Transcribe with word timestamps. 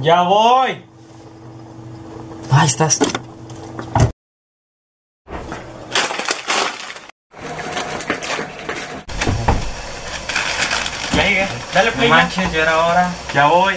Ya 0.00 0.22
voy. 0.22 0.84
Ahí 2.50 2.66
estás. 2.66 2.98
Venga, 11.14 11.48
dale 11.74 11.92
play. 11.92 12.08
No 12.08 12.14
manches, 12.14 12.52
ya 12.52 12.62
era 12.62 12.86
hora. 12.86 13.12
Ya 13.34 13.46
voy. 13.48 13.74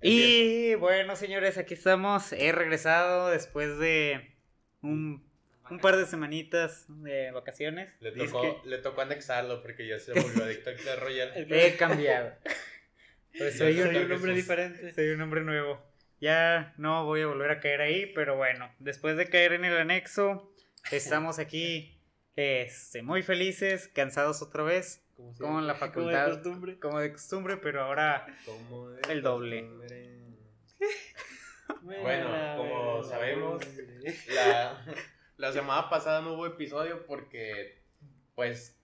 Y 0.00 0.74
bueno, 0.76 1.16
señores, 1.16 1.58
aquí 1.58 1.74
estamos. 1.74 2.32
He 2.32 2.52
regresado 2.52 3.28
después 3.28 3.78
de 3.78 4.36
un, 4.82 5.24
un 5.70 5.78
par 5.78 5.96
de 5.96 6.06
semanitas 6.06 6.84
de 6.88 7.30
vacaciones. 7.30 7.94
Le 8.00 8.12
tocó, 8.12 8.62
le 8.64 8.78
tocó 8.78 9.00
anexarlo 9.00 9.62
porque 9.62 9.86
ya 9.86 9.98
se 9.98 10.12
volvió 10.12 10.44
adicto 10.44 10.70
al 10.70 10.76
Clash 10.76 10.98
Royale. 10.98 11.46
He 11.66 11.76
cambiado. 11.76 12.32
Pues 13.36 13.58
soy, 13.58 13.80
un, 13.80 13.92
soy 13.92 14.04
un 14.04 14.12
hombre 14.12 14.34
diferente. 14.34 14.92
Soy 14.92 15.08
un 15.10 15.20
hombre 15.20 15.40
nuevo. 15.42 15.80
Ya 16.20 16.74
no 16.78 17.04
voy 17.04 17.22
a 17.22 17.26
volver 17.26 17.50
a 17.50 17.60
caer 17.60 17.80
ahí, 17.80 18.06
pero 18.14 18.36
bueno, 18.36 18.72
después 18.78 19.16
de 19.16 19.28
caer 19.28 19.52
en 19.52 19.64
el 19.64 19.76
anexo, 19.76 20.54
estamos 20.90 21.38
aquí 21.38 22.00
este, 22.36 23.02
muy 23.02 23.22
felices, 23.22 23.88
cansados 23.88 24.40
otra 24.40 24.62
vez, 24.62 25.04
como 25.38 25.58
en 25.58 25.66
la 25.66 25.74
facultad, 25.74 26.30
costumbre. 26.30 26.78
como 26.78 27.00
de 27.00 27.12
costumbre, 27.12 27.56
pero 27.58 27.82
ahora 27.82 28.26
Como 28.44 28.90
de 28.90 29.12
El 29.12 29.22
doble. 29.22 29.62
costumbre. 29.62 30.10
Bueno, 31.82 32.56
como 32.56 33.02
sabemos, 33.02 33.62
la, 34.34 34.84
la 35.36 35.52
semana 35.52 35.88
pasada 35.90 36.20
no 36.22 36.34
hubo 36.34 36.46
episodio 36.46 37.04
porque, 37.06 37.82
pues, 38.34 38.78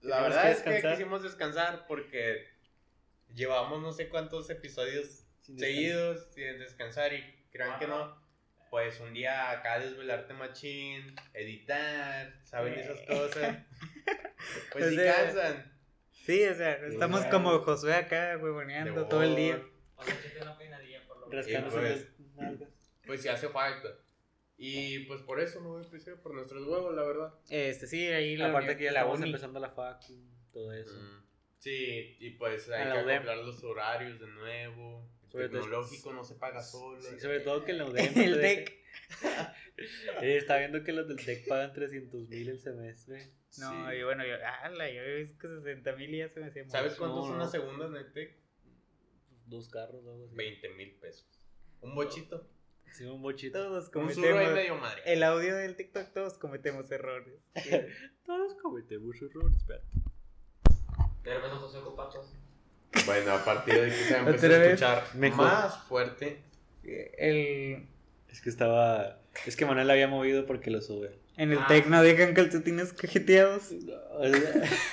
la 0.00 0.22
verdad 0.22 0.44
que 0.44 0.50
es 0.76 0.82
que 0.82 0.88
quisimos 0.90 1.22
descansar 1.22 1.86
porque 1.86 2.46
llevamos 3.34 3.80
no 3.80 3.92
sé 3.92 4.08
cuántos 4.08 4.50
episodios 4.50 5.24
Sin 5.40 5.58
seguidos 5.58 6.26
sin 6.34 6.58
descansar 6.58 7.12
y 7.12 7.22
crean 7.50 7.78
que 7.78 7.86
no. 7.86 8.20
Pues 8.70 8.98
un 9.00 9.12
día 9.12 9.50
acá 9.50 9.78
desvelarte 9.78 10.32
machín, 10.32 11.14
editar, 11.34 12.32
¿saben 12.44 12.74
esas 12.74 13.00
cosas? 13.02 13.56
Pues 14.72 14.86
O 14.86 14.88
sí 14.90 14.96
sea, 14.96 15.14
cansan. 15.14 15.72
Sí, 16.10 16.44
o 16.44 16.54
sea, 16.54 16.72
estamos 16.86 17.20
Bueno. 17.20 17.30
como 17.44 17.58
Josué 17.60 17.94
acá, 17.94 18.36
huevoneando 18.40 19.06
todo 19.06 19.22
el 19.22 19.36
día. 19.36 19.62
Rascándose 21.30 21.78
Y 21.78 21.82
las 21.82 22.00
pues- 22.00 22.08
nalgas. 22.36 22.68
Pues 23.06 23.22
sí 23.22 23.28
hace 23.28 23.48
falta. 23.48 23.88
Y 24.58 25.00
pues 25.06 25.20
por 25.22 25.40
eso 25.40 25.60
no 25.60 25.80
episodio, 25.80 26.20
por 26.22 26.34
nuestros 26.34 26.66
huevos, 26.66 26.94
la 26.94 27.02
verdad. 27.02 27.34
Este, 27.50 27.86
sí, 27.86 28.06
ahí 28.08 28.36
la 28.36 28.50
Aparte 28.50 28.76
que 28.76 28.84
ya 28.84 28.92
la 28.92 29.00
estamos 29.00 29.18
uni. 29.18 29.28
empezando 29.28 29.58
la 29.60 29.70
facu, 29.70 30.14
todo 30.52 30.72
eso. 30.72 30.94
Mm, 30.94 31.22
Sí, 31.58 32.16
y 32.18 32.30
pues 32.30 32.68
hay 32.70 32.82
A 32.82 32.84
la 32.86 32.94
que 32.96 33.04
UDEM. 33.04 33.16
acoplar 33.18 33.38
los 33.38 33.62
horarios 33.62 34.18
de 34.20 34.26
nuevo. 34.26 35.08
Sobre 35.28 35.48
todo- 35.48 35.60
tecnológico 35.60 36.12
no 36.12 36.24
se 36.24 36.34
paga 36.34 36.60
solo. 36.60 37.00
Sí, 37.00 37.20
sobre 37.20 37.38
todo 37.40 37.64
que 37.64 37.70
en 37.70 37.78
la 37.78 37.84
UDEM. 37.86 38.12
El 38.18 38.34
te 38.34 38.40
TEC. 38.40 38.82
deja- 39.22 39.54
Eh, 40.22 40.36
está 40.36 40.58
viendo 40.58 40.82
que 40.82 40.92
los 40.92 41.06
del 41.08 41.24
TEC 41.24 41.46
pagan 41.48 41.72
300 41.72 42.28
mil 42.28 42.48
el 42.48 42.58
semestre. 42.60 43.28
No, 43.58 43.90
Sí. 43.90 43.96
y 43.96 44.02
bueno, 44.02 44.26
yo, 44.26 44.34
ala, 44.62 44.90
yo 44.90 45.02
visto 45.16 45.38
que 45.38 45.48
60 45.48 45.92
mil 45.96 46.10
ya 46.16 46.28
se 46.28 46.40
me 46.40 46.46
hacía 46.46 46.68
¿Sabes 46.68 46.92
mucho. 46.92 46.98
cuántos 47.00 47.20
No, 47.20 47.26
son 47.28 47.38
no. 47.38 47.42
las 47.44 47.50
segundas 47.52 47.90
en 47.90 47.96
el 47.96 48.12
TEC? 48.12 48.38
Dos 49.46 49.68
carros, 49.68 50.04
algo 50.06 50.24
así. 50.26 50.34
20 50.34 50.68
mil 50.70 50.94
pesos. 50.96 51.28
Un 51.80 51.94
bochito. 51.94 52.48
Sí, 52.92 53.04
un 53.04 53.22
bochito. 53.22 53.58
Todos 53.58 53.86
Un 53.86 53.92
cometemos. 53.92 54.52
medio 54.52 54.76
madre. 54.76 55.00
El 55.06 55.22
audio 55.22 55.56
del 55.56 55.76
TikTok, 55.76 56.12
todos 56.12 56.34
cometemos 56.38 56.90
errores. 56.90 57.34
Todos 58.26 58.54
cometemos 58.62 59.16
errores, 59.22 59.56
espérate. 59.56 59.86
Bueno, 63.06 63.32
a 63.32 63.44
partir 63.44 63.74
de 63.74 63.86
que 63.88 63.92
se 63.92 64.16
empezó 64.16 64.46
Otra 64.46 64.56
a 64.58 64.64
escuchar 64.64 65.04
mejor. 65.14 65.44
más 65.46 65.78
fuerte. 65.84 66.42
El, 66.84 67.86
Es 68.30 68.40
que 68.40 68.50
estaba. 68.50 69.18
Es 69.46 69.56
que 69.56 69.64
Manuel 69.64 69.86
la 69.86 69.94
había 69.94 70.08
movido 70.08 70.44
porque 70.46 70.70
lo 70.70 70.80
sube. 70.82 71.18
en 71.38 71.52
el 71.52 71.66
TEC 71.66 71.86
no 71.86 72.02
dejan 72.02 72.34
calcetines 72.34 72.92
cajeteados. 72.92 73.72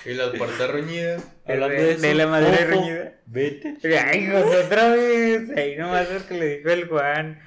Y 0.06 0.13
las 0.13 0.29
puertas 0.38 0.72
ruñidas. 0.72 1.23
Hablando 1.46 1.75
de, 1.75 1.84
de 1.84 1.91
eso, 1.91 2.02
de 2.02 2.16
la 2.16 2.25
Fofo, 2.28 2.69
reñida. 2.69 3.19
Vete. 3.25 3.78
Ay, 4.00 4.28
José, 4.28 4.57
otra 4.66 4.90
vez. 4.96 5.50
Ahí 5.57 5.75
nomás 5.75 6.07
porque 6.07 6.34
le 6.40 6.57
dijo 6.57 6.69
el 6.69 6.88
Juan. 6.88 7.40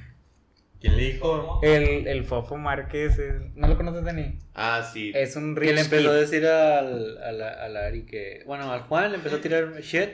¿Quién 0.82 0.96
le 0.96 1.02
dijo? 1.12 1.60
El, 1.62 2.06
el 2.08 2.24
Fofo 2.24 2.56
Márquez. 2.58 3.18
el- 3.18 3.52
¿No 3.54 3.68
lo 3.68 3.76
conoces, 3.76 4.04
Dani? 4.04 4.38
Ah, 4.54 4.86
sí. 4.92 5.12
Es 5.14 5.36
un 5.36 5.54
Que 5.54 5.60
rich 5.60 5.74
le 5.76 5.80
empezó 5.82 6.10
a 6.10 6.14
decir 6.14 6.44
al, 6.46 7.18
a 7.22 7.32
la, 7.32 7.48
a 7.50 7.68
la 7.68 7.86
Ari 7.86 8.02
que. 8.02 8.42
Bueno, 8.46 8.70
al 8.72 8.80
Juan 8.82 9.12
le 9.12 9.16
empezó 9.18 9.36
a 9.36 9.40
tirar 9.40 9.72
shit. 9.80 10.10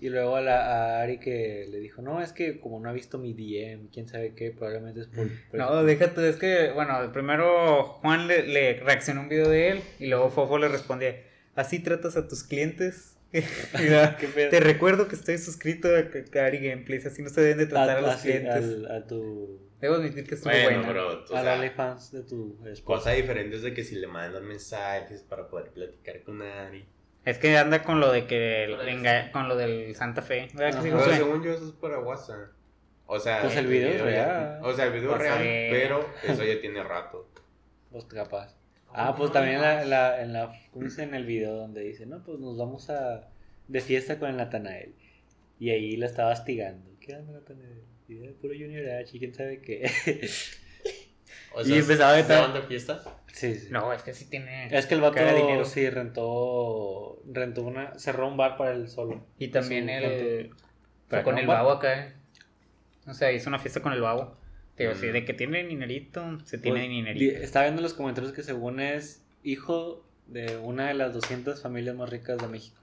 Y 0.00 0.08
luego 0.08 0.34
a 0.34 0.40
la 0.40 0.98
a 0.98 1.02
Ari 1.02 1.18
que 1.18 1.68
le 1.70 1.78
dijo: 1.78 2.02
No, 2.02 2.20
es 2.20 2.32
que 2.32 2.58
como 2.58 2.80
no 2.80 2.88
ha 2.88 2.92
visto 2.92 3.18
mi 3.18 3.32
DM, 3.32 3.86
quién 3.92 4.08
sabe 4.08 4.34
qué, 4.34 4.50
probablemente 4.50 5.00
es 5.02 5.06
por. 5.06 5.28
por- 5.50 5.60
No, 5.60 5.84
déjate, 5.84 6.28
es 6.28 6.34
que, 6.36 6.72
bueno, 6.72 6.98
primero 7.12 7.84
Juan 7.84 8.26
le, 8.26 8.44
le 8.48 8.80
reaccionó 8.80 9.20
un 9.20 9.28
video 9.28 9.48
de 9.48 9.68
él 9.70 9.80
y 10.00 10.06
luego 10.06 10.30
Fofo 10.30 10.58
le 10.58 10.66
respondía, 10.66 11.14
¿así 11.54 11.78
tratas 11.78 12.16
a 12.16 12.26
tus 12.26 12.42
clientes? 12.42 13.16
Te 13.32 14.60
recuerdo 14.60 15.06
que 15.06 15.14
estoy 15.14 15.38
suscrito 15.38 15.88
a 15.94 16.02
Kari 16.30 16.58
Gameplays, 16.58 17.06
así 17.06 17.22
no 17.22 17.28
se 17.28 17.40
deben 17.40 17.58
de 17.58 17.66
tratar 17.66 17.98
a, 17.98 18.00
los 18.00 18.10
así, 18.14 18.28
clientes. 18.28 18.56
al- 18.64 18.90
a 18.90 19.06
tu. 19.06 19.60
Debo 19.80 19.96
admitir 19.96 20.26
que 20.26 20.34
estuvo 20.36 20.52
Bueno, 20.52 20.78
buena. 20.82 20.88
bro. 20.92 21.08
O 21.18 21.22
a 21.22 21.26
sea, 21.26 21.42
los 21.42 21.54
OnlyFans 21.58 22.12
de 22.12 22.22
tu 22.22 22.58
esposa. 22.66 22.84
cosa 22.84 23.10
diferente 23.12 23.56
es 23.56 23.62
de 23.62 23.74
que 23.74 23.84
si 23.84 23.96
le 23.96 24.06
mandan 24.06 24.44
mensajes 24.46 25.22
para 25.22 25.48
poder 25.48 25.70
platicar 25.70 26.22
con 26.22 26.40
Ari. 26.42 26.86
Es 27.24 27.38
que 27.38 27.56
anda 27.58 27.82
con 27.82 28.00
lo 28.00 28.10
de 28.12 28.26
que 28.26 28.64
el- 28.64 28.78
enga- 28.88 29.30
con 29.32 29.48
lo 29.48 29.56
del 29.56 29.94
Santa 29.94 30.22
Fe. 30.22 30.48
¿Verdad 30.54 30.80
que 30.80 30.88
sí, 30.88 30.94
Ajá. 30.94 31.04
Pero 31.04 31.16
según 31.16 31.42
yo, 31.42 31.52
eso 31.52 31.66
es 31.66 31.72
para 31.72 31.98
WhatsApp. 31.98 32.50
O 33.06 33.18
sea, 33.20 33.42
Pues 33.42 33.56
el 33.56 33.66
video 33.66 33.90
es 33.90 33.98
ya- 33.98 34.04
real. 34.04 34.60
O 34.62 34.72
sea, 34.72 34.86
el 34.86 34.92
video 34.92 35.10
Pues 35.10 35.22
real, 35.22 35.38
sí. 35.38 35.44
pero 35.70 36.08
eso 36.24 36.44
ya 36.44 36.60
tiene 36.60 36.82
rato. 36.82 37.28
Pues 37.90 38.04
capaz. 38.06 38.56
Ah, 38.92 39.14
pues 39.16 39.30
también 39.30 39.56
en 39.56 39.62
la, 39.62 39.82
en 39.82 39.90
la, 39.90 40.22
en 40.22 40.32
la, 40.32 40.52
¿cómo 40.72 40.84
dice 40.84 41.02
en 41.02 41.14
el 41.14 41.26
video 41.26 41.54
donde 41.54 41.82
dice, 41.82 42.06
no, 42.06 42.22
pues 42.24 42.38
nos 42.38 42.56
vamos 42.56 42.88
a, 42.88 43.28
de 43.68 43.80
fiesta 43.80 44.18
con 44.18 44.30
el 44.30 44.36
Natanael. 44.38 44.94
Y 45.58 45.70
ahí 45.70 45.96
la 45.96 46.06
estaba 46.06 46.32
hostigando. 46.32 46.90
¿Qué 47.00 47.14
onda, 47.14 47.32
Natanael? 47.34 47.82
Y 48.08 48.22
era 48.22 48.32
puro 48.40 48.54
Junior 48.54 48.88
H, 48.90 49.18
quién 49.18 49.34
sabe 49.34 49.60
qué. 49.60 49.90
O 51.58 51.62
Y 51.62 51.72
empezaba 51.72 52.12
a 52.12 52.14
¿se 52.16 52.20
estar- 52.20 52.66
fiesta? 52.68 53.02
sí, 53.32 53.54
sí. 53.54 53.68
No, 53.70 53.90
es 53.92 54.02
que 54.02 54.12
sí 54.12 54.26
tiene... 54.28 54.68
Es 54.76 54.84
que 54.84 54.94
el 54.94 55.00
vato 55.00 55.18
dinero. 55.18 55.64
sí 55.64 55.88
rentó, 55.88 57.22
rentó 57.32 57.62
una, 57.62 57.98
cerró 57.98 58.28
un 58.28 58.36
bar 58.36 58.58
para 58.58 58.72
él 58.72 58.88
solo. 58.90 59.24
Y 59.38 59.48
también 59.48 59.88
el... 59.88 60.50
¿Para 61.08 61.22
Fue 61.22 61.32
con 61.32 61.38
el 61.38 61.46
babo 61.46 61.70
acá. 61.70 62.08
eh. 62.08 62.12
O 63.06 63.14
sea, 63.14 63.32
hizo 63.32 63.48
una 63.48 63.58
fiesta 63.58 63.80
con 63.80 63.94
el 63.94 64.02
babo. 64.02 64.36
Digo, 64.76 64.92
Mm. 64.92 64.96
sí, 64.96 65.06
de 65.06 65.24
que 65.24 65.32
tiene 65.32 65.64
dinerito, 65.64 66.38
se 66.44 66.58
tiene 66.58 66.80
Pues, 66.80 66.90
dinerito. 66.90 67.38
di- 67.38 67.42
Estaba 67.42 67.64
viendo 67.64 67.80
los 67.80 67.94
comentarios 67.94 68.34
que 68.34 68.42
según 68.42 68.78
es 68.78 69.24
hijo 69.42 70.04
de 70.26 70.58
una 70.58 70.88
de 70.88 70.94
las 70.94 71.14
200 71.14 71.62
familias 71.62 71.96
más 71.96 72.10
ricas 72.10 72.36
de 72.36 72.48
México. 72.48 72.78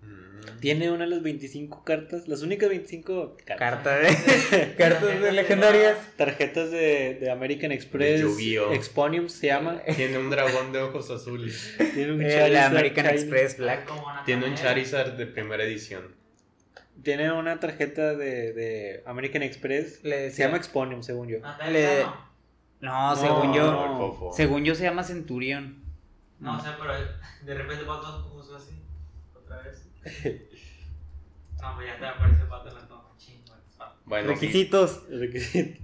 Mm. 0.00 0.58
Tiene 0.60 0.90
una 0.90 1.04
de 1.04 1.10
las 1.10 1.22
25 1.22 1.84
cartas, 1.84 2.26
las 2.28 2.42
únicas 2.42 2.68
25 2.68 3.36
cartas. 3.44 3.58
Carta 3.58 3.96
de... 3.98 4.74
Cartas 4.78 5.20
de 5.20 5.32
legendarias. 5.32 5.98
Tarjetas 6.16 6.70
de, 6.70 7.14
de 7.20 7.30
American 7.30 7.72
Express. 7.72 8.20
Yu-Gi-Oh. 8.22 8.72
Exponium 8.72 9.28
se 9.28 9.48
llama. 9.48 9.80
Tiene 9.96 10.18
un 10.18 10.30
dragón 10.30 10.72
de 10.72 10.80
ojos 10.82 11.10
azules. 11.10 11.74
Tiene 11.94 12.12
un 12.12 12.22
El 12.22 12.30
Charizard 12.32 12.66
American 12.72 13.04
Shiny. 13.06 13.16
Express 13.18 13.58
Black. 13.58 13.90
Tiene 14.24 14.46
un 14.46 14.54
Charizard 14.54 15.12
de 15.16 15.26
primera 15.26 15.62
edición. 15.64 16.16
Tiene 17.02 17.30
una 17.32 17.60
tarjeta 17.60 18.14
de, 18.16 18.52
de 18.52 19.02
American 19.06 19.42
Express. 19.42 20.02
Le 20.02 20.30
Se 20.30 20.42
llama 20.42 20.56
Exponium, 20.56 21.02
según 21.02 21.28
yo. 21.28 21.38
Le- 21.70 22.04
No, 22.80 23.14
según 23.16 23.54
yo... 23.54 23.62
No. 23.72 24.30
Según 24.32 24.64
yo 24.64 24.74
se 24.74 24.82
llama 24.84 25.04
Centurion. 25.04 25.82
No 26.40 26.60
sé, 26.60 26.68
pero 26.80 26.92
de 27.44 27.54
repente 27.54 27.84
va 27.84 28.00
todo 28.00 28.22
confuso 28.30 28.56
así. 28.56 28.80
Otra 29.34 29.62
vez. 29.62 29.87
No, 30.04 31.74
pues 31.74 31.86
ya 31.86 31.98
te 31.98 32.06
aparece 32.06 32.42
el 32.42 32.48
pato 32.48 32.68
en 32.68 32.74
la 32.74 32.88
toma. 32.88 33.14
Chingo. 33.18 33.54
Bueno, 34.04 34.28
sí. 34.28 34.34
Requisitos. 34.34 35.02
Requisito. 35.10 35.80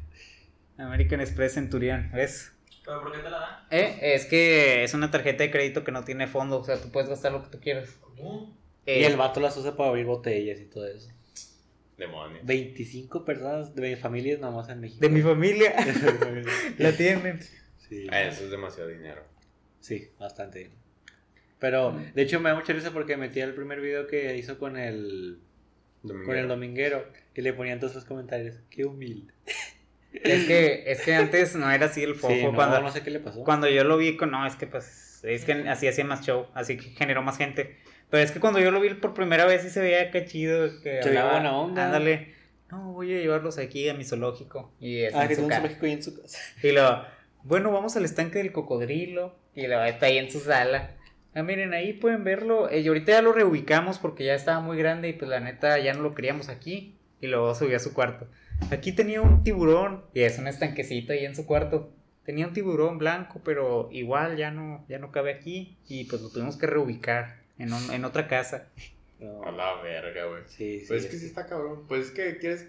American 0.79 1.21
Express 1.21 1.55
Centurion, 1.55 2.11
¿ves? 2.13 2.53
¿Pero 2.85 3.01
por 3.01 3.13
qué 3.13 3.19
te 3.19 3.31
la 3.31 3.39
dan? 3.39 3.67
Eh, 3.71 3.99
es 4.15 4.27
que 4.27 4.85
es 4.85 4.93
una 4.95 5.11
tarjeta 5.11 5.43
de 5.45 5.51
crédito 5.51 5.85
que 5.85 5.93
no 5.93 6.05
tiene 6.05 6.27
fondo, 6.27 6.59
o 6.61 6.65
sea, 6.65 6.81
tú 6.81 6.91
puedes 6.91 7.09
gastar 7.09 7.33
lo 7.33 7.43
que 7.43 7.49
tú 7.51 7.61
quieras. 7.61 7.91
¿Cómo? 8.01 8.57
Eh, 8.87 9.01
Y 9.01 9.05
el 9.05 9.17
vato 9.17 9.41
las 9.41 9.57
usa 9.57 9.77
para 9.77 9.89
abrir 9.91 10.05
botellas 10.05 10.61
y 10.61 10.65
todo 10.67 10.87
eso. 10.87 11.09
Demonios. 11.97 12.45
25 12.45 13.25
personas 13.25 13.75
de 13.75 13.91
mi 13.91 13.97
familia 13.97 14.37
nomás 14.39 14.69
en 14.69 14.81
México. 14.81 15.01
de 15.01 15.09
mi 15.09 15.23
familia 15.23 15.75
la 16.79 16.93
tienen. 16.93 17.41
Sí. 17.89 18.07
Ah, 18.11 18.23
eso 18.23 18.45
es 18.45 18.51
demasiado 18.51 18.89
dinero. 18.89 19.23
Sí, 19.81 20.11
bastante 20.19 20.59
bien. 20.61 20.73
Pero, 21.65 21.99
de 22.15 22.21
hecho, 22.21 22.41
me 22.41 22.51
da 22.51 22.57
mucha 22.57 22.75
risa 22.75 22.91
porque 22.91 23.17
metí 23.17 23.41
el 23.41 23.55
primer 23.55 23.81
video 23.81 24.07
que 24.07 24.37
hizo 24.37 24.59
con 24.59 24.77
el, 24.77 25.39
con 26.03 26.37
el 26.37 26.47
dominguero 26.47 27.07
y 27.35 27.41
le 27.41 27.55
ponían 27.55 27.81
todos 27.81 27.95
los 27.95 28.05
comentarios. 28.05 28.57
Qué 28.69 28.85
humilde. 28.85 29.33
Es 30.13 30.45
que, 30.45 30.85
es 30.87 31.01
que 31.01 31.15
antes 31.15 31.57
no 31.57 31.71
era 31.71 31.87
así 31.87 32.03
el 32.03 32.17
fofo. 32.17 32.35
Sí, 32.35 32.43
no, 32.45 32.53
cuando, 32.55 32.83
no 32.83 32.93
sé 32.93 33.03
qué 33.03 33.11
le 33.11 33.19
pasó. 33.19 33.43
cuando 33.45 33.67
yo 33.67 33.83
lo 33.83 33.97
vi. 33.97 34.15
No, 34.31 34.47
es 34.47 34.57
que 34.57 34.67
pues. 34.67 35.25
Es 35.25 35.47
que 35.47 35.53
así 35.53 35.89
hacía 35.89 36.05
más 36.05 36.21
show. 36.27 36.49
Así 36.53 36.77
que 36.77 36.91
generó 36.91 37.23
más 37.23 37.39
gente. 37.39 37.79
Pero 38.11 38.23
es 38.23 38.31
que 38.31 38.41
cuando 38.41 38.61
yo 38.61 38.71
lo 38.71 38.79
vi 38.83 38.91
por 38.93 39.15
primera 39.15 39.47
vez 39.47 39.63
sí 39.63 39.71
se 39.71 39.81
veía 39.81 40.11
que 40.11 40.27
chido. 40.27 40.69
Que 40.83 41.03
Se 41.03 41.09
hablaba, 41.09 41.33
buena 41.33 41.57
onda. 41.57 41.87
Ándale. 41.87 42.35
No, 42.71 42.93
voy 42.93 43.15
a 43.15 43.21
llevarlos 43.21 43.57
aquí 43.57 43.89
a 43.89 43.95
mi 43.95 44.05
zoológico. 44.05 44.71
Y 44.81 44.99
es 45.01 45.15
Ah, 45.15 45.23
que 45.23 45.29
tiene 45.29 45.45
un 45.45 45.51
zoológico 45.51 45.87
ahí 45.87 45.93
en 45.93 46.03
su 46.03 46.21
casa. 46.21 46.39
Y 46.63 46.73
luego, 46.73 47.05
bueno, 47.43 47.73
vamos 47.73 47.97
al 47.97 48.05
estanque 48.05 48.37
del 48.37 48.53
cocodrilo. 48.53 49.35
Y 49.55 49.67
luego 49.67 49.83
está 49.85 50.07
ahí 50.07 50.19
en 50.19 50.31
su 50.31 50.41
sala. 50.41 50.91
Ah, 51.35 51.43
miren, 51.43 51.73
ahí 51.75 51.93
pueden 51.95 52.23
verlo. 52.25 52.71
Eh, 52.71 52.81
y 52.81 52.89
ahorita 52.89 53.13
ya 53.13 53.23
lo 53.23 53.33
reubicamos 53.33 53.99
porque 53.99 54.25
ya 54.25 54.35
estaba 54.35 54.61
muy 54.61 54.79
grande 54.79 55.09
y 55.09 55.13
pues 55.15 55.29
la 55.29 55.41
neta 55.41 55.79
ya 55.79 55.93
no 55.95 56.03
lo 56.03 56.15
queríamos 56.15 56.49
aquí. 56.49 56.97
Y 57.21 57.27
luego 57.27 57.55
subió 57.55 57.77
a 57.77 57.81
su 57.81 57.93
cuarto. 57.95 58.29
Aquí 58.71 58.93
tenía 58.93 59.21
un 59.23 59.43
tiburón. 59.43 60.05
Y 60.15 60.21
es 60.21 60.39
un 60.39 60.47
estanquecito 60.47 61.13
ahí 61.13 61.25
en 61.25 61.35
su 61.35 61.47
cuarto. 61.47 61.91
Tenía 62.25 62.47
un 62.47 62.53
tiburón 62.55 62.99
blanco, 62.99 63.41
pero 63.45 63.89
igual 63.93 64.37
ya 64.37 64.51
no, 64.51 64.85
ya 64.89 64.99
no 64.99 65.11
cabe 65.11 65.33
aquí. 65.33 65.77
Y 65.89 66.05
pues 66.05 66.23
lo 66.23 66.31
tuvimos 66.31 66.57
que 66.57 66.67
reubicar 66.67 67.37
en, 67.59 67.73
un- 67.73 67.93
en 67.93 68.05
otra 68.05 68.29
casa. 68.29 68.69
No, 69.21 69.43
A 69.45 69.51
la 69.53 69.81
verga, 69.83 70.27
güey. 70.27 70.43
sí, 70.47 70.81
sí. 70.81 70.87
Pues 70.89 71.05
es 71.05 71.11
que 71.11 71.17
sí. 71.17 71.27
está 71.27 71.47
cabrón. 71.47 71.85
Pues 71.89 72.07
es 72.07 72.11
que 72.13 72.37
quieres. 72.39 72.69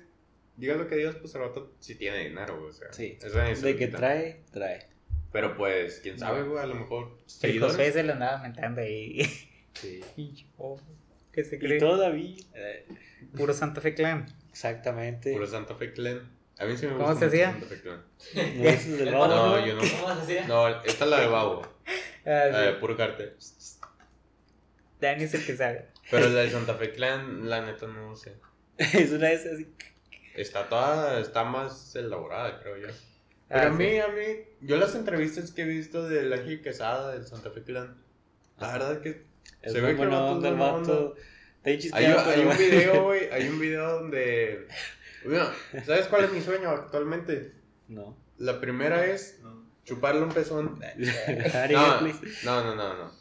Digas 0.58 0.78
lo 0.78 0.88
que 0.88 0.96
digas, 0.96 1.16
pues 1.16 1.36
el 1.36 1.42
vato 1.42 1.74
sí 1.80 1.96
tiene 1.96 2.20
dinero, 2.30 2.58
güey. 2.58 2.70
O 2.70 2.74
sea, 2.74 2.92
Sí. 2.94 3.18
eso 3.22 3.66
De 3.66 3.76
que 3.76 3.88
trae, 3.88 4.42
trae. 4.52 4.88
Pero 5.36 5.58
pues, 5.58 6.00
quién 6.02 6.18
sabe, 6.18 6.44
güey. 6.44 6.64
A 6.64 6.66
lo 6.66 6.76
mejor. 6.76 7.18
Seguidores. 7.26 7.76
José 7.76 7.92
se 7.92 8.04
lo 8.04 8.14
andaba 8.14 8.38
mentando 8.42 8.80
ahí. 8.82 9.20
Sí. 9.74 10.00
Pinche 10.16 10.46
bobo, 10.56 10.80
¿Qué 11.34 11.44
se 11.44 11.58
Y 11.58 11.60
cree? 11.60 11.78
todavía. 11.78 12.38
eh, 12.54 12.88
Puro 13.36 13.54
Santa 13.54 13.82
Fe 13.82 13.94
Clan. 13.94 14.26
exactamente. 14.50 15.34
Puro 15.34 15.46
Santa 15.46 15.76
Fe 15.76 15.92
Clan. 15.92 16.22
A 16.58 16.64
mí 16.64 16.78
sí 16.78 16.86
me 16.88 16.94
¿Cómo 16.94 17.08
gusta 17.10 17.20
se 17.20 17.26
mucho 17.26 17.28
hacía? 17.28 17.52
Santa 17.52 17.66
Fe 17.68 17.82
Clan. 17.82 18.06
¿No 18.56 18.70
es 18.70 18.86
el 18.86 18.98
del 19.00 19.08
El 19.10 19.14
babo? 19.14 19.28
No, 19.28 19.66
yo 19.68 19.74
no. 19.76 19.82
¿Cómo 19.82 20.16
se 20.16 20.22
hacía? 20.22 20.48
No, 20.48 20.70
esta 20.70 21.04
es 21.04 21.10
la 21.12 21.20
de 21.20 21.28
Babo. 21.28 21.62
Ah, 22.28 22.46
La 22.52 22.60
de 22.62 22.72
sí. 22.72 22.78
puro 22.80 22.96
cartel. 22.96 23.36
Dani 25.02 25.24
es 25.26 25.34
el 25.34 25.46
que 25.46 25.56
sabe. 25.58 25.88
Pero 26.10 26.30
la 26.30 26.40
de 26.42 26.50
Santa 26.56 26.76
Fe 26.76 26.92
Clan, 26.92 27.50
la 27.50 27.60
neta 27.62 27.86
no 27.88 28.16
sé. 28.16 28.34
es 28.78 29.12
una 29.12 29.28
de 29.28 29.34
esas 29.34 29.54
así. 29.56 29.68
Está 30.36 30.68
toda, 30.70 31.20
está 31.20 31.44
más 31.44 31.96
elaborada, 31.98 32.60
creo 32.62 32.78
yo. 32.78 32.88
Pero 33.48 33.62
Ah, 33.62 33.68
a 33.68 33.70
mí, 33.70 33.90
sí. 33.90 33.98
a 34.00 34.08
mí, 34.08 34.24
yo 34.62 34.78
las 34.78 34.96
entrevistas 34.96 35.52
que 35.52 35.62
he 35.64 35.66
visto 35.66 36.08
del 36.08 36.34
Ángel 36.34 36.62
Quesada, 36.62 37.14
del 37.14 37.26
Santa 37.28 37.52
Fe 37.52 37.64
Clan, 37.64 37.96
la 38.60 38.74
verdad 38.74 39.02
que 39.02 39.26
Es 39.62 39.74
se 39.74 39.82
ve 39.82 39.96
que 39.96 40.02
es 40.02 40.08
onda 40.08 40.50
el 40.50 40.56
buena 40.56 40.72
vato. 40.74 41.10
onda. 41.10 41.22
Está 41.64 41.98
ahí 41.98 42.06
Hay, 42.06 42.06
hay 42.06 42.46
un 42.46 42.58
video, 42.58 43.04
güey, 43.06 43.30
hay 43.32 43.48
un 43.48 43.60
video 43.60 44.00
donde... 44.00 44.68
Bueno, 45.24 45.46
¿sabes 45.86 46.08
cuál 46.08 46.26
es 46.26 46.32
mi 46.32 46.42
sueño 46.42 46.70
actualmente? 46.70 47.54
No. 47.88 48.18
La 48.38 48.60
primera 48.60 49.06
es 49.06 49.40
chuparle 49.84 50.22
un 50.24 50.30
pezón. 50.30 50.80
No, 52.44 52.64
no, 52.64 52.64
no, 52.64 52.76
no, 52.76 52.94
no. 52.96 53.12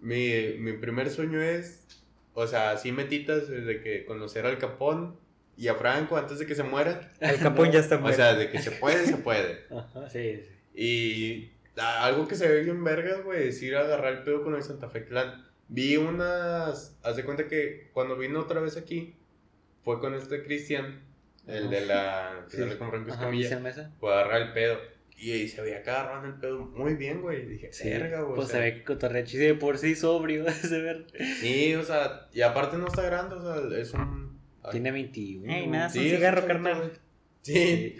Mi, 0.00 0.54
mi 0.58 0.72
primer 0.74 1.10
sueño 1.10 1.42
es, 1.42 1.84
o 2.32 2.46
sea, 2.46 2.70
así 2.70 2.90
metitas 2.92 3.48
desde 3.48 3.82
que 3.82 4.04
conocer 4.06 4.46
al 4.46 4.58
Capón 4.58 5.18
y 5.60 5.68
a 5.68 5.74
Franco 5.74 6.16
antes 6.16 6.38
de 6.38 6.46
que 6.46 6.54
se 6.54 6.62
mueran. 6.62 7.00
El 7.20 7.38
capón 7.38 7.70
ya 7.72 7.80
está 7.80 7.96
O 7.96 8.00
muerto. 8.00 8.16
sea, 8.16 8.34
de 8.34 8.50
que 8.50 8.58
se 8.60 8.70
puede, 8.72 9.04
se 9.06 9.16
puede. 9.18 9.66
Ajá, 9.70 10.08
sí, 10.08 10.40
sí. 10.42 10.50
Y 10.74 11.52
a- 11.80 12.04
algo 12.06 12.26
que 12.26 12.34
se 12.34 12.48
ve 12.48 12.62
bien 12.62 12.82
vergas, 12.82 13.22
güey, 13.24 13.48
es 13.48 13.62
ir 13.62 13.76
a 13.76 13.80
agarrar 13.80 14.12
el 14.14 14.22
pedo 14.24 14.42
con 14.42 14.54
el 14.54 14.62
Santa 14.62 14.88
Fe 14.88 15.04
Clan. 15.04 15.46
Vi 15.68 15.96
unas, 15.98 16.98
haz 17.02 17.16
de 17.16 17.24
cuenta 17.24 17.46
que 17.46 17.90
cuando 17.92 18.16
vino 18.16 18.40
otra 18.40 18.60
vez 18.60 18.76
aquí, 18.76 19.14
fue 19.82 20.00
con 20.00 20.14
este 20.14 20.42
Cristian, 20.42 21.00
el 21.46 21.70
de 21.70 21.86
la, 21.86 22.46
que 22.50 22.56
Sí. 22.56 22.62
sale 22.62 22.76
con 22.78 22.90
Franco 22.90 23.10
Escamilla, 23.10 23.58
Mesa. 23.60 23.92
fue 24.00 24.12
a 24.12 24.20
agarrar 24.20 24.42
el 24.42 24.52
pedo. 24.52 24.78
Y, 25.16 25.48
se 25.48 25.60
veía 25.60 25.82
que 25.82 25.90
agarraban 25.90 26.24
el 26.24 26.40
pedo 26.40 26.58
muy 26.60 26.94
bien, 26.94 27.20
güey. 27.20 27.44
Dije, 27.46 27.70
Sí, 27.74 27.90
verga, 27.90 28.22
güey. 28.22 28.36
Pues 28.36 28.48
o 28.48 28.52
se 28.52 28.58
ve 28.58 28.82
que 28.84 29.38
de 29.38 29.54
por 29.54 29.76
sí 29.76 29.94
sobrio 29.94 30.46
ese 30.48 30.80
ver. 30.80 31.06
Sí, 31.40 31.74
o 31.74 31.82
sea, 31.84 32.28
y 32.32 32.40
aparte 32.40 32.78
no 32.78 32.86
está 32.86 33.02
grande, 33.02 33.34
o 33.36 33.42
sea, 33.70 33.78
es 33.78 33.92
un... 33.92 34.19
ay, 34.62 34.70
Tiene 34.72 34.90
21. 34.92 35.52
Ey, 35.52 35.66
me 35.66 35.78
das 35.78 35.92
sí, 35.92 35.98
un 35.98 36.16
cigarro, 36.16 36.46
carnal. 36.46 36.92
Sí, 37.42 37.52
Sí. 37.54 37.96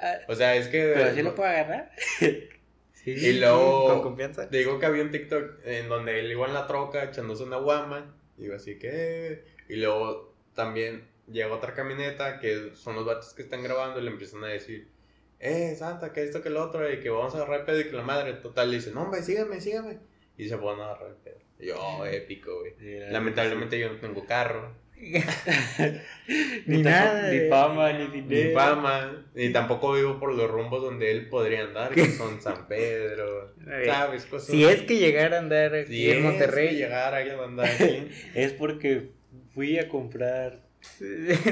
Ah, 0.00 0.14
o 0.28 0.34
sea, 0.36 0.54
es 0.54 0.68
que... 0.68 0.92
pero 0.94 1.12
sí 1.14 1.22
lo 1.22 1.34
puedo 1.34 1.48
agarrar. 1.48 1.90
Sí, 2.92 3.12
Y 3.12 3.38
luego- 3.38 3.86
Con 3.86 4.02
confianza. 4.02 4.46
Digo 4.46 4.78
que 4.78 4.84
había 4.86 5.02
un 5.02 5.10
TikTok 5.10 5.60
en 5.64 5.88
donde 5.88 6.18
él 6.20 6.30
iba 6.30 6.46
en 6.46 6.52
la 6.52 6.66
troca 6.66 7.04
echándose 7.04 7.44
una 7.44 7.56
guama. 7.56 8.14
Digo 8.36 8.54
así 8.56 8.78
que. 8.78 9.44
Y 9.68 9.76
luego 9.76 10.34
también 10.54 11.06
llega 11.30 11.54
otra 11.54 11.74
camioneta 11.74 12.38
que 12.40 12.72
son 12.74 12.96
los 12.96 13.06
vatos 13.06 13.32
que 13.34 13.42
están 13.42 13.62
grabando 13.62 14.00
y 14.00 14.02
le 14.02 14.10
empiezan 14.10 14.42
a 14.44 14.48
decir: 14.48 14.88
Eh, 15.38 15.74
Santa, 15.76 16.12
que 16.12 16.22
esto, 16.24 16.42
que 16.42 16.50
lo 16.50 16.62
otro, 16.62 16.92
y 16.92 16.98
que 17.00 17.08
vamos 17.08 17.32
a 17.34 17.38
agarrar 17.38 17.60
el 17.60 17.66
pedo 17.66 17.80
y 17.80 17.84
que 17.84 17.92
la 17.96 18.02
madre 18.02 18.34
total 18.34 18.70
le 18.70 18.76
dice: 18.78 18.90
No, 18.90 19.02
hombre, 19.04 19.22
sígame, 19.22 19.60
sígame. 19.60 19.98
Y 20.36 20.48
se 20.48 20.58
ponen 20.58 20.80
a 20.82 20.90
agarrar 20.90 21.10
el 21.10 21.16
pedo. 21.16 21.38
Y 21.60 21.66
yo, 21.68 21.80
oh, 21.80 22.04
épico, 22.04 22.58
güey. 22.60 22.74
Sí, 22.78 22.98
la- 22.98 23.10
Lamentablemente 23.12 23.78
yo 23.78 23.90
no 23.92 24.00
tengo 24.00 24.26
carro, 24.26 24.74
Ni 26.66 26.76
Ni 26.76 26.82
nada. 26.82 27.30
Ni 27.32 27.48
fama, 27.48 27.92
ni 27.92 28.06
dinero. 28.08 28.48
ni 28.48 28.54
fama, 28.54 29.24
y 29.34 29.50
tampoco 29.50 29.94
vivo 29.94 30.18
por 30.18 30.34
los 30.34 30.50
rumbos 30.50 30.82
donde 30.82 31.10
él 31.10 31.28
podría 31.28 31.62
andar, 31.64 31.94
que 31.94 32.06
son 32.06 32.40
San 32.40 32.66
Pedro, 32.68 33.54
A 33.66 33.70
ver, 33.70 33.86
¿sabes? 33.86 34.26
Cosas 34.26 34.48
Si 34.48 34.64
es 34.64 34.82
que 34.82 34.98
llegara 34.98 35.36
a 35.36 35.40
andar 35.40 35.74
aquí 35.74 35.92
Si 35.92 36.10
en 36.10 36.18
es 36.18 36.24
Monterrey, 36.24 36.68
que 36.68 36.74
llegar 36.74 37.14
a 37.14 37.44
andar 37.44 37.66
aquí. 37.70 38.08
Es 38.34 38.52
porque 38.52 39.10
fui 39.54 39.78
a 39.78 39.88
comprar 39.88 40.68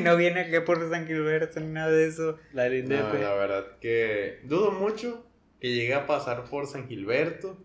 no 0.03 0.17
viene 0.17 0.41
acá 0.41 0.65
por 0.65 0.89
San 0.89 1.07
Gilberto 1.07 1.61
ni 1.61 1.73
nada 1.73 1.91
de 1.91 2.07
eso. 2.07 2.39
la 2.53 2.65
No, 2.67 2.71
Lindepe. 2.75 3.19
la 3.21 3.35
verdad 3.35 3.65
que 3.81 4.39
dudo 4.45 4.71
mucho 4.71 5.27
que 5.61 5.73
llegue 5.73 5.95
a 5.95 6.07
pasar 6.07 6.45
por 6.45 6.67
San 6.67 6.89
Gilberto. 6.89 7.59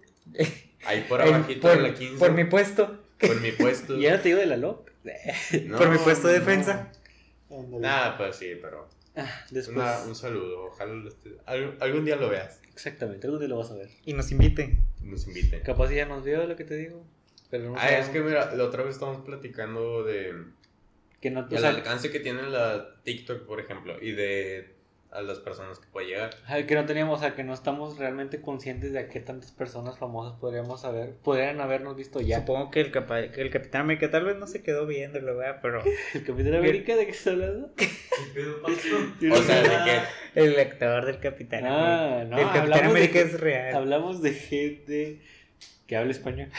Ahí 0.85 1.05
por 1.07 1.21
abajito 1.21 1.61
por, 1.61 1.77
de 1.77 1.81
la 1.89 1.93
15. 1.93 2.17
por 2.17 2.31
mi 2.33 2.45
puesto. 2.45 2.99
por 3.19 3.39
mi 3.41 3.51
puesto. 3.51 3.97
Y 3.97 4.01
ya 4.03 4.15
no 4.15 4.21
te 4.21 4.29
digo 4.29 4.39
de 4.39 4.47
la 4.47 4.57
LOP. 4.57 4.89
No, 5.65 5.77
por 5.77 5.89
mi 5.89 5.97
puesto 5.97 6.27
de 6.27 6.39
no. 6.39 6.45
defensa. 6.45 6.91
Nada, 7.49 8.17
pues 8.17 8.35
sí, 8.37 8.53
pero 8.61 8.87
Después. 9.49 9.75
una- 9.75 9.99
un 10.03 10.15
saludo. 10.15 10.65
Ojalá 10.67 10.93
lo 10.93 11.09
algún, 11.45 11.75
algún 11.81 12.05
día 12.05 12.15
lo 12.15 12.29
veas. 12.29 12.59
Exactamente, 12.71 13.27
algún 13.27 13.39
día 13.39 13.49
lo 13.49 13.57
vas 13.57 13.71
a 13.71 13.75
ver. 13.75 13.89
Y 14.05 14.13
nos 14.13 14.31
invite. 14.31 14.79
Nos 15.01 15.27
inviten. 15.27 15.61
Capaz 15.61 15.89
ya 15.91 16.05
nos 16.05 16.23
vio 16.23 16.45
lo 16.47 16.55
que 16.55 16.63
te 16.63 16.75
digo. 16.75 17.05
Pero 17.49 17.69
no 17.71 17.75
Ah, 17.77 17.89
es 17.97 18.07
que 18.09 18.21
mira, 18.21 18.55
la 18.55 18.63
otra 18.63 18.83
vez 18.83 18.93
estábamos 18.95 19.25
platicando 19.25 20.03
de 20.03 20.33
que 21.19 21.29
no, 21.31 21.41
o 21.41 21.47
el 21.49 21.57
sea, 21.59 21.69
alcance 21.69 22.09
que 22.09 22.19
tiene 22.21 22.43
la 22.43 22.95
TikTok, 23.03 23.45
por 23.45 23.59
ejemplo, 23.59 24.01
y 24.01 24.13
de 24.13 24.73
a 25.11 25.21
las 25.21 25.39
personas 25.39 25.77
que 25.79 25.87
puede 25.87 26.07
llegar. 26.07 26.29
que 26.65 26.73
no 26.75 26.85
teníamos, 26.85 27.19
o 27.19 27.21
sea, 27.21 27.35
que 27.35 27.43
no 27.43 27.53
estamos 27.53 27.97
realmente 27.97 28.41
conscientes 28.41 28.93
de 28.93 28.99
a 28.99 29.09
qué 29.09 29.19
tantas 29.19 29.51
personas 29.51 29.97
famosas 29.99 30.39
podríamos 30.39 30.85
haber, 30.85 31.15
podrían 31.17 31.59
habernos 31.59 31.97
visto 31.97 32.21
ya. 32.21 32.39
Supongo 32.39 32.71
que 32.71 32.79
el, 32.81 32.91
capa- 32.91 33.29
que 33.31 33.41
el 33.41 33.49
Capitán 33.49 33.81
América 33.81 34.09
tal 34.09 34.23
vez 34.25 34.37
no 34.37 34.47
se 34.47 34.63
quedó 34.63 34.85
viéndolo, 34.87 35.35
¿verdad? 35.35 35.59
Pero 35.61 35.83
El 36.13 36.23
Capitán 36.23 36.55
América, 36.55 36.95
¿de 36.95 37.05
qué 37.05 37.11
estás 37.11 37.33
hablando? 37.33 37.71
O 39.31 39.35
sea, 39.41 39.61
de 39.61 39.69
que 40.33 40.41
el 40.43 40.53
lector 40.55 41.05
del 41.05 41.19
Capitán 41.19 41.65
Ah, 41.65 42.21
América. 42.21 42.25
no, 42.29 42.37
el 42.39 42.45
Capitán 42.53 42.79
de 42.79 42.85
América 42.85 43.13
que- 43.13 43.21
es 43.21 43.39
real. 43.39 43.75
Hablamos 43.75 44.21
de 44.21 44.33
gente 44.33 45.21
que 45.87 45.97
habla 45.97 46.11
español. 46.11 46.49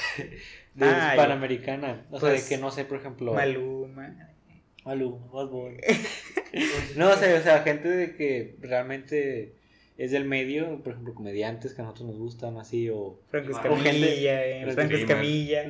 De 0.75 0.87
Ah, 0.87 1.11
hispanoamericana. 1.13 2.07
O 2.11 2.19
sea, 2.21 2.31
pues, 2.31 2.49
de 2.49 2.55
que 2.57 2.61
no 2.61 2.71
sé, 2.71 2.85
por 2.85 2.99
ejemplo. 2.99 3.33
Maluma. 3.35 4.29
Bad 4.85 5.49
Bunny. 5.49 5.79
No, 6.97 7.09
o 7.11 7.17
sea, 7.17 7.39
o 7.39 7.43
sea, 7.43 7.63
gente 7.63 7.89
de 7.89 8.15
que 8.15 8.57
realmente 8.61 9.55
es 9.97 10.11
del 10.11 10.25
medio, 10.27 10.83
por 10.83 10.93
ejemplo, 10.93 11.15
comediantes 11.15 11.73
que 11.73 11.81
a 11.81 11.85
nosotros 11.85 12.09
nos 12.09 12.19
gustan, 12.19 12.59
así, 12.59 12.91
o 12.91 13.19
Franco 13.31 13.53
Escamilla. 13.53 14.45
eh, 14.47 14.71
Franco. 14.73 14.95
Escamilla. 14.95 15.65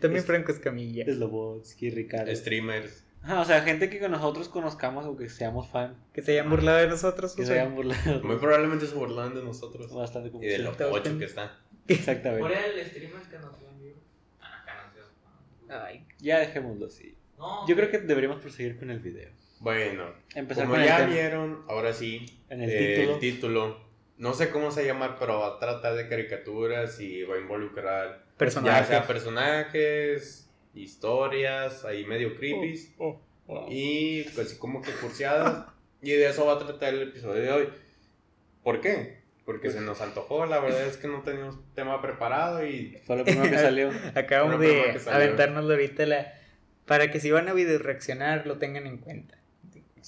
También 0.00 0.24
Franco 0.24 0.52
Escamilla. 0.52 1.04
Slobodsky, 1.12 1.90
Ricardo. 1.90 2.34
streamers. 2.34 3.04
Ajá, 3.22 3.40
o 3.40 3.44
sea, 3.44 3.60
gente 3.62 3.90
que 3.90 4.08
nosotros 4.08 4.48
conozcamos 4.48 5.04
o 5.04 5.16
que 5.16 5.28
seamos 5.28 5.68
fan, 5.68 5.96
Que 6.14 6.22
se 6.22 6.32
hayan 6.32 6.48
burlado 6.48 6.78
de 6.78 6.86
nosotros. 6.88 7.34
que 7.34 7.42
o 7.42 7.44
se 7.44 7.52
sea. 7.52 7.62
hayan 7.62 7.74
burlado. 7.74 8.22
Muy 8.22 8.36
probablemente 8.36 8.86
se 8.86 8.94
burlan 8.94 9.34
de 9.34 9.42
nosotros. 9.42 9.92
Bastante 9.92 10.30
como 10.30 10.44
Y 10.44 10.46
de 10.46 10.58
lo 10.60 10.72
Sí, 10.74 10.84
ocho 10.84 11.18
que 11.18 11.24
está. 11.24 11.58
¿Cuál 11.86 11.98
Exactamente. 11.98 12.52
era 12.52 12.66
el 12.66 12.86
streamer 12.86 13.22
que 13.22 13.38
nos 13.38 13.62
en 13.62 13.82
vivo? 13.82 13.98
Ah. 14.40 15.84
Ay, 15.86 16.06
Ya 16.20 16.38
dejémoslo 16.38 16.86
así. 16.86 17.15
No. 17.38 17.66
Yo 17.68 17.76
creo 17.76 17.90
que 17.90 17.98
deberíamos 17.98 18.40
proseguir 18.40 18.78
con 18.78 18.90
el 18.90 18.98
video. 19.00 19.30
Bueno, 19.60 20.12
Empezar 20.34 20.64
como 20.64 20.74
con 20.74 20.82
el 20.82 20.88
ya 20.88 20.98
tema. 20.98 21.10
vieron, 21.10 21.64
ahora 21.68 21.92
sí, 21.92 22.40
En 22.50 22.62
el 22.62 22.70
eh, 22.70 22.94
título. 22.96 23.14
el 23.14 23.20
título, 23.20 23.80
no 24.18 24.34
sé 24.34 24.50
cómo 24.50 24.70
se 24.70 24.84
llama, 24.86 25.16
pero 25.18 25.40
va 25.40 25.56
a 25.56 25.58
tratar 25.58 25.94
de 25.94 26.08
caricaturas 26.08 27.00
y 27.00 27.22
va 27.22 27.36
a 27.36 27.38
involucrar 27.38 28.24
ya 28.26 28.36
personaje. 28.36 28.84
sea 28.86 29.06
personajes, 29.06 30.50
historias, 30.74 31.84
ahí 31.84 32.04
medio 32.04 32.36
creepy 32.36 32.78
Oh, 32.98 33.20
oh. 33.46 33.66
y 33.70 34.24
pues 34.34 34.48
así 34.48 34.58
como 34.58 34.82
que 34.82 34.92
cursiadas. 34.92 35.66
y 36.02 36.10
de 36.12 36.28
eso 36.28 36.46
va 36.46 36.54
a 36.54 36.58
tratar 36.58 36.94
el 36.94 37.02
episodio 37.02 37.42
de 37.42 37.50
hoy. 37.52 37.68
¿Por 38.62 38.80
qué? 38.80 39.20
Porque 39.44 39.70
se 39.70 39.80
nos 39.80 40.00
antojó, 40.00 40.44
la 40.46 40.58
verdad 40.60 40.86
es 40.86 40.96
que 40.96 41.06
no 41.08 41.22
teníamos 41.22 41.56
tema 41.74 42.02
preparado 42.02 42.66
y 42.66 42.98
Fue 43.06 43.16
lo 43.16 43.24
primero 43.24 43.48
que 43.50 43.58
salió. 43.58 43.90
Acabamos 44.14 44.56
Pero 44.56 44.58
de 44.58 44.68
primero 44.68 44.92
que 44.92 44.98
salió. 44.98 45.16
aventárnoslo 45.24 45.72
ahorita 45.72 46.06
la... 46.06 46.32
para 46.86 47.10
que 47.10 47.20
si 47.20 47.30
van 47.30 47.48
a 47.48 47.52
video 47.52 47.78
reaccionar 47.78 48.46
lo 48.46 48.58
tengan 48.58 48.86
en 48.86 48.98
cuenta. 48.98 49.38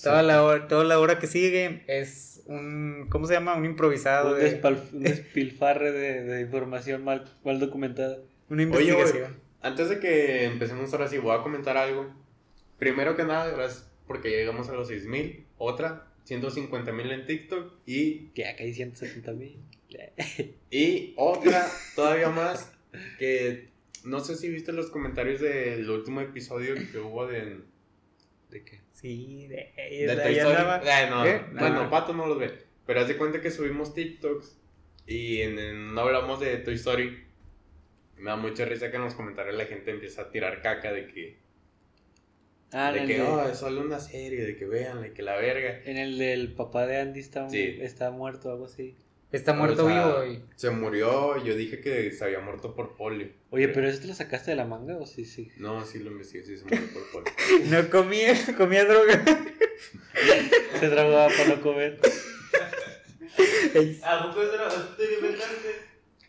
Toda 0.02 0.22
la 0.22 0.44
hora, 0.44 0.68
toda 0.68 0.84
la 0.84 1.00
hora 1.00 1.18
que 1.18 1.26
sigue 1.26 1.82
es 1.88 2.42
un 2.46 3.06
¿cómo 3.10 3.26
se 3.26 3.34
llama? 3.34 3.54
un 3.56 3.64
improvisado 3.64 4.34
un, 4.34 4.38
de 4.38 4.60
un 4.92 5.02
despilfarre 5.02 5.90
de, 5.92 6.22
de 6.22 6.40
información 6.42 7.02
mal, 7.02 7.24
mal 7.44 7.58
documentada. 7.58 8.18
una 8.48 8.62
Oye, 8.62 8.90
investigación. 8.92 9.36
antes 9.60 9.88
de 9.88 9.98
que 9.98 10.44
empecemos 10.44 10.92
ahora 10.92 11.08
sí, 11.08 11.18
voy 11.18 11.36
a 11.36 11.42
comentar 11.42 11.76
algo. 11.76 12.14
Primero 12.78 13.16
que 13.16 13.24
nada, 13.24 13.50
gracias 13.50 13.90
porque 14.06 14.30
llegamos 14.30 14.68
a 14.68 14.72
los 14.74 14.86
6000. 14.86 15.44
Otra, 15.58 16.06
150 16.24 16.92
mil 16.92 17.10
en 17.10 17.26
TikTok. 17.26 17.72
Y, 17.84 18.28
Que 18.34 18.46
acá 18.46 18.62
hay 18.62 18.72
170 18.72 19.32
mil. 19.32 19.58
y 20.70 21.12
otra, 21.16 21.66
todavía 21.96 22.30
más, 22.30 22.70
que 23.18 23.68
no 24.04 24.20
sé 24.20 24.36
si 24.36 24.48
viste 24.48 24.72
los 24.72 24.90
comentarios 24.90 25.40
del 25.40 25.88
último 25.90 26.20
episodio 26.20 26.74
que 26.74 26.98
hubo 26.98 27.26
de, 27.26 27.58
¿De 28.50 28.64
qué? 28.64 28.80
Sí, 28.92 29.46
de, 29.48 29.72
de 29.76 29.82
ahí 29.82 30.06
Toy 30.06 30.34
Story. 30.38 30.56
andaba. 30.56 30.80
Eh, 31.02 31.10
no, 31.10 31.26
¿Eh? 31.26 31.42
Bueno, 31.52 31.82
Ah. 31.82 31.90
Pato 31.90 32.14
no 32.14 32.26
los 32.26 32.38
ve. 32.38 32.52
Pero 32.86 33.00
haz 33.00 33.08
de 33.08 33.16
cuenta 33.16 33.40
que 33.42 33.50
subimos 33.50 33.92
TikToks 33.94 34.56
y 35.06 35.42
en, 35.42 35.58
en- 35.58 35.94
no 35.94 36.00
hablamos 36.00 36.40
de 36.40 36.56
Toy 36.58 36.74
Story. 36.74 37.24
Me 38.16 38.30
da 38.30 38.36
mucha 38.36 38.64
risa 38.64 38.90
que 38.90 38.96
en 38.96 39.02
los 39.04 39.14
comentarios 39.14 39.54
la 39.56 39.66
gente 39.66 39.90
empieza 39.90 40.22
a 40.22 40.30
tirar 40.30 40.62
caca 40.62 40.92
de 40.92 41.06
que, 41.06 41.36
Ah, 42.72 42.88
en 42.88 42.94
de 42.94 43.00
el, 43.02 43.06
que 43.06 43.14
de- 43.14 43.22
oh, 43.22 43.48
es 43.48 43.58
solo 43.58 43.80
una 43.82 44.00
serie, 44.00 44.44
de 44.44 44.56
que 44.56 44.66
vean, 44.66 45.00
de 45.02 45.12
que 45.12 45.22
la 45.22 45.36
verga. 45.36 45.80
en 45.84 45.96
el 45.96 46.18
del 46.18 46.52
papá 46.54 46.86
de 46.86 46.98
Andy 46.98 47.20
está, 47.20 47.48
Sí. 47.48 47.78
está 47.80 48.10
muerto 48.10 48.48
o 48.48 48.52
algo 48.52 48.64
así. 48.64 48.96
Está 49.30 49.52
muerto 49.52 49.84
O 49.84 49.88
sea, 49.88 50.04
vivo 50.04 50.24
y 50.24 50.42
Se 50.56 50.70
murió, 50.70 51.42
yo 51.44 51.54
dije 51.54 51.80
que 51.80 52.10
se 52.12 52.24
había 52.24 52.40
muerto 52.40 52.74
por 52.74 52.96
polio. 52.96 53.28
Oye, 53.50 53.68
pero 53.68 53.86
eso 53.86 54.00
te 54.00 54.06
lo 54.06 54.14
sacaste 54.14 54.52
de 54.52 54.56
la 54.56 54.64
manga 54.64 54.96
o 54.96 55.06
sí, 55.06 55.26
sí. 55.26 55.52
No, 55.58 55.84
sí 55.84 55.98
lo 55.98 56.10
investigué, 56.10 56.44
sí 56.44 56.56
se 56.56 56.64
murió 56.64 56.80
por 56.94 57.10
polio. 57.10 57.32
no 57.66 57.90
comía, 57.90 58.34
comía 58.56 58.86
droga. 58.86 59.22
Se 60.80 60.88
drogaba 60.88 61.28
para 61.28 61.48
no 61.56 61.60
comer. 61.60 62.00
¿A 64.02 64.22
poco 64.22 64.42
eso 64.42 64.56
lo 64.56 64.68
tú 64.68 65.02
lo 65.02 65.14
inventaste? 65.14 65.88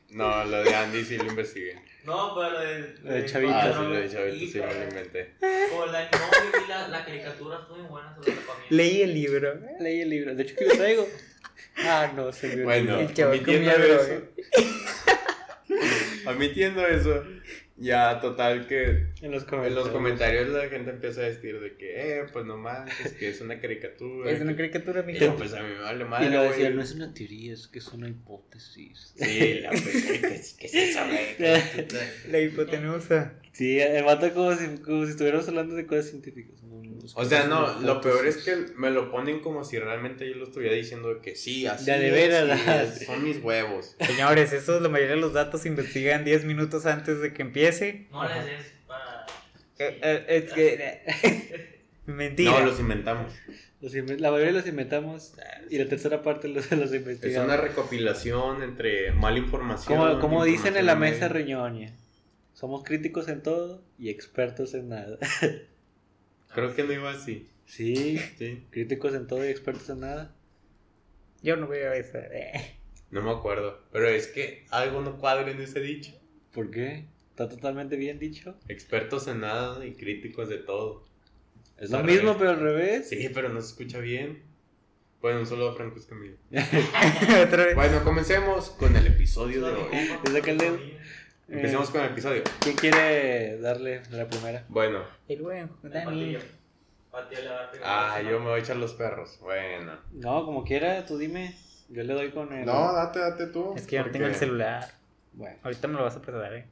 No, 0.10 0.44
lo 0.44 0.63
de 0.63 0.75
Andy 0.75 1.03
sí 1.03 1.18
lo 1.18 1.25
investigué. 1.25 1.82
No, 2.03 2.34
pero 2.36 2.51
lo 2.51 2.60
de. 2.60 2.96
Lo 3.03 3.13
de 3.13 3.25
Chavito. 3.25 3.53
Ah, 3.53 3.72
sí, 3.72 3.79
no, 3.79 3.89
lo 3.89 3.96
de 3.96 4.10
Chavito 4.10 4.51
sí 4.51 4.60
me 4.60 4.74
lo 4.74 4.84
inventé. 4.84 5.34
La, 5.41 6.10
no, 6.10 6.65
y 6.65 6.68
la, 6.68 6.88
la 6.88 7.06
caricatura 7.06 7.60
estuvo 7.60 7.77
muy 7.77 7.88
buena, 7.88 8.13
se 8.13 8.20
lo 8.20 8.36
recomiendo. 8.36 8.68
Leí 8.70 9.01
el 9.01 9.13
libro. 9.13 9.60
Leí 9.79 10.01
el 10.01 10.10
libro. 10.10 10.36
De 10.36 10.44
hecho, 10.44 10.56
que 10.56 10.65
lo 10.65 10.75
traigo. 10.75 11.08
Ah, 11.86 12.12
no, 12.15 12.31
se 12.31 12.55
me 12.55 12.63
Bueno, 12.63 12.95
olvidó. 12.98 13.09
El 13.09 13.13
chaval 13.15 13.39
admitiendo 13.39 13.86
eso. 13.86 14.21
Admitiendo 16.25 16.86
eso, 16.88 17.24
ya 17.77 18.19
total 18.19 18.67
que 18.67 19.07
En 19.21 19.31
los 19.31 19.43
en 19.43 19.50
comentarios. 19.50 19.74
los 19.75 19.89
comentarios 19.89 20.50
la 20.50 20.67
gente 20.67 20.91
empieza 20.91 21.21
a 21.21 21.25
decir 21.25 21.59
de 21.59 21.75
que, 21.77 22.19
eh, 22.19 22.25
pues 22.31 22.45
no 22.45 22.57
manches, 22.57 23.13
que 23.13 23.29
es 23.29 23.39
una 23.41 23.59
caricatura. 23.59 24.29
Es 24.31 24.41
una 24.41 24.55
caricatura, 24.55 25.01
Y 25.01 25.05
mijo. 25.13 25.19
yo, 25.25 25.36
pues 25.38 25.53
a 25.53 25.62
mí 25.63 25.69
me 25.69 25.79
vale 25.79 26.03
Y 26.03 26.07
madre, 26.07 26.29
lo 26.29 26.43
decía, 26.43 26.65
güey. 26.65 26.75
no 26.75 26.81
es 26.83 26.91
una 26.93 27.13
teoría, 27.13 27.53
es 27.53 27.67
que 27.67 27.79
es 27.79 27.88
una 27.89 28.09
hipótesis. 28.09 29.13
Sí, 29.15 29.59
la 29.62 29.69
pues, 29.69 30.55
¿qué, 30.59 30.65
es 30.67 30.74
eso, 30.75 31.00
güey? 31.07 31.36
La 32.31 32.39
hipotenusa. 32.39 33.33
Sí, 33.51 33.79
el 33.79 34.03
vato 34.03 34.32
como 34.34 34.53
si, 34.56 34.77
como 34.77 35.06
si 35.06 35.12
estuviéramos 35.12 35.48
hablando 35.48 35.75
de 35.75 35.86
cosas 35.86 36.10
científicas. 36.10 36.56
Es 37.03 37.13
O 37.15 37.25
sea, 37.25 37.41
es 37.41 37.48
no, 37.48 37.79
lo 37.82 38.01
peor 38.01 38.27
es 38.27 38.38
que 38.38 38.56
me 38.75 38.91
lo 38.91 39.10
ponen 39.10 39.39
como 39.39 39.63
si 39.63 39.79
realmente 39.79 40.29
yo 40.29 40.36
lo 40.36 40.46
estuviera 40.46 40.75
diciendo 40.75 41.22
que 41.22 41.36
sí, 41.36 41.65
así 41.65 41.86
Ya 41.86 41.98
de 41.98 42.08
es, 42.08 42.13
veras, 42.13 43.00
es, 43.00 43.06
son 43.06 43.24
mis 43.24 43.41
huevos. 43.44 43.96
Señores, 44.00 44.53
eso 44.53 44.79
la 44.79 44.89
mayoría 44.89 45.15
de 45.15 45.22
los 45.22 45.34
datos 45.34 45.62
se 45.62 45.70
investigan 45.70 46.24
10 46.25 46.46
minutos 46.46 46.86
antes 46.86 47.22
de 47.22 47.34
que 47.34 47.41
empiece. 47.41 48.08
No 48.12 48.27
les 48.27 48.46
des 48.46 48.74
para. 48.88 49.25
Eh, 49.79 50.00
eh, 50.03 50.25
es 50.27 50.53
que. 50.53 51.79
Mentira. 52.06 52.51
No, 52.60 52.65
los 52.65 52.79
inventamos. 52.79 53.34
Los 53.82 53.94
la 53.94 54.32
mayoría 54.32 54.51
los 54.51 54.68
inventamos 54.68 55.34
y 55.70 55.77
la 55.77 55.88
tercera 55.88 56.22
parte 56.22 56.50
los, 56.50 56.70
los 56.72 56.91
Es 56.91 56.96
investigamos. 57.00 57.48
una 57.48 57.58
recopilación 57.58 58.62
entre 58.62 59.12
mala 59.13 59.38
información. 59.38 59.98
Como, 59.98 60.20
como 60.20 60.44
dicen 60.44 60.75
en 60.75 60.86
la 60.86 60.96
mesa 60.96 61.29
media. 61.29 61.94
Somos 62.60 62.84
críticos 62.84 63.30
en 63.30 63.42
todo 63.42 63.82
y 63.98 64.10
expertos 64.10 64.74
en 64.74 64.89
nada. 64.89 65.18
Creo 66.54 66.75
que 66.75 66.84
no 66.84 66.92
iba 66.92 67.12
así. 67.12 67.48
Sí, 67.66 68.18
Sí. 68.38 68.66
críticos 68.70 69.13
en 69.13 69.28
todo 69.28 69.46
y 69.46 69.50
expertos 69.50 69.89
en 69.89 70.01
nada. 70.01 70.36
Yo 71.42 71.56
no 71.56 71.68
veo 71.68 71.94
eso. 71.94 72.18
eh. 72.18 72.75
No 73.12 73.22
me 73.22 73.32
acuerdo. 73.32 73.80
Pero 73.94 74.10
es 74.10 74.28
que 74.28 74.66
algo 74.72 75.01
no 75.01 75.18
cuadra 75.18 75.50
en 75.50 75.62
ese 75.62 75.80
dicho. 75.80 76.12
¿Por 76.54 76.70
qué? 76.70 77.06
Está 77.30 77.48
totalmente 77.48 77.96
bien 77.96 78.20
dicho. 78.20 78.58
Expertos 78.68 79.28
en 79.30 79.39
nada 79.42 79.86
y 79.86 79.94
críticos 79.94 80.50
de 80.50 80.58
todo. 80.58 81.08
Es 81.78 81.92
lo 81.92 82.00
Al 82.00 82.04
mismo, 82.06 82.34
revés. 82.34 82.38
pero 82.39 82.50
al 82.51 82.60
revés. 82.60 83.10
Sí, 83.10 83.30
pero 83.34 83.48
no 83.50 83.62
se 83.62 83.68
escucha 83.70 84.00
bien. 84.00 84.44
Bueno, 85.22 85.39
un 85.39 85.46
saludo 85.46 85.70
a 85.70 85.75
Franco 85.75 85.96
vez. 86.50 87.75
Bueno, 87.75 88.04
comencemos 88.04 88.70
con 88.72 88.96
el 88.96 89.08
episodio 89.08 89.66
de 89.66 89.74
hoy. 89.74 90.10
Desde 90.25 90.42
que 90.42 90.51
el 90.51 90.58
dedo. 90.58 90.80
Empecemos 91.50 91.89
Eh, 91.89 91.91
con 91.91 92.01
el 92.01 92.12
episodio. 92.12 92.44
¿Quién 92.60 92.75
quiere 92.75 93.58
darle 93.60 94.01
la 94.12 94.27
primera? 94.27 94.65
Bueno, 94.70 95.03
El 95.27 95.41
buen 95.41 95.70
Dani. 95.84 96.38
Ah, 97.84 98.22
yo 98.22 98.39
me 98.39 98.46
voy 98.50 98.60
a 98.60 98.63
echar 98.63 98.75
los 98.77 98.94
perros. 98.94 99.39
Bueno. 99.41 99.98
No, 100.12 100.46
como 100.46 100.63
quiera, 100.63 101.06
tú 101.06 101.18
dime. 101.18 101.56
Yo 101.89 102.03
le 102.03 102.13
doy 102.13 102.32
con 102.32 102.53
el. 102.53 102.65
No, 102.65 102.94
date, 102.94 103.20
date 103.20 103.48
tú. 103.48 103.74
Es 103.75 103.88
que 103.88 103.96
yo 103.96 104.06
no 104.06 104.12
tengo 104.12 104.27
el 104.27 104.36
celular. 104.36 104.86
Bueno, 105.34 105.58
Ahorita 105.63 105.88
me 105.88 105.96
lo 105.96 106.03
vas 106.03 106.15
a 106.15 106.22
prestar, 106.22 106.53
eh. 106.53 106.65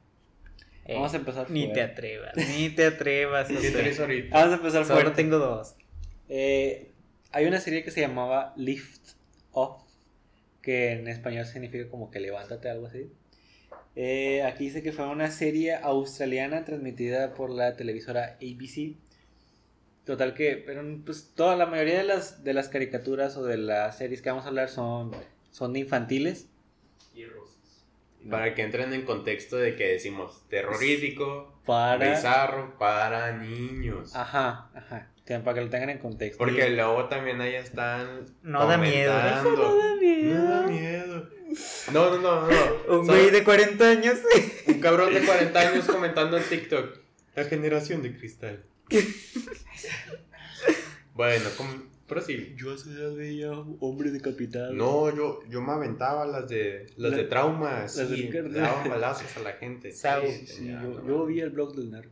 Eh, 0.84 0.94
vamos 0.94 1.12
a 1.12 1.16
empezar 1.16 1.50
Ni 1.50 1.62
te 1.68 1.74
fuerte. 1.74 1.82
atrevas, 1.92 2.36
ni 2.36 2.70
te 2.70 2.86
atrevas. 2.86 3.48
¿Qué 3.60 3.70
traes 3.70 4.00
ahorita? 4.00 4.34
Vamos 4.36 4.52
a 4.52 4.56
empezar 4.56 4.84
Solo 4.84 5.00
fuerte. 5.00 5.22
tengo 5.22 5.38
dos. 5.38 5.74
Eh, 6.28 6.92
hay 7.32 7.46
una 7.46 7.60
serie 7.60 7.82
que 7.84 7.90
se 7.90 8.00
llamaba 8.00 8.52
Lift 8.56 9.10
Off, 9.52 9.82
que 10.62 10.92
en 10.92 11.08
español 11.08 11.44
significa 11.46 11.88
como 11.90 12.10
que 12.10 12.20
levántate, 12.20 12.70
algo 12.70 12.86
así. 12.86 13.12
Eh, 13.96 14.42
aquí 14.42 14.64
dice 14.64 14.82
que 14.82 14.92
fue 14.92 15.06
una 15.08 15.30
serie 15.30 15.74
australiana 15.74 16.64
transmitida 16.64 17.34
por 17.34 17.50
la 17.50 17.76
televisora 17.76 18.36
ABC. 18.40 18.96
Total 20.04 20.34
que, 20.34 20.62
pero 20.64 20.82
pues 21.04 21.32
toda 21.34 21.56
la 21.56 21.66
mayoría 21.66 21.98
de 21.98 22.04
las, 22.04 22.42
de 22.44 22.54
las 22.54 22.68
caricaturas 22.68 23.36
o 23.36 23.44
de 23.44 23.58
las 23.58 23.98
series 23.98 24.22
que 24.22 24.30
vamos 24.30 24.44
a 24.44 24.48
hablar 24.48 24.68
son, 24.68 25.10
son 25.50 25.72
de 25.72 25.80
infantiles. 25.80 26.48
Y 27.14 27.26
rusas. 27.26 27.84
Para 28.30 28.54
que 28.54 28.62
entren 28.62 28.92
en 28.92 29.02
contexto 29.02 29.56
de 29.56 29.76
que 29.76 29.88
decimos 29.88 30.44
terrorífico, 30.48 31.60
Para... 31.66 32.10
bizarro, 32.10 32.78
para 32.78 33.36
niños. 33.36 34.14
Ajá, 34.14 34.70
ajá. 34.74 35.10
Para 35.26 35.54
que 35.54 35.60
lo 35.60 35.68
tengan 35.68 35.90
en 35.90 35.98
contexto. 35.98 36.38
Porque 36.38 36.70
luego 36.70 37.06
también 37.08 37.40
ahí 37.42 37.54
están. 37.54 38.24
No 38.42 38.66
da 38.66 38.78
miedo. 38.78 39.12
Eso 39.18 39.50
no 39.50 39.76
da 39.76 39.94
miedo. 39.96 40.38
No 40.38 40.50
da 40.50 40.66
miedo. 40.66 41.37
No, 41.92 42.10
no, 42.10 42.18
no, 42.18 42.48
no. 42.48 42.48
Un 43.00 43.06
güey 43.06 43.30
de 43.30 43.42
40 43.44 43.88
años. 43.88 44.18
Un 44.66 44.80
cabrón 44.80 45.12
de 45.14 45.20
40 45.24 45.58
años 45.60 45.86
comentando 45.86 46.36
en 46.36 46.44
TikTok. 46.44 46.98
La 47.34 47.44
generación 47.44 48.02
de 48.02 48.16
cristal. 48.16 48.64
bueno, 51.14 51.44
como, 51.56 51.70
prosigue. 52.06 52.54
Yo 52.56 52.72
a 52.72 52.74
esa 52.74 52.90
edad 52.90 53.14
veía 53.14 53.52
hombre 53.80 54.10
decapitado. 54.10 54.72
No, 54.72 55.14
yo, 55.14 55.40
yo 55.48 55.60
me 55.60 55.72
aventaba 55.72 56.26
las 56.26 56.48
de 56.48 56.86
las 56.96 57.12
de 57.12 57.24
traumas. 57.24 57.96
las 57.96 58.10
de 58.10 58.16
sí, 58.16 58.22
Ricardo. 58.22 58.50
daban 58.50 58.88
balazos 58.88 59.36
a 59.36 59.40
la 59.40 59.52
gente. 59.52 59.92
Sí, 59.92 60.08
Sí, 60.46 60.68
yo, 60.68 61.06
yo 61.06 61.26
vi 61.26 61.40
el 61.40 61.50
blog 61.50 61.74
del 61.76 61.90
narco. 61.90 62.10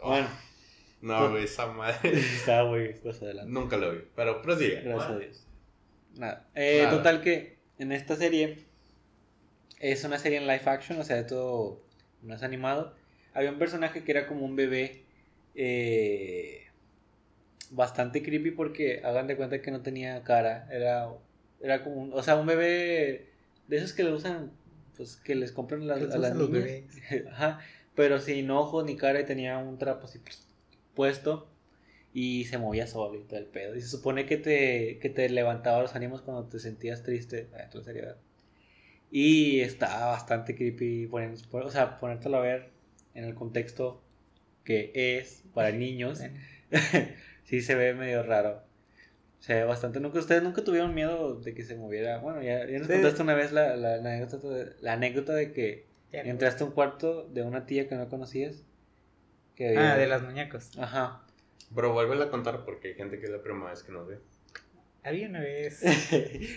Oh, 0.00 0.10
Bueno, 0.10 0.28
No, 1.00 1.30
güey, 1.30 1.44
esa 1.44 1.66
madre. 1.66 2.12
está 2.18 2.62
güey, 2.62 3.00
pues 3.00 3.22
adelante. 3.22 3.50
Nunca 3.50 3.76
lo 3.76 3.92
vi. 3.92 4.00
Pero 4.14 4.42
prosigue. 4.42 4.82
Gracias 4.82 5.10
a 5.10 5.18
Dios. 5.18 5.46
Nada. 6.16 6.48
Eh, 6.54 6.82
Nada. 6.82 6.96
Total 6.96 7.22
que 7.22 7.58
en 7.78 7.92
esta 7.92 8.16
serie 8.16 8.67
es 9.80 10.04
una 10.04 10.18
serie 10.18 10.38
en 10.38 10.46
live 10.46 10.62
action, 10.66 10.98
o 10.98 11.04
sea, 11.04 11.26
todo 11.26 11.82
no 12.22 12.34
es 12.34 12.42
animado. 12.42 12.94
Había 13.34 13.50
un 13.50 13.58
personaje 13.58 14.02
que 14.04 14.10
era 14.12 14.26
como 14.26 14.44
un 14.44 14.56
bebé 14.56 15.04
eh, 15.54 16.66
bastante 17.70 18.22
creepy 18.22 18.50
porque 18.50 19.02
hagan 19.04 19.26
de 19.26 19.36
cuenta 19.36 19.62
que 19.62 19.70
no 19.70 19.82
tenía 19.82 20.22
cara. 20.24 20.68
Era, 20.70 21.08
era 21.60 21.84
como 21.84 21.96
un, 21.96 22.12
o 22.12 22.22
sea, 22.22 22.36
un 22.36 22.46
bebé 22.46 23.30
de 23.68 23.76
esos 23.76 23.92
que 23.92 24.02
le 24.02 24.12
usan, 24.12 24.52
pues 24.96 25.16
que 25.16 25.34
les 25.34 25.52
compran 25.52 25.82
a 25.82 25.96
las 25.96 26.34
niñas. 26.34 26.50
bebés. 26.50 26.84
Ajá, 27.30 27.60
pero 27.94 28.20
sin 28.20 28.50
ojos 28.50 28.84
ni 28.84 28.96
cara 28.96 29.20
y 29.20 29.24
tenía 29.24 29.58
un 29.58 29.78
trapo 29.78 30.06
así 30.06 30.18
pues, 30.18 30.46
puesto 30.94 31.48
y 32.12 32.44
se 32.46 32.58
movía 32.58 32.86
solo 32.86 33.18
y 33.20 33.24
todo 33.24 33.38
el 33.38 33.46
pedo. 33.46 33.76
Y 33.76 33.80
se 33.80 33.88
supone 33.88 34.26
que 34.26 34.38
te, 34.38 34.98
que 35.00 35.10
te 35.10 35.28
levantaba 35.28 35.82
los 35.82 35.94
ánimos 35.94 36.22
cuando 36.22 36.48
te 36.48 36.58
sentías 36.58 37.02
triste, 37.02 37.48
ah, 37.54 37.68
en 37.72 37.84
seriedad. 37.84 38.16
Y 39.10 39.60
está 39.60 40.06
bastante 40.06 40.54
creepy, 40.54 41.06
poner, 41.06 41.34
o 41.52 41.70
sea, 41.70 41.98
ponértelo 41.98 42.36
a 42.36 42.40
ver 42.40 42.70
en 43.14 43.24
el 43.24 43.34
contexto 43.34 44.02
que 44.64 44.92
es 44.94 45.44
para 45.54 45.70
niños. 45.72 46.20
sí 47.44 47.62
se 47.62 47.74
ve 47.74 47.94
medio 47.94 48.22
raro. 48.22 48.62
Se 49.38 49.54
ve 49.54 49.64
bastante. 49.64 50.00
¿Nunca, 50.00 50.18
¿Ustedes 50.18 50.42
nunca 50.42 50.62
tuvieron 50.62 50.94
miedo 50.94 51.40
de 51.40 51.54
que 51.54 51.64
se 51.64 51.76
moviera? 51.76 52.18
Bueno, 52.18 52.42
ya, 52.42 52.66
ya 52.66 52.78
nos 52.78 52.86
Sí. 52.86 52.92
contaste 52.94 53.22
una 53.22 53.34
vez 53.34 53.52
la, 53.52 53.76
la, 53.76 53.96
la 53.96 54.12
anécdota, 54.14 54.48
de, 54.48 54.72
la 54.80 54.92
anécdota 54.94 55.32
de 55.34 55.52
que 55.52 55.86
entraste 56.12 56.64
a 56.64 56.66
un 56.66 56.72
cuarto 56.72 57.28
de 57.28 57.42
una 57.42 57.64
tía 57.64 57.88
que 57.88 57.94
no 57.94 58.08
conocías. 58.08 58.62
Que 59.54 59.76
Ah, 59.78 59.96
de 59.96 60.06
las 60.06 60.22
muñecos. 60.22 60.76
Ajá. 60.78 61.22
Pero 61.74 61.92
vuelve 61.92 62.22
a 62.22 62.30
contar 62.30 62.64
porque 62.64 62.88
hay 62.88 62.94
gente 62.94 63.18
que 63.18 63.26
es 63.26 63.30
la 63.30 63.42
primera 63.42 63.70
vez 63.70 63.82
que 63.82 63.92
nos 63.92 64.06
ve. 64.06 64.18
Había 65.04 65.28
una 65.28 65.40
vez. 65.40 65.82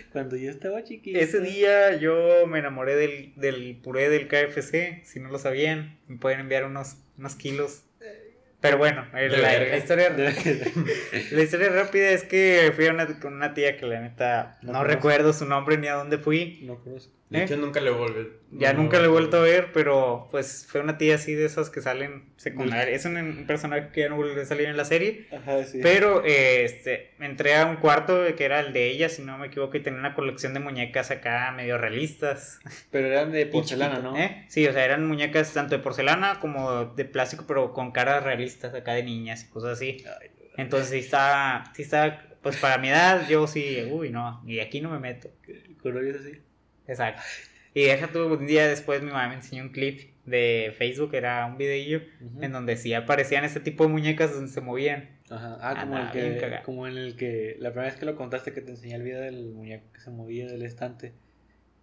Cuando 0.12 0.36
yo 0.36 0.50
estaba 0.50 0.82
chiquito. 0.84 1.18
Ese 1.18 1.40
día 1.40 1.96
yo 1.96 2.46
me 2.46 2.58
enamoré 2.58 2.96
del, 2.96 3.32
del 3.36 3.80
puré 3.82 4.08
del 4.08 4.28
KFC. 4.28 5.04
Si 5.04 5.20
no 5.20 5.30
lo 5.30 5.38
sabían, 5.38 5.98
me 6.08 6.18
pueden 6.18 6.40
enviar 6.40 6.64
unos, 6.64 6.96
unos 7.16 7.34
kilos. 7.36 7.84
Pero 8.62 8.78
bueno, 8.78 9.04
la, 9.12 9.76
historia, 9.76 10.10
la 11.32 11.42
historia 11.42 11.68
rápida 11.70 12.10
es 12.10 12.22
que 12.22 12.72
fui 12.76 12.86
a 12.86 12.92
una, 12.92 13.18
con 13.18 13.34
una 13.34 13.54
tía 13.54 13.76
que 13.76 13.86
la 13.86 14.00
neta 14.00 14.58
No 14.62 14.72
no, 14.72 14.84
recuerdo 14.84 15.32
su 15.32 15.46
nombre 15.46 15.78
ni 15.78 15.88
a 15.88 15.94
dónde 15.94 16.16
fui. 16.16 16.60
No 16.62 16.78
conozco. 16.78 17.12
De 17.32 17.38
¿Eh? 17.38 17.44
hecho, 17.44 17.56
nunca 17.56 17.80
le 17.80 17.90
volví. 17.90 18.28
Ya 18.50 18.74
no, 18.74 18.82
nunca 18.82 18.98
lo 18.98 19.06
he 19.06 19.08
vuelto 19.08 19.38
a 19.38 19.40
ver, 19.40 19.72
pero 19.72 20.28
pues 20.30 20.66
fue 20.68 20.82
una 20.82 20.98
tía 20.98 21.14
así 21.14 21.32
de 21.32 21.46
esas 21.46 21.70
que 21.70 21.80
salen 21.80 22.26
secundaria. 22.36 22.94
Es 22.94 23.06
un, 23.06 23.16
un 23.16 23.46
personaje 23.46 23.88
que 23.90 24.02
ya 24.02 24.10
no 24.10 24.16
volvió 24.16 24.40
a 24.42 24.44
salir 24.44 24.66
en 24.66 24.76
la 24.76 24.84
serie. 24.84 25.28
Ajá, 25.32 25.64
sí. 25.64 25.80
Pero 25.82 26.22
eh, 26.26 26.64
este, 26.64 27.12
entré 27.20 27.56
a 27.56 27.64
un 27.64 27.76
cuarto 27.76 28.22
que 28.36 28.44
era 28.44 28.60
el 28.60 28.74
de 28.74 28.90
ella, 28.90 29.08
si 29.08 29.22
no 29.22 29.38
me 29.38 29.46
equivoco, 29.46 29.78
y 29.78 29.80
tenía 29.80 29.98
una 29.98 30.14
colección 30.14 30.52
de 30.52 30.60
muñecas 30.60 31.10
acá 31.10 31.50
medio 31.52 31.78
realistas. 31.78 32.60
Pero 32.90 33.06
eran 33.06 33.32
de 33.32 33.46
porcelana, 33.52 34.00
¿no? 34.00 34.14
¿eh? 34.18 34.44
Sí, 34.48 34.66
o 34.66 34.72
sea, 34.74 34.84
eran 34.84 35.08
muñecas 35.08 35.54
tanto 35.54 35.74
de 35.74 35.82
porcelana 35.82 36.38
como 36.38 36.84
de 36.84 37.06
plástico, 37.06 37.46
pero 37.48 37.72
con 37.72 37.92
caras 37.92 38.22
realistas 38.22 38.74
acá 38.74 38.92
de 38.92 39.04
niñas 39.04 39.44
y 39.44 39.48
cosas 39.48 39.78
así. 39.78 40.04
Ay, 40.20 40.28
Entonces 40.58 40.90
sí 40.90 40.98
estaba, 40.98 41.72
sí 41.74 41.80
estaba, 41.80 42.20
pues 42.42 42.58
para 42.58 42.76
mi 42.76 42.90
edad 42.90 43.26
yo 43.26 43.46
sí, 43.46 43.88
uy, 43.90 44.10
no, 44.10 44.42
y 44.46 44.60
aquí 44.60 44.82
no 44.82 44.90
me 44.90 44.98
meto. 44.98 45.30
Así. 45.48 46.42
Exacto. 46.92 47.22
Y 47.74 47.84
deja 47.84 48.08
tú, 48.08 48.26
un 48.26 48.46
día 48.46 48.68
después 48.68 49.02
mi 49.02 49.10
mamá 49.10 49.28
me 49.28 49.36
enseñó 49.36 49.62
un 49.62 49.70
clip 49.70 50.12
de 50.26 50.74
Facebook, 50.76 51.14
era 51.14 51.46
un 51.46 51.56
videillo, 51.56 52.02
en 52.40 52.52
donde 52.52 52.76
sí 52.76 52.94
aparecían 52.94 53.44
este 53.44 53.60
tipo 53.60 53.84
de 53.84 53.90
muñecas 53.90 54.32
donde 54.32 54.52
se 54.52 54.60
movían. 54.60 55.08
Ajá. 55.30 55.56
Ah, 55.60 55.80
como, 55.80 55.96
Andaba 55.96 56.12
el 56.12 56.38
que, 56.38 56.62
como 56.64 56.86
en 56.86 56.98
el 56.98 57.16
que. 57.16 57.56
La 57.58 57.70
primera 57.70 57.90
vez 57.90 57.98
que 57.98 58.06
lo 58.06 58.14
contaste 58.16 58.52
que 58.52 58.60
te 58.60 58.70
enseñé 58.70 58.96
el 58.96 59.02
video 59.02 59.20
del 59.20 59.52
muñeco 59.52 59.90
que 59.92 60.00
se 60.00 60.10
movía 60.10 60.46
del 60.46 60.62
estante. 60.62 61.14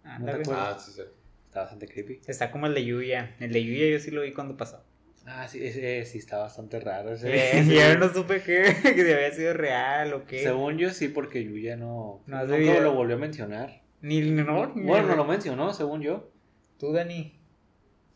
Ándale. 0.04 0.42
acuerdas? 0.42 0.76
Ah, 0.76 0.78
sí, 0.78 0.92
sí. 0.92 1.02
Está 1.46 1.62
bastante 1.62 1.88
creepy. 1.88 2.20
Está 2.26 2.52
como 2.52 2.66
el 2.66 2.74
de 2.74 2.84
Yuya. 2.84 3.34
El 3.40 3.52
de 3.52 3.64
Yuya 3.64 3.90
yo 3.90 3.98
sí 3.98 4.12
lo 4.12 4.22
vi 4.22 4.32
cuando 4.32 4.56
pasó. 4.56 4.84
Ah, 5.26 5.48
sí, 5.48 5.64
ese 5.64 6.04
sí 6.06 6.18
está 6.18 6.38
bastante 6.38 6.78
raro. 6.78 7.12
ese. 7.12 7.58
Eh, 7.58 7.64
yo 7.66 7.98
no 7.98 8.08
supe 8.14 8.40
que, 8.42 8.62
que 8.82 9.04
si 9.04 9.12
había 9.12 9.32
sido 9.32 9.52
real 9.52 10.14
o 10.14 10.24
qué. 10.26 10.44
Según 10.44 10.78
yo 10.78 10.90
sí, 10.90 11.08
porque 11.08 11.42
Yuya 11.44 11.76
no. 11.76 12.22
No 12.26 12.46
nunca 12.46 12.80
lo 12.80 12.94
volvió 12.94 13.16
a 13.16 13.18
mencionar. 13.18 13.82
Ni 14.02 14.20
no, 14.22 14.66
ni- 14.74 14.86
Bueno, 14.86 15.08
no 15.08 15.16
lo 15.16 15.24
mencionó, 15.24 15.72
según 15.74 16.00
yo. 16.02 16.30
Tú, 16.78 16.92
Dani. 16.92 17.34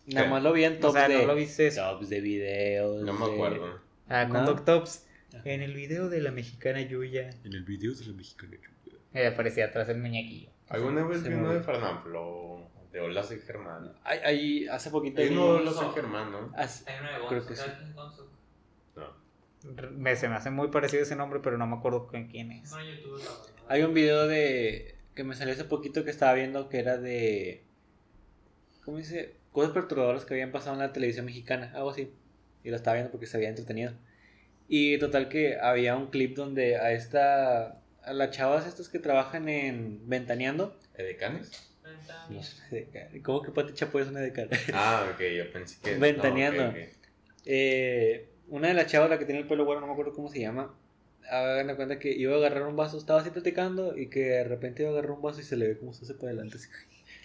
Nada 0.06 0.26
¿Qué? 0.26 0.30
más 0.32 0.42
lo 0.42 0.52
vi 0.52 0.64
en 0.64 0.76
O 0.76 0.80
tops 0.80 0.94
sea, 0.94 1.08
de. 1.08 1.18
no 1.18 1.26
lo 1.26 1.34
viste. 1.34 1.70
Tops 1.70 2.08
de 2.08 2.20
videos. 2.20 3.02
No 3.02 3.12
me 3.12 3.26
de- 3.26 3.32
acuerdo. 3.34 3.80
Ah, 4.08 4.28
con 4.30 4.44
¿No? 4.44 4.54
Tops. 4.62 5.06
En 5.44 5.62
el 5.62 5.74
video 5.74 6.08
de 6.08 6.20
la 6.20 6.30
mexicana 6.30 6.80
Yuya. 6.80 7.30
En 7.44 7.52
el 7.54 7.64
video 7.64 7.92
de 7.94 8.04
la 8.06 8.12
mexicana 8.12 8.52
Yuya. 8.84 8.98
Eh, 9.14 9.26
aparecía 9.26 9.66
atrás 9.66 9.88
el 9.88 9.98
muñequillo. 9.98 10.50
¿Alguna 10.68 11.04
vez 11.04 11.22
vi 11.22 11.34
uno 11.34 11.52
de 11.52 11.60
Fernanfloo? 11.62 12.70
De 12.92 13.00
Hola, 13.00 13.22
soy 13.24 13.40
Germán. 13.40 13.92
Ay, 14.04 14.18
ay, 14.24 14.68
hace 14.68 14.90
poquito 14.90 15.20
Hay 15.20 15.28
uno 15.28 15.54
de 15.54 15.60
Hola, 15.60 15.72
soy 15.72 15.88
Germán, 15.94 16.30
¿no? 16.30 16.52
hace- 16.56 16.88
Hay 16.90 16.96
uno 17.00 17.12
de 17.22 17.28
Creo 17.28 17.46
que 17.46 17.56
sí. 17.56 17.62
No. 18.96 19.90
Me, 19.90 20.14
se 20.16 20.28
me 20.28 20.34
hace 20.36 20.50
muy 20.50 20.68
parecido 20.68 21.02
ese 21.02 21.16
nombre, 21.16 21.40
pero 21.42 21.58
no 21.58 21.66
me 21.66 21.76
acuerdo 21.76 22.06
con 22.06 22.28
quién 22.28 22.52
es. 22.52 22.70
No, 22.70 22.78
YouTube, 22.84 23.18
la 23.18 23.24
verdad. 23.24 23.64
Hay 23.68 23.82
un 23.82 23.94
video 23.94 24.26
de. 24.28 24.93
Que 25.14 25.24
me 25.24 25.34
salió 25.34 25.54
hace 25.54 25.64
poquito 25.64 26.04
que 26.04 26.10
estaba 26.10 26.34
viendo 26.34 26.68
que 26.68 26.78
era 26.78 26.98
de. 26.98 27.62
¿Cómo 28.84 28.98
dice? 28.98 29.36
Cosas 29.52 29.72
perturbadoras 29.72 30.24
que 30.24 30.34
habían 30.34 30.52
pasado 30.52 30.74
en 30.74 30.80
la 30.80 30.92
televisión 30.92 31.26
mexicana, 31.26 31.72
algo 31.74 31.90
así. 31.90 32.12
Y 32.62 32.70
lo 32.70 32.76
estaba 32.76 32.94
viendo 32.94 33.10
porque 33.10 33.26
se 33.26 33.36
había 33.36 33.48
entretenido. 33.48 33.92
Y 34.68 34.98
total 34.98 35.28
que 35.28 35.58
había 35.58 35.96
un 35.96 36.08
clip 36.08 36.36
donde 36.36 36.76
a 36.76 36.92
esta. 36.92 37.80
a 38.02 38.12
las 38.12 38.30
chavas 38.30 38.66
estas 38.66 38.88
que 38.88 38.98
trabajan 38.98 39.48
en 39.48 40.08
Ventaneando. 40.08 40.78
¿Edecanes? 40.96 41.70
No 42.30 42.40
¿Cómo 43.22 43.42
que 43.42 43.52
Pati 43.52 43.74
Chapoy 43.74 44.02
es 44.02 44.08
una 44.08 44.20
de 44.20 44.32
cara? 44.32 44.50
Ah, 44.72 45.10
ok, 45.12 45.20
yo 45.36 45.52
pensé 45.52 45.78
que. 45.82 45.96
Ventaneando. 45.96 46.62
no, 46.62 46.68
ok, 46.70 46.76
ok. 46.76 47.04
Eh, 47.46 48.28
una 48.48 48.68
de 48.68 48.74
las 48.74 48.86
chavas, 48.86 49.10
la 49.10 49.18
que 49.18 49.24
tiene 49.24 49.40
el 49.40 49.46
pelo 49.46 49.64
bueno, 49.64 49.80
no 49.80 49.86
me 49.86 49.92
acuerdo 49.92 50.12
cómo 50.12 50.28
se 50.28 50.40
llama. 50.40 50.74
Hagan 51.30 51.66
de 51.68 51.76
cuenta 51.76 51.98
que 51.98 52.12
iba 52.12 52.34
a 52.34 52.36
agarrar 52.38 52.66
un 52.66 52.76
vaso, 52.76 52.98
estaba 52.98 53.20
así 53.20 53.30
platicando 53.30 53.96
y 53.96 54.08
que 54.08 54.20
de 54.20 54.44
repente 54.44 54.82
iba 54.82 54.90
a 54.90 54.92
agarrar 54.94 55.12
un 55.12 55.22
vaso 55.22 55.40
y 55.40 55.44
se 55.44 55.56
le 55.56 55.68
ve 55.68 55.78
como 55.78 55.92
se 55.94 56.04
hace 56.04 56.14
para 56.14 56.28
adelante. 56.28 56.56
Así, 56.58 56.68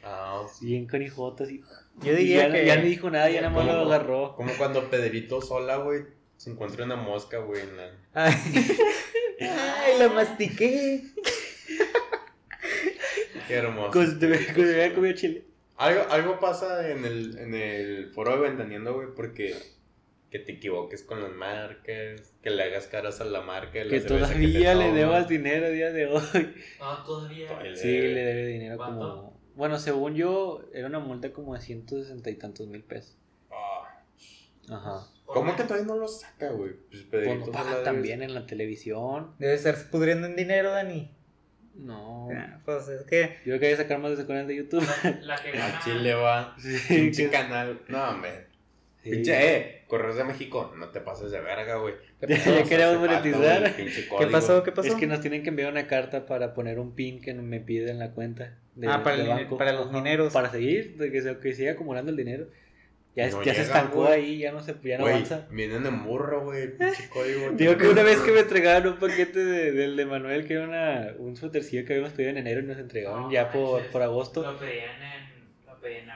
Ah, 0.04 0.46
sí. 0.58 0.66
bien 0.68 0.86
canijotas 0.86 1.48
así. 1.48 1.62
Yo 2.02 2.14
Y 2.14 2.16
diría 2.16 2.48
ya, 2.48 2.54
que. 2.54 2.66
ya 2.66 2.76
no 2.78 2.84
dijo 2.84 3.10
nada, 3.10 3.30
ya 3.30 3.42
nada 3.42 3.54
más 3.54 3.66
lo 3.66 3.74
agarró. 3.74 4.36
Como 4.36 4.54
cuando 4.58 4.90
Pedrito 4.90 5.42
sola, 5.42 5.76
güey, 5.78 6.04
se 6.38 6.52
encuentra 6.52 6.86
una 6.86 6.96
mosca, 6.96 7.40
güey, 7.40 7.62
en 7.64 7.76
la... 7.78 7.92
Ay, 8.14 8.34
Ay, 9.42 10.00
la 10.00 10.08
mastiqué. 10.10 11.04
Qué 13.48 13.54
hermoso. 13.56 14.00
Hubiera 14.00 14.94
comido 14.94 15.16
chile. 15.16 15.44
Algo, 15.78 16.02
algo 16.10 16.40
pasa 16.40 16.90
en 16.90 17.06
el, 17.06 17.38
en 17.38 17.54
el 17.54 18.12
foro 18.14 18.36
de 18.36 18.50
Ventaneando, 18.50 18.94
güey, 18.96 19.08
porque 19.16 19.56
que 20.32 20.40
te 20.40 20.52
equivoques 20.54 21.02
con 21.04 21.22
las 21.24 21.32
marcas, 21.32 22.36
que 22.44 22.50
le 22.50 22.64
hagas 22.64 22.88
caras 22.88 23.20
a 23.22 23.26
la 23.26 23.42
marca. 23.42 23.84
la 23.84 23.90
Que 23.90 24.00
todavía 24.02 24.74
le 24.76 24.82
tomas. 24.86 24.96
debas 24.96 25.28
dinero 25.28 25.66
a 25.66 25.70
día 25.70 25.92
de 25.92 26.06
hoy. 26.08 26.22
No, 26.80 27.04
todavía. 27.04 27.48
Todavía. 27.48 27.76
Sí, 27.76 27.88
le 27.98 28.24
debe 28.26 28.46
dinero 28.48 28.78
¿Cuánto? 28.78 29.00
como. 29.00 29.40
Bueno, 29.56 29.78
según 29.80 30.16
yo, 30.16 30.62
era 30.74 30.88
una 30.88 31.00
multa 31.00 31.34
como 31.34 31.54
de 31.56 31.62
160 31.62 32.30
y 32.30 32.36
tantos 32.36 32.68
mil 32.68 32.84
pesos. 32.84 33.18
Ah, 33.52 34.04
Ajá. 34.70 35.08
¿Cómo 35.26 35.56
que 35.56 35.64
todavía 35.64 35.86
no 35.86 35.96
lo 35.98 36.08
saca, 36.08 36.50
güey? 36.52 36.74
Pues 36.90 37.04
Pues 37.10 37.40
no 37.40 37.52
pagan 37.52 37.84
también 37.84 38.24
en 38.24 38.34
la 38.34 38.46
televisión. 38.48 39.36
Debe 39.38 39.54
estar 39.56 39.76
pudriendo 39.92 40.28
en 40.28 40.36
dinero, 40.36 40.72
Dani. 40.72 41.12
No. 41.76 42.30
Ah, 42.36 42.60
Pues 42.66 42.88
es 42.88 43.04
que. 43.04 43.38
Yo 43.46 43.60
quería 43.60 43.78
sacar 43.78 44.00
más 44.00 44.12
de 44.12 44.18
ese 44.18 44.28
canal 44.28 44.48
de 44.48 44.56
YouTube. 44.56 44.84
La, 45.04 45.12
la 45.22 45.36
que 45.42 45.50
A 45.58 45.68
gana. 45.68 45.82
Chile 45.84 46.14
va. 46.14 46.56
Sí, 46.60 46.78
Pinche 46.88 47.26
que- 47.26 47.30
canal. 47.32 47.82
No, 47.88 48.10
hombre. 48.10 48.48
Sí. 49.04 49.10
Pinche, 49.12 49.56
eh. 49.58 49.82
Correos 49.88 50.16
de 50.18 50.24
México, 50.24 50.74
no 50.78 50.90
te 50.90 51.00
pases 51.02 51.32
de 51.32 51.40
verga, 51.42 51.76
güey. 51.78 51.96
¿Qué 52.20 52.28
Ya- 52.46 52.64
queremos 52.64 52.98
monetizar. 53.00 53.60
güey, 53.62 53.76
pinche 53.76 54.08
¿Qué 54.20 54.28
pasó? 54.28 54.64
¿Qué 54.64 54.72
pasó? 54.72 54.88
Es 54.88 54.96
que 54.96 55.08
nos 55.08 55.22
tienen 55.22 55.42
que 55.44 55.50
enviar 55.50 55.72
una 55.72 55.88
carta 55.88 56.26
para 56.26 56.54
poner 56.54 56.80
un 56.80 56.94
pin 56.96 57.20
que 57.22 57.34
me 57.34 57.60
piden 57.60 57.90
en 57.90 58.00
la 58.00 58.12
cuenta 58.12 58.58
de, 58.76 58.88
Ah, 58.88 59.02
para 59.04 59.16
de 59.18 59.24
el- 59.24 59.30
banco. 59.30 59.58
para 59.58 59.72
los 59.74 59.92
dineros. 59.92 60.32
Para 60.34 60.50
seguir, 60.52 60.96
de 60.98 61.12
que 61.12 61.22
se, 61.22 61.38
que 61.40 61.54
siga 61.54 61.72
acumulando 61.74 62.12
el 62.12 62.18
dinero. 62.18 62.48
Ya, 63.16 63.28
No 63.32 63.42
ya 63.44 63.54
se 63.56 63.62
llega, 63.64 63.64
estancó 63.64 64.04
güey. 64.04 64.14
ahí, 64.14 64.38
ya 64.38 64.52
no 64.52 64.62
se 64.62 64.76
ya 64.84 64.98
no 64.98 65.04
Güey, 65.04 65.16
avanza. 65.16 65.48
vienen 65.50 65.84
en 65.86 66.04
burro, 66.06 66.44
güey. 66.46 66.78
Pinche 66.78 67.10
código. 67.14 67.50
Digo 67.54 67.76
que 67.76 67.88
una 67.88 68.04
vez 68.04 68.20
que 68.20 68.32
me 68.32 68.42
entregaron 68.42 68.94
un 68.94 69.00
paquete 69.00 69.44
de- 69.44 69.72
del 69.72 69.96
de 69.98 70.06
Manuel, 70.06 70.46
que 70.46 70.54
era 70.54 70.64
una, 70.66 71.14
un 71.18 71.36
suétercillo 71.36 71.84
que 71.86 71.94
habíamos 71.94 72.14
pedido 72.14 72.30
en 72.30 72.38
enero 72.38 72.62
y 72.62 72.64
nos 72.66 72.78
entregaron 72.78 73.24
No 73.24 73.32
ya 73.32 73.50
por, 73.52 73.82
por 73.88 74.04
agosto. 74.04 74.44
Lo 74.44 74.58
pedían 74.60 75.02
en. 75.02 75.29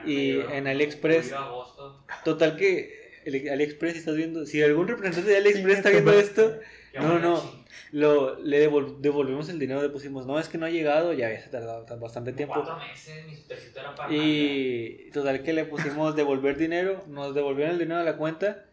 Y 0.06 0.40
en 0.40 0.66
AliExpress. 0.66 1.32
agosto. 1.32 2.04
Total 2.24 2.56
que 2.56 3.20
el- 3.24 3.48
AliExpress, 3.48 3.92
si 3.94 3.98
estás 4.00 4.16
viendo, 4.16 4.46
si 4.46 4.62
algún 4.62 4.86
representante 4.88 5.30
de 5.30 5.36
AliExpress 5.38 5.78
está 5.78 5.90
viendo 5.90 6.12
esto, 6.12 6.58
No, 6.94 7.18
no. 7.18 7.64
lo, 7.92 8.38
le 8.40 8.68
devol- 8.70 8.98
devolvimos 9.00 9.48
el 9.48 9.58
dinero, 9.58 9.82
le 9.82 9.88
pusimos, 9.88 10.26
no, 10.26 10.38
es 10.38 10.48
que 10.48 10.58
no 10.58 10.66
ha 10.66 10.70
llegado, 10.70 11.12
ya 11.12 11.26
había 11.26 11.50
tardado 11.50 11.84
bastante 11.98 12.30
como 12.32 12.36
tiempo. 12.36 12.54
Cuatro 12.54 12.76
meses, 12.78 13.26
mi 13.26 13.34
era 13.80 13.94
para. 13.94 14.12
Y 14.14 15.10
total 15.12 15.42
que 15.42 15.52
le 15.52 15.64
pusimos 15.64 16.14
devolver 16.16 16.56
dinero, 16.56 17.02
nos 17.08 17.34
devolvieron 17.34 17.72
el 17.74 17.78
dinero 17.80 18.00
a 18.00 18.04
la 18.04 18.16
cuenta 18.16 18.64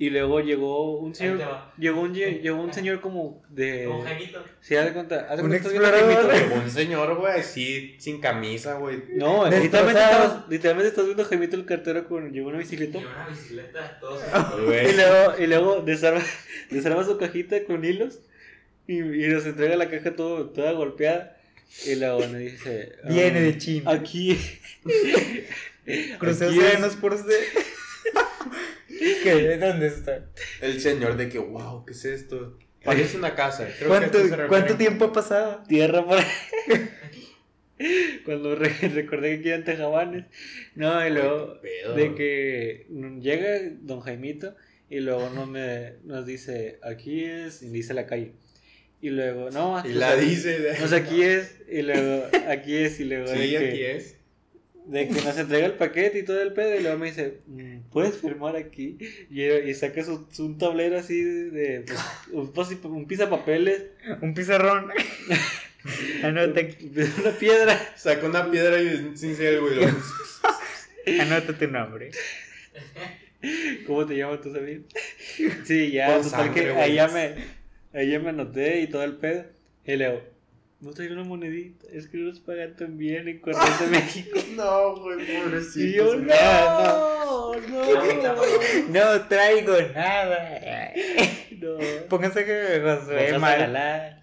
y 0.00 0.10
luego 0.10 0.40
llegó 0.40 0.98
un 1.00 1.12
señor, 1.14 1.40
va. 1.40 1.74
llegó 1.76 2.00
un, 2.02 2.14
lle- 2.14 2.40
llegó 2.40 2.62
un 2.62 2.72
señor 2.72 3.00
como 3.00 3.42
de... 3.48 3.88
Un 3.88 4.02
jaimito. 4.04 4.44
Sí, 4.60 4.76
haz 4.76 4.86
de 4.86 4.92
cuenta, 4.92 5.26
haz 5.28 5.36
de 5.38 5.42
Un 5.42 5.48
cuenta, 5.50 5.56
estás 5.56 5.72
explorador. 5.72 6.30
Jaimito. 6.30 6.54
Un 6.54 6.70
señor, 6.70 7.14
güey, 7.16 7.40
así, 7.40 7.96
sin 7.98 8.20
camisa, 8.20 8.74
güey. 8.74 9.02
No, 9.16 9.44
Destrozado. 9.46 9.62
literalmente, 9.64 10.00
estabas- 10.00 10.48
literalmente 10.48 10.88
estás 10.90 11.04
viendo 11.06 11.22
a 11.24 11.26
Jaimito 11.26 11.56
el 11.56 11.64
cartero 11.66 12.08
con 12.08 12.32
llevó 12.32 12.48
una 12.50 12.58
bicicleta 12.58 12.98
Y 12.98 13.04
una 13.04 13.26
bicicleta, 13.28 13.98
todos. 14.00 14.22
y 14.60 14.64
Güey. 14.66 14.94
luego, 14.96 15.32
y 15.40 15.46
luego 15.48 15.80
desarma, 15.82 16.22
desarma 16.70 17.04
su 17.04 17.18
cajita 17.18 17.64
con 17.64 17.84
hilos 17.84 18.20
y, 18.86 18.98
y 19.00 19.28
nos 19.28 19.44
entrega 19.46 19.74
la 19.76 19.90
caja 19.90 20.14
todo, 20.14 20.50
toda 20.50 20.70
golpeada 20.72 21.36
y 21.86 21.96
luego 21.96 22.20
nos 22.20 22.38
dice... 22.38 22.92
ah, 23.04 23.08
Viene 23.08 23.40
de 23.40 23.58
China. 23.58 23.90
Aquí... 23.90 24.38
Crucé 26.18 26.46
océanos 26.46 26.94
por 26.96 27.14
usted. 27.14 27.34
¿Qué? 28.88 29.56
¿Dónde 29.58 29.86
está? 29.86 30.26
El 30.60 30.80
señor 30.80 31.16
de 31.16 31.28
que, 31.28 31.38
wow, 31.38 31.84
¿qué 31.84 31.92
es 31.92 32.04
esto? 32.04 32.58
Parece 32.84 33.18
una 33.18 33.34
casa. 33.34 33.64
Creo 33.78 33.90
que 33.92 33.98
¿Cuánto, 33.98 34.18
refiere. 34.18 34.46
¿Cuánto 34.46 34.76
tiempo 34.76 35.04
ha 35.06 35.12
pasado? 35.12 35.62
tierra 35.68 36.06
para 36.06 36.24
cuando 38.24 38.54
re- 38.56 38.74
recordé 38.94 39.36
que 39.36 39.42
quedan 39.42 39.64
tejabanes 39.64 40.24
no 40.74 41.06
y 41.06 41.10
luego 41.10 41.60
de 41.96 42.14
que 42.16 42.86
llega 43.20 43.58
don 43.82 44.00
Jaimito 44.00 44.56
y 44.90 44.98
luego 45.00 45.30
no 45.30 45.46
me 45.46 45.94
nos 46.04 46.26
dice 46.26 46.78
aquí 46.82 47.24
es 47.24 47.62
y 47.62 47.68
dice 47.68 47.94
la 47.94 48.06
calle 48.06 48.32
y 49.00 49.10
luego 49.10 49.50
no 49.50 49.80
Y 49.86 49.92
la 49.92 50.12
aquí- 50.12 50.24
dice. 50.26 50.58
de- 50.58 50.78
no 50.78 50.88
sé, 50.88 50.96
aquí 50.96 51.22
es 51.22 51.56
y 51.70 51.82
luego 51.82 52.26
aquí 52.48 52.74
es 52.76 52.98
y 52.98 53.04
luego 53.04 53.28
Sí, 53.28 53.50
que- 53.50 53.58
aquí 53.58 53.82
es. 53.84 54.16
De 54.88 55.06
que 55.08 55.20
nos 55.20 55.36
entrega 55.36 55.66
el 55.66 55.74
paquete 55.74 56.18
y 56.20 56.22
todo 56.24 56.40
el 56.40 56.52
pedo. 56.54 56.74
Y 56.74 56.82
luego 56.82 56.98
me 56.98 57.06
dice, 57.06 57.38
"Mm, 57.46 57.80
¿puedes 57.90 58.16
firmar 58.16 58.56
aquí? 58.56 58.96
Y, 59.30 59.42
y 59.44 59.74
saca 59.74 60.02
su, 60.02 60.26
su- 60.32 60.46
un 60.46 60.58
tablero 60.58 60.98
así 60.98 61.22
de. 61.22 61.50
de, 61.50 61.80
pues, 61.82 61.98
un, 62.32 62.52
posi- 62.52 62.82
un 62.84 63.06
pizapapeles. 63.06 63.82
Un 64.22 64.32
pizarrón. 64.34 64.90
Anota, 66.22 66.60
Una 67.20 67.30
piedra. 67.38 67.78
Saca 67.96 68.26
una 68.26 68.50
piedra 68.50 68.80
y 68.82 68.88
es 68.88 69.20
sincero, 69.20 69.62
güey. 69.62 69.76
lo- 69.76 69.86
anota 71.22 71.52
tu 71.56 71.68
nombre. 71.68 72.10
¿Cómo 73.86 74.04
te 74.06 74.16
llamas 74.16 74.40
tú, 74.40 74.52
Samir? 74.52 74.84
Sí, 75.64 75.90
ya, 75.92 76.08
total 76.16 76.30
sangre, 76.30 76.74
que 76.74 76.94
ya 76.94 77.08
me, 77.08 77.34
ahí 77.92 78.10
ya 78.10 78.18
me 78.18 78.30
anoté 78.30 78.80
y 78.80 78.88
todo 78.88 79.04
el 79.04 79.16
pedo. 79.16 79.44
Y 79.86 79.96
leo, 79.96 80.20
no 80.80 80.92
traigo 80.92 81.14
una 81.14 81.24
monedita, 81.24 81.86
es 81.92 82.06
que 82.06 82.18
no 82.18 82.28
nos 82.28 82.38
pagan 82.38 82.76
tan 82.76 82.96
bien 82.96 83.26
en 83.26 83.40
Correos 83.40 83.80
de 83.80 83.86
México. 83.90 84.38
No, 84.54 84.96
güey, 84.96 85.18
pobrecito. 85.42 85.86
Y 85.86 85.92
yo, 85.94 86.10
señor. 86.12 86.26
no, 86.26 87.54
no, 87.54 87.84
No 88.88 89.20
traigo 89.28 89.76
nada. 89.94 90.92
no. 91.58 91.76
Pónganse 92.08 92.44
que 92.44 92.80
Josué 92.82 93.38
mal. 93.38 94.20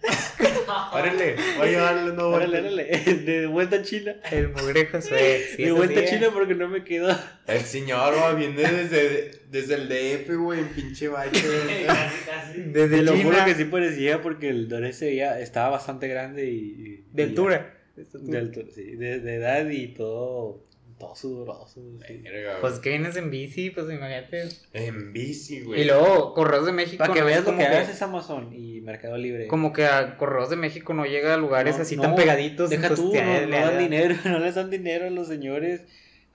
Órale, 0.92 1.36
oye, 1.60 1.80
órale, 1.80 2.12
no. 2.12 2.28
Órale, 2.28 2.58
órale, 2.60 2.84
de 2.84 3.46
vuelta 3.46 3.76
a 3.76 3.82
China. 3.82 4.16
El 4.30 4.48
mugre 4.48 4.86
Josué. 4.86 5.46
Sí, 5.56 5.62
de 5.64 5.72
vuelta 5.72 6.00
a 6.00 6.04
China 6.04 6.30
porque 6.32 6.54
no 6.54 6.68
me 6.68 6.82
quedó. 6.82 7.16
El 7.46 7.60
señor, 7.60 8.14
va, 8.16 8.34
viene 8.34 8.62
desde, 8.62 9.42
desde 9.48 9.74
el 9.74 9.88
DF, 9.88 10.34
güey, 10.36 10.60
en 10.60 10.68
pinche 10.68 11.08
baile. 11.08 11.40
Casi, 11.86 12.24
casi. 12.24 12.60
Desde 12.62 12.96
Te 12.96 13.02
lo 13.02 13.16
juro 13.16 13.44
que 13.44 13.54
sí 13.54 13.64
parecía 13.66 14.20
porque 14.22 14.48
el 14.48 14.68
Doré 14.68 14.92
se 14.92 15.06
veía, 15.06 15.38
estaba 15.38 15.68
bastante 15.70 16.08
grande 16.08 16.45
y... 16.48 16.58
y- 16.58 17.04
De 17.12 17.22
y- 17.22 17.26
altura. 17.26 17.72
De 17.96 18.38
altura, 18.38 18.66
sí, 18.74 18.82
de, 18.96 19.20
de 19.20 19.34
edad 19.36 19.68
y 19.70 19.88
todo, 19.88 20.62
todo 20.98 21.14
sudoroso. 21.16 21.80
sí. 22.06 22.22
Pues 22.60 22.78
que 22.78 22.90
vienes 22.90 23.16
en 23.16 23.30
bici, 23.30 23.70
pues 23.70 23.86
imagínate. 23.90 24.48
En 24.74 25.14
bici, 25.14 25.62
güey. 25.62 25.80
Y 25.80 25.84
luego, 25.86 26.34
Correos 26.34 26.66
de 26.66 26.72
México. 26.72 26.98
Para 26.98 27.14
que 27.14 27.20
no 27.20 27.26
veas 27.26 27.44
lo 27.46 27.56
que 27.56 27.64
hagas 27.64 27.88
es 27.88 28.02
Amazon 28.02 28.52
y 28.52 28.82
Mercado 28.82 29.16
Libre. 29.16 29.46
Como 29.46 29.72
que 29.72 29.86
a 29.86 30.18
Correos 30.18 30.50
de 30.50 30.56
México 30.56 30.92
no 30.92 31.06
llega 31.06 31.32
a 31.32 31.36
lugares 31.38 31.76
No, 31.76 31.82
así 31.82 31.96
no, 31.96 32.02
tan 32.02 32.14
pegaditos. 32.16 32.68
Deja 32.68 32.94
tú, 32.94 33.12
no, 33.14 33.18
dan 33.18 33.50
da- 33.50 33.78
dinero, 33.78 34.14
no 34.26 34.38
les 34.40 34.54
dan 34.56 34.68
dinero 34.68 35.06
a 35.06 35.10
los 35.10 35.28
señores 35.28 35.82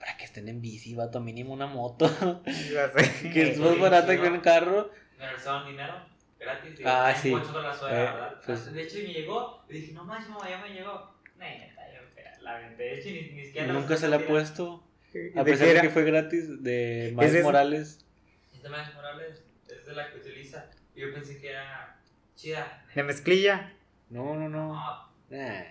para 0.00 0.16
que 0.16 0.24
estén 0.24 0.48
en 0.48 0.60
bici, 0.60 0.96
vato, 0.96 1.20
mínimo 1.20 1.52
una 1.52 1.66
moto, 1.68 2.10
Ya 2.72 2.90
sé. 2.90 3.30
que 3.32 3.52
es 3.52 3.58
más 3.58 3.78
barata 3.78 4.20
que 4.20 4.26
un 4.28 4.40
carro. 4.40 4.90
Me 5.16 5.26
regresaron 5.26 5.68
dinero 5.70 5.94
gratis. 6.42 6.80
y 6.80 6.82
Ah, 6.84 7.14
sí. 7.20 7.30
poncho 7.30 7.52
con 7.52 7.62
la 7.62 7.72
suela, 7.74 7.96
Eh, 7.96 8.04
¿verdad? 8.04 8.40
pues- 8.44 8.72
De 8.72 8.82
hecho, 8.82 8.98
y 8.98 9.02
me 9.06 9.12
llegó. 9.14 9.64
Y 9.68 9.72
dije, 9.74 9.92
no 9.92 10.04
manches, 10.04 10.28
mamá, 10.30 10.48
ya 10.48 10.58
me 10.60 10.68
llegó. 10.70 11.14
Neta, 11.36 11.82
yo 11.94 12.00
espera, 12.02 12.38
la 12.40 12.58
vendé. 12.58 12.84
De 12.84 12.98
hecho, 12.98 13.08
ni, 13.10 13.20
ni 13.36 13.44
siquiera 13.46 13.66
la 13.68 13.72
Nunca 13.74 13.96
se 13.96 14.08
la 14.08 14.16
ha 14.16 14.20
puesto, 14.20 14.84
a 15.34 15.38
¿De 15.44 15.44
pesar 15.44 15.68
de 15.68 15.80
que 15.80 15.90
fue 15.90 16.04
gratis, 16.04 16.62
de 16.62 17.12
Miles 17.16 17.34
eso? 17.34 17.44
Morales. 17.44 18.04
Esta 18.52 18.68
Miles 18.68 18.94
Morales 18.94 19.44
es 19.68 19.86
de 19.86 19.92
la 19.94 20.10
que 20.10 20.18
utiliza. 20.18 20.70
Yo 20.94 21.12
pensé 21.12 21.40
que 21.40 21.50
era 21.50 21.98
chida. 22.36 22.84
De 22.94 23.02
mezclilla. 23.02 23.72
No, 24.10 24.34
no, 24.36 24.48
no. 24.48 24.74
No, 24.74 25.12
Nah, 25.30 25.62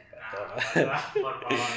no, 0.76 0.92
por 1.22 1.42
favor. 1.44 1.68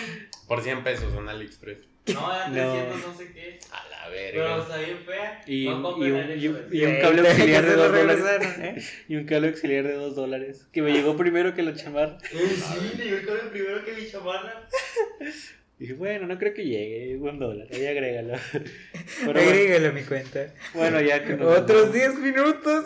Por 0.49 0.63
100 0.63 0.83
pesos 0.85 1.13
en 1.15 1.29
AliExpress. 1.29 1.79
No, 2.13 2.35
era 2.35 2.49
No. 2.49 2.73
300, 2.73 3.07
no 3.09 3.15
sé 3.19 3.33
qué. 3.33 3.59
A 3.73 3.89
la 3.89 4.11
Pero 4.11 4.43
verga. 4.45 4.59
está 4.63 4.77
bien 4.79 4.99
fea. 5.07 5.43
Y, 5.47 5.65
no 5.67 5.97
un, 5.97 6.05
en 6.05 6.09
y, 6.09 6.11
un- 6.13 6.21
AliExpress. 6.21 6.75
y 6.75 6.85
un 6.85 6.91
Eh, 6.93 6.99
cable 7.01 7.21
auxiliar 7.29 7.65
de 7.65 7.71
se 7.71 7.77
lo 7.77 7.83
dos 7.83 7.93
dólares. 7.93 8.23
regresaron, 8.25 8.65
¿eh? 8.65 8.83
Y 9.09 9.17
un 9.17 9.25
cable 9.27 9.49
auxiliar 9.49 9.85
de 9.87 9.93
dos 9.95 10.15
dólares. 10.17 10.67
Que 10.73 10.83
me 10.83 10.93
llegó 10.93 11.17
primero 11.17 11.55
que 11.55 11.63
la 11.63 11.75
chamarra. 11.75 12.19
Eh, 12.31 12.39
sí, 12.57 12.97
le 12.99 13.05
llegó 13.07 13.33
el 13.35 13.49
primero 13.51 13.85
que 13.85 13.93
mi 13.95 14.11
chamarra. 14.11 14.69
Dije, 15.79 15.95
bueno, 15.95 16.27
no 16.29 16.39
creo 16.39 16.55
que 16.55 16.65
llegue, 16.65 17.17
un 17.17 17.39
dólar, 17.41 17.67
ahí 17.73 17.85
agrégalo. 17.87 18.35
Pero 18.53 19.33
bueno, 19.33 19.41
Agrégalo 19.41 19.89
a 19.89 19.93
mi 19.93 20.03
cuenta. 20.03 20.55
bueno, 20.73 21.01
ya 21.01 21.25
que 21.25 21.35
nos- 21.37 21.59
Otros 21.59 21.93
10 21.93 22.15
minutos. 22.21 22.85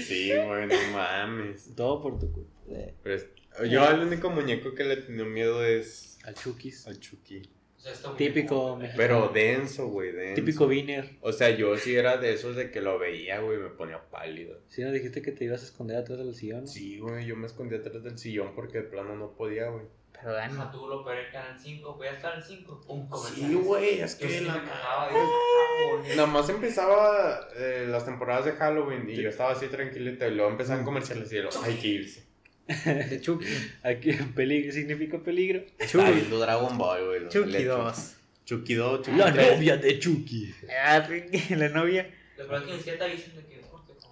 Sí, 0.00 0.30
güey, 0.36 0.66
no 0.68 0.74
mames. 0.92 1.74
Todo 1.74 2.00
por 2.02 2.20
tu 2.20 2.30
culpa. 2.30 2.50
Eh, 2.70 2.94
Pero 3.02 3.14
es- 3.16 3.26
yo 3.68 3.82
al 3.82 4.00
único 4.06 4.30
muñeco 4.30 4.74
que 4.74 4.84
le 4.84 4.98
tenido 4.98 5.24
miedo 5.24 5.64
es 5.64 6.18
Al 6.24 6.34
Chukis. 6.34 6.86
al 6.86 7.00
Chucky. 7.00 7.42
O 7.78 7.80
sea, 7.80 7.92
está 7.92 8.08
muy 8.08 8.18
Típico 8.18 8.74
mexicano. 8.74 8.96
Pero 8.96 9.28
denso, 9.28 9.86
güey, 9.86 10.10
denso. 10.10 10.34
Típico 10.34 10.66
Viner. 10.66 11.16
O 11.20 11.30
sea, 11.32 11.50
yo 11.50 11.76
sí 11.76 11.94
era 11.94 12.16
de 12.16 12.32
esos 12.32 12.56
de 12.56 12.72
que 12.72 12.80
lo 12.80 12.98
veía, 12.98 13.38
güey, 13.38 13.56
me 13.56 13.68
ponía 13.68 14.02
pálido. 14.10 14.58
Si 14.66 14.82
nos 14.82 14.92
dijiste 14.92 15.22
que 15.22 15.30
te 15.30 15.44
ibas 15.44 15.62
a 15.62 15.66
esconder 15.66 15.96
atrás 15.96 16.18
del 16.18 16.34
sillón. 16.34 16.66
Sí, 16.66 16.98
güey, 16.98 17.24
yo 17.24 17.36
me 17.36 17.46
escondía 17.46 17.78
atrás 17.78 18.02
del 18.02 18.18
sillón 18.18 18.52
porque 18.56 18.78
de 18.78 18.84
plano 18.84 19.14
no 19.14 19.30
podía, 19.36 19.68
güey. 19.68 19.84
Pero 20.12 20.32
Dan, 20.32 20.50
Deja 20.50 20.70
tú 20.72 20.88
lo 20.88 21.04
peor 21.04 21.18
en 21.18 21.30
Canal 21.30 21.56
5. 21.56 21.94
Voy 21.94 22.06
a 22.08 22.12
estar 22.12 22.34
en 22.34 22.42
5. 22.42 22.80
Un 22.88 23.08
Sí, 23.16 23.54
güey, 23.54 24.00
es 24.00 24.16
que 24.16 24.28
sí 24.28 24.44
la... 24.44 24.54
ah. 24.66 25.08
Nada 26.16 26.26
más 26.26 26.48
empezaba 26.48 27.48
eh, 27.56 27.86
las 27.88 28.04
temporadas 28.04 28.44
de 28.44 28.52
Halloween 28.52 29.08
y 29.08 29.14
yo 29.14 29.28
estaba 29.28 29.52
así 29.52 29.68
tranquilito 29.68 30.26
y 30.26 30.34
luego 30.34 30.50
empezaban 30.50 30.84
comerciales 30.84 31.32
y 31.32 31.36
yo, 31.36 31.48
hay 31.62 31.76
que 31.76 31.86
irse. 31.86 32.27
De 32.68 33.20
Chucky. 33.22 33.46
Aquí 33.82 34.12
peligro 34.34 34.72
significa 34.72 35.18
peligro. 35.18 35.62
Estaba 35.78 36.10
viendo 36.10 36.38
Dragon 36.38 36.76
Ball, 36.78 37.04
güey. 37.06 37.28
Chucky 37.28 37.56
helechos. 37.56 37.78
2. 37.78 38.14
Chucky 38.44 38.74
2, 38.74 39.02
Chucky 39.02 39.18
La 39.18 39.32
3. 39.32 39.56
novia 39.56 39.76
de 39.76 39.98
Chucky. 39.98 40.54
Ah, 40.84 41.06
sí, 41.08 41.54
la 41.54 41.68
novia. 41.70 42.10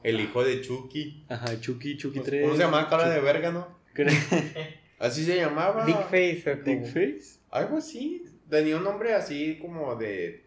El 0.03 0.21
hijo 0.21 0.45
de 0.45 0.61
Chucky. 0.61 1.25
Ajá, 1.29 1.61
Chucky, 1.61 1.97
Chucky 1.97 2.21
3. 2.21 2.43
¿Cómo 2.43 2.55
se 2.57 2.63
llamaba? 2.63 2.89
Cara 2.89 3.09
de 3.11 3.21
verga, 3.21 3.51
¿no? 3.51 3.77
Así 4.99 5.25
se 5.25 5.37
llamaba. 5.37 5.85
Big 5.85 5.97
Face 5.97 6.43
o 6.51 6.57
Dick 6.63 6.81
como- 6.81 6.87
Face. 6.87 7.39
Algo 7.51 7.77
así. 7.79 8.25
Tenía 8.49 8.77
un 8.77 8.85
nombre 8.85 9.13
así 9.15 9.59
como 9.61 9.95
de... 9.97 10.45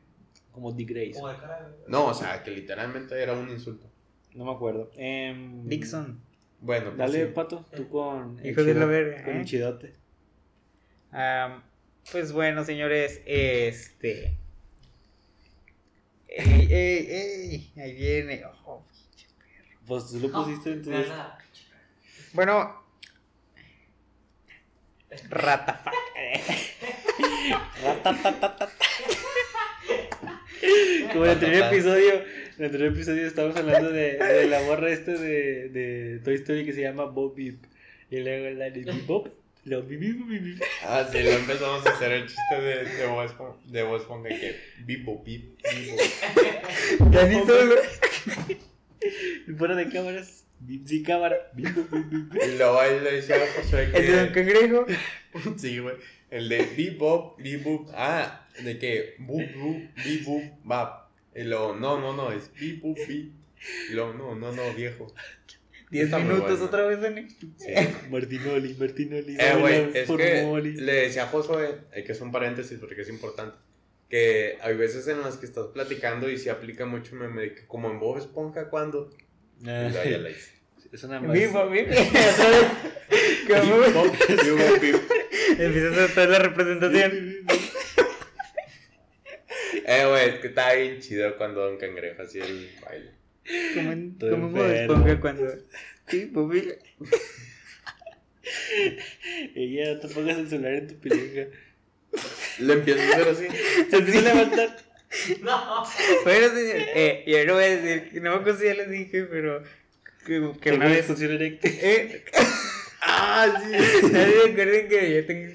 Como 0.52 0.72
Dick 0.72 0.90
Grace. 0.90 1.12
Como 1.14 1.28
de 1.30 1.38
cara 1.38 1.68
de. 1.68 1.76
No, 1.88 2.08
o 2.08 2.14
sea, 2.14 2.42
que 2.44 2.52
literalmente 2.52 3.16
era 3.22 3.34
un 3.34 3.50
insulto. 3.50 3.90
No 4.34 4.46
me 4.46 4.52
acuerdo. 4.52 4.92
Em, 4.96 5.68
Dixon. 5.68 6.20
Bueno, 6.62 6.88
pues 6.88 6.98
Dale, 6.98 7.26
sí. 7.28 7.32
pato, 7.34 7.66
tú 7.76 7.88
con. 7.90 8.38
el 8.40 8.50
Hijo 8.52 8.64
de 8.64 8.74
la 8.74 8.86
verga, 8.86 9.24
Con 9.24 9.36
¿eh? 9.36 9.40
el 9.40 9.46
chidote. 9.46 9.94
Am, 11.12 11.64
pues 12.12 12.32
bueno, 12.32 12.64
señores, 12.66 13.22
este. 13.26 14.38
Ey, 16.28 16.68
ey, 16.70 17.08
ey, 17.10 17.72
ahí 17.82 17.94
viene. 17.96 18.44
Oh, 18.66 18.86
Pues 19.88 20.08
tú 20.10 20.20
lo 20.20 20.32
pusiste 20.32 20.72
en 20.74 20.84
tu. 20.84 20.92
No, 20.92 21.00
nada. 21.00 21.38
Bueno. 22.34 22.84
Ratafa. 25.30 25.92
Como 31.12 31.24
en 31.26 31.32
el 31.32 31.36
anterior 31.36 31.68
episodio, 31.74 32.24
en 32.60 32.66
el 32.66 32.72
anterior 32.72 32.94
episodio 32.94 33.26
estábamos 33.26 33.56
hablando 33.56 33.90
de, 33.90 34.18
de 34.18 34.48
la 34.48 34.60
borra 34.64 34.92
este 34.92 35.12
de, 35.18 35.70
de 35.70 36.20
Toy 36.20 36.36
Story 36.36 36.66
que 36.66 36.74
se 36.74 36.82
llama 36.82 37.06
Bob 37.06 37.34
Beep. 37.34 37.56
Y 38.12 38.18
luego 38.18 38.50
la 38.58 38.70
de 38.70 38.82
Beep 38.82 39.06
Bob, 39.06 39.32
lo 39.64 39.82
Beep 39.82 40.02
Beep 40.02 40.28
Beep 40.28 40.44
Beep. 40.44 40.62
Ah, 40.84 41.08
sí, 41.10 41.24
lo 41.24 41.30
empezamos 41.30 41.86
a 41.86 41.92
hacer 41.92 42.12
el 42.12 42.28
chiste 42.28 42.56
de, 42.56 42.84
de 42.84 43.26
Esponja, 43.26 43.58
de 43.66 43.84
Bob 43.84 43.96
Esponja 43.96 44.28
que 44.28 44.58
vivo, 44.80 45.24
vivo, 45.26 45.56
vivo. 45.74 45.98
Ya 47.12 47.28
ni 47.28 47.46
solo. 47.46 47.76
Y 49.48 49.52
fuera 49.54 49.76
de 49.76 49.88
cámaras, 49.88 50.44
Beep 50.60 50.86
sí 50.86 51.02
cámara, 51.02 51.38
Beep 51.54 51.74
Beep. 51.74 52.44
Y 52.44 52.58
luego 52.58 52.84
él 52.84 53.06
le 53.06 53.12
decía 53.14 53.38
a 53.38 53.62
Josué 53.62 53.86
El 53.94 54.06
de 54.06 54.18
Don. 54.18 54.34
Cangrejo. 54.34 54.86
Sí, 55.58 55.80
güey. 55.80 55.96
El 56.30 56.50
de 56.50 56.68
bebop, 56.76 57.42
bebop. 57.42 57.90
Ah, 57.94 58.46
de 58.62 58.78
que 58.78 59.16
bup, 59.18 59.46
bup, 59.56 59.78
bebop, 60.04 60.44
bap. 60.66 61.09
Y 61.36 61.44
luego, 61.44 61.76
no, 61.76 62.00
no, 62.00 62.16
no, 62.16 62.32
es 62.32 62.52
bebop, 62.60 62.98
bip. 63.08 63.34
Y 63.90 63.94
luego, 63.94 64.14
no, 64.14 64.36
no, 64.36 64.52
no, 64.52 64.74
viejo. 64.74 65.14
10 65.92 66.06
Está 66.06 66.20
muy 66.20 66.34
minutos 66.36 66.62
otra 66.62 66.86
vez, 66.86 67.02
Dani. 67.02 67.28
Sí. 67.58 67.74
Martinoli, 68.12 68.76
Martinoli. 68.76 69.36
Eh, 69.40 69.56
güey, 69.60 69.90
es 69.94 70.08
que 70.10 70.44
Moli. 70.46 70.74
le 70.76 70.94
decía 70.94 71.24
a 71.24 71.28
Josué, 71.28 71.80
hay 71.94 72.04
que 72.04 72.12
hacer 72.12 72.24
un 72.24 72.32
paréntesis 72.32 72.78
porque 72.80 73.02
es 73.02 73.10
importante, 73.10 73.58
que 74.08 74.58
hay 74.62 74.76
veces 74.78 75.08
en 75.08 75.22
las 75.22 75.38
que 75.38 75.46
estás 75.48 75.68
platicando 75.68 76.30
y 76.30 76.38
se 76.38 76.52
aplica 76.52 76.86
mucho 76.86 77.16
meme 77.16 77.54
como 77.68 77.90
en 77.90 78.00
Bob 78.00 78.18
Esponja, 78.20 78.70
¿cuándo? 78.70 79.10
Y 79.64 79.70
Ah, 79.70 79.90
ya 79.92 80.18
la 80.20 80.30
hice. 80.30 80.52
es 80.92 81.04
una 81.04 81.20
más. 81.22 81.32
Vivo, 81.34 81.70
vivo. 81.70 81.88
Otra 83.50 83.62
vez. 83.62 84.82
Bip. 84.82 84.96
Empiezas 85.58 85.98
a 85.98 86.04
hacer 86.06 86.30
la 86.30 86.40
representación. 86.40 87.36
Eh, 89.86 90.06
güey, 90.08 90.30
es 90.30 90.36
que 90.40 90.48
está 90.48 90.74
bien 90.74 91.00
chido 91.00 91.38
cuando 91.38 91.62
Don 91.62 91.78
Cangrejo 91.78 92.22
hacía 92.22 92.46
el 92.46 92.70
baile. 92.84 93.12
Como 93.74 93.92
en, 93.92 94.18
como 94.20 94.50
Bob 94.52 95.20
cuando. 95.20 95.48
Sí, 96.08 96.30
pues 96.34 96.46
mira. 96.48 96.76
Ella, 99.56 100.00
te 100.00 100.08
pongas 100.08 100.38
el 100.38 100.50
celular 100.50 100.74
en 100.74 100.88
tu 100.88 100.96
pilinga. 100.96 101.48
Le 102.60 102.74
empiezo 102.74 103.02
a 103.02 103.06
hacer 103.06 103.28
así. 103.30 103.48
Se 103.90 103.98
empieza 103.98 104.20
a 104.20 104.34
levantar. 104.34 104.78
No. 105.42 105.84
Bueno, 106.24 106.48
señor, 106.50 106.88
eh, 106.96 107.24
yo 107.26 107.46
no 107.46 107.54
voy 107.56 107.64
a 107.64 107.78
decir, 107.78 108.10
que 108.12 108.20
no 108.20 108.32
me 108.32 108.38
acuerdo 108.38 108.60
si 108.60 108.66
ya 108.66 108.74
les 108.76 108.90
dije, 108.90 109.24
pero 109.24 109.64
que, 110.26 110.52
que 110.62 110.72
una 110.72 110.86
vez... 110.86 111.10
Eh, 111.10 112.24
Ah, 113.12 113.62
sí. 113.64 114.08
Recuerden 114.08 114.88
que 114.88 115.16
yo 115.16 115.26
tengo. 115.26 115.50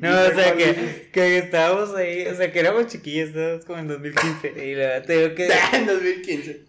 No, 0.00 0.10
o 0.10 0.34
sea 0.34 0.54
que, 0.56 1.08
que 1.12 1.38
estábamos 1.38 1.94
ahí, 1.96 2.26
o 2.26 2.34
sea 2.36 2.52
que 2.52 2.58
éramos 2.60 2.86
chiquillos, 2.86 3.28
estábamos 3.30 3.64
como 3.64 3.78
en 3.80 3.88
2015. 3.88 4.66
Y 4.66 4.74
luego 4.74 5.02
te 5.04 5.18
digo 5.18 5.34
que. 5.34 5.48
En 5.72 5.86
2015. 5.86 6.60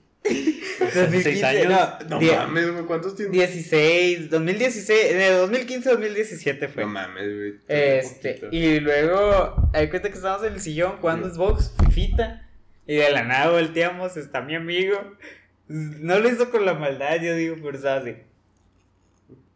2015, 0.79 1.21
Seis 1.23 1.43
años. 1.43 1.67
no, 1.69 2.09
No 2.09 2.19
die- 2.19 2.31
mames, 2.35 2.71
güey, 2.71 2.85
¿cuántos 2.85 3.15
tienes? 3.15 3.33
16, 3.33 4.29
2016, 4.29 5.13
de 5.13 5.29
2015 5.31 5.89
a 5.89 5.91
2017 5.93 6.67
fue. 6.69 6.83
No 6.83 6.89
mames, 6.89 7.23
güey. 7.35 7.53
Este, 7.67 8.39
y 8.51 8.79
luego, 8.79 9.69
hay 9.73 9.89
cuenta 9.89 10.09
que 10.09 10.15
estábamos 10.15 10.47
en 10.47 10.53
el 10.53 10.61
sillón 10.61 10.93
jugando 10.97 11.29
Xbox, 11.33 11.73
Fifita, 11.85 12.49
y 12.87 12.95
de 12.95 13.11
la 13.11 13.23
nada 13.23 13.49
volteamos, 13.51 14.15
está 14.17 14.41
mi 14.41 14.55
amigo. 14.55 15.17
No 15.67 16.19
lo 16.19 16.29
hizo 16.29 16.49
con 16.51 16.65
la 16.65 16.73
maldad, 16.73 17.21
yo 17.21 17.35
digo, 17.35 17.55
pero 17.61 17.75
estaba 17.77 17.97
así. 18.01 18.15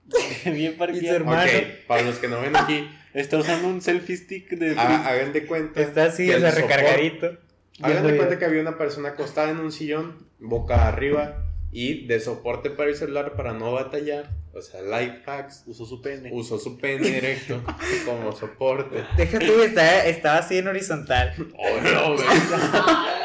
Bien 0.45 0.75
parqueado. 0.77 1.15
hermano. 1.15 1.51
Para 1.87 2.01
los 2.03 2.17
que 2.17 2.27
no 2.27 2.41
ven 2.41 2.55
aquí, 2.55 2.89
Está 3.13 3.37
usando 3.37 3.67
un 3.67 3.81
selfie 3.81 4.15
stick 4.17 4.49
de. 4.51 4.71
haga- 4.71 5.07
hagan 5.07 5.33
de 5.33 5.45
cuenta. 5.45 5.81
Está 5.81 6.05
así, 6.05 6.29
o 6.31 6.39
sea, 6.39 6.51
recargadito. 6.51 7.37
Hagan 7.81 8.05
de 8.07 8.15
cuenta 8.17 8.37
que 8.39 8.45
había 8.45 8.61
una 8.61 8.77
persona 8.77 9.09
acostada 9.09 9.49
en 9.51 9.57
un 9.59 9.71
sillón, 9.71 10.27
boca 10.39 10.87
arriba, 10.87 11.43
y 11.71 12.05
de 12.07 12.19
soporte 12.19 12.69
para 12.69 12.89
el 12.89 12.95
celular 12.95 13.35
para 13.35 13.53
no 13.53 13.71
batallar. 13.71 14.29
O 14.53 14.61
sea, 14.61 14.81
life 14.81 15.21
hacks. 15.25 15.63
Usó 15.67 15.85
su 15.85 16.01
pene. 16.01 16.29
Usó 16.31 16.57
su 16.59 16.77
pene 16.79 17.07
directo 17.09 17.61
como 18.05 18.31
soporte. 18.31 19.03
Deja 19.15 19.37
tú, 19.39 19.61
estaba, 19.61 20.05
estaba 20.05 20.37
así 20.39 20.57
en 20.57 20.67
horizontal. 20.67 21.33
Oh, 21.57 21.81
no. 21.81 22.15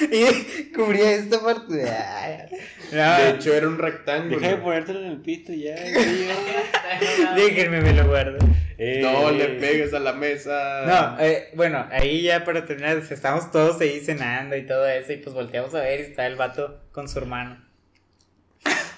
Y 0.12 0.72
cubría 0.72 1.12
esta 1.12 1.40
parte. 1.40 1.88
Ay, 1.88 2.46
De 2.90 3.30
hecho, 3.30 3.54
era 3.54 3.68
un 3.68 3.78
rectángulo. 3.78 4.40
Deja 4.40 4.56
de 4.56 4.62
ponértelo 4.62 5.00
en 5.00 5.06
el 5.06 5.20
pisto 5.20 5.52
ya. 5.52 5.74
déjenme, 7.36 7.80
me 7.80 7.92
lo 7.92 8.06
guardo. 8.06 8.38
Eh, 8.78 9.00
No 9.02 9.30
le 9.30 9.48
pegues 9.60 9.92
a 9.92 9.98
la 9.98 10.12
mesa. 10.12 10.84
No, 10.86 11.24
eh, 11.24 11.50
bueno, 11.54 11.86
ahí 11.90 12.22
ya 12.22 12.44
para 12.44 12.64
terminar, 12.64 12.98
estamos 12.98 13.50
todos 13.50 13.80
ahí 13.80 14.00
cenando 14.00 14.56
y 14.56 14.66
todo 14.66 14.86
eso, 14.86 15.12
y 15.12 15.16
pues 15.16 15.34
volteamos 15.34 15.74
a 15.74 15.80
ver 15.80 16.00
y 16.00 16.02
está 16.04 16.26
el 16.26 16.36
vato 16.36 16.80
con 16.92 17.08
su 17.08 17.18
hermano. 17.18 17.64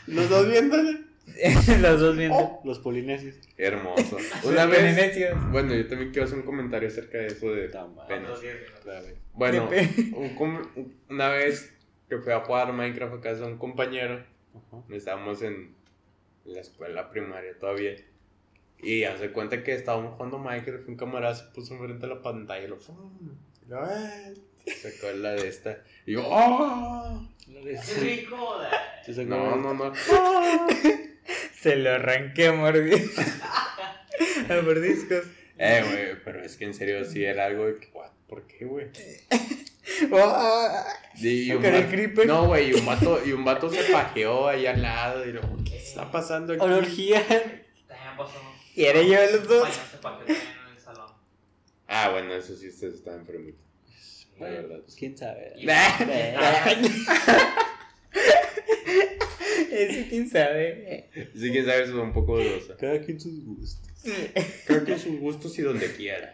Los 0.06 0.28
dos 0.28 0.48
viéndole. 0.48 1.10
Los 1.81 2.01
dos 2.01 2.16
viendo. 2.16 2.61
Los 2.64 2.79
polinesios. 2.79 3.37
Hermoso. 3.57 4.16
Una 4.45 4.66
vez. 4.66 5.31
Bueno, 5.51 5.75
yo 5.75 5.87
también 5.87 6.11
quiero 6.11 6.27
hacer 6.27 6.38
un 6.38 6.45
comentario 6.45 6.88
acerca 6.88 7.19
de 7.19 7.27
eso 7.29 7.53
de 7.53 7.69
sí, 8.40 8.47
Bueno, 9.35 9.69
De 9.69 10.12
un 10.16 10.35
com- 10.35 10.62
una 11.09 11.29
vez 11.29 11.75
que 12.09 12.19
fui 12.19 12.33
a 12.33 12.40
jugar 12.40 12.73
Minecraft 12.73 13.14
a 13.14 13.21
casa 13.21 13.40
de 13.47 13.53
un 13.53 13.59
compañero, 13.59 14.25
Ajá. 14.55 14.83
estábamos 14.90 15.43
en 15.43 15.75
la 16.45 16.61
escuela 16.61 17.11
primaria 17.11 17.57
todavía. 17.59 17.95
Y 18.83 19.05
hace 19.05 19.31
cuenta 19.31 19.62
que 19.62 19.75
estábamos 19.75 20.14
jugando 20.14 20.38
Minecraft, 20.38 20.88
un 20.88 20.97
camarada 20.97 21.35
se 21.35 21.45
puso 21.55 21.75
enfrente 21.75 22.07
de 22.07 22.14
la 22.14 22.23
pantalla 22.23 22.64
y 22.64 22.69
lo 22.69 22.77
"Eh", 23.71 24.35
sacó 24.75 25.12
la 25.16 25.33
de 25.33 25.49
esta. 25.49 25.83
Y 26.07 26.12
yo, 26.14 26.23
¡oh! 26.27 27.29
¡Qué 27.47 28.01
rico! 28.01 28.59
No, 29.27 29.57
no, 29.57 29.75
no. 29.75 29.93
Se 31.61 31.76
lo 31.76 31.90
arranqué 31.90 32.48
a 32.48 32.52
mordis- 32.52 33.11
a 34.50 34.62
mordiscos. 34.62 35.24
Eh, 35.59 35.85
güey, 35.88 36.24
pero 36.24 36.42
es 36.42 36.56
que 36.56 36.64
en 36.64 36.74
serio 36.74 37.04
sí 37.04 37.24
era 37.24 37.46
algo 37.46 37.66
de 37.66 37.78
que, 37.78 37.88
"What? 37.92 38.11
¿por 38.26 38.46
qué, 38.46 38.64
güey? 38.64 38.88
Oh, 40.12 40.68
Y 41.16 41.52
un 41.52 41.62
vato-. 41.62 42.24
No, 42.24 42.46
güey, 42.46 42.70
y 42.70 42.74
un 42.74 42.87
vato, 42.87 43.20
y 43.26 43.33
un 43.33 43.44
vato 43.44 43.68
se 43.70 43.83
pajeó 43.92 44.48
ahí 44.48 44.66
al 44.66 44.80
lado 44.80 45.26
y 45.28 45.33
luego, 45.33 45.56
¿qué 45.64 45.76
está 45.76 46.11
pasando 46.11 46.54
aquí? 46.54 46.62
Orgía. 46.62 47.22
También 47.28 48.16
pasó. 48.16 48.40
Y 48.74 48.85
era 48.85 49.02
yo 49.02 49.20
de 49.20 49.33
los 49.33 49.46
dos. 49.48 49.68
En 50.26 50.72
el 50.72 50.78
salón. 50.80 51.12
Ah, 51.87 52.09
bueno, 52.12 52.33
eso 52.35 52.56
sí, 52.56 52.68
usted 52.68 52.94
está 52.94 53.14
enfermito. 53.14 53.59
La 54.38 54.48
verdad. 54.48 54.78
pues 54.80 54.94
quién 54.94 55.18
sabe. 55.18 55.52
Ese 59.70 60.06
quién 60.09 60.28
sabe. 60.28 61.09
Sí, 61.35 61.50
quién 61.50 61.64
sabe, 61.64 61.83
eso 61.83 61.92
es 61.92 61.98
un 61.98 62.12
poco 62.12 62.38
dudosa. 62.38 62.76
Cada 62.76 63.00
quien 63.00 63.20
sus 63.20 63.44
gustos. 63.44 63.90
Creo 64.66 64.85
que 64.85 64.98
sus 64.98 65.18
gustos 65.18 65.59
y 65.59 65.62
donde 65.62 65.92
quiera. 65.92 66.33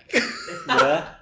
¿Verdad? 0.67 1.19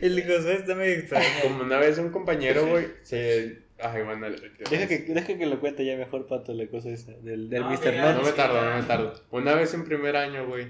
El 0.00 0.22
Josué 0.24 0.54
está 0.54 0.74
medio 0.74 0.94
extraño. 0.94 1.26
Como 1.42 1.62
una 1.62 1.78
vez 1.78 1.98
un 1.98 2.10
compañero, 2.10 2.66
güey, 2.66 2.88
se... 3.02 3.62
Ay, 3.78 4.02
bueno, 4.02 4.28
Deja 4.70 4.86
que, 4.86 4.98
deja 4.98 5.36
que 5.36 5.46
lo 5.46 5.58
cuente 5.58 5.84
ya 5.84 5.96
mejor, 5.96 6.26
Pato, 6.28 6.52
la 6.54 6.66
cosa 6.68 6.88
esa. 6.90 7.12
Del, 7.12 7.48
del 7.48 7.62
No, 7.62 7.70
Mr. 7.70 7.94
No 8.14 8.22
me 8.22 8.32
tardo, 8.32 8.64
no 8.64 8.76
me 8.76 8.82
tardo. 8.84 9.14
Una 9.30 9.54
vez 9.54 9.74
en 9.74 9.84
primer 9.84 10.16
año, 10.16 10.46
güey, 10.46 10.68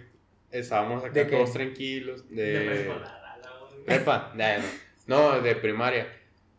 estábamos 0.51 1.05
acá 1.05 1.13
¿De 1.21 1.27
qué? 1.27 1.37
todos 1.37 1.53
tranquilos. 1.53 2.29
De 2.31 2.43
De... 2.43 2.67
preescolar. 2.67 3.23
Prepa, 3.85 4.33
no. 4.35 4.65
No, 5.07 5.41
de 5.43 5.57
primaria. 5.57 6.07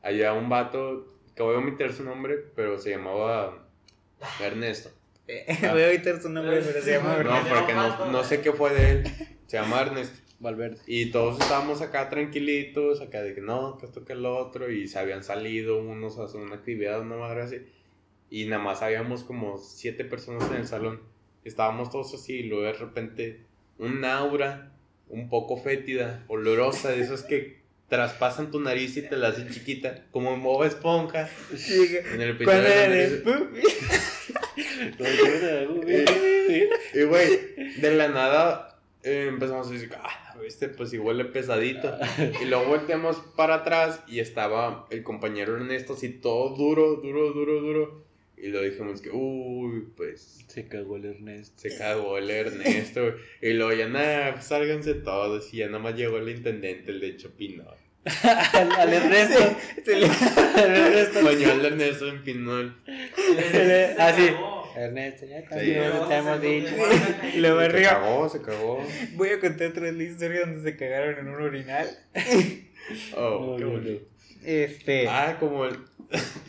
Había 0.04 0.34
un 0.34 0.49
vato, 0.49 1.17
que 1.36 1.41
voy 1.41 1.56
a 1.56 1.60
omitir 1.60 1.91
su 1.93 2.04
nombre, 2.04 2.38
pero 2.56 2.78
se 2.78 2.91
llamaba 2.91 3.62
Ernesto. 4.42 4.90
Voy 5.28 5.82
a 5.82 5.92
evitar 5.92 6.22
su 6.22 6.30
nombre, 6.30 6.62
pero 6.62 6.82
se 6.82 6.92
llama 6.92 7.14
No, 7.14 7.20
Ernesto. 7.20 7.56
porque 7.56 7.74
no, 7.74 8.12
no 8.12 8.24
sé 8.24 8.42
qué 8.42 8.52
fue 8.52 8.74
de 8.74 8.92
él. 8.92 9.04
Se 9.48 9.58
llama 9.58 9.82
Ernesto. 9.82 10.20
Valverde. 10.40 10.78
Y 10.88 11.12
todos 11.12 11.40
estábamos 11.40 11.82
acá 11.82 12.10
tranquilitos, 12.10 13.00
acá 13.00 13.22
de 13.22 13.34
que 13.34 13.40
no, 13.40 13.78
que 13.78 13.86
esto 13.86 14.04
que 14.04 14.12
el 14.12 14.26
otro, 14.26 14.70
y 14.70 14.90
se 14.90 15.00
habían 15.00 15.24
salido 15.24 15.80
unos 15.80 16.18
a 16.20 16.26
hacer 16.26 16.42
una 16.42 16.56
actividad, 16.56 17.00
una 17.00 17.16
madre 17.16 17.44
así. 17.44 17.58
Y 18.30 18.46
nada 18.46 18.62
más 18.62 18.82
habíamos 18.82 19.24
como 19.24 19.58
siete 19.58 20.04
personas 20.04 20.50
en 20.50 20.58
el 20.58 20.68
salón. 20.68 21.02
Estábamos 21.46 21.92
todos 21.92 22.14
así, 22.14 22.34
y 22.40 22.44
luego 22.44 22.64
de 22.64 22.74
repente 22.74 23.46
un 23.78 24.04
aura 24.04 24.74
un 25.08 25.30
poco 25.30 25.56
fétida, 25.56 26.26
olorosa, 26.28 26.90
de 26.90 27.02
esos 27.02 27.24
que 27.24 27.62
traspasan 27.88 28.52
tu 28.52 28.60
nariz 28.60 28.98
y 28.98 29.04
te 29.04 29.16
la 29.16 29.30
hacen 29.30 29.50
chiquita, 29.50 30.08
como 30.12 30.34
en 30.34 30.44
Bob 30.44 30.64
Esponja. 30.66 31.30
En 32.14 32.20
el 32.20 32.32
episodio 32.32 32.60
¿Cuál 34.98 35.17
de 35.17 35.24
la 35.24 35.30
era 35.30 35.65
nariz. 35.65 35.86
de 35.86 36.69
Y 36.93 37.04
güey, 37.04 37.39
de 37.78 37.96
la 37.96 38.08
nada 38.10 38.80
eh, 39.04 39.26
empezamos 39.30 39.67
a 39.67 39.72
decir, 39.72 39.89
ah, 40.02 40.36
este 40.48 40.69
pues 40.69 40.89
sí 40.89 40.98
huele 40.98 41.26
pesadito. 41.26 41.96
Y 42.41 42.46
luego 42.46 42.65
volteamos 42.65 43.17
para 43.36 43.56
atrás 43.56 44.02
y 44.08 44.19
estaba 44.19 44.88
el 44.91 45.04
compañero 45.04 45.56
Ernesto 45.56 45.93
así 45.93 46.10
todo 46.10 46.56
duro, 46.56 46.96
duro, 46.96 47.32
duro, 47.32 47.62
duro. 47.62 48.04
Y 48.38 48.48
lo 48.50 48.62
dijimos 48.62 49.00
que, 49.02 49.10
uy, 49.10 49.88
pues 49.96 50.43
Se 50.48 50.67
cagó 50.67 50.98
el 50.98 51.06
Ernesto. 51.06 51.54
se 51.62 51.78
cagó 51.78 52.17
el 52.17 52.30
Ernesto. 52.30 53.13
Y 53.41 53.54
luego 53.54 53.72
ya, 53.74 53.88
nada, 53.88 54.34
pues 54.34 54.46
sálganse 54.46 54.96
todos. 54.96 55.54
Y 55.54 55.58
ya 55.58 55.67
nada 55.67 55.80
más 55.80 55.96
llegó 55.96 56.17
el 56.17 56.28
intendente, 56.28 56.91
el 56.91 57.00
de 57.00 57.15
Chopinol. 57.15 57.78
al, 58.54 58.72
al 58.74 58.93
Ernesto. 58.93 59.56
Se 59.86 59.96
le- 59.96 60.08
al 60.08 60.76
Ernesto. 60.76 61.19
Al 61.19 61.65
Ernesto 61.65 62.08
en 62.10 62.24
Pinol. 62.24 62.76
Se 63.52 63.96
ah, 63.98 64.13
sí. 64.13 64.30
Ernesto, 64.76 65.26
ya 65.26 65.42
Sí. 65.42 65.48
cambió, 65.48 66.08
te 66.08 66.16
hemos 66.16 66.42
dicho. 66.42 66.76
Y 67.34 67.40
luego 67.40 67.62
Se 67.62 67.82
cagó, 67.84 68.30
se 68.30 68.42
cagó. 68.42 68.86
Voy 69.14 69.30
a 69.30 69.40
contar 69.40 69.68
otra 69.68 69.84
vez 69.84 69.94
la 69.96 70.04
historia 70.04 70.40
donde 70.42 70.62
se 70.72 70.78
cagaron 70.78 71.20
en 71.20 71.28
un 71.28 71.42
orinal. 71.42 71.88
Oh, 73.16 73.52
No, 73.52 73.58
qué 73.58 73.64
no, 73.64 73.70
bonito. 73.72 74.06
Este. 74.44 75.08
Ah, 75.08 75.38
como 75.40 75.64
el, 75.66 75.78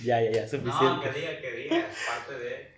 Ya, 0.03 0.21
ya, 0.21 0.33
ya, 0.33 0.43
No, 0.43 0.49
suficiente. 0.49 1.11
que 1.13 1.21
diga, 1.21 1.41
que 1.41 1.53
diga, 1.53 1.77
es 1.79 1.85
parte 2.09 2.45
de. 2.45 2.74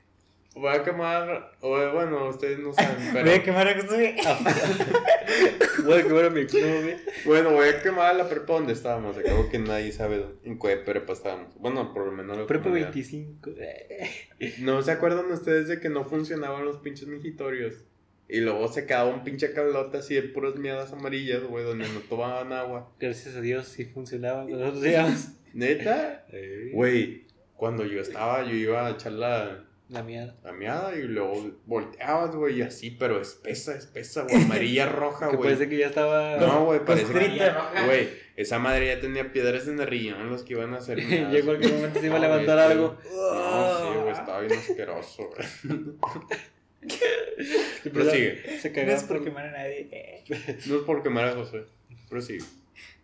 Voy 0.56 0.74
a 0.74 0.82
quemar, 0.82 1.52
o 1.60 1.92
bueno, 1.92 2.28
ustedes 2.30 2.58
no 2.58 2.72
saben, 2.72 2.96
Voy 3.12 3.20
a 3.20 3.24
pero 3.24 3.42
quemar 3.44 3.68
a 3.68 3.74
Josué. 3.74 4.16
Voy 5.84 6.00
a 6.00 6.02
quemar 6.02 6.24
a 6.24 6.30
mi 6.30 6.40
exnovia. 6.40 6.98
bueno, 7.26 7.50
voy 7.50 7.68
a 7.68 7.82
quemar 7.82 8.16
la 8.16 8.26
prepa 8.26 8.54
donde 8.54 8.72
estábamos, 8.72 9.18
acabo 9.18 9.50
que 9.50 9.58
nadie 9.58 9.92
sabe 9.92 10.24
en 10.44 10.58
qué 10.58 10.78
prepa 10.78 11.12
estábamos. 11.12 11.54
Bueno, 11.58 11.92
por 11.92 12.06
lo 12.06 12.12
menos 12.12 12.38
lo 12.38 12.46
Prepa 12.46 12.64
comunidad. 12.64 12.90
25. 12.90 13.50
¿No 14.60 14.80
se 14.80 14.92
acuerdan 14.92 15.30
ustedes 15.30 15.68
de 15.68 15.78
que 15.78 15.90
no 15.90 16.06
funcionaban 16.06 16.64
los 16.64 16.78
pinches 16.78 17.06
mijitorios? 17.06 17.84
Y 18.26 18.40
luego 18.40 18.66
se 18.68 18.86
quedaba 18.86 19.10
un 19.10 19.24
pinche 19.24 19.52
cablote 19.52 19.98
así 19.98 20.14
de 20.14 20.22
puras 20.22 20.56
mierdas 20.56 20.90
amarillas, 20.90 21.44
güey, 21.44 21.64
donde 21.64 21.86
no 21.86 22.00
tomaban 22.00 22.54
agua. 22.54 22.90
Gracias 22.98 23.36
a 23.36 23.42
Dios 23.42 23.68
sí 23.68 23.84
funcionaba 23.84 24.44
cuando 24.44 24.58
nosotros 24.58 24.86
íbamos. 24.86 25.28
¿Neta? 25.52 26.26
Güey, 26.72 27.26
cuando 27.54 27.84
yo 27.84 28.00
estaba, 28.00 28.42
yo 28.44 28.54
iba 28.54 28.86
a 28.86 28.92
echar 28.92 29.12
la, 29.12 29.65
La 29.88 30.02
mierda. 30.02 30.34
la 30.42 30.52
miada 30.52 30.96
y 30.96 31.02
luego 31.02 31.52
volteabas, 31.64 32.34
güey, 32.34 32.58
y 32.58 32.62
así, 32.62 32.90
pero 32.90 33.20
espesa, 33.20 33.72
espesa, 33.76 34.22
güey, 34.24 34.42
amarilla, 34.42 34.86
roja, 34.90 35.28
Que 35.30 35.36
güey. 35.36 35.48
parece 35.50 35.68
que 35.70 35.78
ya 35.78 35.86
estaba. 35.86 36.36
No, 36.38 36.64
güey, 36.64 36.84
parece 36.84 37.12
que... 37.12 37.52
Güey, 37.86 38.08
esa 38.34 38.58
madre 38.58 38.88
ya 38.88 39.00
tenía 39.00 39.30
piedras 39.32 39.68
en 39.68 39.78
el 39.78 39.86
riñón 39.86 40.28
los 40.28 40.42
que 40.42 40.54
iban 40.54 40.74
a 40.74 40.78
hacer 40.78 40.96
miadas. 41.06 41.32
Llegó 41.32 41.52
en 41.52 41.58
cualquier 41.60 41.72
momento 41.74 42.00
se 42.00 42.06
iba 42.06 42.16
a 42.16 42.18
No, 42.18 42.24
levantar 42.26 42.56
güey, 42.56 42.70
algo. 42.72 42.98
No, 43.14 43.78
sí, 43.78 43.98
güey, 44.00 44.12
estaba 44.12 44.40
bien 44.40 44.52
asqueroso, 44.58 45.30
güey. 45.30 45.78
Y 47.84 47.88
Prosigue. 47.88 48.58
Se 48.60 48.68
No 48.70 48.74
cagaba 48.74 48.92
es 48.96 49.02
por 49.04 49.16
por 49.18 49.24
quemar 49.24 49.46
a 49.46 49.50
nadie. 49.52 49.88
Eh. 49.90 50.24
No 50.66 50.76
es 50.76 50.82
por 50.82 51.02
quemar 51.02 51.24
a 51.26 51.32
José. 51.32 51.64
Prosigue. 52.08 52.44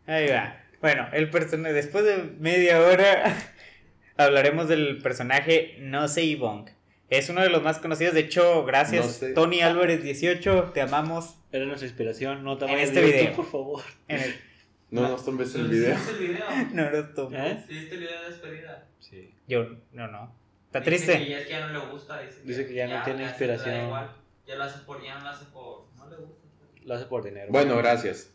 Ahí 0.06 0.28
va. 0.28 0.58
Bueno, 0.80 1.08
el 1.12 1.30
personaje. 1.30 1.72
Después 1.74 2.04
de 2.04 2.16
media 2.38 2.80
hora 2.80 3.51
hablaremos 4.16 4.68
del 4.68 4.98
personaje 4.98 5.76
No 5.80 6.08
Sei 6.08 6.34
Bong. 6.36 6.68
Es 7.08 7.28
uno 7.28 7.42
de 7.42 7.50
los 7.50 7.62
más 7.62 7.78
conocidos. 7.78 8.14
De 8.14 8.20
hecho, 8.20 8.64
gracias, 8.64 9.04
No 9.04 9.12
sé. 9.12 9.32
Tony 9.34 9.60
Álvarez 9.60 10.02
18. 10.02 10.70
Te 10.72 10.80
amamos. 10.80 11.36
Era 11.52 11.66
nuestra 11.66 11.86
inspiración, 11.86 12.42
no 12.44 12.56
te 12.56 12.64
En 12.64 12.78
este 12.78 13.02
video. 13.02 13.32
por 13.34 13.44
favor. 13.50 13.82
En 14.08 14.20
el... 14.20 14.34
No 14.90 15.08
nos 15.08 15.24
tomes 15.24 15.54
el 15.54 15.66
¿Sí 15.66 15.72
video. 15.72 15.94
viste 15.94 16.10
el 16.12 16.18
video? 16.18 16.44
No, 16.72 16.90
no 16.90 16.96
estuvo. 16.98 17.30
¿Eh? 17.34 17.64
¿Sí 17.66 17.74
viste 17.74 17.94
el 17.94 18.00
video 18.00 18.22
de 18.22 18.28
despedida? 18.28 18.88
Sí. 19.00 19.34
Yo, 19.48 19.64
no, 19.92 20.06
no. 20.08 20.34
Está 20.66 20.80
Dice 20.80 20.90
triste. 20.90 21.18
que 21.18 21.30
ya, 21.30 21.38
es 21.40 21.46
que 21.46 21.52
ya 21.52 21.66
no 21.66 21.72
le 21.78 21.90
gusta. 21.90 22.20
Dice, 22.20 22.40
Dice 22.44 22.66
que 22.66 22.74
ya 22.74 22.86
no 22.86 23.04
tiene 23.04 23.24
inspiración. 23.24 23.84
igual. 23.86 24.10
Ya 24.46 24.56
lo 24.56 24.64
hace 24.64 24.78
por. 24.86 25.02
Ya 25.02 25.18
no 25.18 25.24
lo 25.24 25.30
hace 25.30 25.44
por. 25.46 25.86
No 25.98 26.08
le 26.08 26.16
gusta. 26.16 26.48
Lo 26.84 26.94
hace 26.94 27.04
por 27.06 27.22
dinero. 27.24 27.46
Bueno, 27.50 27.76
gracias. 27.76 28.32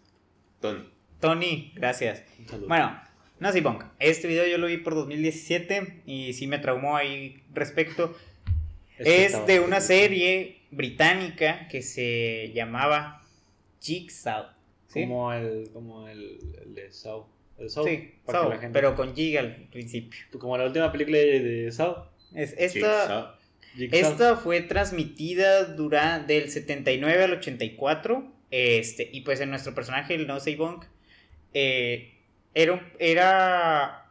Tony. 0.62 0.88
Tony, 1.20 1.72
gracias. 1.76 2.24
Un 2.40 2.48
saludo. 2.48 2.68
Bueno, 2.68 3.02
no 3.40 3.52
sé, 3.52 3.62
Punk. 3.62 3.84
Este 4.00 4.28
video 4.28 4.48
yo 4.48 4.58
lo 4.58 4.68
vi 4.68 4.78
por 4.78 4.96
2017 4.96 6.02
y 6.06 6.34
sí 6.34 6.48
me 6.48 6.60
traumó 6.60 6.96
ahí 6.96 7.44
respecto. 7.54 8.16
Es 8.98 9.46
de 9.46 9.60
una 9.60 9.80
serie 9.80 10.62
británica 10.72 11.68
que 11.68 11.82
se 11.84 12.52
llamaba 12.54 13.22
Jigsaw. 13.82 14.48
¿Sí? 14.88 15.02
Como 15.02 15.34
el, 15.34 15.70
como 15.72 16.08
el, 16.08 16.40
el 16.64 16.74
de 16.74 16.92
Saw. 16.92 17.28
El 17.60 17.70
Saw. 17.70 17.86
Sí, 17.86 18.14
para 18.26 18.40
Saw, 18.40 18.50
que 18.50 18.56
la 18.56 18.62
gente- 18.62 18.74
pero 18.80 18.96
con 18.96 19.16
Jig 19.16 19.38
al 19.38 19.68
principio. 19.72 20.20
Como 20.40 20.58
la 20.58 20.66
última 20.66 20.92
película 20.92 21.18
de, 21.18 21.40
de 21.42 21.72
Saw. 21.72 22.06
Es, 22.34 22.56
esta, 22.58 23.38
Jigsaw. 23.76 24.12
esta 24.12 24.36
fue 24.38 24.62
transmitida 24.62 25.66
durante 25.66 26.34
del 26.34 26.50
79 26.50 27.24
al 27.24 27.34
84. 27.34 28.34
Este, 28.50 29.10
y 29.12 29.22
pues 29.22 29.42
en 29.42 29.50
nuestro 29.50 29.76
personaje, 29.76 30.16
el 30.16 30.26
No 30.26 30.40
Say 30.40 30.56
Bunk, 30.56 30.86
eh, 31.54 32.14
era, 32.62 32.74
un- 32.74 32.82
era, 33.00 34.06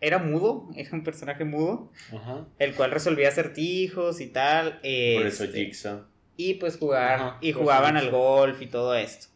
era 0.00 0.18
mudo, 0.18 0.68
era 0.76 0.90
un 0.92 1.02
personaje 1.04 1.44
mudo, 1.44 1.90
Ajá. 2.14 2.46
el 2.58 2.74
cual 2.74 2.90
resolvía 2.90 3.28
acertijos 3.28 4.20
y 4.20 4.26
tal. 4.26 4.74
Por 4.80 5.26
eso 5.26 5.44
este, 5.44 5.64
Jigsaw. 5.64 6.04
Y 6.36 6.54
pues 6.54 6.76
jugar, 6.78 7.14
Ajá, 7.20 7.38
y 7.40 7.52
jugaban 7.52 7.96
al 7.96 8.10
golf 8.10 8.60
y 8.62 8.66
todo 8.66 8.94
esto. 8.94 9.26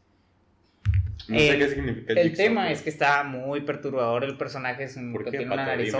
No 1.28 1.38
sé 1.38 1.48
el- 1.50 1.58
qué 1.58 1.68
significa 1.68 2.12
El 2.12 2.18
Jigsaw, 2.28 2.36
tema 2.46 2.62
pero- 2.62 2.74
es 2.74 2.82
que 2.82 2.90
está 2.90 3.22
muy 3.24 3.60
perturbador 3.62 4.24
el 4.24 4.36
personaje, 4.36 4.84
es 4.84 4.96
un, 4.96 5.12
¿Por 5.12 5.24
qué, 5.24 5.30
tiene 5.30 5.46
una? 5.46 5.76
Dime. 5.76 5.90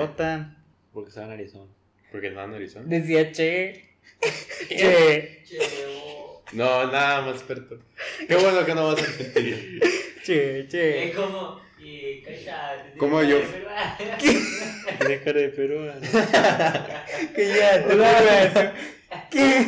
Porque 0.92 1.08
estaba 1.10 1.26
en 1.26 1.32
Arizona. 1.32 1.70
Porque 2.12 2.30
nada, 2.30 2.46
narizón. 2.46 2.88
Decía 2.88 3.30
che. 3.32 3.84
che. 4.68 5.42
Che, 5.44 5.58
No, 6.52 6.86
nada 6.90 7.22
más 7.22 7.34
experto. 7.36 7.78
Qué 8.28 8.36
bueno 8.36 8.64
que 8.64 8.74
no 8.74 8.86
vas 8.86 9.02
a 9.02 9.06
repetir. 9.06 9.80
Che, 10.24 10.66
che. 10.68 11.08
Es 11.08 11.16
como. 11.16 11.60
Y 11.88 12.20
cállate. 12.22 12.98
Como 12.98 13.22
yo. 13.22 13.38
Tiene 14.18 15.20
cara 15.20 15.40
de 15.40 15.48
peruano. 15.50 15.92
Que 17.34 17.48
ya, 17.48 17.86
te 17.86 18.72
¿Qué? 19.30 19.66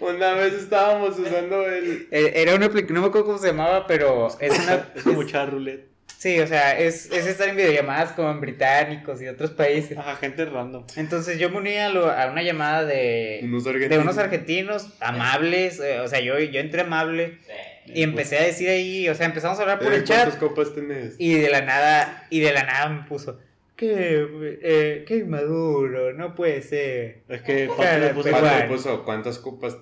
Una 0.00 0.32
vez 0.34 0.54
estábamos 0.54 1.18
usando 1.18 1.66
el. 1.68 2.08
Eh, 2.10 2.32
Era 2.36 2.54
una 2.54 2.66
aplicación, 2.66 2.94
no 2.96 3.00
me 3.02 3.06
acuerdo 3.08 3.26
cómo 3.26 3.38
se 3.38 3.48
llamaba, 3.48 3.86
pero 3.86 4.28
es 4.40 4.58
una. 4.58 4.88
Es 4.96 5.02
como 5.04 5.22
echar 5.22 5.50
roulette. 5.50 5.86
Sí, 6.18 6.38
o 6.38 6.46
sea, 6.46 6.78
es, 6.78 7.10
es 7.10 7.26
estar 7.26 7.48
en 7.48 7.56
videollamadas 7.56 8.12
con 8.12 8.40
británicos 8.40 9.20
y 9.20 9.26
otros 9.26 9.50
países. 9.50 9.98
Ajá, 9.98 10.14
gente 10.16 10.44
random. 10.44 10.84
Entonces 10.96 11.36
yo 11.38 11.50
me 11.50 11.58
uní 11.58 11.76
a, 11.78 11.88
lo- 11.88 12.10
a 12.10 12.26
una 12.30 12.42
llamada 12.42 12.84
de, 12.84 13.40
Unos 13.42 13.64
de 13.64 13.70
argentinos. 13.70 14.04
unos 14.04 14.18
argentinos 14.18 14.86
amables, 15.00 15.80
eh, 15.80 15.98
o 15.98 16.06
sea, 16.06 16.20
yo, 16.20 16.38
yo 16.38 16.60
entré 16.60 16.82
amable 16.82 17.38
y 17.86 18.02
empecé 18.02 18.38
a 18.38 18.42
decir 18.42 18.68
ahí, 18.68 19.08
o 19.08 19.14
sea, 19.14 19.26
empezamos 19.26 19.58
a 19.58 19.62
hablar 19.62 19.78
por 19.78 19.92
Eh, 19.92 19.96
el 19.96 20.04
chat 20.04 20.18
¿Cuántas 20.28 20.38
copas 20.40 20.74
tenés? 20.74 21.14
y 21.18 21.34
de 21.34 21.50
la 21.50 21.62
nada, 21.62 22.26
y 22.30 22.40
de 22.40 22.52
la 22.52 22.62
nada 22.64 22.88
me 22.88 23.02
puso, 23.08 23.38
qué, 23.76 24.26
eh, 24.62 25.04
qué 25.06 25.16
inmaduro, 25.16 26.12
no 26.12 26.34
puede 26.34 26.62
ser. 26.62 27.22
Es 27.28 27.42
que 27.42 27.68
Cara, 27.76 27.98
le 27.98 28.06
le 28.12 28.68
puso, 28.68 29.04
¿cuántas 29.04 29.38
copas 29.38 29.76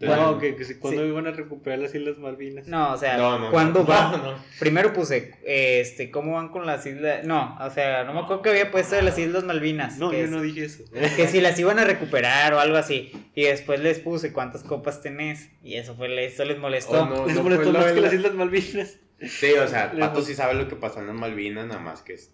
No, 0.00 0.38
que, 0.38 0.54
que 0.54 0.64
si- 0.64 0.76
cuando 0.76 1.02
Sí. 1.02 1.08
iban 1.08 1.26
a 1.26 1.32
recuperar 1.32 1.80
las 1.80 1.92
Islas 1.92 2.18
Malvinas. 2.18 2.68
No, 2.68 2.92
o 2.92 2.96
sea, 2.96 3.16
No, 3.16 3.38
no, 3.38 3.50
¿cuándo 3.50 3.80
no. 3.80 3.86
va? 3.86 4.12
No, 4.12 4.18
no. 4.32 4.38
Primero 4.60 4.92
puse, 4.92 5.34
este, 5.44 6.10
¿cómo 6.12 6.34
van 6.34 6.50
con 6.50 6.66
las 6.66 6.86
islas? 6.86 7.24
No, 7.24 7.58
o 7.60 7.68
sea, 7.70 8.04
no 8.04 8.12
me 8.14 8.20
acuerdo 8.20 8.42
que 8.42 8.50
había 8.50 8.70
puesto 8.70 8.94
de 8.94 9.02
las 9.02 9.18
Islas 9.18 9.42
Malvinas. 9.42 9.98
No, 9.98 10.10
que 10.10 10.18
yo 10.18 10.24
es- 10.26 10.30
no 10.30 10.40
dije 10.40 10.66
eso. 10.66 10.84
Que 11.16 11.26
si 11.26 11.40
las 11.40 11.58
iban 11.58 11.80
a 11.80 11.84
recuperar 11.84 12.54
o 12.54 12.60
algo 12.60 12.76
así. 12.76 13.10
Y 13.34 13.42
después 13.42 13.80
les 13.80 13.98
puse 13.98 14.32
cuántas 14.32 14.62
copas 14.62 15.02
tenés. 15.02 15.50
Y 15.64 15.74
eso 15.74 15.96
fue, 15.96 16.24
eso 16.24 16.44
les 16.44 16.58
molestó. 16.58 17.02
Oh, 17.02 17.06
no, 17.06 17.26
Les 17.26 17.34
no 17.34 17.42
molestó 17.42 17.72
más 17.72 17.86
de 17.86 17.94
que 17.94 18.00
la- 18.00 18.06
las 18.06 18.14
Islas 18.14 18.34
Malvinas. 18.34 18.98
Sí, 19.20 19.50
o 19.54 19.66
sea, 19.66 19.90
Pato 19.98 20.22
sí 20.22 20.32
sabe 20.36 20.54
lo 20.54 20.68
que 20.68 20.76
pasó 20.76 21.00
en 21.00 21.08
las 21.08 21.16
Malvinas, 21.16 21.66
nada 21.66 21.80
más 21.80 22.02
que 22.02 22.12
es. 22.14 22.32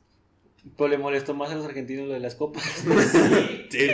Pues 0.76 0.90
le 0.90 0.98
molestó 0.98 1.34
más 1.34 1.50
a 1.50 1.54
los 1.54 1.66
argentinos 1.66 2.08
lo 2.08 2.14
de 2.14 2.20
las 2.20 2.34
copas. 2.34 2.62
Sí. 3.70 3.90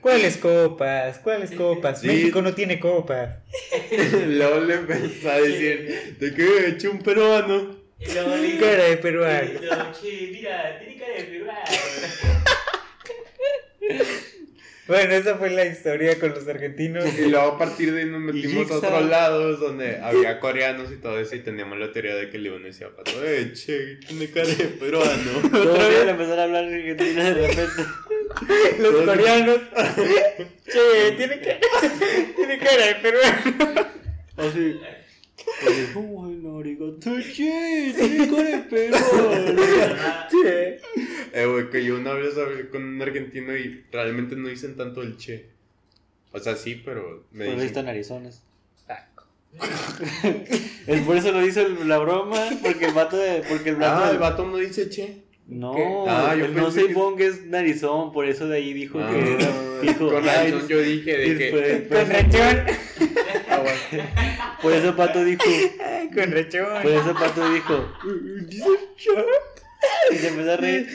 ¿Cuáles 0.00 0.38
copas? 0.38 1.18
¿Cuáles 1.18 1.50
copas? 1.50 2.00
Sí. 2.00 2.06
México 2.06 2.40
no 2.40 2.54
tiene 2.54 2.80
copas. 2.80 3.40
Luego 4.26 4.60
le 4.60 4.74
empezó 4.74 5.30
a 5.30 5.38
decir, 5.38 6.16
¿de 6.18 6.34
qué 6.34 6.42
he 6.44 6.68
hecho 6.70 6.90
un 6.90 7.00
peruano? 7.00 7.76
Y 8.00 8.10
luego 8.12 8.36
le 8.36 8.42
dice, 8.42 8.58
Cara 8.58 8.84
de 8.84 8.96
peruano. 8.96 9.50
y 9.50 9.64
luego, 9.66 9.92
Che, 9.92 10.28
mira, 10.32 10.78
tiene 10.78 10.96
cara 10.98 11.14
de 11.14 11.24
peruano. 11.24 11.60
Bueno, 14.88 15.12
esa 15.12 15.36
fue 15.36 15.50
la 15.50 15.66
historia 15.66 16.18
con 16.18 16.30
los 16.30 16.48
argentinos. 16.48 17.04
Y 17.18 17.28
luego 17.28 17.46
a 17.52 17.58
partir 17.58 17.92
de 17.92 18.00
ahí 18.00 18.06
nos 18.06 18.22
metimos 18.22 18.70
a 18.70 18.76
otros 18.78 19.06
lados 19.06 19.60
donde 19.60 19.98
había 19.98 20.40
coreanos 20.40 20.90
y 20.90 20.96
todo 20.96 21.20
eso 21.20 21.36
y 21.36 21.40
teníamos 21.40 21.78
la 21.78 21.92
teoría 21.92 22.14
de 22.14 22.30
que 22.30 22.38
le 22.38 22.48
iban 22.48 22.62
a 22.62 22.66
decir 22.66 22.86
a 22.86 22.96
Pato, 22.96 23.12
eh, 23.22 23.52
che, 23.52 23.96
tiene 23.96 24.30
cara 24.30 24.48
de 24.48 24.64
peruano. 24.64 25.30
Otra 25.44 25.88
vez 25.88 26.08
empezaron 26.08 26.38
a 26.38 26.42
hablar 26.44 26.64
argentino 26.64 27.22
de 27.22 27.34
repente. 27.34 27.82
Los 28.78 29.04
coreanos. 29.04 29.58
che, 30.64 31.12
tiene 31.18 31.40
cara, 31.40 31.60
tiene 32.34 32.58
cara 32.58 32.86
de 32.86 32.94
peruano. 32.94 33.88
Así. 34.38 34.80
Che. 40.30 40.80
Eh, 41.32 41.46
güey, 41.46 41.68
que 41.70 41.84
yo 41.84 41.96
una 41.96 42.14
vez 42.14 42.36
hablé 42.38 42.68
con 42.70 42.82
un 42.82 43.02
argentino 43.02 43.54
y 43.56 43.84
realmente 43.92 44.34
no 44.34 44.48
dicen 44.48 44.76
tanto 44.76 45.02
el 45.02 45.16
che. 45.18 45.46
O 46.32 46.38
sea, 46.38 46.56
sí, 46.56 46.80
pero 46.84 47.24
me 47.32 47.44
Por 47.44 47.54
eso 47.54 47.62
dicen... 47.62 47.66
están 47.66 47.88
Arizonas. 47.88 48.42
Es 50.86 51.00
por 51.02 51.16
eso 51.16 51.32
lo 51.32 51.44
hizo 51.46 51.60
el- 51.62 51.88
la 51.88 51.98
broma, 51.98 52.38
porque 52.62 52.84
el 52.86 52.92
vato 52.92 53.16
de. 53.16 53.42
Porque 53.48 53.70
el 53.70 53.76
vato 53.76 54.04
Ah, 54.04 54.06
de- 54.08 54.12
el 54.12 54.18
vato 54.18 54.46
no 54.46 54.56
dice 54.58 54.88
che. 54.90 55.22
No, 55.46 55.74
¿Qué? 55.74 55.84
Ah, 56.06 56.34
yo 56.38 56.44
el 56.46 56.54
no 56.54 56.64
pensé 56.64 56.80
sé 56.82 56.86
que- 56.88 56.94
bong 56.94 57.20
es 57.20 57.46
narizón, 57.46 58.12
por 58.12 58.26
eso 58.26 58.46
de 58.48 58.56
ahí 58.58 58.72
dijo 58.74 58.98
Ah, 59.00 59.10
que 59.10 59.34
era. 59.34 59.48
Dijo, 59.82 60.08
con 60.12 60.28
"Ay, 60.28 60.50
razón 60.52 60.68
yo 60.68 60.80
dije 60.80 61.16
de 61.16 61.38
que... 61.38 61.50
fue- 61.50 61.86
fue- 61.88 62.04
Por 64.62 64.72
eso 64.72 64.96
Pato 64.96 65.24
dijo. 65.24 65.42
Ay, 65.84 66.10
Con 66.14 66.30
rechón. 66.32 66.82
Por 66.82 66.90
eso 66.92 67.14
Pato 67.14 67.50
dijo. 67.50 67.92
"Dice 68.46 68.64
che". 68.96 69.10
Y 70.14 70.16
se 70.18 70.28
empezó 70.28 70.52
a 70.52 70.56
reír. 70.56 70.88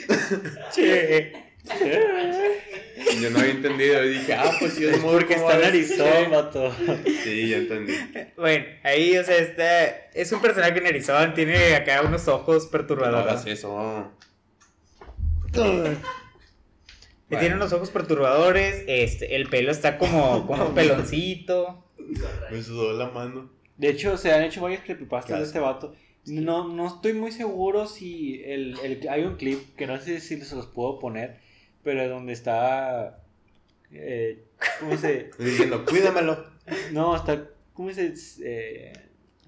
Che. 0.74 1.44
Yo 3.22 3.30
no 3.30 3.40
había 3.40 3.52
entendido 3.52 4.04
y 4.04 4.10
dije, 4.20 4.34
ah, 4.34 4.52
pues 4.60 4.74
sí, 4.74 4.86
es 4.86 5.00
muy 5.02 5.14
Porque 5.14 5.36
está 5.36 5.58
narizón, 5.58 6.30
vato. 6.32 6.76
Sí, 7.24 7.50
ya 7.50 7.58
entendí. 7.58 7.94
Bueno, 8.36 8.66
ahí, 8.84 9.18
o 9.18 9.24
sea, 9.24 9.38
está. 9.38 9.86
Es 10.14 10.32
un 10.34 10.42
personaje 10.42 10.82
narizón, 10.82 11.34
tiene 11.34 11.76
acá 11.76 12.02
unos 12.02 12.28
ojos 12.28 12.66
No 12.66 12.72
perturbadores. 12.72 13.28
hagas 13.32 13.46
eso. 13.48 14.12
Y 17.30 17.36
Tiene 17.38 17.56
unos 17.56 17.72
ojos 17.74 17.90
perturbadores, 17.90 18.84
este, 18.88 19.36
el 19.36 19.50
pelo 19.50 19.72
está 19.72 19.98
como, 19.98 20.46
como 20.46 20.66
un 20.68 20.76
peloncito. 20.76 21.83
Me 22.52 22.62
sudó 22.62 22.94
la 22.94 23.10
mano. 23.10 23.50
De 23.78 23.90
hecho, 23.90 24.18
se 24.18 24.32
han 24.32 24.44
hecho 24.44 24.62
varias 24.62 24.84
creepypastas 24.84 25.40
de 25.40 25.46
este 25.46 25.60
vato. 25.60 25.96
No, 26.26 26.68
no 26.70 26.88
estoy 26.88 27.14
muy 27.14 27.32
seguro 27.32 27.86
si 27.88 28.42
el, 28.46 28.78
el- 28.84 29.10
hay 29.10 29.24
un 29.24 29.36
clip 29.36 29.76
que 29.76 29.88
no 29.88 30.00
sé 30.00 30.20
si 30.22 30.40
se 30.40 30.56
los 30.56 30.68
puedo 30.68 31.00
poner, 31.00 31.40
pero 31.84 32.08
donde 32.08 32.34
está. 32.34 33.20
Eh, 33.92 34.46
¿Cómo 34.80 34.96
se.? 34.98 35.32
Diciendo, 35.40 35.84
cuídamelo. 35.86 36.46
No, 36.92 37.16
está. 37.16 37.50
¿Cómo 37.74 37.92
se.? 37.92 38.14
Eh, 38.44 38.94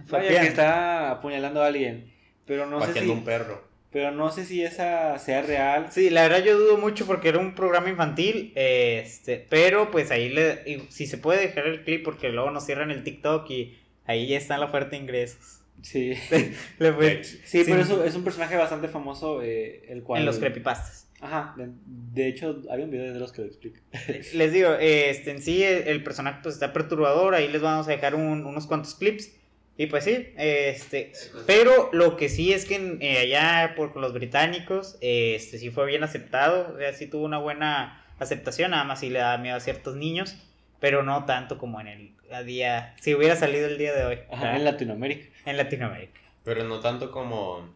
vaya, 0.09 0.41
que 0.41 0.47
está 0.47 1.11
apuñalando 1.11 1.61
a 1.63 1.67
alguien. 1.67 2.11
Pero 2.45 2.65
no 2.65 2.79
sé 2.85 2.99
si. 3.01 3.09
un 3.09 3.23
perro. 3.23 3.64
Pero 3.95 4.11
no 4.11 4.29
sé 4.29 4.43
si 4.43 4.61
esa 4.61 5.17
sea 5.19 5.41
real. 5.41 5.87
Sí, 5.89 6.09
la 6.09 6.23
verdad 6.23 6.43
yo 6.43 6.57
dudo 6.59 6.77
mucho 6.77 7.05
porque 7.05 7.29
era 7.29 7.39
un 7.39 7.55
programa 7.55 7.89
infantil, 7.89 8.51
este, 8.55 9.45
pero 9.49 9.89
pues 9.89 10.11
ahí 10.11 10.27
le, 10.27 10.63
y 10.65 10.81
si 10.89 11.07
se 11.07 11.17
puede 11.17 11.39
dejar 11.39 11.65
el 11.65 11.85
clip 11.85 12.03
porque 12.03 12.27
luego 12.27 12.51
nos 12.51 12.65
cierran 12.65 12.91
el 12.91 13.03
TikTok 13.05 13.49
y 13.49 13.77
ahí 14.05 14.27
ya 14.27 14.37
está 14.37 14.57
la 14.57 14.65
oferta 14.65 14.89
de 14.89 14.97
ingresos. 14.97 15.61
Sí. 15.81 16.13
Le. 16.79 17.23
Sí, 17.23 17.39
Sí. 17.45 17.63
pero 17.65 17.79
eso 17.79 18.03
es 18.03 18.15
un 18.15 18.25
personaje 18.25 18.57
bastante 18.57 18.89
famoso, 18.89 19.41
eh, 19.41 19.85
el 19.87 20.03
cual... 20.03 20.19
en 20.19 20.25
los 20.25 20.39
creepypastas. 20.39 21.07
Ajá, 21.21 21.53
de, 21.57 21.69
de 21.85 22.27
hecho 22.27 22.61
hay 22.69 22.81
un 22.83 22.91
video 22.91 23.13
de 23.13 23.17
los 23.19 23.31
que 23.31 23.43
lo 23.43 23.47
explica. 23.47 23.79
Les 24.33 24.51
digo, 24.51 24.73
este, 24.77 25.31
en 25.31 25.41
sí 25.41 25.63
el, 25.63 25.87
el 25.87 26.03
personaje 26.03 26.39
pues 26.43 26.55
está 26.55 26.73
perturbador, 26.73 27.33
ahí 27.33 27.47
les 27.47 27.61
vamos 27.61 27.87
a 27.87 27.91
dejar 27.91 28.13
un- 28.15 28.45
unos 28.45 28.67
cuantos 28.67 28.93
clips. 28.95 29.31
Y 29.77 29.87
pues 29.87 30.05
sí, 30.05 30.33
este, 30.37 31.11
pero 31.45 31.89
lo 31.91 32.15
que 32.15 32.29
sí 32.29 32.53
es 32.53 32.65
que 32.65 32.97
eh, 33.01 33.17
allá 33.19 33.73
por 33.75 33.91
con 33.91 34.01
los 34.01 34.13
británicos, 34.13 34.97
este, 35.01 35.57
sí 35.57 35.69
fue 35.69 35.85
bien 35.85 36.03
aceptado, 36.03 36.73
o 36.73 36.77
sea, 36.77 36.93
sí 36.93 37.07
tuvo 37.07 37.25
una 37.25 37.39
buena 37.39 38.05
aceptación, 38.19 38.71
nada 38.71 38.85
más 38.85 39.01
sí 39.01 39.09
le 39.09 39.19
da 39.19 39.37
miedo 39.37 39.57
a 39.57 39.59
ciertos 39.59 39.95
niños. 39.95 40.37
pero 40.79 41.03
no 41.03 41.25
tanto 41.25 41.57
como 41.57 41.81
en 41.81 41.87
el 41.87 42.15
a 42.31 42.43
día, 42.43 42.95
si 43.01 43.13
hubiera 43.13 43.35
salido 43.35 43.67
el 43.67 43.77
día 43.77 43.93
de 43.93 44.05
hoy, 44.05 44.19
Ajá, 44.31 44.55
en 44.55 44.63
Latinoamérica. 44.65 45.27
en 45.45 45.57
Latinoamérica. 45.57 46.19
Pero 46.43 46.63
no 46.63 46.79
tanto 46.79 47.11
como 47.11 47.73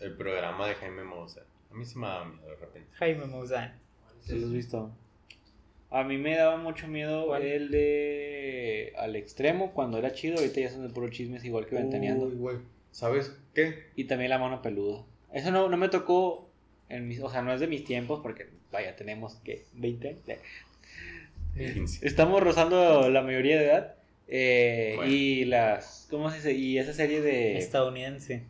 el 0.00 0.14
programa 0.16 0.66
de 0.68 0.74
Jaime 0.76 1.04
Moussa. 1.04 1.42
A 1.70 1.74
mí 1.74 1.84
se 1.84 1.98
me 1.98 2.06
da 2.06 2.24
miedo 2.24 2.48
de 2.48 2.56
repente. 2.56 2.88
Jaime 2.94 3.26
Maussan. 3.26 3.78
¿Sí 4.20 4.38
lo 4.38 4.46
has 4.46 4.52
visto? 4.52 4.90
A 5.90 6.04
mí 6.04 6.18
me 6.18 6.36
daba 6.36 6.56
mucho 6.58 6.86
miedo 6.86 7.26
¿Cuál? 7.28 7.42
el 7.42 7.70
de 7.70 8.92
Al 8.98 9.16
Extremo 9.16 9.72
cuando 9.72 9.98
era 9.98 10.12
chido. 10.12 10.36
Ahorita 10.36 10.60
ya 10.60 10.70
son 10.70 10.86
de 10.86 10.92
puro 10.92 11.08
chismes 11.08 11.44
igual 11.44 11.66
que 11.66 11.76
Ventaneando. 11.76 12.26
Uy, 12.26 12.34
güey. 12.34 12.56
¿Sabes 12.90 13.34
qué? 13.54 13.84
Y 13.96 14.04
también 14.04 14.30
La 14.30 14.38
Mano 14.38 14.60
Peluda. 14.60 15.04
Eso 15.32 15.50
no, 15.50 15.68
no 15.68 15.76
me 15.76 15.88
tocó. 15.88 16.48
En 16.90 17.06
mis, 17.06 17.20
o 17.20 17.28
sea, 17.30 17.42
no 17.42 17.52
es 17.52 17.60
de 17.60 17.66
mis 17.66 17.84
tiempos 17.84 18.20
porque, 18.22 18.48
vaya, 18.72 18.96
tenemos 18.96 19.34
que 19.44 19.64
20 19.74 20.08
años. 20.08 20.22
Estamos 22.02 22.42
rozando 22.42 23.10
la 23.10 23.22
mayoría 23.22 23.58
de 23.58 23.64
edad. 23.66 23.94
eh, 24.28 24.92
Bueno. 24.96 25.12
Y 25.12 25.44
las. 25.44 26.06
¿Cómo 26.10 26.30
se 26.30 26.36
dice? 26.36 26.52
Y 26.54 26.78
esa 26.78 26.92
serie 26.92 27.20
de. 27.20 27.58
Estadounidense. 27.58 28.42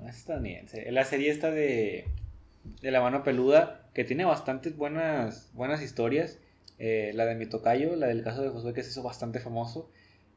No 0.00 0.08
es 0.08 0.16
estadounidense. 0.16 0.90
La 0.92 1.04
serie 1.04 1.30
esta 1.30 1.50
de, 1.50 2.04
de 2.82 2.90
La 2.90 3.00
Mano 3.00 3.22
Peluda, 3.24 3.88
que 3.94 4.04
tiene 4.04 4.24
bastantes 4.24 4.76
buenas, 4.76 5.50
buenas 5.54 5.82
historias. 5.82 6.38
Eh, 6.84 7.12
la 7.14 7.26
de 7.26 7.36
mi 7.36 7.46
tocayo, 7.46 7.94
la 7.94 8.08
del 8.08 8.24
caso 8.24 8.42
de 8.42 8.48
Josué, 8.50 8.74
que 8.74 8.82
se 8.82 8.90
hizo 8.90 9.02
bastante 9.04 9.38
famoso. 9.38 9.88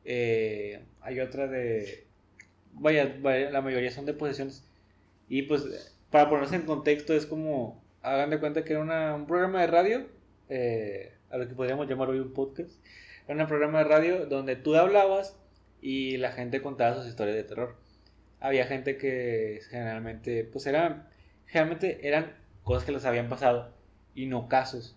Eh, 0.05 0.83
hay 1.01 1.19
otra 1.19 1.47
de. 1.47 2.05
Vaya, 2.73 3.17
vaya, 3.21 3.49
la 3.51 3.61
mayoría 3.61 3.89
son 3.91 4.05
de 4.05 4.13
posesiones. 4.13 4.63
Y 5.27 5.43
pues, 5.43 5.63
para 6.11 6.29
ponerse 6.29 6.55
en 6.55 6.63
contexto, 6.63 7.13
es 7.13 7.25
como. 7.25 7.83
Hagan 8.03 8.29
de 8.29 8.39
cuenta 8.39 8.63
que 8.63 8.73
era 8.73 8.81
una- 8.81 9.15
un 9.15 9.25
programa 9.27 9.61
de 9.61 9.67
radio. 9.67 10.07
eh, 10.49 11.11
a 11.31 11.37
lo 11.37 11.47
que 11.47 11.55
podríamos 11.55 11.87
llamar 11.89 12.09
hoy 12.09 12.19
un 12.19 12.31
podcast. 12.33 12.71
Era 13.27 13.41
un 13.41 13.47
programa 13.47 13.79
de 13.79 13.85
radio 13.85 14.25
donde 14.27 14.55
tú 14.55 14.75
hablabas 14.75 15.35
y 15.81 16.17
la 16.17 16.31
gente 16.31 16.61
contaba 16.61 16.95
sus 16.95 17.07
historias 17.07 17.35
de 17.35 17.43
terror 17.43 17.75
había 18.39 18.67
gente 18.67 18.97
que 18.97 19.59
generalmente, 19.69 20.43
pues 20.43 20.67
eran, 20.67 21.07
generalmente 21.47 22.07
eran 22.07 22.35
cosas 22.63 22.83
que 22.85 22.91
les 22.91 23.05
habían 23.05 23.27
pasado 23.29 23.73
y 24.13 24.27
no 24.27 24.47
casos. 24.47 24.95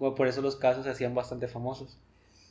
Bueno, 0.00 0.16
por 0.16 0.26
eso 0.26 0.40
los 0.42 0.56
casos 0.56 0.84
se 0.84 0.90
hacían 0.90 1.14
bastante 1.14 1.46
famosos. 1.46 2.00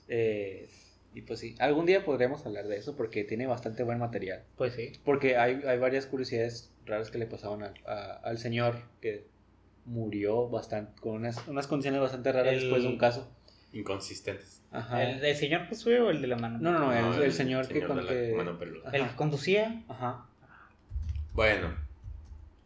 Eh, 0.08 0.70
y 1.14 1.22
pues 1.22 1.40
sí, 1.40 1.56
algún 1.60 1.86
día 1.86 2.06
podremos 2.06 2.46
hablar 2.46 2.68
de 2.68 2.78
eso 2.78 2.96
porque 2.96 3.24
tiene 3.26 3.48
bastante 3.48 3.84
buen 3.84 3.98
material. 4.00 4.44
Pues 4.56 4.76
sí. 4.76 4.94
Porque 5.04 5.36
hay, 5.38 5.62
hay 5.68 5.78
varias 5.80 6.06
curiosidades 6.06 6.72
raras 6.86 7.12
que 7.12 7.18
le 7.18 7.26
pasaban 7.26 7.64
a- 7.64 7.74
a- 7.88 8.14
al 8.24 8.38
señor 8.38 8.76
que 9.02 9.28
murió 9.86 10.48
bastante, 10.50 11.02
con 11.02 11.16
unas, 11.16 11.46
unas 11.48 11.66
condiciones 11.68 12.00
bastante 12.00 12.32
raras 12.32 12.54
El- 12.54 12.60
después 12.62 12.84
de 12.84 12.90
un 12.90 12.98
caso. 12.98 13.30
Inconsistentes. 13.74 14.62
Ajá. 14.72 15.04
¿El 15.04 15.20
del 15.20 15.36
señor 15.36 15.68
Josué 15.68 16.00
o 16.02 16.10
el 16.12 16.22
de 16.22 16.28
la 16.28 16.38
mano? 16.38 16.60
No, 16.60 16.72
no, 16.72 16.80
no, 16.80 17.14
el, 17.16 17.24
el 17.24 17.34
señor, 17.34 17.68
que 17.68 17.82
de 17.82 17.86
con 17.88 17.98
la 18.04 18.08
que- 18.08 18.34
mano 18.36 18.58
peluda. 18.60 18.88
Ajá. 18.88 18.98
¿El 18.98 19.08
que 19.10 19.16
conducía? 19.16 19.84
Ajá. 19.88 20.26
Bueno, 21.34 21.74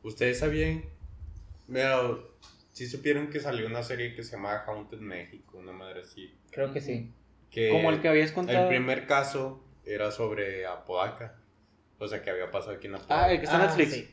¿ustedes 0.03 0.39
sabían? 0.39 0.83
Pero, 1.71 2.35
si 2.73 2.85
supieron 2.87 3.29
que 3.29 3.39
salió 3.39 3.65
una 3.67 3.81
serie 3.83 4.13
que 4.13 4.23
se 4.23 4.33
llama 4.35 4.63
Haunted 4.67 4.99
México, 4.99 5.57
una 5.57 5.71
madre 5.71 6.01
así. 6.01 6.33
Creo 6.51 6.73
que 6.73 6.81
sí. 6.81 7.11
Que 7.49 7.69
Como 7.69 7.89
el 7.91 8.01
que 8.01 8.09
habías 8.09 8.31
contado. 8.33 8.63
El 8.63 8.67
primer 8.67 9.07
caso 9.07 9.63
era 9.85 10.11
sobre 10.11 10.65
Apodaca. 10.65 11.37
O 11.99 12.07
sea, 12.07 12.21
que 12.21 12.29
había 12.31 12.51
pasado 12.51 12.73
aquí 12.75 12.87
en 12.87 12.95
Apodaca. 12.95 13.23
Ah, 13.25 13.31
el 13.31 13.37
que 13.39 13.45
está 13.45 13.55
en 13.57 13.61
Ah, 13.61 13.75
Netflix. 13.77 13.91
sí. 13.93 14.09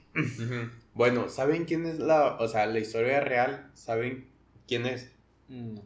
Bueno, 0.95 1.29
¿saben 1.29 1.65
quién 1.65 1.87
es 1.87 1.99
la, 1.99 2.37
o 2.37 2.47
sea, 2.47 2.67
la 2.67 2.79
historia 2.79 3.21
real? 3.21 3.71
¿Saben 3.75 4.29
quién 4.69 4.87
es? 4.87 5.11
Mm, 5.49 5.79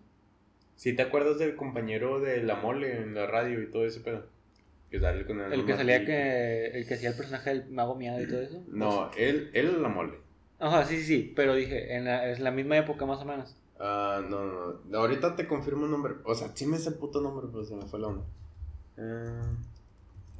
Si 0.77 0.93
te 0.95 1.03
acuerdas 1.03 1.39
del 1.39 1.55
compañero 1.57 2.21
de 2.21 2.43
la 2.43 2.57
mole 2.57 2.97
en 2.99 3.15
la 3.15 3.27
radio 3.27 3.63
y 3.63 3.71
todo 3.71 3.87
ese 3.87 4.01
pedo. 4.01 4.27
Que 4.91 4.99
sale 5.01 5.25
con 5.25 5.41
el, 5.41 5.53
El 5.53 5.65
que 5.67 5.77
salía 5.77 6.05
que. 6.05 6.67
El 6.75 6.87
que 6.87 6.95
hacía 6.95 7.11
el 7.11 7.17
personaje 7.17 7.51
del 7.51 7.71
mago 7.71 7.95
miado 7.95 8.21
y 8.21 8.27
todo 8.27 8.43
eso. 8.43 8.63
No, 8.69 9.11
él, 9.17 9.51
él 9.55 9.67
es 9.69 9.75
la 9.75 9.89
mole. 9.89 10.15
Ajá, 10.67 10.85
sí, 10.87 10.97
sí, 10.99 11.05
sí. 11.05 11.33
Pero 11.37 11.55
dije, 11.55 11.95
en 11.97 12.05
la, 12.07 12.31
es 12.31 12.41
la 12.41 12.51
misma 12.51 12.79
época 12.79 13.05
más 13.05 13.21
o 13.21 13.25
menos. 13.27 13.55
Ah, 13.79 14.23
no, 14.29 14.45
no, 14.47 14.81
no. 14.85 14.99
Ahorita 14.99 15.37
te 15.37 15.47
confirmo 15.47 15.85
el 15.85 15.91
nombre. 15.91 16.15
O 16.25 16.35
sea, 16.35 16.49
sí 16.55 16.67
me 16.67 16.79
sé 16.79 16.89
el 16.91 16.95
puto 16.95 17.21
nombre, 17.21 17.47
pero 17.53 17.65
se 17.65 17.75
me 17.75 17.83
fue 17.87 18.01
la 18.01 18.07
onda. 18.09 18.25
Ah, 18.97 19.57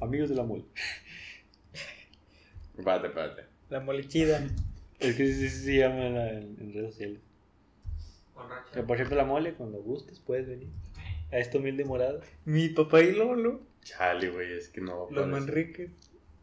Amigos 0.01 0.29
de 0.29 0.35
la 0.35 0.43
mole. 0.43 0.63
espérate, 2.77 3.07
espérate. 3.07 3.43
La 3.69 3.79
molichida. 3.79 4.45
Es 4.99 5.15
que 5.15 5.27
sí, 5.27 5.49
sí 5.49 5.63
se 5.65 5.77
llama 5.77 6.07
en, 6.07 6.15
la- 6.15 6.31
en- 6.31 6.57
en 6.59 6.73
redes 6.73 6.91
sociales. 6.93 7.19
Racha. 8.35 8.85
por 8.87 8.97
cierto, 8.97 9.15
la 9.15 9.25
mole, 9.25 9.53
cuando 9.53 9.77
gustes, 9.81 10.19
puedes 10.19 10.47
venir. 10.47 10.69
A 11.31 11.37
esta 11.37 11.57
humilde 11.57 11.85
morada. 11.85 12.19
Mi 12.45 12.69
papá 12.69 13.01
y 13.01 13.11
Lolo. 13.13 13.61
Chale, 13.81 14.29
güey, 14.29 14.53
es 14.53 14.69
que 14.69 14.81
no. 14.81 15.07
Los 15.11 15.25
aparece. 15.27 15.29
Manriques. 15.31 15.91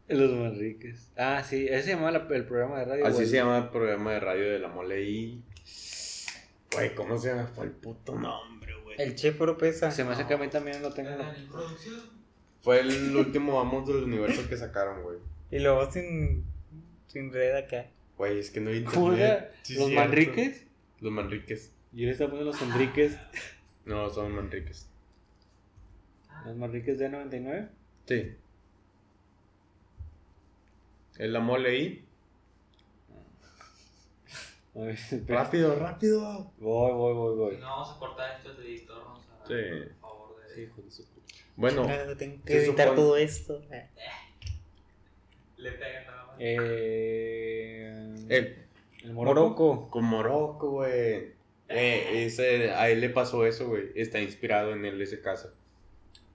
Los 0.07 0.31
Manriques. 0.31 1.11
Ah, 1.17 1.43
sí, 1.43 1.65
ese 1.67 1.83
se 1.83 1.89
llamaba 1.91 2.11
la- 2.11 2.27
el 2.35 2.45
programa 2.45 2.79
de 2.79 2.85
radio. 2.85 3.05
Así 3.05 3.15
güey. 3.15 3.27
se 3.27 3.35
llama 3.37 3.57
el 3.57 3.69
programa 3.69 4.11
de 4.13 4.19
radio 4.19 4.51
de 4.51 4.59
la 4.59 4.67
mole 4.67 5.01
y. 5.03 5.41
Güey, 6.73 6.93
¿cómo 6.95 7.17
se 7.17 7.29
llama? 7.29 7.47
Fue 7.47 7.65
el 7.65 7.71
puto 7.71 8.17
nombre, 8.19 8.73
güey. 8.83 8.95
El 8.99 9.15
chef 9.15 9.39
Oropesa. 9.39 9.91
Se 9.91 10.03
me 10.03 10.11
hace 10.11 10.25
que 10.25 10.33
a 10.33 10.37
mí 10.37 10.47
también 10.49 10.81
lo 10.81 10.91
tengo. 10.93 11.11
Producción. 11.51 12.01
Fue 12.61 12.79
el 12.79 13.15
último 13.15 13.55
Vamos 13.55 13.87
del 13.87 14.03
Universo 14.03 14.47
que 14.49 14.57
sacaron, 14.57 15.03
güey. 15.03 15.17
Y 15.51 15.59
luego 15.59 15.89
sin, 15.91 16.43
sin 17.07 17.31
red 17.31 17.55
acá. 17.55 17.87
Güey, 18.17 18.39
es 18.39 18.49
que 18.51 18.59
no 18.61 18.69
hay 18.71 18.83
¿Cómo 18.83 19.11
internet. 19.13 19.37
era? 19.51 19.51
Sí, 19.63 19.75
¿Los 19.75 19.87
cierto. 19.87 20.01
Manriques? 20.05 20.65
Los 20.99 21.11
Manriques. 21.11 21.71
Yo 21.91 22.05
le 22.05 22.11
estaba 22.11 22.31
poniendo 22.31 22.51
los 22.53 22.61
Enriques. 22.61 23.17
No, 23.85 24.09
son 24.09 24.31
Manriques. 24.33 24.87
Los 26.45 26.55
Manriques 26.57 26.97
de 26.97 27.09
99. 27.09 27.67
Sí. 28.07 28.35
Es 31.17 31.29
la 31.29 31.39
mole. 31.39 32.03
Rápido, 35.27 35.75
rápido. 35.77 36.51
Voy, 36.57 36.91
voy, 36.93 37.13
voy, 37.13 37.35
voy. 37.35 37.57
No 37.57 37.67
vamos 37.67 37.95
a 37.95 37.99
cortar 37.99 38.37
esto 38.37 38.53
de 38.55 38.65
editor, 38.65 39.03
vamos 39.03 39.21
a. 39.43 39.47
Sí. 39.47 39.53
Por 40.01 40.09
favor, 40.11 40.35
de. 40.41 40.55
Sí, 40.55 40.61
hijo 40.61 40.81
de 40.81 40.91
su 40.91 41.05
puta. 41.05 41.33
Bueno, 41.55 41.85
tengo 42.17 42.43
que 42.43 42.65
supone- 42.65 42.95
todo 42.95 43.17
esto. 43.17 43.61
Le 45.57 45.71
pegan 45.73 46.05
nada 46.07 46.25
más. 46.25 46.35
Eh, 46.39 48.15
el, 48.29 48.65
el 49.03 49.13
Morocco. 49.13 49.89
con 49.91 50.05
Morocco, 50.05 50.71
güey. 50.71 51.33
Eh, 51.69 52.25
ese, 52.25 52.71
a 52.71 52.89
él 52.89 52.99
le 53.01 53.09
pasó 53.09 53.45
eso, 53.45 53.67
güey. 53.69 53.91
Está 53.95 54.19
inspirado 54.19 54.73
en 54.73 54.83
él 54.85 54.99
ese 55.01 55.21
caso. 55.21 55.53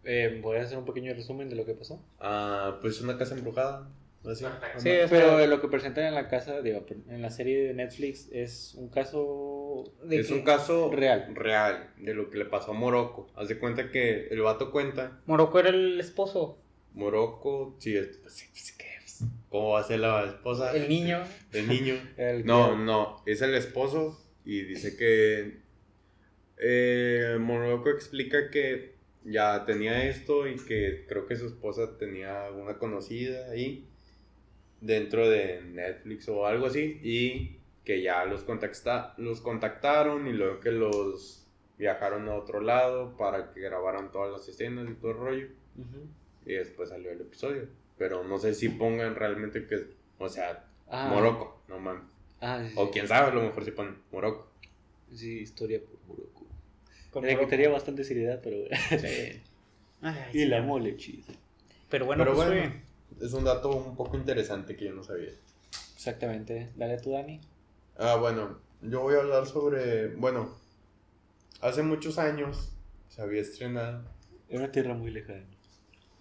Eh, 0.05 0.39
¿Podrías 0.43 0.67
hacer 0.67 0.79
un 0.79 0.85
pequeño 0.87 1.13
resumen 1.13 1.49
de 1.51 1.57
lo 1.57 1.67
que 1.67 1.75
pasó? 1.75 2.01
Ah, 2.21 2.79
pues 2.81 3.01
una 3.01 3.19
casa 3.19 3.35
embrujada. 3.35 3.89
Así. 4.25 4.45
Sí, 4.79 4.89
es- 4.91 5.11
Pero 5.11 5.47
lo 5.47 5.61
que 5.61 5.69
presentan 5.69 6.05
en 6.07 6.15
la 6.15 6.29
casa, 6.29 6.61
digo, 6.61 6.85
en 7.09 7.23
la 7.23 7.31
serie 7.31 7.65
de 7.69 7.75
Netflix 7.75 8.29
es 8.33 8.75
un 8.75 8.89
caso 8.89 9.85
¿De 10.05 10.21
es 10.21 10.29
qué? 10.29 10.35
un 10.35 10.43
caso 10.43 10.91
Real. 10.93 11.35
real 11.35 11.91
de 11.99 12.15
lo 12.15 12.29
que 12.31 12.39
le 12.39 12.45
pasó 12.45 12.73
a 12.73 12.75
Morocco. 12.75 13.31
Haz 13.37 13.49
de 13.49 13.59
cuenta 13.59 13.91
que 13.91 14.27
el 14.29 14.41
vato 14.41 14.71
cuenta. 14.71 15.21
Morocco 15.27 15.61
era 15.61 15.71
el 15.71 15.99
esposo. 16.01 16.59
Morocco, 16.95 17.77
sí, 17.79 17.97
es, 17.97 18.19
pues, 18.19 18.35
sí, 18.35 18.75
¿qué? 18.77 18.87
¿cómo 19.49 19.71
va 19.71 19.81
a 19.81 19.85
ser 19.85 20.01
la 20.01 20.25
esposa? 20.27 20.77
El 20.77 20.89
niño. 20.89 21.21
El 21.53 21.69
niño. 21.69 21.95
El 22.17 22.45
No, 22.45 22.71
que- 22.73 22.77
no, 22.85 23.23
es 23.27 23.41
el 23.43 23.55
esposo 23.55 24.21
y 24.45 24.63
dice 24.63 24.97
que 24.97 25.61
eh, 26.59 27.37
Morocco 27.41 27.89
explica 27.91 28.51
que 28.51 28.97
ya 29.25 29.65
tenía 29.65 30.05
esto 30.09 30.47
y 30.49 30.57
que 30.57 31.05
creo 31.09 31.27
que 31.27 31.37
su 31.37 31.47
esposa 31.47 31.97
tenía 31.99 32.51
una 32.51 32.79
conocida 32.79 33.51
ahí 33.51 33.89
dentro 34.81 35.29
de 35.29 35.61
Netflix 35.63 36.29
o 36.29 36.47
algo 36.47 36.67
así 36.67 37.01
y 37.03 37.57
que 37.85 38.03
ya 38.03 38.25
los, 38.25 38.43
contacta, 38.45 39.15
los 39.17 39.41
contactaron 39.41 40.27
y 40.27 40.33
luego 40.33 40.61
que 40.61 40.71
los 40.73 41.47
viajaron 41.79 42.29
a 42.29 42.35
otro 42.35 42.61
lado 42.61 43.17
para 43.17 43.53
que 43.53 43.61
grabaran 43.61 44.11
todas 44.13 44.31
las 44.33 44.49
escenas 44.49 44.89
y 44.91 44.95
todo 44.95 45.13
el 45.13 45.17
rollo 45.17 45.47
y 46.45 46.53
después 46.55 46.89
salió 46.89 47.11
el 47.11 47.21
episodio. 47.21 47.69
Pero 47.97 48.25
no 48.25 48.39
sé 48.39 48.55
si 48.55 48.69
pongan 48.69 49.15
realmente 49.15 49.67
que, 49.67 49.87
o 50.19 50.29
sea, 50.29 50.65
Ah, 50.91 51.09
Morocco, 51.13 51.61
no 51.69 51.79
mames. 51.79 52.05
Ah, 52.41 52.65
sí, 52.67 52.73
O 52.77 52.91
quién 52.91 53.07
sabe, 53.07 53.29
a 53.31 53.35
lo 53.35 53.43
mejor 53.43 53.65
se 53.65 53.73
ponen 53.73 53.97
Morocco. 54.11 54.49
Sí, 55.13 55.41
historia 55.41 55.81
por 55.81 55.99
Morocco. 56.09 56.47
con 57.11 57.25
Le 57.25 57.39
quitaría 57.39 57.69
bastante 57.69 58.05
seriedad, 58.05 58.41
pero. 58.43 58.57
Sí. 58.99 59.43
Ay, 60.01 60.31
y 60.33 60.39
sí. 60.41 60.45
la 60.47 60.63
mole, 60.63 60.97
chido. 60.97 61.25
Pero 61.91 62.07
bueno, 62.07 62.25
Pero 62.25 62.37
pues 62.37 62.49
bueno, 62.49 62.73
es 63.21 63.33
un 63.33 63.45
dato 63.45 63.71
un 63.71 63.97
poco 63.97 64.17
interesante 64.17 64.77
que 64.77 64.87
yo 64.87 64.93
no 64.93 65.03
sabía. 65.03 65.31
Exactamente. 65.95 66.71
Dale 66.77 66.99
tú, 66.99 67.13
Dani. 67.13 67.41
Ah, 67.99 68.17
bueno, 68.17 68.59
yo 68.83 69.01
voy 69.01 69.15
a 69.17 69.19
hablar 69.19 69.47
sobre, 69.47 70.15
bueno, 70.15 70.55
hace 71.61 71.83
muchos 71.83 72.19
años 72.19 72.73
se 73.09 73.23
había 73.23 73.41
estrenado. 73.43 74.05
Es 74.49 74.59
una 74.59 74.71
tierra 74.71 74.95
muy 74.95 75.11
lejana. 75.11 75.45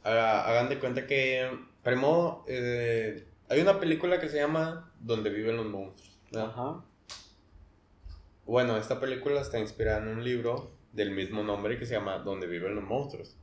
Haga- 0.03 0.47
Hagan 0.47 0.69
de 0.69 0.79
cuenta 0.79 1.05
que, 1.05 1.49
primero, 1.83 2.43
eh, 2.47 3.27
hay 3.49 3.61
una 3.61 3.79
película 3.79 4.19
que 4.19 4.29
se 4.29 4.37
llama 4.37 4.91
Donde 4.99 5.29
viven 5.29 5.57
los 5.57 5.65
monstruos. 5.67 6.17
Ajá. 6.35 6.83
Bueno, 8.45 8.77
esta 8.77 8.99
película 8.99 9.41
está 9.41 9.59
inspirada 9.59 9.99
en 10.01 10.07
un 10.07 10.23
libro 10.23 10.71
del 10.93 11.11
mismo 11.11 11.43
nombre 11.43 11.77
que 11.77 11.85
se 11.85 11.93
llama 11.95 12.17
Donde 12.19 12.47
viven 12.47 12.75
los 12.75 12.83
monstruos. 12.83 13.35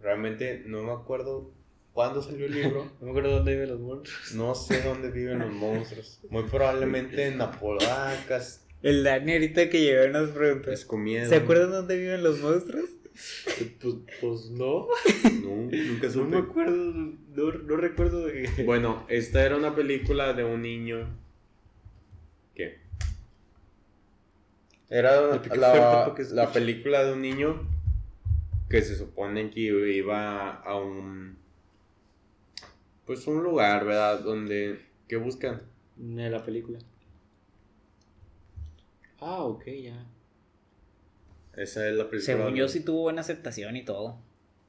Realmente 0.00 0.62
no 0.66 0.82
me 0.82 0.92
acuerdo 0.92 1.52
cuándo 1.92 2.22
salió 2.22 2.46
el 2.46 2.52
libro. 2.54 2.90
No 3.00 3.06
me 3.06 3.10
acuerdo 3.10 3.30
dónde 3.36 3.52
viven 3.52 3.68
los 3.70 3.80
monstruos. 3.80 4.34
No 4.34 4.54
sé 4.54 4.82
dónde 4.82 5.10
viven 5.10 5.38
los 5.40 5.52
monstruos. 5.52 6.20
Muy 6.30 6.44
probablemente 6.44 7.26
en 7.26 7.40
Apolacas, 7.40 8.66
El 8.82 9.04
Dani 9.04 9.32
ahorita 9.32 9.68
que 9.68 9.80
llegó 9.82 10.08
nos 10.08 10.30
preguntó. 10.30 10.70
Escomiendo. 10.70 11.28
¿Se 11.28 11.36
acuerdan 11.36 11.70
dónde 11.70 11.96
viven 11.98 12.22
los 12.22 12.40
monstruos? 12.40 12.90
Pues, 13.80 13.94
pues 14.20 14.50
no. 14.50 14.86
No, 15.42 15.56
nunca 15.70 16.06
No 16.06 16.12
supe. 16.12 16.24
me 16.28 16.38
acuerdo. 16.38 16.92
No, 17.34 17.52
no 17.52 17.76
recuerdo 17.76 18.26
de 18.26 18.48
qué. 18.56 18.62
Bueno, 18.64 19.04
esta 19.08 19.44
era 19.44 19.56
una 19.56 19.74
película 19.74 20.32
de 20.32 20.44
un 20.44 20.62
niño. 20.62 21.08
¿Qué? 22.54 22.78
Era 24.88 25.20
la, 25.20 25.26
la 25.28 26.04
escucha. 26.06 26.52
película 26.52 27.04
de 27.04 27.12
un 27.12 27.22
niño 27.22 27.68
que 28.68 28.82
se 28.82 28.96
supone 28.96 29.50
que 29.50 29.60
iba 29.60 30.50
a 30.54 30.76
un. 30.76 31.38
Pues 33.10 33.26
un 33.26 33.42
lugar, 33.42 33.86
¿verdad? 33.86 34.20
Donde. 34.20 34.78
¿Qué 35.08 35.16
buscan? 35.16 35.62
De 35.96 36.30
la 36.30 36.44
película. 36.44 36.78
Ah, 39.18 39.42
ok, 39.42 39.64
ya. 39.82 40.06
Esa 41.56 41.88
es 41.88 41.96
la 41.96 42.08
película. 42.08 42.36
Según 42.36 42.54
yo 42.54 42.68
sí 42.68 42.84
tuvo 42.84 43.00
buena 43.00 43.22
aceptación 43.22 43.76
y 43.76 43.84
todo. 43.84 44.20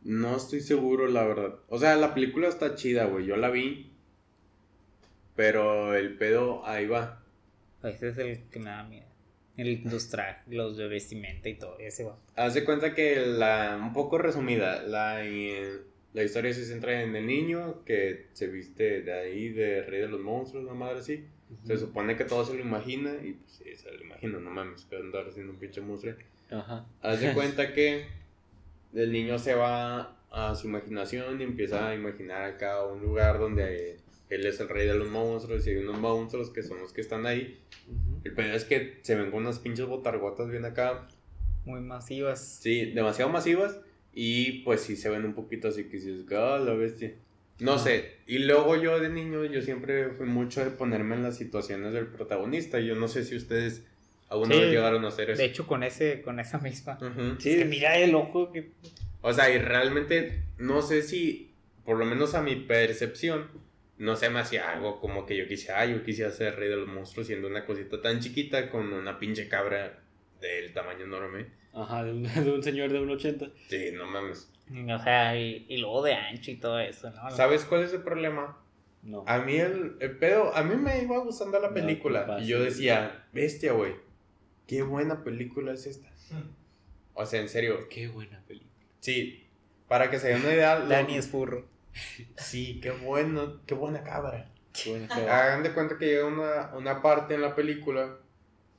No 0.01 0.35
estoy 0.37 0.61
seguro, 0.61 1.07
la 1.07 1.23
verdad. 1.23 1.59
O 1.69 1.77
sea, 1.77 1.95
la 1.97 2.15
película 2.15 2.47
está 2.47 2.73
chida, 2.73 3.05
güey. 3.05 3.27
Yo 3.27 3.37
la 3.37 3.51
vi. 3.51 3.93
Pero 5.35 5.93
el 5.93 6.17
pedo 6.17 6.65
ahí 6.65 6.87
va. 6.87 7.23
Ese 7.83 8.09
es 8.09 8.17
el 8.17 8.49
que 8.49 8.57
me 8.57 8.71
da 8.71 8.83
miedo. 8.85 9.05
El, 9.55 9.83
los 9.83 10.09
trajes, 10.09 10.41
los 10.51 10.77
de 10.77 10.87
vestimenta 10.87 11.47
y 11.47 11.59
todo. 11.59 11.77
Ese 11.77 12.05
va. 12.05 12.17
Haz 12.35 12.55
de 12.55 12.65
cuenta 12.65 12.95
que 12.95 13.17
la, 13.17 13.79
un 13.79 13.93
poco 13.93 14.17
resumida, 14.17 14.81
la, 14.81 15.23
eh, 15.23 15.90
la 16.13 16.23
historia 16.23 16.53
se 16.53 16.65
centra 16.65 17.01
en 17.01 17.15
el 17.15 17.25
niño 17.25 17.83
que 17.85 18.27
se 18.33 18.47
viste 18.47 19.01
de 19.01 19.13
ahí, 19.13 19.49
de 19.49 19.83
rey 19.83 20.01
de 20.01 20.07
los 20.07 20.19
monstruos, 20.19 20.65
una 20.65 20.73
madre 20.73 20.99
así. 20.99 21.25
Se 21.65 21.77
supone 21.77 22.15
que 22.15 22.23
todo 22.23 22.45
se 22.45 22.53
lo 22.53 22.61
imagina 22.61 23.13
y 23.21 23.33
pues 23.33 23.51
sí, 23.51 23.75
se 23.75 23.91
lo 23.91 24.03
imagina, 24.03 24.39
no 24.39 24.49
mames, 24.49 24.85
que 24.85 24.95
andar 24.95 25.27
haciendo 25.27 25.51
un 25.53 25.59
pinche 25.59 25.81
monstruo. 25.81 26.13
Ajá. 26.49 26.85
Haz 27.01 27.21
de 27.21 27.33
cuenta 27.33 27.73
que 27.73 28.07
el 28.93 29.11
niño 29.11 29.37
se 29.37 29.55
va 29.55 30.17
a 30.31 30.55
su 30.55 30.67
imaginación 30.67 31.39
y 31.39 31.43
empieza 31.43 31.89
a 31.89 31.95
imaginar 31.95 32.43
acá 32.43 32.85
un 32.85 33.01
lugar 33.01 33.39
donde 33.39 33.97
él 34.29 34.45
es 34.45 34.59
el 34.61 34.69
rey 34.69 34.87
de 34.87 34.95
los 34.95 35.09
monstruos 35.09 35.67
y 35.67 35.71
hay 35.71 35.77
unos 35.77 35.99
monstruos 35.99 36.49
que 36.49 36.63
son 36.63 36.79
los 36.79 36.93
que 36.93 37.01
están 37.01 37.25
ahí. 37.25 37.59
Ujú. 37.87 38.21
El 38.23 38.33
pedo 38.33 38.53
es 38.53 38.63
que 38.63 38.99
se 39.01 39.15
ven 39.15 39.31
con 39.31 39.41
unas 39.43 39.59
pinches 39.59 39.85
botargotas 39.85 40.49
bien 40.49 40.65
acá, 40.65 41.07
Muy 41.65 41.81
masivas. 41.81 42.59
Sí, 42.61 42.91
demasiado 42.91 43.29
masivas 43.29 43.79
y 44.13 44.59
pues 44.63 44.81
sí 44.81 44.95
se 44.95 45.09
ven 45.09 45.25
un 45.25 45.33
poquito 45.33 45.67
así 45.69 45.85
que 45.85 45.97
dices, 45.97 46.25
ah, 46.31 46.59
la 46.63 46.73
bestia. 46.73 47.13
No 47.59 47.77
sé, 47.77 48.15
y 48.25 48.39
luego 48.39 48.75
yo 48.75 48.99
de 48.99 49.09
niño, 49.09 49.45
yo 49.45 49.61
siempre 49.61 50.09
fui 50.09 50.25
mucho 50.25 50.63
de 50.63 50.71
ponerme 50.71 51.15
en 51.15 51.21
las 51.23 51.37
situaciones 51.37 51.93
del 51.93 52.07
protagonista. 52.07 52.79
Yo 52.79 52.95
no 52.95 53.07
sé 53.07 53.23
si 53.23 53.35
ustedes 53.35 53.85
alguna 54.29 54.55
Sí. 54.55 54.61
vez 54.61 54.69
llegaron 54.71 55.05
a 55.05 55.09
hacer 55.09 55.29
eso. 55.29 55.37
De 55.39 55.45
hecho, 55.45 55.67
con 55.67 55.83
ese, 55.83 56.21
con 56.23 56.39
esa 56.39 56.57
misma. 56.57 56.97
Es 57.37 57.43
que 57.43 57.65
mira 57.65 57.97
el 57.97 58.15
ojo 58.15 58.51
que. 58.51 58.71
O 59.21 59.31
sea, 59.31 59.53
y 59.53 59.59
realmente 59.59 60.41
no 60.57 60.81
sé 60.81 61.03
si, 61.03 61.51
por 61.85 61.97
lo 61.97 62.05
menos 62.05 62.33
a 62.33 62.41
mi 62.41 62.55
percepción, 62.55 63.47
no 63.99 64.15
se 64.15 64.31
me 64.31 64.39
hacía 64.39 64.71
algo 64.71 64.99
como 64.99 65.27
que 65.27 65.37
yo 65.37 65.47
quisiera, 65.47 65.81
ah, 65.81 65.85
yo 65.85 66.03
quisiera 66.03 66.31
ser 66.31 66.55
rey 66.55 66.67
de 66.69 66.77
los 66.77 66.87
monstruos 66.87 67.27
siendo 67.27 67.47
una 67.47 67.67
cosita 67.67 68.01
tan 68.01 68.19
chiquita 68.19 68.71
con 68.71 68.91
una 68.91 69.19
pinche 69.19 69.47
cabra 69.47 69.99
del 70.41 70.73
tamaño 70.73 71.03
enorme. 71.05 71.45
Ajá, 71.73 72.03
de 72.03 72.11
un, 72.11 72.23
de 72.45 72.51
un 72.51 72.63
señor 72.63 72.91
de 72.91 72.99
un 72.99 73.09
80. 73.09 73.47
Sí, 73.67 73.91
no 73.93 74.05
mames. 74.05 74.51
O 74.69 74.99
sea, 75.03 75.37
y, 75.37 75.65
y 75.67 75.77
luego 75.77 76.01
de 76.03 76.13
ancho 76.13 76.51
y 76.51 76.55
todo 76.55 76.79
eso, 76.79 77.09
¿no? 77.11 77.29
¿Sabes 77.31 77.65
cuál 77.65 77.83
es 77.83 77.93
el 77.93 78.03
problema? 78.03 78.57
No. 79.03 79.23
A 79.27 79.39
mí 79.39 79.55
el, 79.55 79.97
el 79.99 80.17
pedo, 80.17 80.55
a 80.55 80.63
mí 80.63 80.75
me 80.75 81.01
iba 81.01 81.17
gustando 81.19 81.59
la 81.59 81.73
película. 81.73 82.37
y 82.41 82.47
yo 82.47 82.61
decía, 82.63 83.25
bestia, 83.33 83.73
güey. 83.73 83.95
Qué 84.67 84.83
buena 84.83 85.23
película 85.23 85.73
es 85.73 85.85
esta. 85.87 86.09
O 87.13 87.25
sea, 87.25 87.41
en 87.41 87.49
serio. 87.49 87.89
Qué 87.89 88.07
buena 88.07 88.41
película. 88.47 88.71
Sí. 89.01 89.45
Para 89.89 90.09
que 90.09 90.17
se 90.17 90.29
den 90.29 90.39
una 90.39 90.53
idea. 90.53 90.79
Dani 90.79 91.17
es 91.17 91.27
furro. 91.27 91.67
Sí, 92.37 92.79
qué 92.81 92.91
bueno, 92.91 93.59
qué 93.65 93.75
buena 93.75 94.01
cabra. 94.01 94.49
Qué 94.71 94.91
buena 94.91 95.07
película. 95.09 95.43
Hagan 95.43 95.61
de 95.61 95.73
cuenta 95.73 95.97
que 95.97 96.05
llega 96.05 96.25
una, 96.25 96.71
una 96.73 97.01
parte 97.01 97.35
en 97.35 97.41
la 97.41 97.53
película 97.53 98.17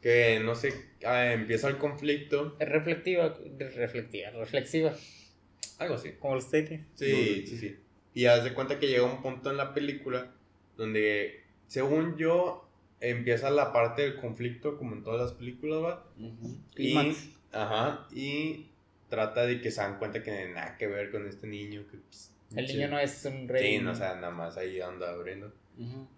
que 0.03 0.41
no 0.41 0.55
sé, 0.55 0.75
ah, 1.07 1.33
empieza 1.33 1.69
el 1.69 1.79
conflicto. 1.79 2.57
Es 2.59 2.69
reflectiva, 2.69 3.35
reflectiva, 3.59 4.31
reflexiva, 4.31 4.93
Algo 5.79 5.95
así. 5.95 6.13
como 6.19 6.35
los 6.35 6.51
tenis. 6.51 6.81
Sí, 6.95 7.47
sí, 7.47 7.57
sí. 7.57 7.77
Y 8.15 8.27
haz 8.27 8.45
de 8.45 8.53
cuenta 8.53 8.79
que 8.79 8.89
llega 8.89 9.05
un 9.05 9.23
punto 9.23 9.51
en 9.51 9.57
la 9.57 9.73
película 9.73 10.35
donde, 10.77 11.45
según 11.69 12.17
yo, 12.19 12.69
empieza 13.01 13.49
la 13.51 13.73
parte 13.73 14.03
del 14.03 14.17
conflicto, 14.17 14.77
como 14.77 14.95
en 14.95 15.03
todas 15.03 15.21
las 15.21 15.33
películas, 15.33 15.83
¿va? 15.83 16.07
Ujú. 16.19 16.59
Y, 16.77 16.95
Clímax. 16.95 17.29
ajá, 17.53 18.07
y 18.13 18.67
trata 19.09 19.47
de 19.47 19.61
que 19.61 19.71
se 19.71 19.81
dan 19.81 19.99
cuenta 19.99 20.23
que 20.23 20.31
no 20.31 20.37
tiene 20.37 20.53
nada 20.55 20.77
que 20.77 20.87
ver 20.89 21.11
con 21.11 21.27
este 21.27 21.47
niño. 21.47 21.85
Que, 21.91 21.99
pues, 21.99 22.35
El 22.55 22.67
sí. 22.67 22.75
niño 22.75 22.89
no 22.89 22.99
es 22.99 23.25
un 23.25 23.49
rey. 23.49 23.77
Sí, 23.79 23.83
no, 23.83 23.93
o 23.93 23.95
sea, 23.95 24.15
nada 24.17 24.31
más 24.31 24.57
ahí 24.57 24.81
anda 24.81 25.11
abriendo. 25.13 25.53
Ujú. 25.79 26.09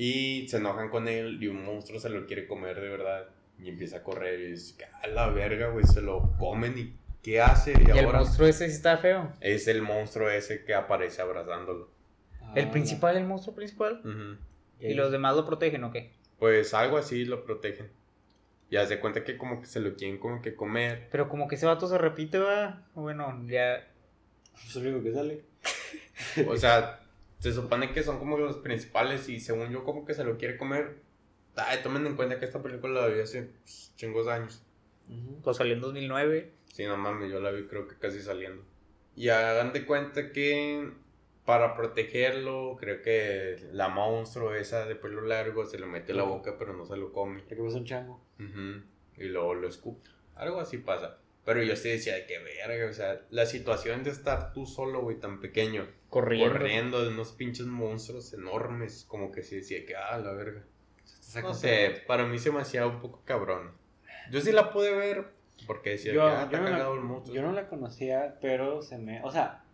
Y 0.00 0.46
se 0.46 0.58
enojan 0.58 0.90
con 0.90 1.08
él 1.08 1.42
y 1.42 1.48
un 1.48 1.64
monstruo 1.64 1.98
se 1.98 2.08
lo 2.08 2.24
quiere 2.24 2.46
comer 2.46 2.80
de 2.80 2.88
verdad. 2.88 3.30
Y 3.58 3.68
empieza 3.68 3.96
a 3.96 4.02
correr 4.04 4.38
y 4.38 4.50
dice, 4.52 4.76
a 5.02 5.08
la 5.08 5.28
verga, 5.30 5.70
güey, 5.70 5.84
se 5.84 6.00
lo 6.00 6.36
comen 6.38 6.78
y 6.78 6.94
¿qué 7.20 7.40
hace? 7.40 7.72
Y, 7.72 7.88
Y 7.92 7.98
el 7.98 8.06
monstruo 8.06 8.46
ese 8.46 8.68
sí 8.68 8.76
está 8.76 8.96
feo. 8.98 9.32
es 9.40 9.66
el 9.66 9.82
monstruo 9.82 10.30
ese 10.30 10.64
que 10.64 10.72
aparece 10.72 11.20
abrazándolo. 11.20 11.90
El 12.54 12.70
principal, 12.70 13.16
el 13.16 13.24
monstruo 13.24 13.56
principal. 13.56 14.00
¿Y 14.78 14.94
los 14.94 15.10
demás 15.10 15.34
lo 15.34 15.44
protegen 15.44 15.82
o 15.82 15.90
qué? 15.90 16.12
Pues 16.38 16.74
algo 16.74 16.96
así 16.96 17.24
lo 17.24 17.44
protegen. 17.44 17.90
Y 18.70 18.76
haz 18.76 18.90
de 18.90 19.00
cuenta 19.00 19.24
que 19.24 19.36
como 19.36 19.60
que 19.60 19.66
se 19.66 19.80
lo 19.80 19.96
quieren 19.96 20.18
como 20.18 20.40
que 20.42 20.54
comer. 20.54 21.08
Pero 21.10 21.28
como 21.28 21.48
que 21.48 21.56
ese 21.56 21.66
vato 21.66 21.88
se 21.88 21.98
repite, 21.98 22.38
va. 22.38 22.86
Bueno, 22.94 23.42
ya. 23.48 23.84
Es 24.64 24.76
lo 24.76 24.82
único 24.82 25.02
que 25.02 25.12
sale. 25.12 25.44
O 26.46 26.56
sea, 26.56 27.00
se 27.38 27.52
supone 27.52 27.92
que 27.92 28.02
son 28.02 28.18
como 28.18 28.36
los 28.38 28.56
principales 28.58 29.28
y 29.28 29.40
según 29.40 29.70
yo 29.70 29.84
como 29.84 30.04
que 30.04 30.14
se 30.14 30.24
lo 30.24 30.36
quiere 30.38 30.56
comer. 30.56 30.98
Ay, 31.56 31.80
tomen 31.82 32.06
en 32.06 32.16
cuenta 32.16 32.38
que 32.38 32.44
esta 32.44 32.62
película 32.62 33.00
la 33.00 33.08
vi 33.08 33.20
hace 33.20 33.42
pues, 33.42 33.92
chingos 33.96 34.26
de 34.26 34.32
años. 34.32 34.62
Pues 35.42 35.56
salió 35.56 35.74
en 35.74 35.80
2009. 35.80 36.52
Sí, 36.72 36.84
no 36.86 36.96
mames, 36.96 37.30
yo 37.30 37.40
la 37.40 37.50
vi 37.50 37.66
creo 37.66 37.88
que 37.88 37.96
casi 37.96 38.20
saliendo. 38.20 38.62
Y 39.16 39.30
hagan 39.30 39.72
de 39.72 39.84
cuenta 39.84 40.30
que 40.32 40.92
para 41.44 41.74
protegerlo, 41.74 42.76
creo 42.78 43.02
que 43.02 43.56
la 43.72 43.88
monstruo 43.88 44.54
esa 44.54 44.84
de 44.84 44.94
pelo 44.94 45.22
largo 45.22 45.64
se 45.64 45.78
lo 45.78 45.86
mete 45.86 46.12
la 46.12 46.24
boca 46.24 46.56
pero 46.58 46.74
no 46.74 46.84
se 46.84 46.96
lo 46.96 47.12
come. 47.12 47.44
Que 47.44 47.56
pasa 47.56 47.78
un 47.78 47.84
chango. 47.84 48.20
Ujú, 48.38 48.82
Y 49.16 49.24
luego 49.28 49.54
lo 49.54 49.66
escupe. 49.68 50.10
Algo 50.34 50.60
así 50.60 50.78
pasa. 50.78 51.18
Pero 51.48 51.62
yo 51.62 51.76
sí 51.76 51.88
decía, 51.88 52.26
que 52.26 52.38
verga, 52.40 52.90
o 52.90 52.92
sea, 52.92 53.22
la 53.30 53.46
situación 53.46 54.04
de 54.04 54.10
estar 54.10 54.52
tú 54.52 54.66
solo, 54.66 55.00
güey, 55.00 55.18
tan 55.18 55.40
pequeño, 55.40 55.88
Corriendo. 56.10 56.52
corriendo 56.52 57.02
de 57.02 57.08
unos 57.08 57.32
pinches 57.32 57.64
monstruos 57.64 58.34
enormes, 58.34 59.06
como 59.08 59.32
que 59.32 59.42
sí 59.42 59.56
decía 59.56 59.86
que, 59.86 59.96
ah, 59.96 60.18
la 60.18 60.32
verga. 60.32 60.66
No 61.42 61.54
sé, 61.54 62.02
para 62.06 62.26
mí 62.26 62.38
se 62.38 62.52
me 62.52 62.60
hacía 62.60 62.86
un 62.86 63.00
poco 63.00 63.22
cabrón. 63.24 63.72
Yo 64.30 64.42
sí 64.42 64.52
la 64.52 64.70
pude 64.74 64.94
ver 64.94 65.28
porque 65.66 65.92
decía 65.92 66.12
Yo, 66.12 66.20
que, 66.20 66.26
ah, 66.26 66.38
yo 66.40 66.44
está 66.44 66.58
no 66.58 66.64
cagado 66.66 66.94
el 66.96 67.00
monstruo. 67.00 67.34
yo 67.34 67.40
no 67.40 67.52
la 67.52 67.66
conocía, 67.68 68.36
pero 68.42 68.82
se 68.82 68.98
me. 68.98 69.22
O 69.22 69.30
sea, 69.30 69.64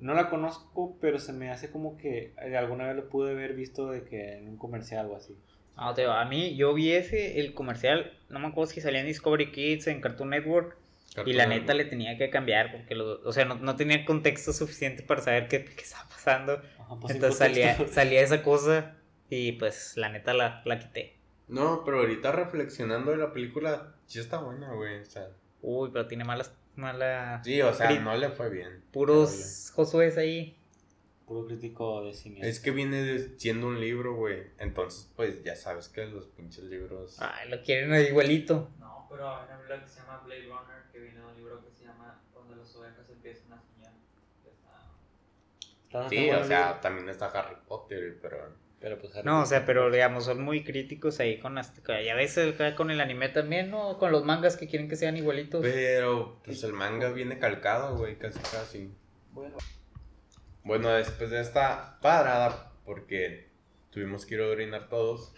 no 0.00 0.14
la 0.14 0.30
conozco, 0.30 0.96
pero 1.02 1.18
se 1.18 1.34
me 1.34 1.50
hace 1.50 1.70
como 1.70 1.98
que 1.98 2.32
eh, 2.42 2.56
alguna 2.56 2.86
vez 2.86 2.96
lo 2.96 3.10
pude 3.10 3.32
haber 3.32 3.52
visto 3.52 3.90
de 3.90 4.04
que 4.04 4.38
en 4.38 4.48
un 4.48 4.56
comercial 4.56 5.10
o 5.10 5.16
así. 5.16 5.36
Ah, 5.76 5.92
te 5.94 6.06
va. 6.06 6.20
A 6.20 6.24
mí, 6.26 6.54
yo 6.56 6.74
vi 6.74 6.92
ese, 6.92 7.40
el 7.40 7.54
comercial, 7.54 8.12
no 8.28 8.38
me 8.38 8.48
acuerdo 8.48 8.72
si 8.72 8.80
salía 8.80 9.00
en 9.00 9.06
Discovery 9.06 9.50
Kids, 9.52 9.86
en 9.86 10.00
Cartoon 10.00 10.30
Network, 10.30 10.76
y 11.24 11.32
la 11.34 11.46
Network. 11.46 11.60
neta 11.62 11.74
le 11.74 11.84
tenía 11.84 12.16
que 12.18 12.30
cambiar, 12.30 12.72
porque, 12.72 12.94
lo, 12.94 13.20
o 13.22 13.32
sea, 13.32 13.44
no, 13.44 13.56
no 13.56 13.76
tenía 13.76 14.04
contexto 14.04 14.52
suficiente 14.52 15.02
para 15.02 15.20
saber 15.22 15.48
qué, 15.48 15.64
qué 15.64 15.82
estaba 15.82 16.08
pasando. 16.08 16.62
Ajá, 16.78 16.96
pues, 17.00 17.14
Entonces 17.14 17.38
salía, 17.38 17.86
salía 17.88 18.20
esa 18.22 18.42
cosa, 18.42 18.96
y 19.28 19.52
pues 19.52 19.96
la 19.96 20.08
neta 20.10 20.34
la, 20.34 20.62
la 20.64 20.78
quité. 20.78 21.16
No, 21.48 21.82
pero 21.84 21.98
ahorita 22.00 22.32
reflexionando 22.32 23.10
de 23.10 23.18
la 23.18 23.32
película, 23.32 23.94
sí 24.06 24.18
está 24.20 24.38
buena, 24.38 24.72
güey. 24.72 25.00
O 25.00 25.04
sea, 25.04 25.28
Uy, 25.60 25.90
pero 25.92 26.06
tiene 26.06 26.24
malas, 26.24 26.54
malas, 26.76 27.44
sí, 27.44 27.60
o 27.62 27.72
sea, 27.74 27.90
no 28.00 28.16
le 28.16 28.30
fue 28.30 28.50
bien. 28.50 28.82
puros 28.90 29.70
Josué 29.74 30.12
ahí. 30.16 30.56
Puro 31.32 31.46
crítico 31.46 32.04
de 32.04 32.12
cine. 32.12 32.46
Es 32.46 32.60
que 32.60 32.70
viene 32.72 33.02
de- 33.02 33.38
siendo 33.38 33.66
un 33.68 33.80
libro, 33.80 34.14
güey. 34.14 34.42
Entonces, 34.58 35.10
pues 35.16 35.42
ya 35.42 35.56
sabes 35.56 35.88
que 35.88 36.04
los 36.06 36.26
pinches 36.26 36.64
libros. 36.64 37.16
Ay, 37.20 37.48
lo 37.48 37.62
quieren 37.62 37.94
igualito. 38.06 38.68
No, 38.78 39.06
pero 39.10 39.28
hay 39.34 39.46
una 39.46 39.56
película 39.56 39.82
que 39.82 39.88
se 39.88 40.00
llama 40.00 40.22
Blade 40.26 40.42
Runner 40.42 40.82
que 40.92 40.98
viene 40.98 41.18
de 41.20 41.24
un 41.26 41.34
libro 41.36 41.64
que 41.64 41.70
se 41.70 41.84
llama 41.84 42.20
Donde 42.34 42.56
las 42.56 42.76
ovejas 42.76 43.08
empiezan 43.08 43.52
a 43.54 43.62
soñar. 43.62 43.92
Está- 44.44 46.00
Está- 46.00 46.08
sí, 46.10 46.30
o 46.30 46.44
sea, 46.44 46.80
también 46.82 47.08
está 47.08 47.26
Harry 47.28 47.56
Potter, 47.66 48.18
pero. 48.20 48.60
Pero 48.78 48.98
pues 48.98 49.14
Harry 49.16 49.24
No, 49.24 49.40
o 49.42 49.46
sea, 49.46 49.64
pero 49.64 49.90
digamos, 49.90 50.24
son 50.26 50.42
muy 50.42 50.64
críticos 50.64 51.18
ahí 51.20 51.38
con 51.38 51.54
las. 51.54 51.72
Ya 52.04 52.14
ves 52.14 52.36
el- 52.36 52.74
con 52.74 52.90
el 52.90 53.00
anime 53.00 53.28
también, 53.30 53.70
¿no? 53.70 53.96
Con 53.96 54.12
los 54.12 54.24
mangas 54.24 54.56
que 54.58 54.66
quieren 54.68 54.88
que 54.88 54.96
sean 54.96 55.16
igualitos. 55.16 55.62
Pero, 55.62 56.40
pues 56.44 56.62
el 56.64 56.72
manga 56.74 57.10
viene 57.10 57.38
calcado, 57.38 57.96
güey, 57.96 58.18
casi 58.18 58.38
casi. 58.40 58.90
Bueno, 59.30 59.56
Bueno, 60.64 60.88
después 60.90 61.30
de 61.30 61.40
esta 61.40 61.98
parada, 62.00 62.72
porque 62.84 63.48
tuvimos 63.90 64.24
que 64.26 64.34
ir 64.36 64.40
a 64.42 64.46
orinar 64.46 64.88
todos, 64.88 65.34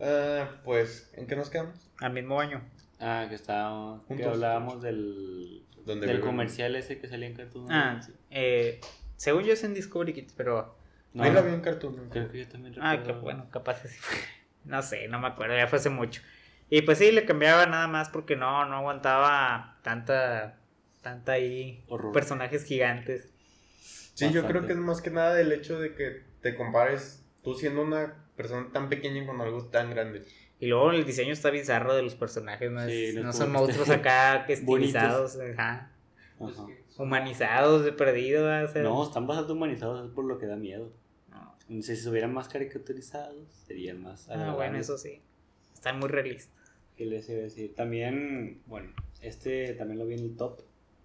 ah, 0.00 0.48
pues, 0.64 1.10
¿en 1.14 1.26
qué 1.26 1.36
nos 1.36 1.50
quedamos? 1.50 1.90
Al 2.00 2.12
mismo 2.12 2.40
año. 2.40 2.62
ah, 3.00 3.26
que 3.28 3.34
estábamos, 3.34 4.02
que 4.06 4.24
hablábamos 4.24 4.80
del, 4.82 5.62
Donde 5.84 6.06
del 6.06 6.20
comercial 6.20 6.76
ese 6.76 6.98
que 6.98 7.08
salía 7.08 7.26
en 7.26 7.34
Cartoon. 7.34 7.66
Ah, 7.70 8.00
sí. 8.04 8.12
eh, 8.30 8.80
según 9.16 9.44
yo 9.44 9.52
es 9.52 9.64
en 9.64 9.74
Discovery 9.74 10.12
Kids, 10.12 10.34
pero. 10.36 10.76
No, 11.14 11.24
Ahí 11.24 11.32
la 11.32 11.42
vi 11.42 11.52
en 11.52 11.60
Cartoon. 11.60 12.08
creo 12.10 12.30
que 12.30 12.38
yo 12.38 12.48
también 12.48 12.74
Ah, 12.80 12.92
recuerdo. 12.96 13.18
que 13.20 13.24
bueno, 13.24 13.50
capaz 13.50 13.82
sí. 13.86 13.98
No 14.64 14.80
sé, 14.82 15.08
no 15.08 15.18
me 15.18 15.26
acuerdo, 15.26 15.56
ya 15.56 15.66
fue 15.66 15.78
hace 15.78 15.90
mucho. 15.90 16.22
Y 16.70 16.82
pues 16.82 16.98
sí, 16.98 17.10
le 17.10 17.24
cambiaba 17.26 17.66
nada 17.66 17.88
más 17.88 18.08
porque 18.08 18.36
no, 18.36 18.64
no 18.66 18.76
aguantaba 18.76 19.78
tanta. 19.82 20.56
Tanta 21.02 21.32
ahí. 21.32 21.82
Horror. 21.88 22.12
Personajes 22.12 22.64
gigantes. 22.64 23.31
Sí, 24.14 24.30
yo 24.32 24.46
creo 24.46 24.66
que 24.66 24.72
es 24.72 24.78
más 24.78 25.00
que 25.00 25.10
nada 25.10 25.40
el 25.40 25.52
hecho 25.52 25.80
de 25.80 25.94
que 25.94 26.22
te 26.40 26.54
compares 26.54 27.24
tú 27.42 27.54
siendo 27.54 27.82
una 27.82 28.26
persona 28.36 28.68
tan 28.72 28.88
pequeña 28.88 29.26
con 29.26 29.40
algo 29.40 29.66
tan 29.66 29.90
grande. 29.90 30.24
Y 30.60 30.66
luego 30.66 30.90
el 30.92 31.04
diseño 31.04 31.32
está 31.32 31.50
bizarro 31.50 31.94
de 31.94 32.02
los 32.02 32.14
personajes, 32.14 32.70
no, 32.70 32.84
Sí, 32.86 33.06
Es- 33.06 33.14
no 33.16 33.22
no 33.24 33.32
son 33.32 33.50
monstruos 33.52 33.90
acá 33.90 34.44
que 34.46 34.52
estilizados, 34.52 35.38
ajá, 35.40 35.90
humanizados 36.98 37.84
de 37.84 37.92
perdido. 37.92 38.44
o 38.64 38.68
sea, 38.68 38.82
No, 38.82 39.02
están 39.04 39.26
bastante 39.26 39.52
humanizados, 39.52 40.06
es 40.08 40.12
por 40.14 40.24
lo 40.24 40.38
que 40.38 40.46
da 40.46 40.56
miedo. 40.56 40.92
no. 41.30 41.82
Si 41.82 41.96
se 41.96 42.08
hubieran 42.10 42.32
más 42.34 42.48
caricaturizados, 42.48 43.48
serían 43.66 44.02
más 44.02 44.28
Ah, 44.28 44.52
bueno, 44.54 44.78
eso 44.78 44.98
sí. 44.98 45.20
Están 45.74 45.98
muy 45.98 46.08
realistas. 46.08 46.54
¿Qué 46.96 47.06
les 47.06 47.28
iba 47.28 47.38
a 47.40 47.42
decir? 47.42 47.74
También, 47.74 48.60
bueno, 48.66 48.92
este 49.22 49.72
también 49.74 49.98
lo 49.98 50.06
vi 50.06 50.14
en 50.14 50.20
el 50.20 50.36
top. 50.36 50.60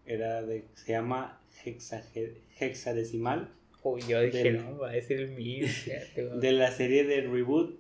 Era 0.08 0.42
de, 0.42 0.66
se 0.74 0.94
llama 0.94 1.42
hexage- 1.64 2.38
hexadecimal 2.60 3.54
Uy, 3.84 4.02
yo 4.08 4.20
dije, 4.22 4.44
Del- 4.44 4.64
no, 4.66 4.80
va 4.80 4.90
a 4.90 4.94
decir 4.94 5.20
el 5.20 5.30
mío. 5.32 5.66
de 6.42 6.52
la 6.52 6.72
serie 6.72 7.04
de 7.06 7.22
Reboot. 7.22 7.80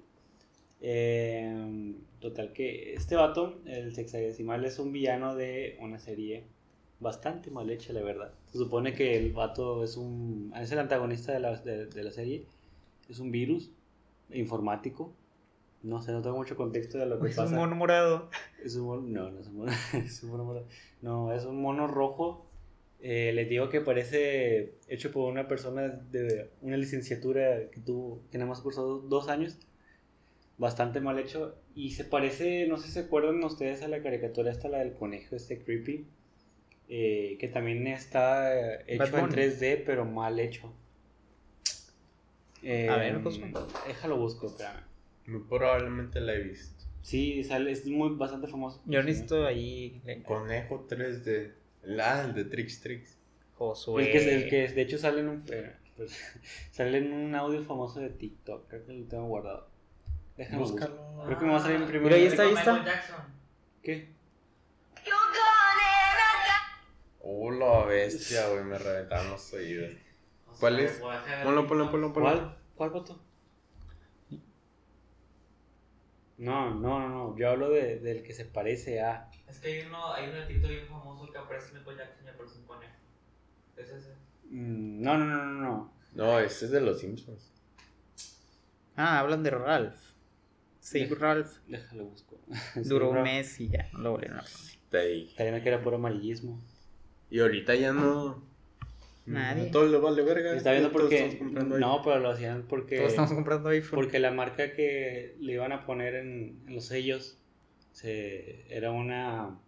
Eh, 0.81 1.93
total 2.19 2.53
que 2.53 2.93
este 2.93 3.15
vato, 3.15 3.55
el 3.65 3.97
hexadecimal, 3.97 4.63
es 4.65 4.79
un 4.79 4.91
villano 4.91 5.35
de 5.35 5.77
una 5.81 5.99
serie 5.99 6.43
bastante 6.99 7.49
mal 7.51 7.69
hecha, 7.69 7.93
la 7.93 8.01
verdad. 8.01 8.33
Se 8.45 8.57
supone 8.57 8.93
que 8.93 9.17
el 9.17 9.33
vato 9.33 9.83
es 9.83 9.97
un 9.97 10.53
es 10.59 10.71
el 10.71 10.79
antagonista 10.79 11.33
de 11.33 11.39
la, 11.39 11.57
de, 11.57 11.87
de 11.87 12.03
la 12.03 12.11
serie. 12.11 12.45
Es 13.09 13.19
un 13.19 13.31
virus 13.31 13.71
informático. 14.31 15.13
No 15.87 16.01
sé, 16.01 16.11
no 16.11 16.21
tengo 16.21 16.37
mucho 16.37 16.55
contexto 16.55 16.97
de 16.97 17.05
lo 17.05 17.19
que 17.19 17.29
Es 17.29 17.35
pasa. 17.35 17.49
un 17.49 17.55
mono 17.55 17.75
morado. 17.75 18.29
Es 18.63 18.75
un 18.75 18.85
mono, 18.85 19.01
no, 19.03 19.31
no 19.31 19.39
es 19.39 19.47
un 19.47 19.55
mono, 19.57 19.71
es 19.93 20.23
un 20.23 20.29
mono 20.31 20.43
morado. 20.43 20.65
No, 21.01 21.31
es 21.33 21.45
un 21.45 21.61
mono 21.61 21.87
rojo. 21.87 22.45
Eh, 22.99 23.31
les 23.33 23.47
digo 23.47 23.69
que 23.69 23.79
parece 23.79 24.73
hecho 24.87 25.11
por 25.11 25.31
una 25.31 25.47
persona 25.47 25.87
de 25.87 26.49
una 26.61 26.77
licenciatura 26.77 27.69
que 27.71 27.79
tuvo, 27.79 28.21
que 28.31 28.37
nada 28.37 28.49
más 28.49 28.61
cursó 28.61 28.99
dos 28.99 29.29
años. 29.29 29.57
Bastante 30.57 30.99
mal 30.99 31.19
hecho. 31.19 31.55
Y 31.75 31.91
se 31.91 32.03
parece, 32.03 32.65
no 32.67 32.77
sé 32.77 32.87
si 32.87 32.93
se 32.93 32.99
acuerdan 33.01 33.43
ustedes 33.43 33.83
a 33.83 33.87
la 33.87 34.01
caricatura 34.01 34.51
esta, 34.51 34.67
la 34.69 34.79
del 34.79 34.93
conejo, 34.93 35.35
este 35.35 35.59
creepy. 35.63 36.07
eh, 36.89 37.37
que 37.39 37.47
también 37.49 37.85
está 37.85 38.75
hecho 38.87 39.03
Bad 39.11 39.13
en 39.13 39.21
Bunny. 39.29 39.35
3D, 39.35 39.83
pero 39.85 40.03
mal 40.05 40.39
hecho. 40.39 40.73
Eh, 42.63 42.89
A 42.89 42.97
ver, 42.97 43.21
Josué. 43.21 43.53
Déjalo 43.87 44.17
busco, 44.17 44.47
espérame. 44.47 44.86
Muy 45.27 45.41
probablemente 45.41 46.19
la 46.21 46.33
he 46.33 46.39
visto. 46.41 46.83
Sí, 47.01 47.43
sale, 47.43 47.71
es 47.71 47.85
muy, 47.85 48.15
bastante 48.15 48.47
famoso. 48.47 48.81
Yo 48.85 49.01
necesito 49.03 49.45
ahí. 49.45 50.01
Conejo 50.25 50.87
3D. 50.89 51.53
La, 51.83 52.23
el 52.23 52.33
de 52.33 52.45
Trix 52.45 52.81
Trix. 52.81 53.17
Josué. 53.55 54.05
El 54.05 54.11
que, 54.11 54.17
es- 54.17 54.27
el 54.43 54.49
que 54.49 54.63
es- 54.65 54.75
de 54.75 54.81
hecho 54.81 54.97
sale 54.97 55.21
en 55.21 55.29
un 55.29 55.43
eh, 55.49 55.73
pues, 55.95 56.11
sale 56.71 56.97
en 56.97 57.13
un 57.13 57.33
audio 57.35 57.63
famoso 57.63 57.99
de 57.99 58.09
TikTok, 58.09 58.67
creo 58.67 58.85
que 58.85 58.93
lo 58.93 59.05
tengo 59.07 59.25
guardado. 59.27 59.69
Déjame 60.35 60.59
buscar. 60.59 60.89
Búscalo. 60.91 61.23
Creo 61.25 61.39
que 61.39 61.45
me 61.45 61.51
va 61.51 61.57
a 61.57 61.61
salir 61.61 61.77
en 61.77 61.87
primero. 61.87 62.03
Mira, 62.05 62.15
ahí 62.17 62.25
está, 62.27 62.43
ahí 62.43 62.49
Michael 62.53 62.77
está. 62.77 62.85
Jackson. 62.93 63.15
¿Qué? 63.81 64.17
Oh, 67.21 67.51
la 67.51 67.85
bestia, 67.85 68.47
güey, 68.49 68.63
me 68.63 68.77
reventaron 68.77 69.31
los 69.31 69.53
oídos. 69.53 69.91
¿Cuál 70.59 70.79
es? 70.79 71.01
Ponlo, 71.43 71.67
ponlo, 71.67 71.91
ponlo, 71.91 72.13
ponlo. 72.13 72.29
¿Cuál? 72.29 72.57
¿Cuál 72.75 72.91
foto? 72.91 73.19
No, 76.37 76.73
no, 76.75 76.99
no, 76.99 77.09
no. 77.09 77.37
Yo 77.37 77.49
hablo 77.49 77.69
de, 77.69 77.99
del 77.99 78.21
que 78.23 78.33
se 78.33 78.45
parece 78.45 79.01
a. 79.01 79.29
Es 79.47 79.59
que 79.59 79.67
hay 79.81 79.87
uno, 79.87 80.13
hay 80.13 80.29
uno 80.29 80.37
en 80.41 80.47
TikTok 80.47 80.69
bien 80.69 80.87
famoso 80.87 81.31
que 81.31 81.37
aparece 81.37 81.73
Michael 81.73 81.97
Jackson 81.97 82.25
y 82.25 82.29
aparece 82.29 82.57
un 82.59 82.65
conejo. 82.65 82.93
Es 83.75 83.89
ese. 83.89 84.13
Mm, 84.49 85.01
No, 85.01 85.17
no, 85.17 85.25
no, 85.25 85.45
no, 85.45 85.61
no. 85.61 85.93
No, 86.13 86.39
ese 86.39 86.65
es 86.65 86.71
de 86.71 86.81
los 86.81 86.99
Simpsons. 86.99 87.51
Ah, 88.95 89.19
hablan 89.19 89.43
de 89.43 89.51
Ralph. 89.51 89.99
Sí, 90.79 91.01
Deja- 91.05 91.15
Ralph. 91.15 91.57
Déjalo 91.67 92.05
busco. 92.05 92.39
Duró 92.75 93.09
un 93.11 93.23
mes 93.23 93.59
y 93.59 93.69
ya, 93.69 93.89
no 93.93 93.99
lo 93.99 94.11
volvieron 94.11 94.39
a 94.39 94.43
poner. 94.43 94.77
Te 94.89 95.05
dije. 95.07 95.35
También 95.35 95.61
que 95.61 95.69
era 95.69 95.81
puro 95.81 95.97
amarillismo. 95.97 96.61
Y 97.29 97.39
ahorita 97.39 97.75
ya 97.75 97.91
no. 97.93 98.41
Nadie. 99.27 99.67
A 99.67 99.71
Todo 99.71 99.85
le 99.87 99.97
vale 99.97 100.21
verga. 100.23 100.55
Está 100.55 100.71
viendo 100.71 100.89
Todos 100.89 101.03
porque. 101.03 101.39
No, 101.79 102.01
pero 102.01 102.19
lo 102.19 102.29
hacían 102.29 102.63
porque. 102.67 102.97
Todos 102.97 103.09
estamos 103.09 103.33
comprando 103.33 103.69
iPhone. 103.69 103.99
Porque 103.99 104.19
la 104.19 104.31
marca 104.31 104.73
que 104.73 105.35
le 105.39 105.53
iban 105.53 105.73
a 105.73 105.85
poner 105.85 106.15
en, 106.15 106.63
en 106.65 106.75
los 106.75 106.85
sellos 106.85 107.37
se, 107.91 108.65
era 108.73 108.91
una, 108.91 109.59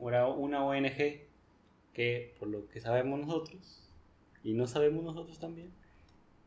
era 0.00 0.28
una 0.28 0.64
ONG 0.64 1.22
que, 1.92 2.34
por 2.38 2.48
lo 2.48 2.68
que 2.68 2.80
sabemos 2.80 3.18
nosotros, 3.18 3.90
y 4.44 4.52
no 4.54 4.66
sabemos 4.66 5.02
nosotros 5.02 5.40
también, 5.40 5.72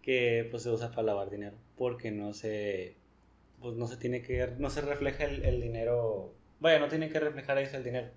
que 0.01 0.47
pues 0.49 0.63
se 0.63 0.69
usa 0.69 0.91
para 0.91 1.03
lavar 1.03 1.29
dinero, 1.29 1.57
porque 1.77 2.11
no 2.11 2.33
se, 2.33 2.95
pues 3.59 3.75
no 3.75 3.87
se 3.87 3.97
tiene 3.97 4.21
que, 4.21 4.47
no 4.59 4.69
se 4.69 4.81
refleja 4.81 5.25
el, 5.25 5.43
el 5.43 5.59
dinero, 5.59 6.33
vaya, 6.59 6.79
no 6.79 6.87
tiene 6.87 7.09
que 7.09 7.19
reflejar 7.19 7.57
ahí 7.57 7.67
el 7.73 7.83
dinero. 7.83 8.07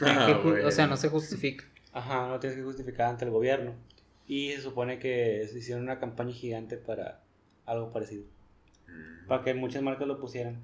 Ah, 0.00 0.40
o 0.64 0.70
sea, 0.70 0.86
no 0.86 0.96
se 0.96 1.08
justifica. 1.08 1.64
Ajá, 1.92 2.28
no 2.28 2.40
tienes 2.40 2.58
que 2.58 2.64
justificar 2.64 3.08
ante 3.08 3.24
el 3.24 3.30
gobierno. 3.30 3.74
Y 4.26 4.52
se 4.52 4.62
supone 4.62 4.98
que 4.98 5.46
se 5.50 5.58
hicieron 5.58 5.84
una 5.84 5.98
campaña 5.98 6.32
gigante 6.32 6.76
para 6.76 7.20
algo 7.66 7.92
parecido. 7.92 8.24
Mm. 8.88 9.26
Para 9.28 9.42
que 9.44 9.54
muchas 9.54 9.82
marcas 9.82 10.06
lo 10.08 10.18
pusieran. 10.20 10.62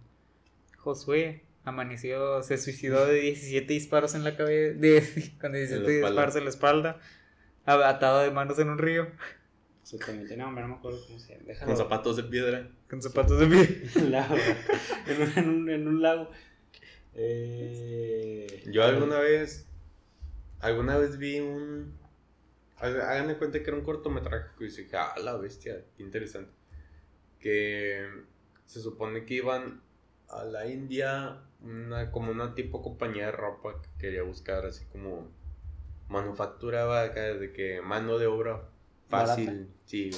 Josué 0.79 1.43
amaneció, 1.65 2.43
se 2.43 2.57
suicidó 2.57 3.05
de 3.07 3.15
17 3.21 3.73
disparos 3.73 4.15
en 4.15 4.25
la 4.25 4.37
cabeza, 4.37 4.79
de, 4.79 5.33
con 5.41 5.53
17 5.53 5.85
En 5.85 5.87
disparos 6.03 6.37
en 6.37 6.45
la 6.45 6.51
espalda, 6.51 7.01
atado 7.67 8.21
de 8.23 8.31
manos 8.31 8.59
en 8.59 8.71
un 8.71 8.79
río, 8.79 9.09
Exactamente. 9.83 10.37
No, 10.37 10.49
hombre, 10.49 10.63
no 10.65 10.69
me 10.69 10.75
acuerdo 10.77 11.01
cómo 11.07 11.19
se 11.19 11.33
llama. 11.35 11.59
Con 11.65 11.75
zapatos 11.77 12.17
de 12.19 12.25
piedra. 12.25 12.69
con 12.91 13.01
zapatos 13.01 13.41
de 13.41 13.47
pie. 13.47 13.83
En 13.97 14.05
un 14.05 14.11
lago. 14.13 14.35
En 15.07 15.23
un, 15.23 15.39
en 15.39 15.49
un- 15.49 15.71
en 15.71 15.89
un 15.89 16.03
lago. 16.03 16.31
Eh, 17.15 18.65
Yo 18.71 18.85
alguna 18.85 19.19
vez. 19.19 19.67
Alguna 20.61 20.97
vez 20.99 21.19
vi 21.19 21.41
un. 21.41 21.97
há- 22.79 22.87
Hagan 22.87 23.29
de 23.29 23.39
cuenta 23.39 23.63
que 23.63 23.69
era 23.71 23.77
un 23.79 23.85
cortometraje 23.85 24.51
que 24.59 24.65
dije, 24.65 24.89
ah, 24.97 25.15
la 25.23 25.37
bestia, 25.37 25.85
qué 25.97 26.03
interesante. 26.03 26.53
Que 27.41 28.07
se 28.67 28.81
supone 28.81 29.25
que 29.25 29.35
iban 29.35 29.83
a 30.29 30.45
la 30.45 30.67
India, 30.67 31.43
una, 31.63 32.11
como 32.11 32.31
una 32.33 32.55
tipo 32.55 32.83
compañía 32.83 33.27
de 33.27 33.33
ropa 33.33 33.81
que 33.81 33.89
quería 33.99 34.23
buscar 34.23 34.67
así 34.67 34.85
como 34.87 35.29
manufactura 36.09 37.03
acá, 37.03 37.21
de 37.35 37.53
que 37.53 37.81
mano 37.81 38.19
de 38.19 38.27
obra 38.27 38.69
fácil, 39.09 39.47
Barata. 39.47 39.67
sí, 39.85 40.11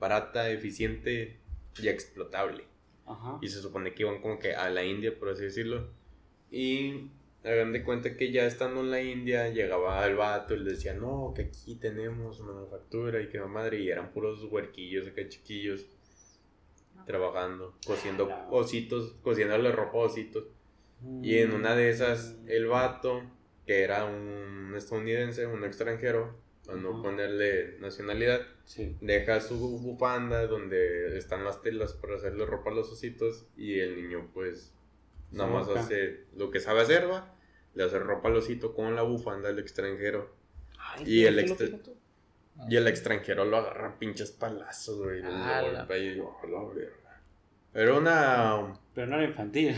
barata, 0.00 0.50
eficiente 0.50 1.38
y 1.80 1.88
explotable. 1.88 2.64
Ajá. 3.06 3.38
Y 3.42 3.48
se 3.48 3.60
supone 3.60 3.92
que 3.94 4.02
iban 4.02 4.20
como 4.22 4.38
que 4.38 4.54
a 4.54 4.70
la 4.70 4.84
India, 4.84 5.18
por 5.18 5.28
así 5.30 5.42
decirlo. 5.42 5.88
Y 6.50 7.10
hagan 7.44 7.72
de 7.72 7.84
cuenta 7.84 8.16
que 8.16 8.32
ya 8.32 8.46
estando 8.46 8.80
en 8.80 8.90
la 8.90 9.02
India, 9.02 9.48
llegaba 9.50 10.04
el 10.06 10.16
vato 10.16 10.54
y 10.54 10.60
le 10.60 10.70
decía, 10.72 10.94
no, 10.94 11.32
que 11.34 11.42
aquí 11.42 11.76
tenemos 11.76 12.40
manufactura 12.40 13.20
y 13.20 13.28
que 13.28 13.38
la 13.38 13.46
madre, 13.46 13.80
y 13.80 13.90
eran 13.90 14.12
puros 14.12 14.42
huerquillos 14.44 15.06
acá 15.06 15.28
chiquillos 15.28 15.86
trabajando, 17.06 17.74
cosiendo 17.86 18.28
Ah, 18.30 18.46
ositos, 18.50 19.14
cosiéndole 19.22 19.72
ropa 19.72 19.98
a 19.98 20.02
ositos. 20.02 20.44
Y 21.22 21.36
en 21.38 21.52
una 21.52 21.76
de 21.76 21.90
esas, 21.90 22.36
el 22.46 22.66
vato, 22.66 23.22
que 23.66 23.82
era 23.82 24.06
un 24.06 24.72
estadounidense, 24.74 25.46
un 25.46 25.64
extranjero, 25.64 26.38
para 26.64 26.78
no 26.78 27.02
ponerle 27.02 27.78
nacionalidad, 27.78 28.40
Sí. 28.64 28.96
deja 29.02 29.40
su 29.42 29.58
bufanda 29.58 30.46
donde 30.46 31.18
están 31.18 31.44
las 31.44 31.60
telas 31.60 31.92
para 31.92 32.16
hacerle 32.16 32.46
ropa 32.46 32.70
a 32.70 32.74
los 32.74 32.90
ositos 32.90 33.46
y 33.58 33.78
el 33.80 33.96
niño 33.96 34.30
pues 34.32 34.72
nada 35.30 35.50
más 35.50 35.68
hace 35.68 36.24
lo 36.34 36.50
que 36.50 36.60
sabe 36.60 36.80
hacer, 36.80 37.06
va, 37.10 37.33
le 37.74 37.84
hace 37.84 37.98
ropa 37.98 38.28
al 38.28 38.36
osito 38.36 38.74
con 38.74 38.94
la 38.94 39.02
bufanda 39.02 39.48
al 39.48 39.58
extranjero. 39.58 40.34
Ay, 40.78 41.04
Y 41.06 41.24
el 41.26 41.38
extra- 41.38 41.66
que. 41.66 41.94
Y 42.68 42.76
el 42.76 42.86
extranjero 42.86 43.44
lo 43.44 43.56
agarra 43.56 43.88
a 43.88 43.98
pinches 43.98 44.30
palazos, 44.30 44.98
güey. 45.02 45.22
Ah, 45.24 45.62
la- 45.88 45.98
y 45.98 46.16
yo, 46.16 46.36
"A 46.42 46.46
la 46.46 46.62
verga". 46.72 47.20
Era 47.74 47.94
una. 47.94 48.74
Pero 48.94 49.06
no 49.08 49.16
era 49.16 49.24
infantil. 49.24 49.76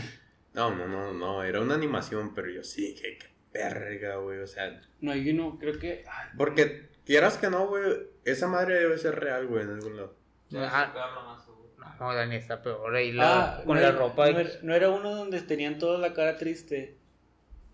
No, 0.53 0.73
no, 0.75 0.87
no, 0.87 1.11
no. 1.13 1.43
Era 1.43 1.61
una 1.61 1.73
animación, 1.75 2.33
pero 2.35 2.49
yo 2.49 2.63
sí, 2.63 2.93
que 2.95 3.17
qué 3.17 3.27
verga, 3.53 4.17
güey. 4.17 4.39
O 4.39 4.47
sea, 4.47 4.79
No, 5.01 5.11
hay 5.11 5.29
uno, 5.31 5.57
creo 5.59 5.77
que. 5.79 6.03
ay, 6.07 6.29
porque 6.37 6.89
quieras 7.05 7.37
que 7.37 7.49
no, 7.49 7.67
güey. 7.67 7.83
Esa 8.25 8.47
madre 8.47 8.75
debe 8.79 8.97
ser 8.99 9.19
real, 9.19 9.47
güey, 9.47 9.63
en 9.63 9.69
algún 9.71 9.95
lado. 9.97 10.15
Ah. 10.55 10.91
Pegarlo 10.93 11.23
más 11.23 11.43
seguro. 11.43 11.57
No, 11.99 12.13
Dani 12.13 12.35
está 12.35 12.61
peor. 12.61 12.95
Ahí 12.95 13.11
la, 13.11 13.55
Ah, 13.57 13.63
con 13.65 13.75
no 13.75 13.81
la 13.81 13.89
era- 13.89 13.97
ropa. 13.97 14.29
No 14.31 14.39
era, 14.39 14.49
no 14.61 14.75
era 14.75 14.89
uno 14.91 15.15
donde 15.15 15.41
tenían 15.41 15.79
toda 15.79 15.97
la 15.97 16.13
cara 16.13 16.37
triste. 16.37 16.95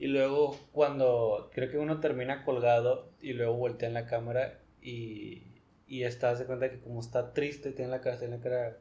Y 0.03 0.07
luego, 0.07 0.59
cuando 0.73 1.49
creo 1.53 1.71
que 1.71 1.77
uno 1.77 2.01
termina 2.01 2.43
colgado 2.43 3.09
y 3.21 3.31
luego 3.31 3.53
voltean 3.53 3.93
la 3.93 4.05
cámara 4.05 4.59
y, 4.81 5.43
y 5.87 6.03
estás 6.03 6.39
de 6.39 6.45
cuenta 6.45 6.69
que 6.69 6.81
como 6.81 6.99
está 6.99 7.31
triste, 7.31 7.71
tiene 7.71 7.89
la 7.89 8.01
cara, 8.01 8.19
tiene 8.19 8.35
la 8.35 8.43
cara, 8.43 8.77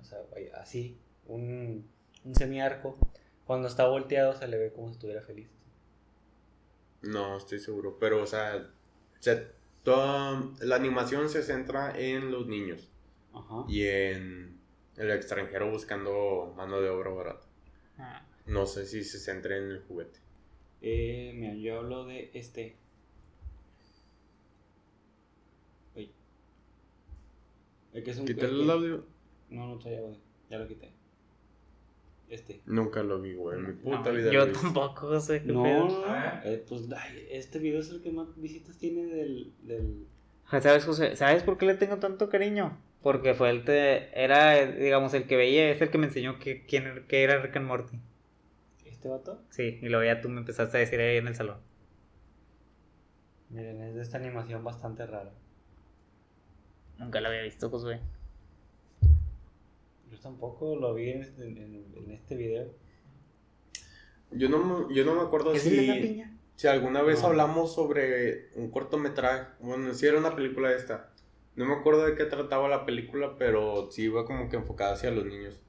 o 0.00 0.04
sea, 0.04 0.18
así, 0.54 1.00
un, 1.26 1.90
un 2.24 2.34
semiarco. 2.36 2.96
Cuando 3.44 3.66
está 3.66 3.88
volteado 3.88 4.34
se 4.34 4.46
le 4.46 4.56
ve 4.56 4.72
como 4.72 4.86
si 4.86 4.92
estuviera 4.92 5.20
feliz. 5.22 5.48
No, 7.02 7.36
estoy 7.38 7.58
seguro. 7.58 7.98
Pero, 7.98 8.22
o 8.22 8.26
sea, 8.26 8.70
se- 9.18 9.48
toda 9.82 10.42
la 10.60 10.76
animación 10.76 11.28
se 11.28 11.42
centra 11.42 11.98
en 11.98 12.30
los 12.30 12.46
niños 12.46 12.88
Ajá. 13.34 13.64
y 13.68 13.84
en 13.88 14.60
el 14.96 15.10
extranjero 15.10 15.72
buscando 15.72 16.52
mano 16.56 16.80
de 16.80 16.88
obra 16.88 17.10
barata. 17.10 17.46
Ah, 17.98 18.24
No 18.46 18.66
sé 18.66 18.86
si 18.86 19.02
se 19.02 19.18
centra 19.18 19.56
en 19.56 19.64
el 19.64 19.80
juguete. 19.80 20.20
Eh, 20.82 21.32
mira, 21.34 21.54
yo 21.54 21.78
hablo 21.78 22.04
de 22.06 22.30
este. 22.34 22.76
Uy. 25.94 26.10
El 27.94 28.02
que 28.02 28.10
es 28.10 28.18
un. 28.18 28.26
Quítale 28.26 28.62
el 28.62 28.70
audio. 28.70 29.04
No, 29.48 29.68
no 29.68 29.78
traía 29.78 30.00
audio. 30.00 30.18
Ya 30.50 30.58
lo 30.58 30.66
quité. 30.66 30.90
Este. 32.28 32.60
Nunca 32.66 33.02
lo 33.02 33.20
vi, 33.20 33.34
güey. 33.34 33.58
En 33.58 33.66
mi 33.66 33.72
puta 33.74 34.10
no, 34.10 34.12
vida 34.12 34.32
yo 34.32 34.46
lo 34.46 34.52
tampoco 34.52 35.20
sé 35.20 35.42
qué 35.42 35.52
No, 35.52 35.62
pedo. 35.62 35.88
no, 35.88 36.42
eh, 36.44 36.64
pues 36.68 36.82
ay, 36.96 37.26
este 37.30 37.58
video 37.58 37.80
es 37.80 37.90
el 37.90 38.02
que 38.02 38.10
más 38.10 38.28
visitas 38.40 38.76
tiene 38.78 39.04
del. 39.04 39.52
del... 39.62 40.06
¿Sabes, 40.50 40.84
José? 40.84 41.14
¿Sabes 41.16 41.42
por 41.44 41.58
qué 41.58 41.66
le 41.66 41.74
tengo 41.74 41.98
tanto 41.98 42.28
cariño? 42.28 42.78
Porque 43.02 43.34
fue 43.34 43.50
el 43.50 43.64
te, 43.64 44.18
era, 44.20 44.64
digamos, 44.66 45.14
el 45.14 45.26
que 45.26 45.36
veía, 45.36 45.70
es 45.70 45.80
el 45.80 45.90
que 45.90 45.98
me 45.98 46.06
enseñó 46.06 46.38
que, 46.38 46.64
quién, 46.66 47.04
que 47.08 47.22
era 47.22 47.40
Rick 47.40 47.56
and 47.56 47.66
Morty. 47.66 47.98
¿Este 49.02 49.08
vato? 49.10 49.42
Sí, 49.50 49.80
y 49.82 49.88
luego 49.88 50.04
ya 50.04 50.20
tú 50.20 50.28
me 50.28 50.38
empezaste 50.38 50.76
a 50.76 50.80
decir 50.80 51.00
ahí 51.00 51.16
en 51.16 51.26
el 51.26 51.34
salón. 51.34 51.56
Miren, 53.50 53.82
es 53.82 53.96
de 53.96 54.00
esta 54.00 54.16
animación 54.16 54.62
bastante 54.62 55.04
rara. 55.06 55.32
Nunca 56.98 57.20
lo 57.20 57.26
había 57.26 57.42
visto, 57.42 57.68
Josué. 57.68 57.98
Yo 60.08 60.20
tampoco 60.20 60.76
lo 60.76 60.94
vi 60.94 61.10
en 61.10 61.22
este, 61.22 61.42
en- 61.48 61.92
en 61.96 62.10
este 62.12 62.36
video. 62.36 62.70
Yo 64.30 64.48
no, 64.48 64.58
me- 64.86 64.94
yo 64.94 65.04
no 65.04 65.16
me 65.16 65.22
acuerdo 65.22 65.52
¿Es 65.52 65.66
el 65.66 65.76
de 65.78 65.86
la 65.88 65.94
si, 65.94 66.00
piña? 66.02 66.38
si 66.54 66.68
alguna 66.68 67.02
vez 67.02 67.22
No. 67.22 67.26
hablamos 67.30 67.74
sobre 67.74 68.50
un 68.54 68.70
cortometraje. 68.70 69.48
Bueno, 69.58 69.92
si 69.94 70.06
era 70.06 70.16
una 70.16 70.36
película 70.36 70.70
esta. 70.72 71.10
No 71.56 71.64
me 71.64 71.74
acuerdo 71.74 72.06
de 72.06 72.14
qué 72.14 72.24
trataba 72.26 72.68
la 72.68 72.86
película, 72.86 73.34
pero 73.36 73.90
sí 73.90 74.04
iba 74.04 74.24
como 74.24 74.48
que 74.48 74.54
enfocada 74.58 74.92
hacia 74.94 75.10
los 75.10 75.24
niños. 75.26 75.60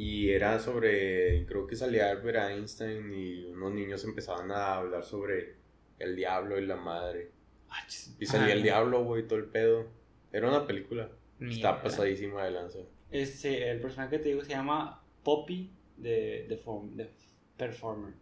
Y 0.00 0.30
era 0.30 0.60
sobre, 0.60 1.44
creo 1.46 1.66
que 1.66 1.74
salía 1.74 2.10
Albert 2.10 2.50
Einstein 2.52 3.12
y 3.12 3.46
unos 3.46 3.72
niños 3.72 4.04
empezaban 4.04 4.50
a 4.52 4.76
hablar 4.76 5.02
sobre 5.02 5.56
el 5.98 6.14
diablo 6.14 6.56
y 6.58 6.66
la 6.66 6.76
madre. 6.76 7.32
Ah. 7.68 7.84
Y 8.20 8.26
salía 8.26 8.54
Ah, 8.54 8.56
el 8.56 8.62
diablo, 8.62 9.02
güey, 9.02 9.26
todo 9.26 9.40
el 9.40 9.46
pedo. 9.46 9.86
Era 10.32 10.48
una 10.48 10.66
película. 10.68 11.10
Ni 11.40 11.56
Está 11.56 11.82
pasadísima 11.82 12.44
de 12.44 12.52
lanza. 12.52 12.78
Este, 13.10 13.70
el 13.70 13.80
personaje 13.80 14.16
que 14.18 14.22
te 14.22 14.28
digo 14.28 14.42
se 14.42 14.50
llama 14.50 15.02
Poppy 15.24 15.72
de, 15.96 16.46
de, 16.48 16.62
Form- 16.62 16.94
de 16.94 17.10
Performer. 17.56 18.14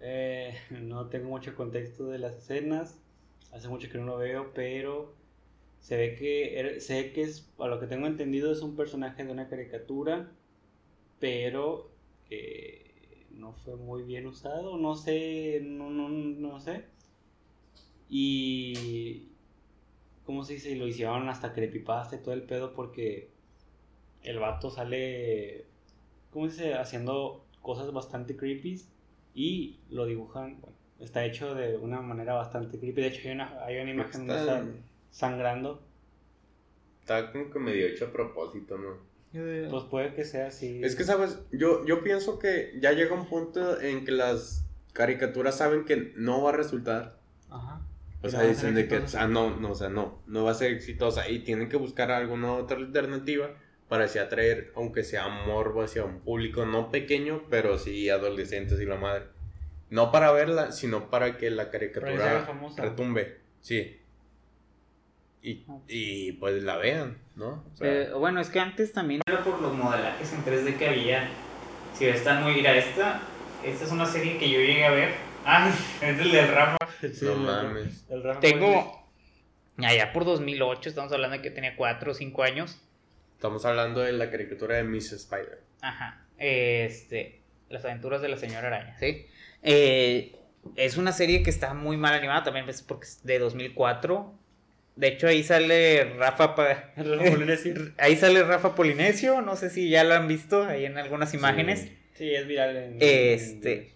Eh, 0.00 0.54
no 0.82 1.08
tengo 1.08 1.30
mucho 1.30 1.54
contexto 1.54 2.08
de 2.08 2.18
las 2.18 2.36
escenas. 2.36 3.00
Hace 3.52 3.68
mucho 3.68 3.88
que 3.90 3.96
no 3.96 4.04
lo 4.04 4.18
veo, 4.18 4.52
pero 4.54 5.14
se 5.80 5.96
ve 5.96 6.14
que 6.14 6.60
er- 6.60 6.78
sé 6.80 7.12
que 7.12 7.22
es, 7.22 7.50
a 7.58 7.68
lo 7.68 7.80
que 7.80 7.86
tengo 7.86 8.06
entendido, 8.06 8.52
es 8.52 8.60
un 8.60 8.76
personaje 8.76 9.24
de 9.24 9.32
una 9.32 9.48
caricatura, 9.48 10.30
pero 11.20 11.92
que 12.28 13.26
no 13.32 13.52
fue 13.54 13.76
muy 13.76 14.02
bien 14.04 14.26
usado. 14.26 14.78
No 14.78 14.96
sé, 14.96 15.60
no, 15.64 15.90
no, 15.90 16.08
no 16.10 16.60
sé. 16.60 16.86
Y 18.08 19.28
¿cómo 20.24 20.44
se 20.44 20.54
dice? 20.54 20.70
Y 20.72 20.76
lo 20.76 20.86
hicieron 20.88 21.28
hasta 21.28 21.52
creepypasta 21.52 22.16
y 22.16 22.22
todo 22.22 22.34
el 22.34 22.44
pedo 22.44 22.74
porque 22.74 23.32
el 24.22 24.38
vato 24.38 24.70
sale, 24.70 25.66
¿cómo 26.30 26.48
se 26.48 26.52
dice? 26.64 26.74
Haciendo 26.74 27.46
cosas 27.62 27.92
bastante 27.92 28.36
creepy 28.36 28.82
y 29.34 29.80
lo 29.90 30.06
dibujan, 30.06 30.60
bueno, 30.60 30.76
está 30.98 31.24
hecho 31.24 31.54
de 31.54 31.76
una 31.78 32.02
manera 32.02 32.34
bastante 32.34 32.78
creepy. 32.80 33.02
De 33.02 33.08
hecho, 33.08 33.28
hay 33.28 33.34
una, 33.34 33.64
hay 33.64 33.78
una 33.80 33.90
imagen 33.92 34.22
Está, 34.22 34.38
está 34.40 34.72
sangrando. 35.10 35.82
está 37.00 37.30
como 37.32 37.50
que 37.50 37.58
medio 37.58 37.86
hecho 37.86 38.06
a 38.06 38.12
propósito, 38.12 38.78
¿no? 38.78 39.09
Pues 39.32 39.84
puede 39.84 40.14
que 40.14 40.24
sea 40.24 40.48
así. 40.48 40.80
Es 40.82 40.96
que, 40.96 41.04
¿sabes? 41.04 41.38
Yo, 41.52 41.84
yo 41.86 42.02
pienso 42.02 42.38
que 42.38 42.72
ya 42.80 42.92
llega 42.92 43.14
un 43.14 43.28
punto 43.28 43.80
en 43.80 44.04
que 44.04 44.10
las 44.10 44.66
caricaturas 44.92 45.56
saben 45.56 45.84
que 45.84 46.12
no 46.16 46.42
va 46.42 46.50
a 46.50 46.56
resultar. 46.56 47.18
Ajá. 47.48 47.80
O 48.22 48.28
sea, 48.28 48.42
dicen 48.42 48.74
de 48.74 48.86
que, 48.86 48.98
o 48.98 49.08
sea, 49.08 49.28
no, 49.28 49.56
no, 49.56 49.70
o 49.70 49.74
sea, 49.74 49.88
no, 49.88 50.20
no 50.26 50.44
va 50.44 50.50
a 50.50 50.54
ser 50.54 50.72
exitosa. 50.72 51.28
Y 51.28 51.38
tienen 51.40 51.68
que 51.68 51.76
buscar 51.76 52.10
alguna 52.10 52.52
otra 52.52 52.76
alternativa 52.76 53.54
para 53.88 54.04
así 54.04 54.18
atraer, 54.18 54.72
aunque 54.76 55.04
sea 55.04 55.28
morbo 55.28 55.82
hacia 55.82 56.04
un 56.04 56.20
público 56.20 56.66
no 56.66 56.90
pequeño, 56.90 57.44
pero 57.48 57.78
sí 57.78 58.10
adolescentes 58.10 58.80
y 58.80 58.84
la 58.84 58.96
madre. 58.96 59.24
No 59.88 60.12
para 60.12 60.32
verla, 60.32 60.70
sino 60.72 61.08
para 61.08 61.38
que 61.38 61.50
la 61.50 61.70
caricatura 61.70 62.46
retumbe. 62.76 63.38
Sí. 63.60 63.99
Y, 65.42 65.64
y 65.88 66.32
pues 66.32 66.62
la 66.62 66.76
vean, 66.76 67.16
¿no? 67.36 67.64
O 67.72 67.76
sea, 67.76 67.88
Eh, 67.90 68.12
bueno, 68.12 68.40
es 68.40 68.50
que 68.50 68.60
antes 68.60 68.92
también 68.92 69.22
era 69.26 69.42
por 69.42 69.60
los 69.60 69.72
modelajes 69.74 70.32
en 70.32 70.44
3D 70.44 70.76
que 70.76 70.88
había. 70.88 71.28
Si 71.94 72.04
están 72.06 72.42
muy. 72.42 72.54
Mira, 72.54 72.74
esta, 72.76 73.20
esta 73.64 73.84
es 73.84 73.90
una 73.90 74.06
serie 74.06 74.36
que 74.38 74.50
yo 74.50 74.58
llegué 74.58 74.84
a 74.84 74.90
ver. 74.90 75.14
Ay, 75.44 75.72
es 76.02 76.18
el 76.20 76.30
del 76.32 76.48
Rafa. 76.48 76.76
Sí, 77.00 77.24
no 77.24 77.36
mames. 77.36 78.04
el 78.10 78.22
Rafa 78.22 78.40
Tengo. 78.40 79.00
Allá 79.78 80.12
por 80.12 80.26
2008, 80.26 80.90
estamos 80.90 81.10
hablando 81.12 81.36
de 81.38 81.42
que 81.42 81.50
tenía 81.50 81.74
4 81.74 82.10
o 82.10 82.14
5 82.14 82.42
años. 82.42 82.78
Estamos 83.36 83.64
hablando 83.64 84.00
de 84.00 84.12
la 84.12 84.30
caricatura 84.30 84.76
de 84.76 84.84
Miss 84.84 85.10
Spider. 85.12 85.62
Ajá. 85.80 86.26
Este. 86.36 87.40
Las 87.70 87.84
aventuras 87.86 88.20
de 88.20 88.28
la 88.28 88.36
señora 88.36 88.66
araña, 88.66 88.98
¿sí? 88.98 89.26
Eh, 89.62 90.36
es 90.76 90.98
una 90.98 91.12
serie 91.12 91.42
que 91.42 91.48
está 91.48 91.72
muy 91.72 91.96
mal 91.96 92.12
animada 92.12 92.42
también, 92.42 92.66
pues, 92.66 92.82
porque 92.82 93.06
es 93.06 93.24
de 93.24 93.38
2004. 93.38 94.34
De 94.96 95.08
hecho, 95.08 95.26
ahí 95.28 95.42
sale 95.42 96.04
Rafa. 96.18 96.54
Pa- 96.54 96.92
Rafa 96.96 97.30
Polinesio. 97.30 97.74
ahí 97.98 98.16
sale 98.16 98.42
Rafa 98.42 98.74
Polinesio. 98.74 99.40
No 99.40 99.56
sé 99.56 99.70
si 99.70 99.88
ya 99.88 100.04
lo 100.04 100.14
han 100.14 100.28
visto 100.28 100.64
ahí 100.64 100.84
en 100.84 100.98
algunas 100.98 101.32
imágenes. 101.34 101.80
Sí, 101.82 101.96
Sí, 102.14 102.34
es 102.34 102.46
viral 102.46 102.76
en. 102.76 102.96
Este. 103.00 103.94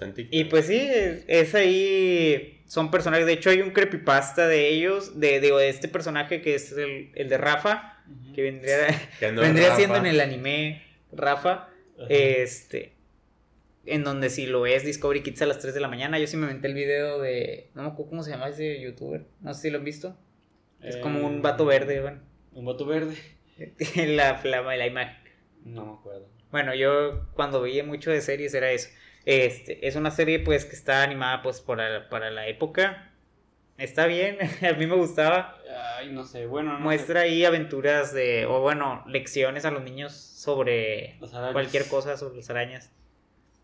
en. 0.00 0.14
Y 0.30 0.44
pues 0.44 0.66
sí, 0.66 0.76
es, 0.78 1.24
es 1.26 1.54
ahí. 1.54 2.62
Son 2.66 2.90
personajes. 2.92 3.26
De 3.26 3.32
hecho, 3.32 3.50
hay 3.50 3.60
un 3.60 3.70
creepypasta 3.70 4.46
de 4.46 4.68
ellos. 4.68 5.18
De, 5.18 5.40
digo, 5.40 5.58
de 5.58 5.68
este 5.68 5.88
personaje 5.88 6.42
que 6.42 6.54
es 6.54 6.70
el, 6.72 7.10
el 7.14 7.28
de 7.28 7.38
Rafa. 7.38 8.04
Que 8.34 8.42
vendría, 8.42 8.86
Que 9.20 9.32
no 9.32 9.40
es 9.42 9.48
vendría 9.48 9.68
Rafa. 9.68 9.76
siendo 9.78 9.96
en 9.96 10.06
el 10.06 10.20
anime 10.20 10.82
Rafa. 11.12 11.68
Este. 12.08 12.92
En 13.84 14.02
donde 14.04 14.30
si 14.30 14.46
lo 14.46 14.60
ves 14.62 14.84
Discovery 14.84 15.22
Kids 15.22 15.42
a 15.42 15.46
las 15.46 15.58
3 15.58 15.72
de 15.74 15.80
la 15.80 15.88
mañana. 15.88 16.18
Yo 16.18 16.26
sí 16.26 16.36
me 16.36 16.42
inventé 16.46 16.68
el 16.68 16.74
video 16.74 17.20
de. 17.20 17.70
No 17.74 17.82
me 17.82 17.88
acuerdo 17.88 18.10
cómo 18.10 18.22
se 18.22 18.30
llama 18.30 18.48
ese 18.48 18.80
youtuber. 18.80 19.22
No 19.40 19.54
sé 19.54 19.62
si 19.62 19.70
lo 19.70 19.78
han 19.78 19.84
visto. 19.84 20.16
Es 20.82 20.96
como 20.98 21.26
un 21.26 21.36
Eh, 21.38 21.40
vato 21.42 21.64
verde, 21.66 22.00
bueno. 22.00 22.20
Un 22.52 22.64
vato 22.64 22.86
verde. 22.86 23.16
la, 23.96 24.40
la, 24.44 24.62
la 24.62 24.86
imagen. 24.86 25.16
No 25.64 25.84
me 25.86 25.92
acuerdo. 25.94 26.28
Bueno, 26.50 26.74
yo 26.74 27.26
cuando 27.34 27.60
veía 27.60 27.82
mucho 27.84 28.10
de 28.10 28.20
series 28.20 28.54
era 28.54 28.70
eso. 28.70 28.88
Este, 29.24 29.86
es 29.88 29.96
una 29.96 30.10
serie 30.10 30.38
pues 30.38 30.64
que 30.64 30.76
está 30.76 31.02
animada 31.02 31.42
pues 31.42 31.60
para, 31.60 32.08
para 32.08 32.30
la 32.30 32.46
época. 32.46 33.12
Está 33.78 34.06
bien, 34.06 34.38
a 34.62 34.72
mí 34.74 34.86
me 34.86 34.94
gustaba. 34.94 35.58
Ay, 35.98 36.10
no 36.12 36.24
sé. 36.24 36.46
Bueno, 36.46 36.74
no 36.74 36.78
Muestra 36.80 37.22
ahí 37.22 37.44
aventuras 37.44 38.14
de, 38.14 38.46
o 38.46 38.60
bueno, 38.60 39.04
lecciones 39.08 39.64
a 39.64 39.70
los 39.70 39.82
niños 39.82 40.12
sobre 40.14 41.18
cualquier 41.52 41.86
cosa, 41.88 42.16
sobre 42.16 42.36
las 42.36 42.48
arañas. 42.50 42.92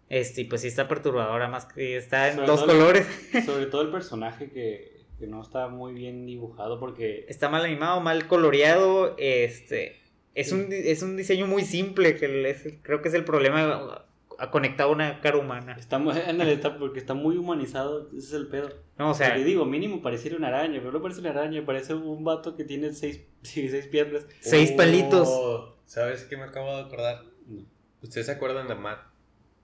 Este, 0.09 0.45
pues 0.45 0.61
sí 0.61 0.69
está 0.69 0.89
perturbadora, 0.89 1.49
más 1.49 1.65
que 1.65 1.97
está 1.97 2.29
en 2.29 2.35
Sobre 2.35 2.47
dos 2.47 2.61
el- 2.63 2.67
colores. 2.67 3.07
Sobre 3.47 3.67
todo 3.67 3.81
el 3.83 3.91
personaje 3.91 4.51
que, 4.51 4.92
que 5.23 5.29
no 5.29 5.41
está 5.41 5.69
muy 5.69 5.93
bien 5.93 6.27
dibujado 6.27 6.81
porque 6.81 7.25
Está 7.29 7.49
mal 7.49 7.65
animado, 7.65 8.01
mal 8.01 8.27
coloreado. 8.27 9.15
Este, 9.19 10.01
es, 10.35 10.51
un, 10.51 10.67
es 10.73 11.01
un 11.05 11.17
diseño 11.17 11.47
muy 11.47 11.63
simple, 11.63 12.17
que 12.17 12.51
es- 12.51 12.75
creo 12.83 13.01
que 13.03 13.09
es 13.09 13.15
el 13.15 13.25
problema 13.25 14.05
ha 14.39 14.51
conectado 14.51 14.89
a 14.89 14.93
una 14.93 15.21
cara 15.21 15.37
humana. 15.39 15.77
Está, 15.79 15.99
muy- 16.01 16.15
está- 16.49 16.77
porque 16.77 16.99
está 16.99 17.15
muy 17.15 17.37
humanizado, 17.37 18.09
ese 18.09 18.19
es 18.19 18.33
el 18.33 18.49
pedo. 18.49 18.71
No, 18.99 19.11
o 19.11 19.15
sea, 19.15 19.29
Porque 19.29 19.45
digo, 19.45 19.65
mínimo 19.65 20.03
pareciera 20.03 20.37
una 20.37 20.49
araña, 20.49 20.81
pero 20.81 20.91
no 20.91 21.01
parece 21.01 21.21
una 21.21 21.31
araña, 21.31 21.65
parece 21.65 21.95
un 21.95 22.25
vato 22.25 22.57
que 22.57 22.65
tiene 22.65 22.93
seis, 22.93 23.21
seis 23.43 23.87
piernas. 23.87 24.27
seis 24.41 24.71
Oh, 24.73 24.77
palitos. 24.77 25.75
¿Sabes 25.87 26.25
qué 26.25 26.37
me 26.37 26.43
acabo 26.45 26.75
de 26.75 26.83
acordar? 26.83 27.23
No. 27.47 27.63
¿Ustedes 28.03 28.27
se 28.27 28.33
acuerdan 28.33 28.67
de 28.67 28.75
Matt? 28.75 28.99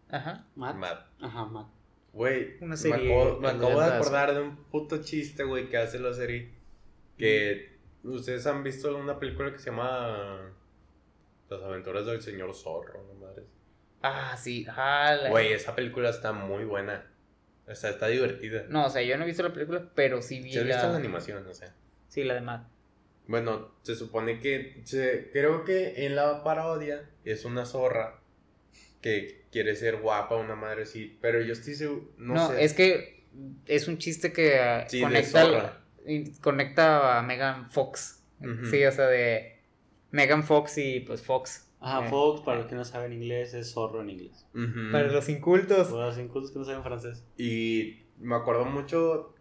Ajá. 0.08 0.46
Matt. 0.54 0.76
Matt. 0.76 0.98
Ajá, 1.20 1.44
Matt. 1.46 1.66
Güey, 2.12 2.56
Una 2.60 2.74
me 2.76 2.94
acabo, 2.94 3.38
me 3.40 3.48
de 3.48 3.54
acabo 3.54 3.68
de 3.68 3.86
lentas. 3.86 3.92
acordar 4.00 4.34
de 4.34 4.40
un 4.40 4.56
puto 4.64 5.02
chiste, 5.02 5.44
güey, 5.44 5.68
que 5.68 5.76
hace 5.76 5.98
la 5.98 6.12
serie. 6.12 6.50
Que 7.16 7.76
ustedes 8.02 8.46
han 8.46 8.62
visto 8.62 8.96
una 8.96 9.18
película 9.18 9.52
que 9.52 9.58
se 9.58 9.70
llama 9.70 10.52
Las 11.48 11.62
aventuras 11.62 12.06
del 12.06 12.20
señor 12.22 12.54
zorro, 12.54 13.04
no 13.06 13.14
madres. 13.26 13.44
Ah, 14.02 14.36
sí. 14.36 14.66
Güey, 15.30 15.52
esa 15.52 15.74
película 15.74 16.08
está 16.10 16.32
muy 16.32 16.64
buena. 16.64 17.10
O 17.66 17.74
sea, 17.74 17.90
está 17.90 18.06
divertida. 18.06 18.64
No, 18.68 18.86
o 18.86 18.90
sea, 18.90 19.02
yo 19.02 19.16
no 19.18 19.24
he 19.24 19.26
visto 19.26 19.42
la 19.42 19.52
película, 19.52 19.90
pero 19.94 20.22
sí 20.22 20.40
vi 20.40 20.52
¿Se 20.52 20.64
la... 20.64 20.76
visto 20.76 20.88
la 20.90 20.96
animación? 20.96 21.46
O 21.46 21.52
sea. 21.54 21.74
Sí, 22.08 22.24
la 22.24 22.34
de 22.34 22.40
Matt. 22.40 22.66
Bueno, 23.26 23.74
se 23.82 23.94
supone 23.94 24.38
que. 24.40 24.80
se- 24.84 25.30
creo 25.32 25.64
que 25.64 26.06
en 26.06 26.16
la 26.16 26.42
parodia 26.42 27.10
es 27.24 27.44
una 27.44 27.66
zorra 27.66 28.20
que 29.00 29.46
quiere 29.52 29.74
ser 29.76 29.98
guapa, 30.00 30.36
una 30.36 30.54
madre 30.54 30.82
así. 30.82 31.18
Pero 31.20 31.40
yo 31.40 31.52
estoy 31.52 31.74
seguro. 31.74 32.10
No, 32.18 32.34
No, 32.34 32.48
sé. 32.50 32.64
es 32.64 32.74
que 32.74 33.24
es 33.66 33.88
un 33.88 33.98
chiste 33.98 34.32
que 34.32 34.58
ah, 34.58 34.86
Sí, 34.88 35.00
conecta, 35.00 35.80
y 36.06 36.30
conecta 36.40 37.18
a 37.18 37.22
Megan 37.22 37.70
Fox. 37.70 38.22
Sí, 38.70 38.84
o 38.84 38.92
sea, 38.92 39.06
de 39.08 39.58
Megan 40.10 40.42
Fox 40.44 40.78
y 40.78 41.00
pues 41.00 41.22
Fox. 41.22 41.64
Ajá, 41.80 42.06
Eh, 42.06 42.08
Fox, 42.10 42.40
para 42.42 42.58
los 42.58 42.66
que 42.66 42.74
no 42.74 42.84
saben 42.84 43.12
inglés, 43.12 43.54
es 43.54 43.72
zorro 43.72 44.00
en 44.02 44.10
inglés. 44.10 44.46
Para 44.92 45.08
los 45.08 45.28
incultos. 45.28 45.88
Para 45.88 46.06
los 46.06 46.18
incultos 46.18 46.50
que 46.52 46.58
no 46.58 46.64
saben 46.64 46.82
francés. 46.82 47.24
Y 47.36 48.02
me 48.18 48.34
acuerdo 48.36 48.64
mucho. 48.64 49.34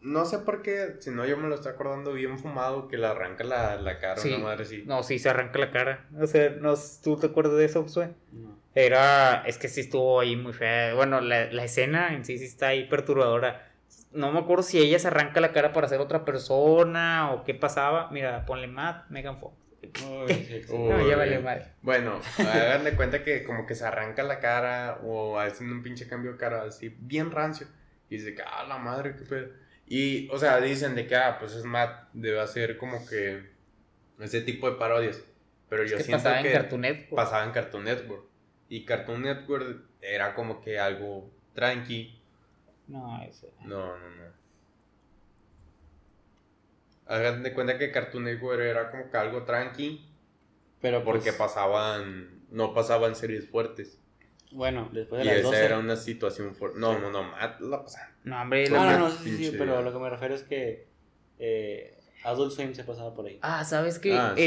No 0.00 0.24
sé 0.24 0.38
por 0.38 0.62
qué, 0.62 0.96
si 1.00 1.10
no 1.10 1.26
yo 1.26 1.36
me 1.36 1.48
lo 1.48 1.56
estoy 1.56 1.72
acordando 1.72 2.12
bien 2.12 2.38
fumado, 2.38 2.86
que 2.88 2.96
le 2.98 3.06
arranca 3.06 3.42
la, 3.42 3.76
la 3.80 3.98
cara, 3.98 4.16
Sí. 4.20 4.28
una 4.28 4.44
madre 4.44 4.62
así. 4.62 4.84
No, 4.86 5.02
sí, 5.02 5.18
se 5.18 5.28
arranca 5.28 5.58
la 5.58 5.70
cara. 5.72 6.06
O 6.20 6.26
sea, 6.26 6.50
no, 6.50 6.74
¿tú 7.02 7.16
te 7.16 7.26
acuerdas 7.26 7.56
de 7.56 7.64
eso, 7.64 7.82
Josué? 7.82 8.10
No. 8.32 8.57
Era, 8.74 9.42
es 9.46 9.58
que 9.58 9.68
sí 9.68 9.80
estuvo 9.80 10.20
ahí 10.20 10.36
muy 10.36 10.52
fea. 10.52 10.94
Bueno, 10.94 11.20
la, 11.20 11.50
la 11.52 11.64
escena 11.64 12.14
en 12.14 12.24
sí 12.24 12.38
sí 12.38 12.44
está 12.44 12.68
ahí 12.68 12.84
perturbadora. 12.84 13.64
No 14.12 14.32
me 14.32 14.38
acuerdo 14.38 14.62
si 14.62 14.78
ella 14.78 14.98
se 14.98 15.08
arranca 15.08 15.40
la 15.40 15.52
cara 15.52 15.72
para 15.72 15.88
ser 15.88 16.00
otra 16.00 16.24
persona 16.24 17.32
o 17.32 17.44
qué 17.44 17.54
pasaba. 17.54 18.08
Mira, 18.10 18.44
ponle 18.46 18.66
Matt, 18.68 19.08
Megan 19.10 19.38
Fox. 19.38 19.56
Uy. 19.82 20.64
No, 20.70 21.08
ya 21.08 21.16
vale 21.16 21.38
madre. 21.38 21.66
Bueno, 21.82 22.20
hagan 22.38 22.84
de 22.84 22.94
cuenta 22.94 23.22
que 23.22 23.42
como 23.44 23.66
que 23.66 23.74
se 23.74 23.84
arranca 23.86 24.22
la 24.22 24.38
cara 24.38 24.98
o 25.04 25.38
hacen 25.38 25.70
un 25.70 25.82
pinche 25.82 26.06
cambio 26.08 26.32
de 26.32 26.38
cara 26.38 26.62
así, 26.64 26.94
bien 26.98 27.30
rancio. 27.30 27.66
Y 28.10 28.16
dice 28.16 28.34
que, 28.34 28.42
ah, 28.42 28.64
la 28.68 28.78
madre, 28.78 29.14
qué 29.16 29.24
pedo. 29.24 29.48
Y, 29.86 30.28
o 30.30 30.38
sea, 30.38 30.60
dicen 30.60 30.94
de 30.94 31.06
que, 31.06 31.16
ah, 31.16 31.38
pues 31.38 31.54
es 31.54 31.64
Matt, 31.64 32.08
debe 32.12 32.40
hacer 32.40 32.76
como 32.78 33.06
que 33.06 33.50
ese 34.20 34.40
tipo 34.42 34.70
de 34.70 34.76
parodias. 34.76 35.22
Pero 35.68 35.82
Es 35.84 35.90
yo 35.90 35.96
que 35.98 36.04
siento 36.04 36.24
pasaba 36.24 36.42
que 36.42 36.48
en 36.48 36.54
Cartoon 36.54 36.80
Network. 36.82 37.14
pasaba 37.14 37.44
en 37.44 37.50
Cartoon 37.52 37.84
Network. 37.84 38.24
Y 38.68 38.84
Cartoon 38.84 39.22
Network 39.22 39.82
era 40.00 40.34
como 40.34 40.60
que 40.60 40.78
algo 40.78 41.30
tranqui. 41.54 42.18
No, 42.86 43.20
eso. 43.22 43.48
No, 43.64 43.98
no, 43.98 44.08
no. 44.10 44.38
Hagan 47.06 47.42
de 47.42 47.54
cuenta 47.54 47.78
que 47.78 47.90
Cartoon 47.90 48.24
Network 48.24 48.60
era 48.60 48.90
como 48.90 49.10
que 49.10 49.16
algo 49.16 49.42
tranqui. 49.44 50.04
Pero 50.80 51.02
pues, 51.02 51.16
Porque 51.16 51.32
pasaban, 51.32 52.42
no 52.50 52.74
pasaban 52.74 53.16
series 53.16 53.48
fuertes. 53.48 53.98
Bueno, 54.50 54.88
después 54.92 55.18
de 55.18 55.24
Y 55.24 55.28
las 55.28 55.38
esa 55.38 55.48
12. 55.48 55.64
era 55.64 55.78
una 55.78 55.96
situación 55.96 56.54
fuerte. 56.54 56.78
No, 56.78 56.98
no, 56.98 57.10
no, 57.10 57.22
Matt 57.22 57.60
la 57.60 57.82
pasaba. 57.82 58.10
No, 58.24 58.40
hombre, 58.40 58.68
No, 58.68 58.84
la- 58.84 58.92
no, 58.92 58.98
no, 58.98 59.10
sí, 59.10 59.36
sí, 59.36 59.44
sí, 59.50 59.54
pero 59.58 59.82
lo 59.82 59.92
que 59.92 59.98
me 59.98 60.08
refiero 60.10 60.34
es 60.34 60.42
que 60.42 60.86
eh, 61.38 61.98
Adult 62.24 62.52
Swim 62.52 62.74
se 62.74 62.84
pasaba 62.84 63.14
por 63.14 63.26
ahí. 63.26 63.38
Ah, 63.42 63.64
¿sabes 63.64 63.98
qué? 63.98 64.12
Ah, 64.14 64.34
sí. 64.36 64.42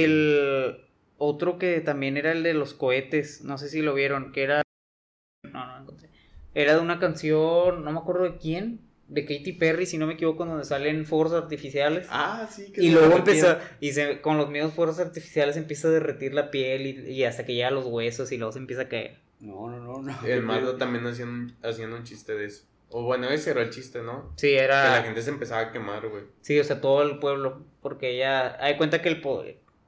Otro 1.24 1.58
que 1.60 1.80
también 1.82 2.18
era 2.18 2.32
el 2.32 2.42
de 2.44 2.54
los 2.56 2.74
cohetes, 2.74 3.44
no 3.44 3.58
sé 3.60 3.70
si 3.70 3.82
lo 3.82 3.94
vieron, 3.94 4.32
que 4.32 4.42
era... 4.44 4.64
No, 5.52 5.66
no 5.66 5.76
lo 5.76 5.82
encontré. 5.84 6.10
Era 6.56 6.74
de 6.76 6.80
una 6.82 7.00
canción, 7.00 7.84
no 7.86 7.92
me 7.92 8.00
acuerdo 8.00 8.24
de 8.24 8.38
quién, 8.38 8.82
de 9.08 9.26
Katy 9.26 9.54
Perry, 9.54 9.86
si 9.86 9.98
no 9.98 10.08
me 10.08 10.14
equivoco, 10.14 10.46
donde 10.46 10.66
salen 10.66 11.06
fuegos 11.06 11.34
artificiales. 11.34 12.08
Ah, 12.10 12.48
sí. 12.52 12.74
y 12.76 12.90
luego 12.90 13.18
empezó, 13.18 13.58
y 13.80 13.92
se, 13.92 14.20
con 14.22 14.38
los 14.38 14.50
mismos 14.50 14.74
fuegos 14.74 15.00
artificiales 15.00 15.58
empieza 15.58 15.88
a 15.88 15.92
derretir 15.92 16.34
la 16.34 16.50
piel 16.52 16.88
y, 16.88 17.12
y 17.12 17.24
hasta 17.24 17.46
que 17.46 17.54
llega 17.54 17.68
a 17.68 17.72
los 17.72 17.86
huesos 17.86 18.32
y 18.32 18.38
luego 18.38 18.52
se 18.52 18.60
empieza 18.60 18.84
a 18.84 18.90
caer. 18.90 19.18
No, 19.40 19.70
no, 19.70 19.80
no, 19.80 20.02
no. 20.02 20.28
El 20.28 20.42
Matt 20.44 20.78
también 20.78 21.06
hacían, 21.06 21.30
un- 21.30 21.56
hacían 21.64 21.94
un 21.94 22.04
chiste 22.04 22.36
de 22.36 22.46
eso. 22.46 22.66
O 22.90 23.04
bueno, 23.04 23.30
ese 23.30 23.52
era 23.52 23.62
el 23.62 23.70
chiste, 23.70 24.02
¿no? 24.02 24.34
Sí, 24.36 24.48
Que 24.50 24.56
la 24.58 24.64
era... 24.98 25.04
gente 25.04 25.22
se 25.22 25.30
empezaba 25.30 25.62
a 25.62 25.72
quemar, 25.72 26.08
güey. 26.10 26.24
Sí, 26.42 26.60
o 26.60 26.64
sea, 26.64 26.82
todo 26.82 27.04
el 27.04 27.20
pueblo, 27.20 27.64
porque 27.82 28.10
ella... 28.16 28.58
Hay 28.64 28.76
cuenta 28.76 29.02
que 29.02 29.08
el 29.10 29.22
po- 29.22 29.46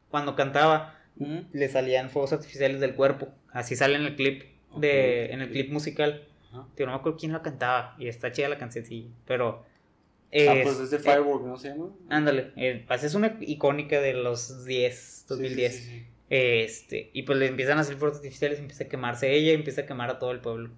cuando 0.10 0.36
cantaba 0.38 0.98
Le 1.18 1.70
salían 1.70 2.10
fuegos 2.10 2.34
artificiales 2.34 2.80
del 2.80 2.96
cuerpo. 2.96 3.30
Así 3.52 3.76
sale 3.76 3.96
en 3.96 4.04
el 4.04 4.16
clip 4.16 4.44
de, 4.78 5.28
en 5.32 5.42
el 5.42 5.50
clip 5.52 5.72
musical. 5.72 6.28
Ajá. 6.52 6.68
Tío, 6.76 6.86
no 6.86 6.92
me 6.94 6.98
acuerdo 7.00 7.18
quién 7.18 7.32
la 7.34 7.42
cantaba. 7.42 7.96
Y 8.00 8.08
está 8.08 8.32
chida 8.32 8.50
la 8.50 8.58
canción, 8.58 8.86
sí. 8.86 9.12
Pero. 9.26 9.64
Ah, 9.66 10.54
es- 10.56 10.64
pues 10.64 10.80
es 10.80 10.90
de 10.92 10.98
eh, 10.98 11.00
Firework, 11.00 11.46
¿no 11.46 11.58
se 11.58 11.70
llama? 11.70 11.92
ándale. 12.10 12.52
eh, 12.56 12.84
pues 12.88 13.04
es 13.04 13.14
una 13.14 13.38
icónica 13.42 14.02
de 14.02 14.14
los 14.14 14.66
10, 14.66 15.26
2010. 15.30 15.74
Sí, 15.74 15.80
sí, 15.80 15.86
sí, 15.86 16.00
sí. 16.00 16.06
Este. 16.30 17.12
Y 17.14 17.22
pues 17.24 17.38
le 17.38 17.46
empiezan 17.46 17.78
a 17.78 17.82
hacer 17.82 17.96
fuegos 17.98 18.18
artificiales. 18.18 18.58
Empieza 18.60 18.86
a 18.86 18.88
quemarse 18.88 19.32
ella 19.32 19.52
y 19.52 19.56
empieza 19.56 19.82
a 19.82 19.86
quemar 19.86 20.10
a 20.10 20.18
todo 20.20 20.32
el 20.32 20.40
pueblo. 20.42 20.72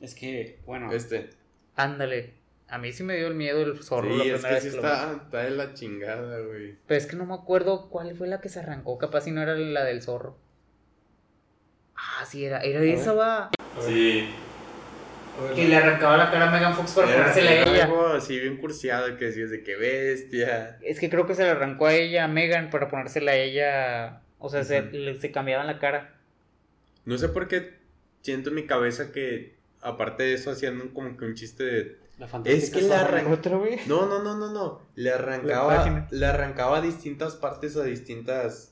Es 0.00 0.14
que, 0.14 0.58
bueno, 0.66 0.92
Este. 0.92 1.30
Ándale. 1.74 2.34
A 2.72 2.78
mí 2.78 2.90
sí 2.92 3.02
me 3.02 3.16
dio 3.16 3.26
el 3.28 3.34
miedo 3.34 3.60
el 3.62 3.82
zorro 3.82 4.08
la 4.16 4.24
Sí, 4.24 4.30
es 4.30 4.40
primera 4.40 4.48
que 4.48 4.54
vez 4.54 4.62
sí 4.64 4.70
que 4.70 4.76
lo 4.76 4.82
vi. 4.82 4.88
está, 4.88 5.12
está 5.24 5.38
de 5.44 5.50
la 5.50 5.74
chingada, 5.74 6.38
güey. 6.40 6.76
Pero 6.86 6.98
es 6.98 7.06
que 7.06 7.16
no 7.16 7.26
me 7.26 7.34
acuerdo 7.34 7.90
cuál 7.90 8.16
fue 8.16 8.26
la 8.28 8.40
que 8.40 8.48
se 8.48 8.60
arrancó. 8.60 8.96
Capaz 8.96 9.22
si 9.22 9.30
no 9.30 9.42
era 9.42 9.54
la 9.54 9.84
del 9.84 10.00
zorro. 10.02 10.38
Ah, 11.96 12.24
sí, 12.26 12.44
era. 12.44 12.60
Era 12.60 12.80
esa, 12.82 13.12
va. 13.12 13.50
Sí. 13.80 14.28
Que 15.54 15.66
le 15.68 15.76
arrancaba 15.76 16.16
la 16.16 16.30
cara 16.30 16.48
a 16.48 16.52
Megan 16.52 16.74
Fox 16.74 16.92
para 16.92 17.06
ponérsela 17.12 17.50
a 17.50 17.54
ella. 17.62 17.84
algo 17.84 18.06
así 18.08 18.38
bien 18.38 18.56
cursiado 18.58 19.16
que 19.16 19.26
decías 19.26 19.50
de 19.50 19.62
que 19.62 19.76
bestia. 19.76 20.78
Es 20.82 21.00
que 21.00 21.08
creo 21.10 21.26
que 21.26 21.34
se 21.34 21.42
le 21.44 21.50
arrancó 21.50 21.86
a 21.86 21.94
ella, 21.94 22.24
a 22.24 22.28
Megan, 22.28 22.70
para 22.70 22.88
ponérsela 22.88 23.32
a 23.32 23.36
ella. 23.36 24.22
O 24.38 24.48
sea, 24.50 24.64
se, 24.64 24.82
le- 24.82 25.18
se 25.18 25.30
cambiaban 25.30 25.66
la 25.66 25.78
cara. 25.78 26.14
No 27.04 27.16
sé 27.18 27.28
por 27.28 27.48
qué 27.48 27.74
siento 28.22 28.50
en 28.50 28.56
mi 28.56 28.66
cabeza 28.66 29.10
que, 29.12 29.56
aparte 29.80 30.22
de 30.22 30.34
eso, 30.34 30.50
hacían 30.50 30.88
como 30.90 31.16
que 31.16 31.24
un 31.24 31.34
chiste 31.34 31.64
de... 31.64 31.96
la 32.28 32.42
Es 32.50 32.70
que 32.70 32.82
la 32.82 33.00
zorra. 33.00 33.20
arran- 33.20 33.32
¿Otra 33.32 33.56
vez? 33.58 33.86
No, 33.86 34.06
no, 34.06 34.22
no, 34.22 34.36
no, 34.36 34.50
no. 34.52 34.80
Le 34.94 35.10
arrancaba, 35.12 36.06
le 36.10 36.26
arrancaba 36.26 36.80
distintas 36.80 37.34
partes 37.36 37.76
a 37.76 37.82
distintas... 37.84 38.68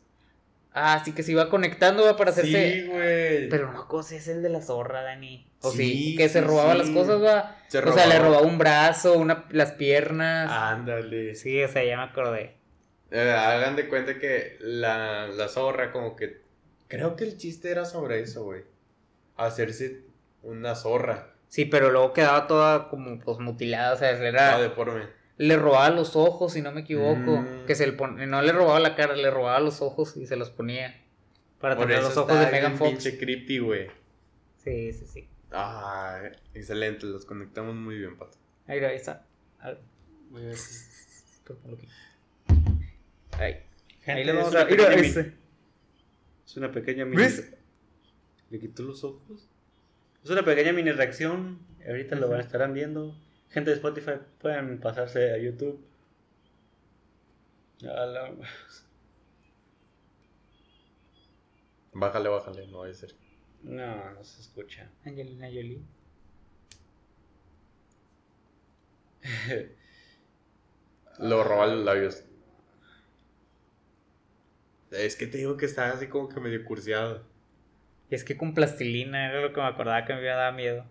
Ah, 0.72 1.03
sí 1.05 1.12
que 1.12 1.24
se 1.24 1.32
iba 1.32 1.51
conectando 1.51 2.05
va, 2.05 2.16
para 2.16 2.30
hacerse. 2.30 2.82
Sí, 2.82 2.86
güey. 2.86 3.48
Pero 3.48 3.72
no 3.72 4.03
si 4.05 4.14
es 4.16 4.28
el 4.28 4.40
de 4.40 4.51
la 4.51 4.62
zorra, 4.62 5.03
Dani. 5.03 5.51
O 5.62 5.70
sí, 5.72 5.76
Sí, 6.12 6.16
que 6.16 6.28
se 6.28 6.40
robaba 6.42 6.72
sí. 6.74 6.78
las 6.78 6.90
cosas, 6.90 7.20
va. 7.20 7.57
Se 7.68 7.78
O 7.80 7.92
sea, 7.92 8.07
le 8.07 8.18
robaba. 8.18 8.28
robaba 8.38 8.46
un 8.46 8.59
brazo, 8.59 9.14
una, 9.18 9.46
las 9.51 9.72
piernas. 9.72 10.48
Ándale. 10.51 11.34
Sí, 11.34 11.61
o 11.62 11.68
sea, 11.68 11.82
ya 11.84 11.96
me 11.96 12.05
acordé. 12.05 12.57
Eh, 13.11 13.32
hagan 13.32 13.74
de 13.74 13.88
cuenta 13.88 14.18
que 14.20 14.59
la, 14.61 15.26
la 15.26 15.48
zorra 15.48 15.90
como 15.90 16.14
que... 16.14 16.42
Creo 16.86 17.16
que 17.16 17.24
el 17.24 17.36
chiste 17.36 17.70
era 17.72 17.84
sobre 17.84 18.20
eso, 18.20 18.44
güey. 18.44 18.62
Hacerse 19.36 20.05
una 20.42 20.76
zorra. 20.76 21.34
Sí, 21.51 21.64
pero 21.66 21.90
luego 21.90 22.12
quedaba 22.14 22.46
toda 22.46 22.88
como 22.88 23.18
pues 23.18 23.38
mutilada, 23.40 23.92
o 23.92 23.96
sea, 23.98 24.11
era, 24.12 24.55
Ah, 24.55 24.61
deforme. 24.62 25.05
le 25.36 25.57
robaba 25.57 25.90
los 25.90 26.14
ojos, 26.16 26.53
si 26.53 26.62
no 26.62 26.70
me 26.72 26.80
equivoco. 26.82 27.42
Mm. 27.42 27.66
Que 27.66 27.74
se 27.74 27.86
le 27.86 27.92
pon- 27.92 28.16
no 28.30 28.40
le 28.40 28.53
robaba 28.53 28.78
la 28.80 28.94
cara, 28.94 29.14
le 29.16 29.30
robaba 29.30 29.59
los 29.61 29.82
ojos 29.82 30.16
y 30.16 30.26
se 30.26 30.36
los 30.36 30.51
ponía. 30.51 30.96
Para 31.61 31.76
Por 31.76 31.88
tener 31.88 32.03
los 32.03 32.16
ojos 32.16 32.38
de 32.38 32.46
Megan 32.46 32.72
bien 32.72 32.78
Fox. 32.78 32.90
pinche 32.90 33.18
creepy, 33.18 33.59
güey. 33.59 33.88
Sí, 34.57 34.92
sí, 34.92 35.07
sí. 35.07 35.28
Ah, 35.53 36.22
excelente, 36.55 37.05
los 37.07 37.24
conectamos 37.26 37.74
muy 37.74 37.98
bien, 37.98 38.16
pato. 38.16 38.38
Ahí, 38.68 38.78
ahí 38.78 38.96
está. 38.96 39.26
A 39.59 39.68
ver, 39.70 39.80
Voy 40.30 40.42
a 40.44 40.46
ver 40.46 40.57
si- 40.57 41.42
ponlo 41.44 41.76
aquí. 41.76 41.88
Ahí. 43.32 43.55
Gente, 44.03 44.20
Ahí 44.20 44.24
le 44.24 44.30
es 44.30 44.36
vamos 44.38 44.53
una 44.53 44.61
a. 44.62 44.64
Mira, 44.66 44.94
este. 44.94 45.34
Es 46.46 46.57
una 46.57 46.70
pequeña 46.70 47.05
mini. 47.05 47.22
¿Ves? 47.22 47.53
¿Le 48.51 48.59
quitó 48.61 48.84
los 48.84 49.03
ojos? 49.05 49.49
Es 50.23 50.31
una 50.31 50.45
pequeña 50.45 50.73
mini 50.73 50.91
reacción. 50.93 51.59
Ahorita 51.87 52.14
lo 52.16 52.29
van 52.29 52.41
a 52.41 52.43
estarán 52.43 52.75
viendo. 52.75 53.14
Gente 53.49 53.71
de 53.71 53.77
Spotify 53.77 54.12
pueden 54.41 54.79
pasarse 54.81 55.33
a 55.33 55.39
YouTube. 55.39 55.81
A 57.83 58.07
la- 58.07 58.33
Bájale, 61.93 62.29
bájale, 62.29 62.66
no 62.68 62.79
va 62.81 62.89
a 62.89 62.95
ser. 62.95 63.14
No, 63.62 64.12
no 64.12 64.25
se 64.25 64.41
escucha. 64.43 64.89
Angelina 65.05 65.47
Jolie. 65.49 65.83
Lo 71.18 71.45
roba 71.45 71.66
los 71.66 71.85
labios. 71.85 72.25
Es 74.91 75.16
que 75.16 75.27
te 75.27 75.39
digo 75.39 75.57
que 75.57 75.66
está 75.66 75.91
así 75.93 76.07
como 76.09 76.29
que 76.29 76.41
medio 76.41 76.64
cursiado. 76.64 77.23
Y 78.11 78.15
es 78.15 78.25
que 78.25 78.37
con 78.37 78.55
plastilina 78.55 79.31
era 79.31 79.41
lo 79.41 79.53
que 79.53 79.61
me 79.61 79.67
acordaba 79.69 80.05
que 80.05 80.13
me 80.13 80.19
había 80.19 80.35
dado 80.37 80.53
miedo. 80.53 80.85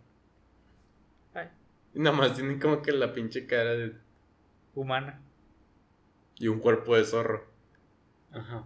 Y 1.93 1.99
nada 1.99 2.15
más 2.15 2.35
tienen 2.35 2.59
como 2.59 2.81
que 2.83 2.91
la 2.91 3.13
pinche 3.13 3.47
cara 3.47 3.71
de... 3.71 3.93
Humana. 4.75 5.19
y 6.37 6.47
un 6.47 6.59
cuerpo 6.59 6.95
de 6.95 7.03
zorro. 7.03 7.45
Ajá. 8.31 8.63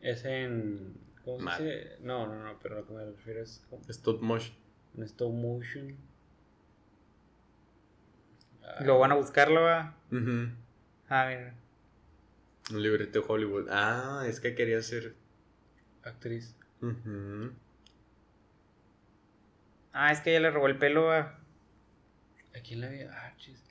Es 0.00 0.24
en. 0.24 0.94
¿Cómo 1.26 1.38
se 1.52 1.62
dice? 1.62 1.96
No, 2.00 2.26
no, 2.26 2.42
no, 2.42 2.58
pero 2.60 2.76
lo 2.76 2.86
que 2.86 2.94
me 2.94 3.04
refiero 3.04 3.42
es 3.42 3.62
como 3.68 3.82
Stop 3.88 4.22
motion. 4.22 4.56
en 4.96 5.02
stop 5.04 5.30
motion. 5.32 5.94
Ah, 8.64 8.82
Lo 8.82 8.98
van 8.98 9.12
a 9.12 9.16
buscarlo, 9.16 9.60
va. 9.62 9.94
Ujú. 10.10 10.48
Ah, 11.10 11.26
mira. 11.28 11.54
Un 12.72 12.82
libreto 12.82 13.20
de 13.20 13.24
Hollywood. 13.28 13.68
Ah, 13.70 14.24
es 14.26 14.40
que 14.40 14.54
quería 14.54 14.80
ser. 14.80 15.14
Actriz. 16.02 16.56
Ujú. 16.82 17.52
Ah, 19.92 20.10
es 20.12 20.20
que 20.20 20.30
ella 20.30 20.40
le 20.40 20.50
robó 20.50 20.66
el 20.66 20.78
pelo, 20.78 21.04
va. 21.04 21.38
¿A 22.56 22.60
quién 22.60 22.80
la 22.80 22.88
vi? 22.88 23.02
Ah, 23.02 23.32
chis. 23.36 23.62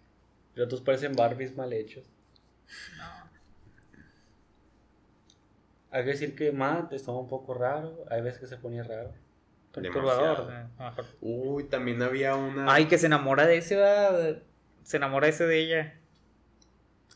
Los 0.56 0.66
otros 0.66 0.82
parecen 0.82 1.14
Barbies 1.16 1.56
mal 1.56 1.72
hechos. 1.74 2.06
Hay 5.92 6.04
que 6.06 6.12
decir 6.12 6.36
que 6.36 6.52
Matt 6.52 6.94
estaba 6.94 7.20
un 7.20 7.28
poco 7.28 7.54
raro. 7.54 8.06
Hay 8.10 8.22
veces 8.22 8.40
que 8.40 8.48
se 8.48 8.58
ponía 8.58 8.84
raro. 8.84 9.12
Perturbador. 9.74 10.48
Demasiado. 10.48 10.52
eh, 10.52 10.68
a. 10.80 10.96
Uy, 11.22 11.66
también 11.66 12.02
había 12.02 12.36
una. 12.36 12.74
Ay, 12.74 12.86
que 12.86 12.98
se 12.98 13.08
enamora 13.08 13.46
de 13.46 13.58
ese, 13.58 13.76
va. 13.78 14.12
Se 14.84 14.98
enamora 14.98 15.28
ese 15.28 15.46
de 15.48 15.60
ella. 15.60 15.96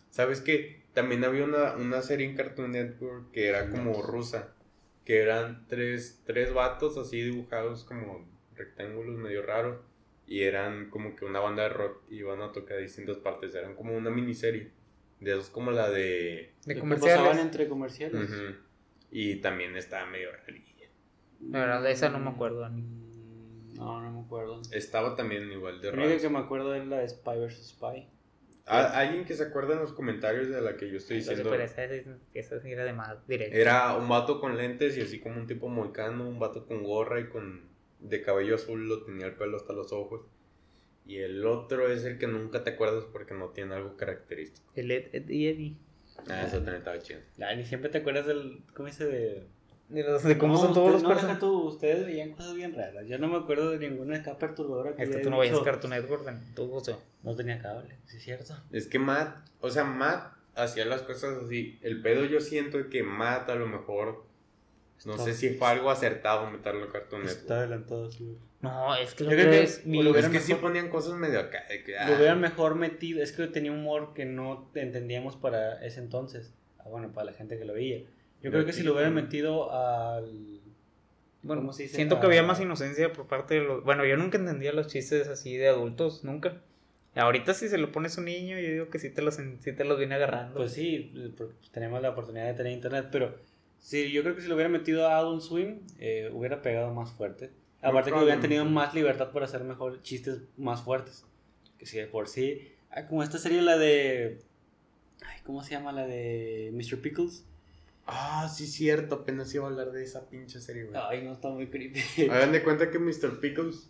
¿Sabes 0.10 0.41
qué? 0.41 0.84
También 0.93 1.24
había 1.26 1.43
una, 1.43 1.74
una 1.76 2.02
serie 2.02 2.26
en 2.28 2.36
Cartoon 2.36 2.72
Network 2.72 3.32
que 3.32 3.48
era 3.50 3.70
como 3.70 4.02
rusa. 4.02 4.55
Que 5.06 5.22
eran 5.22 5.66
tres, 5.68 6.22
tres 6.26 6.53
vatos 6.53 6.97
así 6.97 7.22
dibujados 7.22 7.84
como 7.86 8.28
rectángulos 8.56 9.18
medio 9.18 9.43
raros. 9.43 9.80
Y 10.28 10.41
eran 10.41 10.89
como 10.89 11.16
que 11.16 11.24
una 11.26 11.39
banda 11.39 11.64
de 11.64 11.70
rock 11.70 12.01
y 12.10 12.16
iban 12.18 12.41
a 12.41 12.51
tocar 12.51 12.80
distintas 12.80 13.18
partes. 13.18 13.53
Eran 13.56 13.76
como 13.76 13.95
una 13.95 14.10
miniserie. 14.10 14.72
De 15.20 15.32
esos 15.32 15.49
como 15.49 15.72
la 15.72 15.89
de. 15.89 16.53
De 16.66 16.74
¿Qué 16.74 16.80
comerciales. 16.80 17.18
pasaban 17.20 17.39
entre 17.39 17.68
comerciales? 17.70 18.30
Y 19.12 19.36
también 19.38 19.78
estaba 19.78 20.06
medio 20.08 20.32
rarilla. 20.32 20.89
La 21.41 21.60
verdad, 21.60 21.84
de 21.84 21.91
esa 21.91 22.10
no 22.10 22.20
me 22.20 22.32
acuerdo. 22.32 22.68
ni- 22.70 22.84
No, 23.76 24.01
no 24.01 24.12
me 24.12 24.26
acuerdo. 24.26 24.62
Estaba 24.72 25.16
también 25.16 25.51
igual 25.51 25.80
de 25.82 25.88
La 25.88 25.93
única 25.93 26.10
raro. 26.10 26.22
que 26.22 26.30
me 26.30 26.39
acuerdo 26.39 26.74
es 26.76 26.88
la 26.88 26.97
de 26.99 27.10
Spy 27.10 27.38
vs. 27.39 27.68
Spy. 27.78 28.10
¿A- 28.66 28.99
¿Alguien 28.99 29.26
que 29.26 29.36
se 29.36 29.43
acuerda 29.43 29.74
en 29.74 29.80
los 29.80 29.93
comentarios 29.93 30.49
de 30.49 30.59
la 30.61 30.76
que 30.76 30.89
yo 30.89 30.97
estoy 30.97 31.18
diciendo? 31.18 31.49
pero 31.49 31.63
esa, 31.63 31.84
esa- 31.84 32.18
esa 32.34 32.59
sí 32.59 32.72
era 32.72 32.84
de 32.86 32.93
más 32.93 33.28
directo. 33.28 33.55
Era 33.55 33.95
un 33.95 34.09
vato 34.09 34.39
con 34.39 34.57
lentes 34.57 34.97
y 34.97 35.01
así 35.01 35.20
como 35.20 35.36
un 35.39 35.45
tipo 35.47 35.68
moicano, 35.70 36.28
un 36.28 36.39
vato 36.39 36.66
con 36.66 36.84
gorra 36.84 37.20
y 37.20 37.30
con 37.30 37.70
de 37.99 38.22
cabello 38.22 38.55
azul, 38.55 38.88
lo 38.88 39.03
tenía 39.03 39.28
el 39.28 39.36
pelo 39.36 39.57
hasta 39.57 39.74
los 39.74 39.91
ojos. 39.93 40.26
Y 41.05 41.18
el 41.18 41.45
otro 41.45 41.88
es 41.91 42.03
el 42.05 42.18
que 42.18 42.26
nunca 42.28 42.63
te 42.63 42.72
acuerdas 42.72 43.05
porque 43.11 43.34
no 43.36 43.49
tiene 43.49 43.76
algo 43.76 43.95
característico. 43.95 44.66
El 44.76 44.89
Ed, 44.89 45.09
Ed 45.13 45.30
y 45.30 45.47
Eddie. 45.47 45.78
Ah, 46.28 46.43
eso 46.47 46.55
también 46.57 46.78
estaba 46.78 46.97
chido. 46.99 47.20
Ah, 47.41 47.53
ni 47.55 47.63
siempre 47.66 47.89
te 47.91 47.99
acuerdas 47.99 48.26
del. 48.26 48.63
¿Cómo 48.74 48.88
dice? 48.88 49.05
De. 49.05 49.47
De, 49.90 50.04
los- 50.04 50.24
de 50.24 50.38
cómo 50.38 50.54
No, 50.54 50.60
son 50.60 50.74
todos 50.74 50.88
usted- 50.88 50.94
los 50.94 51.04
no, 51.04 51.10
personajes. 51.10 51.40
tú, 51.40 51.62
ustedes 51.68 52.06
veían 52.08 52.32
cosas 52.32 52.56
bien 52.56 52.74
raras. 52.76 53.06
Yo 53.08 53.20
no 53.20 53.28
me 53.28 53.38
acuerdo 53.38 53.70
de 53.72 53.78
ninguna 53.90 54.18
acá 54.18 54.38
perturbadora 54.38 54.96
que 54.96 55.04
Es 55.04 55.10
que 55.10 55.18
tú 55.20 55.30
no 55.30 55.38
vayas 55.38 55.54
a 55.54 55.58
dicho, 55.60 55.66
Cartoon 55.66 55.92
Network, 55.92 56.28
tú, 56.56 56.70
José. 56.72 56.96
No 57.22 57.36
tenía 57.36 57.60
cable, 57.62 57.96
sí 58.06 58.18
es 58.18 58.24
cierto. 58.24 58.56
Es 58.72 58.88
que 58.88 58.98
Matt, 58.98 59.48
o 59.62 59.70
sea, 59.70 59.84
Matt 59.84 60.34
hacía 60.56 60.86
las 60.86 61.04
cosas 61.04 61.38
así. 61.44 61.78
El 61.84 62.02
pedo 62.02 62.26
yo 62.26 62.40
siento 62.42 62.90
que 62.90 63.04
Matt 63.04 63.50
a 63.50 63.56
lo 63.56 63.68
mejor, 63.68 64.26
no 65.06 65.14
Está- 65.14 65.26
sé 65.26 65.34
si 65.36 65.50
fue 65.50 65.68
algo 65.68 65.92
acertado 65.92 66.50
meterlo 66.50 66.86
en 66.86 66.92
Cartoon 66.92 67.22
Está 67.24 67.34
Network. 67.36 67.52
adelantado, 67.60 68.12
sí. 68.12 68.38
No, 68.62 68.96
es 68.96 69.14
que 69.14 69.24
Yo 69.26 69.30
lo 69.30 69.36
creo 69.36 69.52
que 69.52 69.58
que 69.58 69.64
es 69.64 69.86
mi- 69.86 70.02
lo 70.02 70.16
Es 70.16 70.28
que 70.30 70.40
sí 70.40 70.54
mejor- 70.54 70.70
ponían 70.70 70.90
cosas 70.90 71.14
medio 71.14 71.40
acá. 71.40 71.64
de 71.70 71.84
que, 71.84 71.96
ah, 72.00 72.10
Lo 72.10 72.16
hubieran 72.16 72.42
mejor 72.42 72.74
metido, 72.74 73.22
es 73.22 73.32
que 73.32 73.46
tenía 73.48 73.72
humor 73.72 74.14
que 74.16 74.26
no 74.26 74.72
entendíamos 74.74 75.36
para 75.36 75.86
ese 75.86 76.00
entonces. 76.00 76.56
Ah, 76.80 76.86
bueno, 76.90 77.12
para 77.14 77.26
la 77.26 77.34
gente 77.34 77.60
que 77.60 77.66
lo 77.66 77.74
veía. 77.74 78.04
Yo 78.42 78.52
creo 78.52 78.66
que 78.66 78.74
si 78.74 78.84
lo 78.84 78.94
hubieran 78.94 79.14
metido 79.14 79.72
al. 79.72 80.62
Bueno, 81.42 81.62
¿cómo 81.62 81.74
se 81.74 81.84
dice? 81.84 81.96
siento 81.96 82.20
que 82.20 82.26
había 82.26 82.44
más 82.44 82.60
inocencia 82.60 83.14
por 83.14 83.28
parte 83.28 83.56
de 83.56 83.62
los... 83.62 83.84
Bueno, 83.84 84.04
yo 84.04 84.18
nunca 84.18 84.40
entendía 84.40 84.74
los 84.74 84.88
chistes 84.88 85.28
así 85.28 85.56
de 85.56 85.68
adultos, 85.68 86.24
nunca. 86.24 86.62
Ahorita 87.16 87.54
si 87.54 87.70
se 87.70 87.78
lo 87.78 87.92
pones 87.92 88.18
a 88.18 88.22
un 88.22 88.26
niño, 88.26 88.60
yo 88.60 88.68
digo 88.68 88.90
que 88.90 89.00
sí 89.00 89.10
te 89.10 89.22
los, 89.22 89.36
sí 89.36 89.74
te 89.74 89.86
los 89.86 89.98
viene 89.98 90.16
agarrando. 90.16 90.56
Pues 90.56 90.74
sí, 90.74 91.14
tenemos 91.72 92.02
la 92.02 92.10
oportunidad 92.10 92.48
de 92.48 92.56
tener 92.56 92.74
internet, 92.74 93.08
pero 93.12 93.36
sí, 93.80 94.12
yo 94.12 94.24
creo 94.24 94.36
que 94.36 94.42
si 94.42 94.48
lo 94.48 94.56
hubieran 94.56 94.72
metido 94.72 95.08
a 95.08 95.18
Adult 95.18 95.42
Swim, 95.42 95.82
eh, 96.00 96.30
hubiera 96.34 96.62
pegado 96.62 96.94
más 96.94 97.12
fuerte. 97.12 97.52
Aparte 97.82 98.12
que 98.12 98.18
hubieran 98.18 98.42
tenido 98.42 98.66
más 98.66 98.94
libertad 98.94 99.32
para 99.32 99.46
hacer 99.46 99.64
mejor 99.64 100.02
chistes 100.02 100.42
más 100.58 100.82
fuertes. 100.82 101.24
Que 101.78 101.86
si 101.86 101.98
de 101.98 102.08
por 102.08 102.28
sí. 102.28 102.72
Ah, 102.90 103.06
como 103.08 103.22
esta 103.22 103.38
serie, 103.38 103.62
la 103.62 103.78
de. 103.78 104.40
Ay, 105.22 105.40
¿Cómo 105.46 105.64
se 105.64 105.72
llama? 105.72 105.92
La 105.92 106.08
de 106.08 106.72
Mr. 106.74 107.00
Pickles. 107.00 107.46
Ah, 108.08 108.47
sí, 108.53 108.68
cierto. 108.68 109.16
Apenas 109.16 109.53
iba 109.56 109.66
a 109.66 109.70
hablar 109.70 109.91
de 109.91 110.03
esa 110.03 110.30
pinche 110.30 110.60
serie, 110.62 110.84
güey. 110.86 110.99
Ay, 111.10 111.24
no, 111.24 111.34
está 111.34 111.49
muy 111.49 111.68
creepy. 111.68 111.99
Hagan 112.30 112.51
de 112.51 112.64
cuenta 112.64 112.91
que 112.91 112.99
Mr. 112.99 113.39
Pickles 113.39 113.89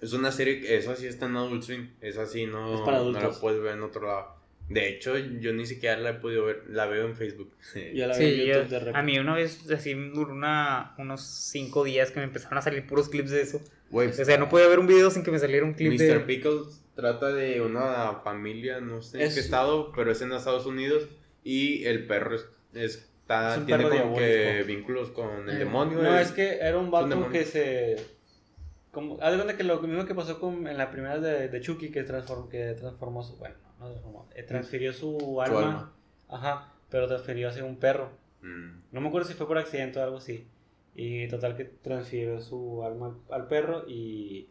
es 0.00 0.12
una 0.12 0.30
serie 0.32 0.60
que 0.60 0.76
esa 0.76 0.94
sí 0.96 1.06
está 1.06 1.26
en 1.26 1.36
Adult 1.36 1.62
Swim. 1.62 1.90
Esa 2.00 2.26
sí 2.26 2.46
no, 2.46 2.74
Es 2.74 2.80
para 2.82 2.98
no 2.98 3.10
la 3.10 3.18
adultos. 3.18 3.38
puedes 3.40 3.60
ver 3.60 3.74
en 3.74 3.82
otro 3.82 4.06
lado. 4.06 4.40
De 4.68 4.88
hecho, 4.88 5.18
yo 5.18 5.52
ni 5.52 5.66
siquiera 5.66 5.96
la 5.98 6.10
he 6.10 6.14
podido 6.14 6.44
ver. 6.46 6.62
La 6.68 6.86
veo 6.86 7.04
en 7.06 7.16
Facebook. 7.16 7.52
Yo 7.94 8.06
la 8.06 8.16
veo 8.16 8.28
Sí, 8.28 8.40
en 8.42 8.46
yo- 8.46 8.54
YouTube 8.54 8.68
de 8.70 8.78
repente. 8.78 8.98
a 8.98 9.02
mí 9.02 9.18
una 9.18 9.34
vez 9.34 9.68
así 9.70 9.92
duró 9.92 10.32
una, 10.32 10.94
unos 10.98 11.20
cinco 11.26 11.82
días 11.84 12.10
que 12.12 12.20
me 12.20 12.24
empezaron 12.26 12.58
a 12.58 12.62
salir 12.62 12.86
puros 12.86 13.08
clips 13.08 13.30
de 13.30 13.42
eso. 13.42 13.60
Güey, 13.90 14.08
O 14.08 14.12
sea, 14.12 14.38
no 14.38 14.48
podía 14.48 14.68
ver 14.68 14.78
un 14.78 14.86
video 14.86 15.10
sin 15.10 15.24
que 15.24 15.30
me 15.32 15.38
saliera 15.40 15.66
un 15.66 15.74
clip 15.74 15.92
Mr. 15.92 15.98
de... 15.98 16.20
Pickles 16.20 16.80
trata 16.94 17.32
de 17.32 17.60
una 17.60 18.20
familia, 18.24 18.80
no 18.80 19.02
sé 19.02 19.18
en 19.18 19.26
Es- 19.26 19.34
qué 19.34 19.40
estado, 19.40 19.92
pero 19.92 20.12
es 20.12 20.22
en 20.22 20.32
Estados 20.32 20.64
Unidos. 20.64 21.08
Y 21.44 21.84
el 21.84 22.06
perro 22.06 22.36
es- 22.72 23.08
está, 23.40 23.52
Es 23.54 23.58
un 23.60 23.66
tiene 23.66 23.84
perro 23.84 24.02
como 24.02 24.16
que 24.16 24.64
vínculos 24.66 25.10
con 25.10 25.48
el 25.48 25.56
Eh, 25.56 25.58
demonio. 25.58 26.02
No, 26.02 26.16
el- 26.16 26.22
es 26.22 26.32
que 26.32 26.58
era 26.58 26.78
un 26.78 26.90
vato 26.90 27.28
que 27.30 27.44
se. 27.44 27.96
Como, 28.90 29.18
haz 29.22 29.30
de 29.32 29.36
cuenta 29.38 29.56
que 29.56 29.64
lo 29.64 29.80
mismo 29.80 30.04
que 30.04 30.14
pasó 30.14 30.38
con, 30.38 30.66
en 30.66 30.76
la 30.76 30.90
primera 30.90 31.18
de, 31.18 31.48
de 31.48 31.60
Chucky, 31.60 31.90
que, 31.90 32.02
transform, 32.02 32.48
que 32.48 32.74
transformó 32.74 33.22
su. 33.22 33.36
Bueno, 33.38 33.54
no 33.80 33.86
transformó. 33.90 34.28
eh, 34.34 34.42
transfirió 34.42 34.92
su 34.92 35.18
su 35.18 35.40
alma. 35.40 35.58
alma. 35.60 35.92
Ajá, 36.28 36.72
pero 36.90 37.08
transfirió 37.08 37.48
hacia 37.48 37.64
un 37.64 37.76
perro. 37.76 38.10
Mm. 38.42 38.78
No 38.92 39.00
me 39.00 39.08
acuerdo 39.08 39.26
si 39.28 39.34
fue 39.34 39.46
por 39.46 39.56
accidente 39.58 39.98
o 39.98 40.02
algo 40.02 40.18
así. 40.18 40.46
Y 40.94 41.26
total 41.28 41.56
que 41.56 41.64
transfirió 41.64 42.38
su 42.42 42.84
alma 42.84 43.16
al, 43.30 43.40
al 43.42 43.48
perro 43.48 43.88
y 43.88 44.50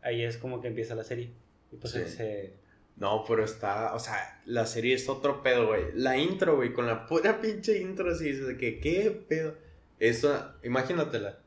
ahí 0.00 0.22
es 0.22 0.38
como 0.38 0.62
que 0.62 0.68
empieza 0.68 0.94
la 0.94 1.04
serie. 1.04 1.30
Y 1.70 1.76
pues 1.76 1.92
Sí. 1.92 2.00
se. 2.06 2.54
No, 2.96 3.24
pero 3.26 3.44
está, 3.44 3.94
o 3.94 3.98
sea, 3.98 4.40
la 4.46 4.66
serie 4.66 4.94
es 4.94 5.08
otro 5.08 5.42
pedo, 5.42 5.66
güey. 5.66 5.86
La 5.94 6.16
intro, 6.16 6.56
güey, 6.56 6.72
con 6.72 6.86
la 6.86 7.06
pura 7.06 7.40
pinche 7.40 7.78
intro, 7.78 8.12
así 8.12 8.32
de 8.32 8.56
que, 8.56 8.78
¿qué 8.78 9.10
pedo? 9.28 9.54
Eso, 9.98 10.52
imagínatela. 10.62 11.38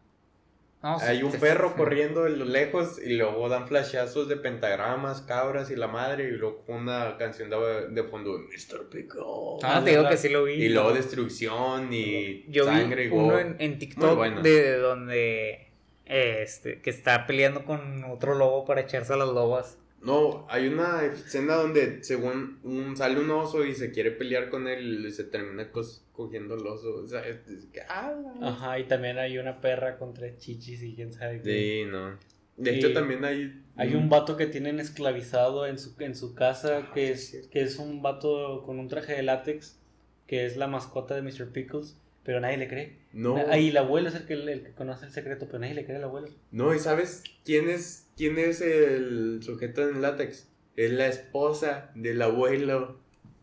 No, 0.86 1.00
Hay 1.00 1.24
un 1.24 1.32
perro 1.32 1.70
sí. 1.70 1.76
corriendo 1.78 2.26
de 2.26 2.30
lo 2.30 2.46
lejos 2.46 3.00
y 3.04 3.16
luego 3.16 3.50
dan 3.50 3.68
flashazos 3.68 4.28
de 4.30 4.36
pentagramas, 4.36 5.22
cabras 5.22 5.72
y 5.72 5.76
la 5.76 5.88
madre 5.88 6.26
y 6.26 6.32
luego 6.32 6.64
una 6.68 7.18
canción 7.18 7.50
de, 7.50 7.88
de 7.90 8.04
fondo, 8.04 8.38
Mr. 8.38 8.88
Pickle. 8.92 9.24
Ah, 9.64 9.82
te 9.84 9.92
digo 9.92 10.08
que 10.08 10.16
sí 10.16 10.30
lo 10.30 10.44
vi. 10.44 10.54
Y 10.54 10.70
luego 10.70 10.94
destrucción 10.94 11.92
y 11.92 12.46
Yo 12.50 12.66
sangre 12.66 13.06
y 13.06 13.08
vi 13.08 13.16
uno 13.16 13.40
en, 13.40 13.80
TikTok 13.80 14.16
bueno. 14.16 14.42
de 14.42 14.78
donde 14.78 15.72
este 16.06 16.82
que 16.82 16.92
está 16.92 17.26
peleando 17.26 17.66
con 17.66 18.04
otro 18.04 18.36
lobo 18.36 18.64
para 18.66 18.82
echarse 18.82 19.14
a 19.14 19.18
las 19.18 19.30
lobas. 19.30 19.80
No, 20.06 20.46
hay 20.50 20.68
una 20.68 21.04
escena 21.04 21.56
donde 21.56 22.04
según 22.04 22.60
un, 22.64 22.96
sale 22.96 23.20
un 23.20 23.32
oso 23.32 23.66
y 23.66 23.74
se 23.74 23.92
quiere 23.92 24.12
pelear 24.12 24.50
con 24.50 24.68
él 24.68 25.04
y 25.08 25.12
se 25.12 25.24
termina 25.24 25.72
cogiendo 26.12 26.54
el 26.54 26.68
oso. 26.68 26.96
O 27.04 27.08
sea, 27.08 27.28
es, 27.28 27.48
es 27.48 27.66
que, 27.66 27.82
ah, 27.90 28.14
Ajá, 28.42 28.80
y 28.80 28.84
también 28.84 29.18
hay 29.18 29.40
una 29.40 29.60
perra 29.62 29.98
con 29.98 30.14
tres 30.14 30.38
chichis 30.38 30.84
y 30.84 30.94
quién 30.94 31.12
sabe 31.12 31.42
qué. 31.42 31.84
Sí, 31.84 31.92
no. 31.92 32.20
De 32.58 32.76
hecho, 32.76 32.94
también 32.94 33.26
hay. 33.26 33.64
Hay 33.76 33.96
un 33.96 34.08
vato 34.08 34.38
que 34.38 34.46
tienen 34.46 34.80
esclavizado 34.80 35.66
en 35.66 35.78
su, 35.78 35.96
en 36.00 36.16
su 36.16 36.36
casa, 36.36 36.78
Ah, 36.78 36.92
que, 36.94 37.12
es, 37.12 37.50
que 37.52 37.62
es 37.62 37.78
un 37.80 38.02
vato 38.02 38.64
con 38.64 38.80
un 38.80 38.88
traje 38.88 39.14
de 39.14 39.24
látex, 39.24 39.80
que 40.28 40.46
es 40.46 40.56
la 40.56 40.68
mascota 40.68 41.16
de 41.16 41.24
Mr. 41.24 41.52
Pickles, 41.52 42.00
pero 42.24 42.40
nadie 42.40 42.58
le 42.58 42.68
cree. 42.68 43.00
No, 43.16 43.38
Ahí 43.50 43.70
el 43.70 43.78
abuelo 43.78 44.10
es 44.10 44.16
el 44.16 44.26
que, 44.26 44.34
el 44.34 44.62
que 44.64 44.74
conoce 44.74 45.06
el 45.06 45.12
secreto, 45.14 45.46
pero 45.46 45.60
nadie 45.60 45.74
le 45.74 45.86
cree 45.86 45.96
al 45.98 46.04
abuelo. 46.04 46.28
no, 46.52 46.76
¿y 46.76 46.80
sabes 46.80 47.24
quién 47.46 47.70
es, 47.70 48.10
quién 48.18 48.38
es 48.38 48.60
el 48.60 49.40
sujeto 49.42 49.88
en 49.88 50.02
látex? 50.02 50.50
Es 50.76 50.92
la 50.92 51.08
esposa 51.08 51.92
del 51.96 52.22
abuelo. 52.22 53.00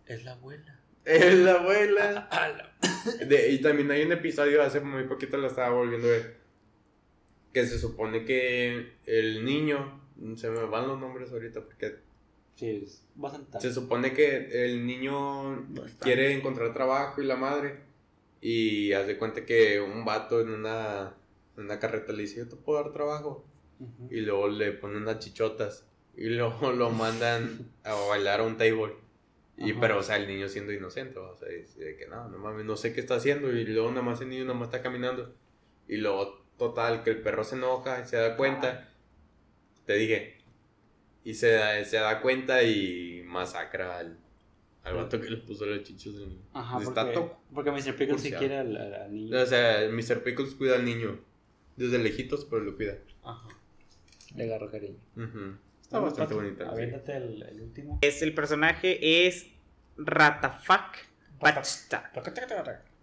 Es 0.07 0.25
la 0.25 0.33
abuela. 0.33 0.79
Es 1.07 1.35
la 1.39 1.53
abuela. 1.55 2.29
De- 3.27 3.51
y 3.51 3.63
también 3.63 3.91
hay 3.91 4.03
un 4.05 4.13
episodio, 4.13 4.61
hace 4.63 4.81
muy 4.81 5.05
poquito 5.05 5.39
lo 5.39 5.47
estaba 5.47 5.71
volviendo 5.75 6.07
a 6.07 6.11
ver, 6.11 6.37
que 7.55 7.67
se 7.67 7.79
supone 7.79 8.27
que 8.27 8.93
el 9.07 9.43
niño, 9.45 10.03
se 10.37 10.51
me 10.51 10.65
van 10.65 10.87
los 10.87 11.01
nombres 11.01 11.33
ahorita 11.33 11.63
porque 11.63 11.97
Sí, 12.57 12.83
es 12.85 13.03
bastante 13.15 13.59
se 13.61 13.73
supone 13.73 14.13
que 14.13 14.67
el 14.67 14.87
niño 14.87 15.67
quiere 16.01 16.35
encontrar 16.35 16.75
trabajo 16.75 17.23
y 17.23 17.27
la 17.27 17.37
madre 17.37 17.77
y 18.45 18.93
hace 18.93 19.17
cuenta 19.19 19.47
que 19.47 19.81
un 19.81 20.05
vato 20.05 20.41
en 20.41 20.51
una, 20.51 21.15
en 21.57 21.63
una 21.63 21.79
carreta 21.79 22.13
le 22.13 22.23
dice, 22.23 22.39
yo 22.39 22.49
te 22.49 22.57
puedo 22.57 22.83
dar 22.83 22.93
trabajo. 22.93 23.47
Ujú. 23.79 24.09
Y 24.11 24.21
luego 24.21 24.49
le 24.49 24.73
ponen 24.73 25.03
unas 25.03 25.21
chichotas. 25.21 25.87
Y 26.17 26.25
luego 26.25 26.73
lo 26.73 26.91
mandan 26.91 27.71
a 27.85 27.95
bailar 27.95 28.41
a 28.41 28.43
un 28.43 28.57
table. 28.59 28.97
Y, 29.57 29.71
Ajá. 29.71 29.81
pero, 29.81 29.99
o 29.99 30.03
sea, 30.03 30.17
el 30.17 30.27
niño 30.27 30.49
siendo 30.49 30.73
inocente, 30.73 31.21
o 31.21 31.37
sea, 31.37 31.49
dice 31.49 31.85
de 31.85 31.97
que 31.97 32.09
no, 32.09 32.29
no 32.29 32.39
mames, 32.39 32.65
no 32.65 32.77
sé 32.77 32.93
qué 32.93 32.99
está 32.99 33.15
haciendo. 33.15 33.49
Y 33.53 33.65
luego 33.65 33.91
nada 33.91 34.03
más 34.03 34.21
el 34.21 34.29
niño 34.29 34.45
nada 34.45 34.59
más 34.59 34.69
está 34.69 34.83
caminando. 34.83 35.37
Y 35.87 35.99
luego, 35.99 36.45
total, 36.59 37.05
que 37.05 37.11
el 37.11 37.23
perro 37.23 37.45
se 37.45 37.55
enoja 37.55 38.01
y 38.01 38.07
se 38.07 38.17
da 38.17 38.37
cuenta. 38.37 38.93
Te 39.87 39.95
dije. 39.95 40.39
Y 41.23 41.35
se 41.35 41.85
se 41.85 41.99
da 41.99 42.21
cuenta 42.21 42.65
y 42.65 43.23
masacra 43.25 43.99
al, 43.99 44.19
al 44.85 44.95
vato 44.95 45.21
que 45.21 45.31
le 45.31 45.37
puso 45.39 45.65
los 45.67 45.83
chichos 45.85 46.17
del 46.19 46.29
niño. 46.31 46.43
Ajá, 46.53 46.81
Está 46.83 47.13
porque, 47.13 47.33
porque 47.55 47.71
Mr. 47.71 47.97
Pickles 47.97 48.21
sí 48.23 48.33
quiere 48.33 48.59
al, 48.59 48.77
al- 48.77 48.95
al 48.95 49.15
niño. 49.15 49.41
O 49.41 49.47
sea, 49.47 49.89
Mr. 49.91 50.23
Pickles 50.25 50.55
cuida 50.55 50.75
al 50.77 50.85
niño. 50.85 51.21
Desde 51.77 51.99
lejitos, 51.99 52.45
pero 52.45 52.63
lo 52.63 52.77
cuida. 52.77 52.99
Ajá. 53.23 53.49
Le 54.37 54.45
agarró 54.45 54.71
cariño. 54.71 54.99
Ujú. 55.17 55.57
Está 55.83 56.01
bastante 56.01 56.35
bonita. 56.35 56.69
Aviéntate 56.71 57.17
el, 57.17 57.43
el 57.43 57.61
último. 57.61 57.99
Es 58.03 58.23
el 58.23 58.35
personaje 58.35 59.27
es 59.27 59.47
Ratafak 59.97 61.07
Pachta 61.39 62.11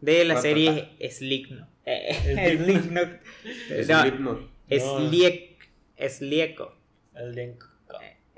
de 0.02 0.24
la 0.26 0.34
Ratata. 0.36 0.42
serie 0.42 0.98
Slipknot. 1.10 1.68
Eh, 1.86 2.58
Slipknot. 2.64 3.10
Es 5.98 6.18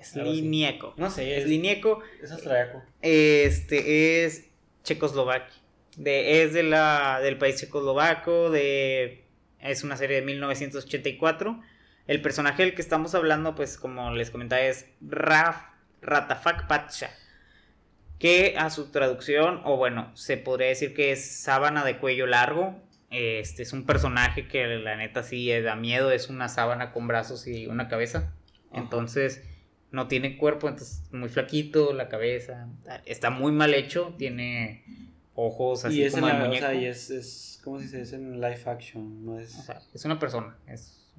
Slinieco. 0.03 0.93
No 0.97 1.09
sé, 1.09 1.37
es, 1.37 1.43
Slinieco 1.45 2.01
es 2.21 2.31
austriaco. 2.31 2.83
este 3.01 4.25
es 4.25 4.49
Checoslovaquia. 4.83 5.61
De, 5.97 6.43
es 6.43 6.53
de 6.53 6.63
la, 6.63 7.19
del 7.21 7.37
país 7.37 7.57
checoslovaco. 7.57 8.49
De, 8.49 9.25
es 9.59 9.83
una 9.83 9.97
serie 9.97 10.17
de 10.17 10.21
1984. 10.23 11.61
El 12.07 12.21
personaje 12.21 12.63
del 12.63 12.73
que 12.73 12.81
estamos 12.81 13.13
hablando, 13.15 13.55
pues 13.55 13.77
como 13.77 14.11
les 14.11 14.31
comentaba, 14.31 14.61
es 14.61 14.87
Raf, 15.01 15.57
Ratafak 16.01 16.67
Pacha. 16.67 17.09
Que 18.19 18.55
a 18.57 18.69
su 18.69 18.91
traducción, 18.91 19.61
o 19.65 19.77
bueno, 19.77 20.11
se 20.15 20.37
podría 20.37 20.67
decir 20.67 20.93
que 20.93 21.11
es 21.11 21.41
sábana 21.41 21.83
de 21.83 21.97
cuello 21.97 22.27
largo. 22.27 22.79
Este 23.09 23.63
es 23.63 23.73
un 23.73 23.85
personaje 23.85 24.47
que 24.47 24.65
la 24.67 24.95
neta 24.95 25.23
sí 25.23 25.51
da 25.61 25.75
miedo. 25.75 26.11
Es 26.11 26.29
una 26.29 26.47
sábana 26.47 26.91
con 26.91 27.07
brazos 27.07 27.47
y 27.47 27.67
una 27.67 27.87
cabeza. 27.87 28.33
Entonces 28.73 29.43
no 29.91 30.07
tiene 30.07 30.37
cuerpo, 30.37 30.69
entonces 30.69 31.03
muy 31.11 31.29
flaquito, 31.29 31.93
la 31.93 32.07
cabeza. 32.07 32.67
Está 33.05 33.29
muy 33.29 33.51
mal 33.51 33.73
hecho. 33.73 34.15
Tiene 34.17 34.83
ojos 35.35 35.85
así 35.85 35.99
y 35.99 36.03
es 36.03 36.13
en 36.13 36.21
como 36.21 36.27
de 36.27 36.33
la, 36.33 36.43
o 36.43 36.47
muñeco. 36.47 36.65
sea, 36.65 36.73
y 36.73 36.85
es, 36.85 37.09
es, 37.09 37.61
¿cómo 37.63 37.79
se 37.79 37.85
dice? 37.85 38.01
Es 38.01 38.13
en 38.13 38.35
live 38.35 38.61
action, 38.65 39.25
no 39.25 39.39
es... 39.39 39.57
O 39.57 39.61
sea, 39.63 39.81
es 39.93 40.05
una 40.05 40.17
persona, 40.19 40.57
es 40.67 41.11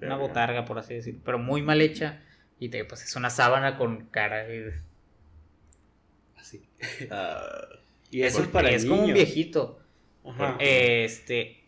una 0.00 0.16
botarga, 0.16 0.64
por 0.64 0.78
así 0.78 0.94
decirlo, 0.94 1.20
pero 1.24 1.38
muy 1.38 1.62
mal 1.62 1.80
hecha. 1.80 2.20
Y 2.58 2.68
te, 2.70 2.84
pues 2.84 3.04
es 3.04 3.14
una 3.16 3.30
sábana 3.30 3.76
con 3.76 4.06
cara. 4.06 4.52
Y, 4.52 4.70
así. 6.36 6.62
Ah, 7.10 7.42
Y 8.10 8.22
eso 8.22 8.42
es 8.42 8.48
para 8.48 8.70
es 8.70 8.86
como 8.86 9.02
un 9.02 9.12
viejito. 9.12 9.78
Ajá. 10.24 10.56
Este. 10.58 11.62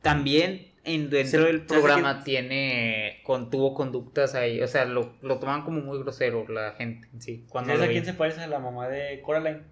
También 0.00 0.72
en, 0.86 1.10
dentro 1.10 1.40
Se- 1.42 1.46
del 1.46 1.58
¿sabes 1.68 1.82
programa 1.82 2.24
tiene. 2.24 3.20
Con, 3.24 3.50
tuvo 3.50 3.74
conductas 3.74 4.34
ahí. 4.34 4.62
O 4.62 4.68
sea, 4.68 4.84
lo, 4.86 5.14
lo 5.22 5.38
tomaban 5.38 5.64
como 5.64 5.80
muy 5.80 5.98
grosero 5.98 6.46
la 6.48 6.72
gente 6.72 7.08
en 7.12 7.20
sí. 7.20 7.44
Cuando 7.50 7.72
¿Sabes 7.74 7.88
a 7.88 7.92
quién 7.92 8.04
se 8.04 8.14
parece 8.14 8.40
a 8.40 8.46
la 8.46 8.58
mamá 8.58 8.88
de 8.88 9.20
Coraline? 9.20 9.62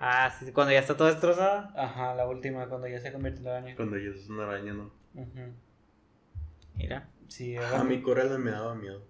Ah, 0.00 0.32
sí, 0.38 0.46
sí, 0.46 0.52
cuando 0.52 0.72
ya 0.72 0.78
está 0.78 0.96
toda 0.96 1.10
destrozada. 1.10 1.72
Ajá, 1.76 2.14
la 2.14 2.26
última, 2.28 2.68
cuando 2.68 2.86
ya 2.86 3.00
se 3.00 3.12
convierte 3.12 3.40
en 3.40 3.48
araña. 3.48 3.76
cuando 3.76 3.96
ella 3.96 4.10
es 4.14 4.28
una 4.28 4.44
araña, 4.44 4.72
¿no? 4.72 4.92
Ujú. 5.14 5.40
Mira. 6.76 7.08
Sí, 7.28 7.56
A 7.56 7.68
era- 7.68 7.84
mi 7.84 8.00
Coraline 8.00 8.38
me 8.38 8.50
daba 8.52 8.74
miedo. 8.74 9.02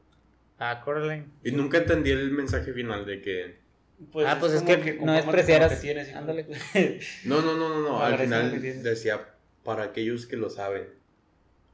Ah, 0.59 0.81
Coraline. 0.85 1.26
Y 1.45 1.53
nunca 1.53 1.79
entendí 1.79 2.11
el 2.11 2.31
mensaje 2.33 2.72
final 2.72 3.05
de 3.07 3.20
que. 3.20 3.59
ah, 4.26 4.37
pues 4.41 4.55
es 4.55 4.62
como 4.62 4.81
que, 4.83 4.95
no 4.95 5.12
despreciaras. 5.12 5.74
que 5.74 5.81
tienes, 5.81 6.09
hijo. 6.09 6.18
Ándale. 6.18 6.47
No, 7.24 7.43
no, 7.43 7.55
no, 7.57 7.68
no, 7.68 7.81
no. 7.81 8.01
Al 8.03 8.16
que 8.16 8.24
final 8.24 8.61
decía 8.83 9.20
para 9.62 9.85
aquellos 9.85 10.26
que 10.26 10.37
lo 10.37 10.51
saben. 10.51 10.89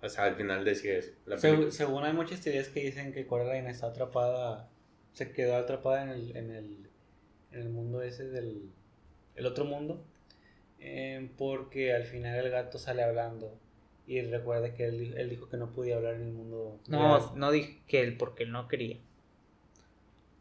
O 0.04 0.08
sea, 0.08 0.24
al 0.24 0.36
final. 0.36 0.64
La 0.64 0.72
Segu- 0.72 1.40
película. 1.40 1.70
según 1.70 2.04
hay 2.04 2.12
muchas 2.12 2.40
teorías 2.40 2.68
que 2.68 2.80
dicen 2.80 3.12
que 3.12 3.26
Coraline 3.26 3.70
está 3.70 3.86
atrapada, 3.86 4.68
se 5.12 5.32
quedó 5.32 5.56
atrapada 5.56 6.02
en 6.02 6.08
el, 6.10 6.36
en 6.36 6.50
el, 6.50 6.90
en 7.52 7.60
el 7.62 7.68
mundo 7.70 8.02
ese 8.02 8.24
del 8.28 8.70
el 9.36 9.46
otro 9.46 9.64
mundo, 9.64 10.04
eh, 10.78 11.30
porque 11.38 11.92
al 11.94 12.04
final 12.04 12.38
el 12.44 12.50
gato 12.50 12.78
sale 12.78 13.02
hablando 13.02 13.58
y 14.06 14.20
recuerda 14.20 14.74
que 14.74 14.84
él, 14.86 15.14
él 15.16 15.30
dijo 15.30 15.48
que 15.48 15.56
no 15.56 15.72
podía 15.72 15.96
hablar 15.96 16.14
en 16.14 16.22
el 16.22 16.32
mundo. 16.32 16.78
No, 16.88 17.18
real. 17.18 17.30
no 17.36 17.50
dije 17.50 17.80
que 17.88 18.00
él, 18.02 18.16
porque 18.16 18.42
él 18.44 18.52
no 18.52 18.68
quería. 18.68 18.98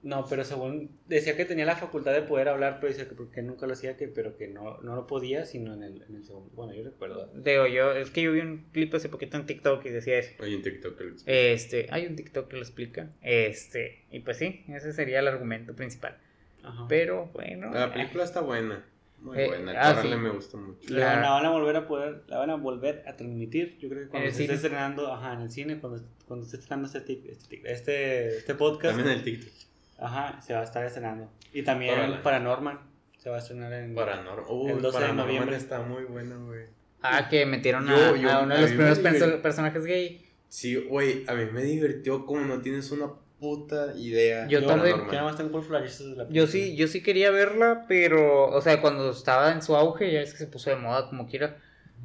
No, 0.04 0.26
pero 0.30 0.44
según 0.44 0.92
decía 1.08 1.38
que 1.38 1.46
tenía 1.46 1.64
la 1.66 1.78
facultad 1.78 2.12
de 2.12 2.24
poder 2.24 2.50
hablar, 2.50 2.80
pero 2.82 2.92
dice 2.92 3.08
que 3.08 3.16
porque 3.16 3.42
nunca 3.42 3.66
lo 3.68 3.72
hacía, 3.74 3.96
que 3.96 4.10
pero 4.10 4.36
que 4.38 4.48
no, 4.50 4.78
no 4.82 4.96
lo 4.96 5.08
podía, 5.08 5.46
sino 5.46 5.74
en 5.74 5.82
el, 5.82 6.02
en 6.08 6.16
el 6.18 6.24
segundo. 6.26 6.50
Bueno, 6.56 6.74
yo 6.74 6.84
recuerdo. 6.84 7.30
Digo, 7.34 7.68
yo, 7.68 7.94
es 7.94 8.10
que 8.12 8.22
yo 8.22 8.34
vi 8.34 8.42
un 8.42 8.66
clip 8.74 8.94
hace 8.94 9.08
poquito 9.08 9.38
en 9.38 9.46
TikTok 9.46 9.86
y 9.86 9.90
decía 9.90 10.20
eso. 10.20 10.32
Hay 10.44 10.56
un 10.56 10.62
TikTok 10.62 10.98
que 10.98 11.04
lo 11.06 11.12
explica. 11.12 11.32
Este, 11.32 11.88
hay 11.90 12.06
un 12.06 12.16
TikTok 12.18 12.48
que 12.50 12.56
lo 12.58 12.62
explica. 12.62 13.10
Este, 13.22 14.04
y 14.12 14.20
pues 14.20 14.38
sí, 14.38 14.66
ese 14.68 14.92
sería 14.92 15.20
el 15.20 15.28
argumento 15.30 15.74
principal. 15.76 16.18
Ajá. 16.64 16.86
Pero 16.90 17.28
bueno. 17.34 17.72
La 17.72 17.92
película 17.94 18.26
está 18.26 18.42
buena. 18.42 18.86
Muy 19.22 19.40
Eh, 19.40 19.48
buena. 19.48 19.72
ah, 19.78 20.02
sí. 20.02 20.10
me 20.10 20.30
gusta 20.32 20.58
mucho. 20.58 20.94
La, 20.94 21.30
van 21.30 21.46
a 21.46 21.50
volver 21.50 21.78
a 21.78 21.88
poder, 21.88 22.24
la 22.28 22.40
van 22.40 22.50
a 22.50 22.56
volver 22.56 23.04
a 23.08 23.16
transmitir, 23.16 23.78
yo 23.80 23.88
creo 23.88 24.04
que 24.04 24.10
cuando 24.10 24.30
se 24.32 24.44
esté 24.44 24.56
estrenando, 24.56 25.14
ajá, 25.14 25.36
en 25.36 25.42
el 25.44 25.50
cine, 25.50 25.80
cuando, 25.80 26.04
cuando 26.28 26.46
esté 26.46 26.58
estrenando 26.58 26.88
este, 26.88 27.06
tic- 27.06 27.30
este, 27.32 27.56
tic- 27.56 27.62
este, 27.66 28.38
este 28.40 28.56
podcast, 28.56 28.98
También 28.98 29.18
el 29.18 29.24
TikTok. 29.24 29.54
Ajá, 30.00 30.42
se 30.42 30.54
va 30.54 30.62
a 30.62 30.64
estar 30.64 30.86
estrenando. 30.86 31.30
Y 31.54 31.64
también 31.64 31.94
Órale. 31.94 32.18
Paranorman 32.18 32.80
se 33.18 33.30
va 33.30 33.36
a 33.38 33.40
estrenar 33.40 33.72
en... 33.74 33.96
Paranormal. 33.96 34.46
Uy, 34.50 34.72
El 34.72 34.82
12 34.82 34.86
de 34.88 34.92
Paranormal 34.94 35.26
noviembre. 35.28 35.56
está 35.56 35.82
muy 35.82 36.04
bueno, 36.06 36.46
güey. 36.46 36.66
Ah, 37.02 37.28
que 37.30 37.46
metieron 37.46 37.88
Yo- 37.88 37.96
a, 37.96 38.18
yo- 38.18 38.32
a 38.32 38.40
uno 38.44 38.54
a 38.54 38.58
de 38.58 38.62
los 38.62 38.72
primeros 38.72 39.40
personajes 39.42 39.86
gay. 39.86 40.26
Sí, 40.50 40.76
güey, 40.76 41.24
a 41.28 41.34
mí 41.34 41.46
me 41.52 41.64
divirtió 41.64 42.26
como 42.26 42.42
no 42.42 42.62
tienes 42.62 42.92
una 42.92 43.08
puta 43.40 43.94
idea. 43.98 44.48
Yo 44.48 44.62
Yo, 44.62 44.68
también- 44.68 44.98
yo 44.98 45.06
nada 45.12 45.24
más 45.24 45.36
tengo 45.38 45.52
por 45.52 45.64
flashes 45.64 46.00
de 46.00 46.06
la 46.16 46.24
Yo 46.24 46.28
película. 46.30 46.48
sí, 46.52 46.76
yo 46.76 46.88
sí 46.88 47.02
quería 47.04 47.30
verla, 47.32 47.86
pero, 47.88 48.46
o 48.50 48.62
sea, 48.62 48.80
cuando 48.82 49.10
estaba 49.12 49.52
en 49.52 49.62
su 49.62 49.76
auge, 49.76 50.12
ya 50.12 50.22
es 50.22 50.32
que 50.32 50.38
se 50.40 50.48
puso 50.48 50.70
de 50.70 50.76
moda 50.78 51.10
como 51.10 51.28
quiera. 51.28 51.58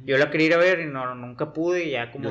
Yo 0.05 0.17
la 0.17 0.29
quería 0.31 0.47
ir 0.47 0.53
a 0.53 0.57
ver 0.57 0.79
y 0.79 0.85
no, 0.85 1.13
nunca 1.15 1.53
pude. 1.53 1.83
Y 1.85 1.91
ya 1.91 2.11
como 2.11 2.29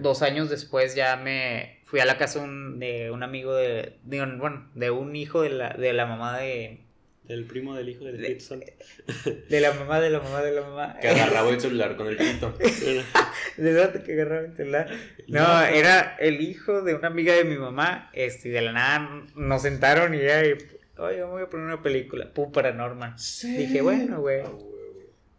dos 0.00 0.22
años 0.22 0.50
después 0.50 0.94
ya 0.94 1.16
me 1.16 1.80
fui 1.84 2.00
a 2.00 2.04
la 2.04 2.18
casa 2.18 2.40
un- 2.40 2.78
de 2.78 3.10
un 3.10 3.22
amigo 3.22 3.54
de, 3.54 3.94
de 4.04 4.22
un- 4.22 4.38
bueno, 4.38 4.68
de 4.74 4.90
un 4.90 5.16
hijo 5.16 5.42
de 5.42 5.50
la, 5.50 5.70
de 5.70 5.92
la 5.92 6.06
mamá 6.06 6.38
de, 6.38 6.80
Del 7.24 7.44
primo 7.44 7.74
del 7.74 7.88
hijo 7.90 8.04
del 8.04 8.16
Espíritu 8.16 8.44
Santo. 8.44 8.66
de 9.48 9.60
la 9.60 9.72
mamá 9.72 10.00
de 10.00 10.10
la 10.10 10.20
mamá 10.20 10.42
de 10.42 10.52
la 10.52 10.60
mamá. 10.62 10.96
Que 11.00 11.08
agarraba 11.08 11.50
el 11.50 11.60
celular 11.60 11.96
con 11.96 12.06
el 12.08 12.16
pito. 12.16 12.54
De 13.56 13.72
verdad 13.72 14.02
que 14.02 14.12
agarraba 14.12 14.46
el 14.46 14.54
celular. 14.56 14.88
No, 15.26 15.62
era 15.62 16.16
el 16.20 16.40
hijo 16.40 16.82
de 16.82 16.94
una 16.94 17.08
amiga 17.08 17.34
de 17.34 17.44
mi 17.44 17.56
mamá. 17.56 18.08
Este, 18.12 18.48
y 18.48 18.52
de 18.52 18.62
la 18.62 18.72
nada 18.72 19.24
nos 19.34 19.62
sentaron 19.62 20.14
y 20.14 20.18
ya, 20.22 20.44
y, 20.44 20.56
oye, 20.96 21.16
me 21.18 21.24
voy 21.24 21.42
a 21.42 21.46
poner 21.50 21.66
una 21.66 21.82
película. 21.82 22.32
Pum, 22.32 22.52
paranormal. 22.52 23.14
Dije, 23.58 23.80
bueno, 23.82 24.20
güey. 24.20 24.42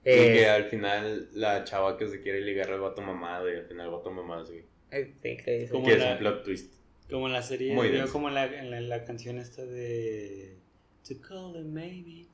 Eh, 0.10 0.32
Y 0.34 0.38
que 0.40 0.46
al 0.48 0.64
final 0.66 1.30
la 1.34 1.64
chava 1.64 1.98
que 1.98 2.08
se 2.08 2.22
quiere 2.22 2.42
ligar 2.42 2.72
al 2.72 2.80
vato 2.80 3.02
mamado 3.02 3.52
y 3.52 3.56
al 3.58 3.66
final 3.66 3.88
el 3.88 3.92
vato 3.94 4.12
mamado 4.12 4.46
sí. 4.46 4.62
este, 4.92 5.38
que 5.38 5.60
dice- 5.60 5.72
Como 5.72 5.86
que 5.86 5.94
es 5.94 6.00
la- 6.00 6.14
un 6.14 6.18
plot 6.20 6.44
twist. 6.44 6.74
Como 7.10 7.28
en 7.28 7.34
la 7.34 7.42
serie, 7.42 7.74
Muy 7.74 7.92
yo 7.92 8.12
como 8.12 8.28
en 8.30 8.36
la, 8.36 8.46
en 8.46 8.70
la, 8.72 8.82
la 8.82 9.04
canción 9.04 9.38
esta 9.40 9.66
de... 9.66 10.58
To 11.08 11.16
call 11.22 11.54
them 11.54 11.72
maybe. 11.74 12.28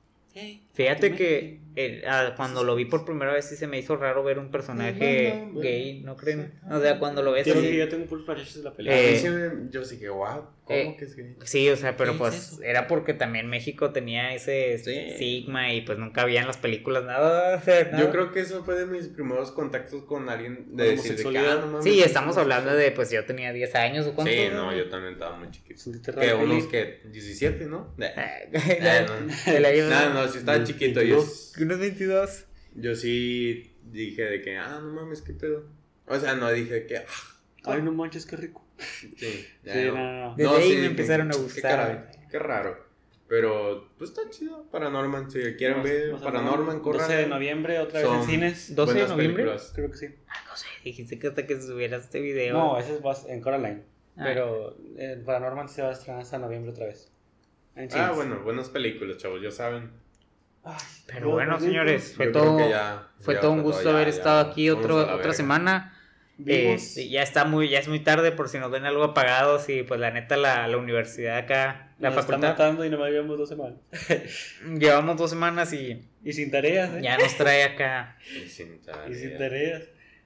Fíjate 0.73 1.15
que 1.15 1.59
eh, 1.77 2.03
ah, 2.07 2.33
cuando 2.35 2.63
lo 2.63 2.75
vi 2.75 2.85
por 2.85 3.05
primera 3.05 3.33
vez 3.33 3.45
sí 3.45 3.55
se 3.55 3.67
me 3.67 3.77
hizo 3.79 3.95
raro 3.97 4.23
ver 4.23 4.39
un 4.39 4.49
personaje 4.51 5.47
gay, 5.55 6.01
¿no 6.03 6.15
creen? 6.15 6.53
O 6.69 6.79
sea, 6.81 6.99
cuando 6.99 7.21
lo 7.23 7.31
ves 7.31 7.43
que 7.45 7.51
así... 7.51 7.75
yo 7.75 7.87
tengo 7.89 8.05
full 8.05 8.23
flashes 8.23 8.55
de 8.55 8.63
la 8.63 8.73
película. 8.73 8.99
Eh, 8.99 9.51
yo 9.71 9.83
sí 9.85 9.97
que, 9.99 10.09
wow, 10.09 10.47
¿cómo 10.63 10.79
eh, 10.79 10.95
que 10.97 11.05
es 11.05 11.15
gay? 11.15 11.35
Sí, 11.43 11.69
o 11.69 11.75
sea, 11.77 11.95
pero 11.97 12.11
¿Qué 12.11 12.15
es 12.15 12.19
pues 12.19 12.35
eso? 12.53 12.63
era 12.63 12.87
porque 12.87 13.13
también 13.13 13.47
México 13.47 13.91
tenía 13.91 14.33
ese 14.33 14.77
Sí. 14.77 15.17
sigma 15.17 15.73
y 15.73 15.81
pues 15.81 15.97
nunca 15.97 16.21
había 16.21 16.41
en 16.41 16.47
las 16.47 16.57
películas 16.57 17.03
nada. 17.03 17.57
o 17.61 17.61
sea, 17.61 17.83
nada. 17.85 17.99
Yo 17.99 18.11
creo 18.11 18.31
que 18.31 18.41
eso 18.41 18.63
fue 18.63 18.75
de 18.75 18.85
mis 18.85 19.07
primeros 19.07 19.51
contactos 19.51 20.03
con 20.03 20.29
alguien 20.29 20.75
de 20.75 20.83
de 20.83 20.89
que, 20.89 20.99
homosexualidad. 20.99 21.57
ah, 21.57 21.61
no 21.61 21.67
mames, 21.67 21.83
Sí, 21.85 22.01
estamos 22.01 22.37
hablando 22.37 22.73
de, 22.73 22.91
pues 22.91 23.11
yo 23.11 23.23
tenía 23.25 23.51
10 23.53 23.75
años 23.75 24.07
o 24.07 24.13
cuánto. 24.13 24.31
Sí, 24.33 24.47
no, 24.51 24.75
yo 24.75 24.89
también 24.89 25.13
estaba 25.13 25.37
muy 25.37 25.49
chiquito. 25.51 25.75
Que 26.19 26.33
unos 26.33 26.67
que 26.67 27.01
17, 27.11 27.65
¿no? 27.65 27.93
Eh, 27.99 28.13
Eh, 28.53 28.79
eh, 28.81 29.05
no. 29.07 29.51
de 29.51 30.13
No, 30.13 30.24
no, 30.25 30.31
sí 30.31 30.37
estaba 30.39 30.63
chiquito. 30.63 31.01
Yo, 31.01 31.17
Unos 31.61 31.79
22. 31.79 32.45
yo 32.75 32.95
sí 32.95 33.75
dije 33.83 34.23
de 34.23 34.41
que, 34.41 34.57
ah, 34.57 34.79
no 34.81 34.91
mames, 34.93 35.21
qué 35.21 35.33
pedo. 35.33 35.65
O 36.07 36.19
sea, 36.19 36.35
no 36.35 36.51
dije 36.51 36.85
que, 36.85 36.97
ah, 36.97 37.03
Ay, 37.65 37.81
no 37.81 37.91
manches, 37.91 38.25
qué 38.25 38.35
rico. 38.35 38.63
sí, 39.17 39.47
ya 39.63 39.73
Sí, 39.73 39.79
no. 39.85 39.93
no, 39.95 40.11
no, 40.13 40.27
no. 40.29 40.35
Desde 40.35 40.55
ahí 40.55 40.77
me 40.77 40.85
empezaron 40.87 41.29
a 41.29 41.31
Qué, 41.31 41.37
gustar. 41.41 41.61
caray, 41.77 41.99
qué 42.29 42.39
raro. 42.39 42.85
Pero, 43.27 43.89
pues 43.97 44.11
está 44.11 44.29
chido. 44.29 44.69
Paranorman, 44.69 45.31
si 45.31 45.39
quieren 45.55 45.81
ver 45.81 46.11
Paranorman, 46.21 46.79
corran. 46.81 47.07
12 47.07 47.15
de 47.21 47.27
noviembre, 47.27 47.79
otra 47.79 48.01
vez 48.01 48.09
en 48.11 48.23
cines. 48.23 48.75
12 48.75 48.93
de 48.93 48.99
noviembre. 49.07 49.25
películas. 49.43 49.71
Creo 49.73 49.89
que 49.89 49.97
sí. 49.97 50.07
Ah, 50.27 50.33
no 50.47 50.55
sé, 50.55 50.67
dijiste 50.83 51.17
que 51.17 51.27
hasta 51.27 51.47
que 51.47 51.59
subieras 51.59 52.03
este 52.03 52.19
video. 52.21 52.53
No, 52.53 52.77
ese 52.77 52.93
es 53.03 53.25
en 53.27 53.41
Coraline. 53.41 53.81
Ah. 54.15 54.21
Pero 54.25 54.77
eh, 54.97 55.19
Paranormal 55.25 55.67
se 55.69 55.81
va 55.81 55.89
a 55.89 55.93
estrenar 55.93 56.21
hasta 56.21 56.37
noviembre 56.37 56.69
otra 56.71 56.85
vez. 56.85 57.11
En 57.75 57.89
Ah, 57.93 58.11
bueno, 58.13 58.41
buenas 58.43 58.69
películas, 58.69 59.17
chavos, 59.17 59.41
ya 59.41 59.49
saben. 59.49 59.89
Ay, 60.65 60.75
Pero 61.07 61.29
bueno, 61.29 61.59
señores, 61.59 62.13
fue 62.15 62.27
todo, 62.27 62.57
ya- 62.69 63.07
fue 63.19 63.35
ya 63.35 63.39
todo 63.41 63.51
un 63.51 63.61
gusto 63.61 63.83
todo, 63.83 63.91
ya, 63.91 63.95
haber 63.97 64.09
ya. 64.11 64.17
estado 64.17 64.49
aquí 64.49 64.69
otro, 64.69 64.97
otra 64.97 65.15
verga. 65.17 65.33
semana. 65.33 65.91
Este, 66.45 67.07
ya 67.07 67.21
está 67.23 67.45
muy, 67.45 67.69
ya 67.69 67.79
es 67.79 67.87
muy 67.87 67.99
tarde 68.01 68.33
por 68.33 68.49
si 68.49 68.57
nos 68.59 68.69
ven 68.69 68.83
algo 68.83 69.03
apagados 69.05 69.69
y 69.69 69.83
pues 69.83 70.01
la 70.01 70.11
neta 70.11 70.35
la, 70.35 70.67
la 70.67 70.75
universidad 70.75 71.37
acá, 71.37 71.93
la 71.97 72.09
nos 72.09 72.17
está 72.17 72.23
facultad, 72.33 72.49
matando 72.49 72.83
y 72.83 72.89
no 72.89 72.97
me 72.97 73.05
habíamos 73.05 73.37
dos 73.37 73.47
semanas. 73.47 73.79
llevamos 74.79 75.15
dos 75.17 75.29
semanas 75.29 75.71
y 75.71 76.09
Y 76.23 76.33
sin 76.33 76.51
tareas, 76.51 76.93
¿eh? 76.95 76.99
ya 77.01 77.17
nos 77.17 77.35
trae 77.37 77.63
acá. 77.63 78.17
Y 78.35 78.47
sin 78.49 78.73
Y 79.07 79.13
sin 79.13 79.29
tarea. 79.29 79.37
tareas. 79.37 79.83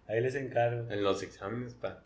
Ahí 0.08 0.22
les 0.22 0.34
encargo. 0.34 0.90
En 0.90 1.04
los 1.04 1.22
exámenes, 1.22 1.76
pa. 1.76 2.02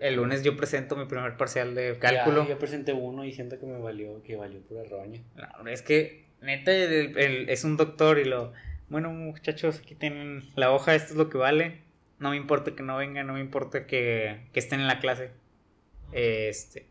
El 0.00 0.16
lunes 0.16 0.42
yo 0.42 0.56
presento 0.56 0.96
mi 0.96 1.06
primer 1.06 1.36
parcial 1.36 1.74
de 1.74 1.94
Ya, 1.94 2.00
cálculo. 2.00 2.46
yo 2.48 2.58
presenté 2.58 2.92
uno 2.92 3.24
y 3.24 3.32
siento 3.32 3.58
que 3.60 3.64
me 3.64 3.78
valió, 3.78 4.20
que 4.24 4.34
valió 4.36 4.60
pura 4.60 4.82
roña. 4.90 5.22
No, 5.62 5.70
es 5.70 5.80
que 5.82 6.21
neta 6.42 6.72
el- 6.72 7.16
el- 7.18 7.48
es 7.48 7.64
un 7.64 7.76
doctor 7.76 8.18
y 8.18 8.24
lo... 8.24 8.52
Bueno 8.88 9.10
muchachos, 9.10 9.78
aquí 9.82 9.94
tienen 9.94 10.42
la 10.54 10.70
hoja, 10.70 10.94
esto 10.94 11.12
es 11.12 11.16
lo 11.18 11.30
que 11.30 11.38
vale. 11.38 11.80
No 12.18 12.30
me 12.30 12.36
importa 12.36 12.74
que 12.76 12.82
no 12.82 12.96
vengan, 12.96 13.26
no 13.26 13.32
me 13.34 13.40
importa 13.40 13.86
que, 13.86 14.40
que 14.52 14.60
estén 14.60 14.80
en 14.80 14.86
la 14.86 15.00
clase. 15.00 15.30
Este... 16.12 16.86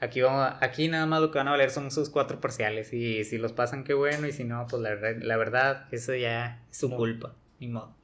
Aquí, 0.00 0.20
vamos, 0.20 0.40
a- 0.42 0.64
aquí 0.64 0.86
nada 0.88 1.06
más 1.06 1.20
lo 1.20 1.30
que 1.32 1.38
van 1.38 1.48
a 1.48 1.52
valer 1.52 1.70
son 1.70 1.90
sus 1.90 2.08
cuatro 2.08 2.40
parciales. 2.40 2.92
Y 2.92 3.24
si 3.24 3.36
los 3.36 3.52
pasan, 3.52 3.82
qué 3.84 3.94
bueno. 3.94 4.26
Y 4.28 4.32
si 4.32 4.44
no, 4.44 4.64
pues 4.70 4.80
la, 4.80 4.94
la 4.94 5.36
verdad, 5.36 5.86
eso 5.92 6.14
ya 6.14 6.62
es 6.70 6.76
su 6.78 6.88
No. 6.88 6.96
culpa. 6.96 7.34
Ni 7.58 7.66
modo. 7.68 7.94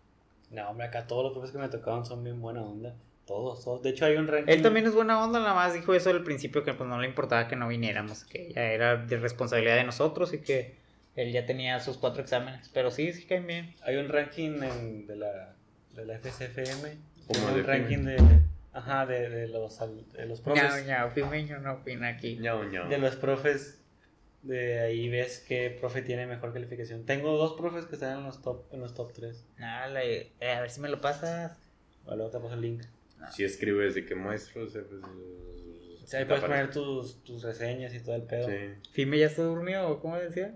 No, 0.50 0.70
hombre, 0.70 0.86
acá 0.88 1.06
todos 1.06 1.22
los 1.24 1.32
profes 1.32 1.52
que 1.52 1.58
me 1.58 1.68
tocaban 1.68 2.04
son 2.04 2.24
bien 2.24 2.40
buena 2.40 2.62
onda. 2.62 2.94
Todos, 3.26 3.64
todos. 3.64 3.82
De 3.82 3.90
hecho, 3.90 4.04
hay 4.04 4.16
un 4.16 4.26
ranking. 4.28 4.52
Él 4.52 4.62
también 4.62 4.86
es 4.86 4.94
buena 4.94 5.22
onda, 5.22 5.38
nada 5.40 5.54
más 5.54 5.72
dijo 5.74 5.94
eso 5.94 6.10
al 6.10 6.22
principio 6.24 6.62
que 6.62 6.74
pues 6.74 6.88
no 6.88 7.00
le 7.00 7.06
importaba 7.08 7.48
que 7.48 7.56
no 7.56 7.68
viniéramos, 7.68 8.24
que 8.24 8.52
ya 8.52 8.62
era 8.72 8.96
de 8.96 9.16
responsabilidad 9.18 9.76
de 9.76 9.84
nosotros 9.84 10.32
y 10.34 10.38
que 10.40 10.76
él 11.16 11.32
ya 11.32 11.46
tenía 11.46 11.80
sus 11.80 11.96
cuatro 11.96 12.22
exámenes. 12.22 12.68
Pero 12.74 12.90
sí, 12.90 13.12
sí 13.12 13.24
caen 13.24 13.46
bien. 13.46 13.74
Hay 13.82 13.96
un 13.96 14.08
ranking 14.08 14.62
en- 14.62 15.06
de, 15.06 15.16
la, 15.16 15.54
de 15.94 16.04
la 16.04 16.14
FCFM. 16.18 16.96
Como 17.26 17.54
un 17.54 17.64
ranking 17.64 18.04
de. 18.04 18.16
Ajá, 18.74 19.06
de, 19.06 19.30
de 19.30 19.48
los, 19.48 19.78
de 20.12 20.26
los 20.26 20.40
profes. 20.40 20.62
Ya, 20.86 21.06
ya, 21.06 21.14
Pimeño 21.14 21.58
no 21.60 21.74
opina 21.74 22.08
aquí. 22.08 22.36
ñao, 22.40 22.64
ñao. 22.64 22.88
De 22.88 22.98
los 22.98 23.16
profes. 23.16 23.80
De 24.42 24.80
ahí 24.80 25.08
ves 25.08 25.42
qué 25.48 25.74
profe 25.80 26.02
tiene 26.02 26.26
mejor 26.26 26.52
calificación. 26.52 27.06
Tengo 27.06 27.38
dos 27.38 27.54
profes 27.54 27.86
que 27.86 27.94
están 27.94 28.18
en 28.18 28.24
los 28.24 28.42
top, 28.42 28.64
en 28.74 28.80
los 28.80 28.92
top 28.92 29.12
3. 29.14 29.46
Nada, 29.56 29.86
la- 29.86 30.04
eh, 30.04 30.32
a 30.42 30.60
ver 30.60 30.70
si 30.70 30.80
me 30.80 30.88
lo 30.90 31.00
pasas. 31.00 31.56
Vale, 32.04 32.16
luego 32.18 32.30
te 32.30 32.38
paso 32.40 32.52
el 32.54 32.60
link. 32.60 32.82
Si 33.30 33.44
escribes 33.44 33.94
de 33.94 34.04
qué 34.04 34.14
maestros, 34.14 34.74
eh, 34.76 34.84
pues. 34.88 35.02
O 36.02 36.06
sea, 36.06 36.20
ahí 36.20 36.24
te 36.26 36.28
puedes 36.28 36.44
aparece. 36.44 36.46
poner 36.46 36.70
tus, 36.70 37.22
tus 37.24 37.42
reseñas 37.42 37.94
y 37.94 38.00
todo 38.00 38.14
el 38.16 38.22
pedo. 38.24 38.48
Sí. 38.48 38.90
¿Fime 38.92 39.18
ya 39.18 39.26
está 39.26 39.42
durmió 39.42 39.88
o 39.88 40.00
cómo 40.00 40.16
decía? 40.16 40.54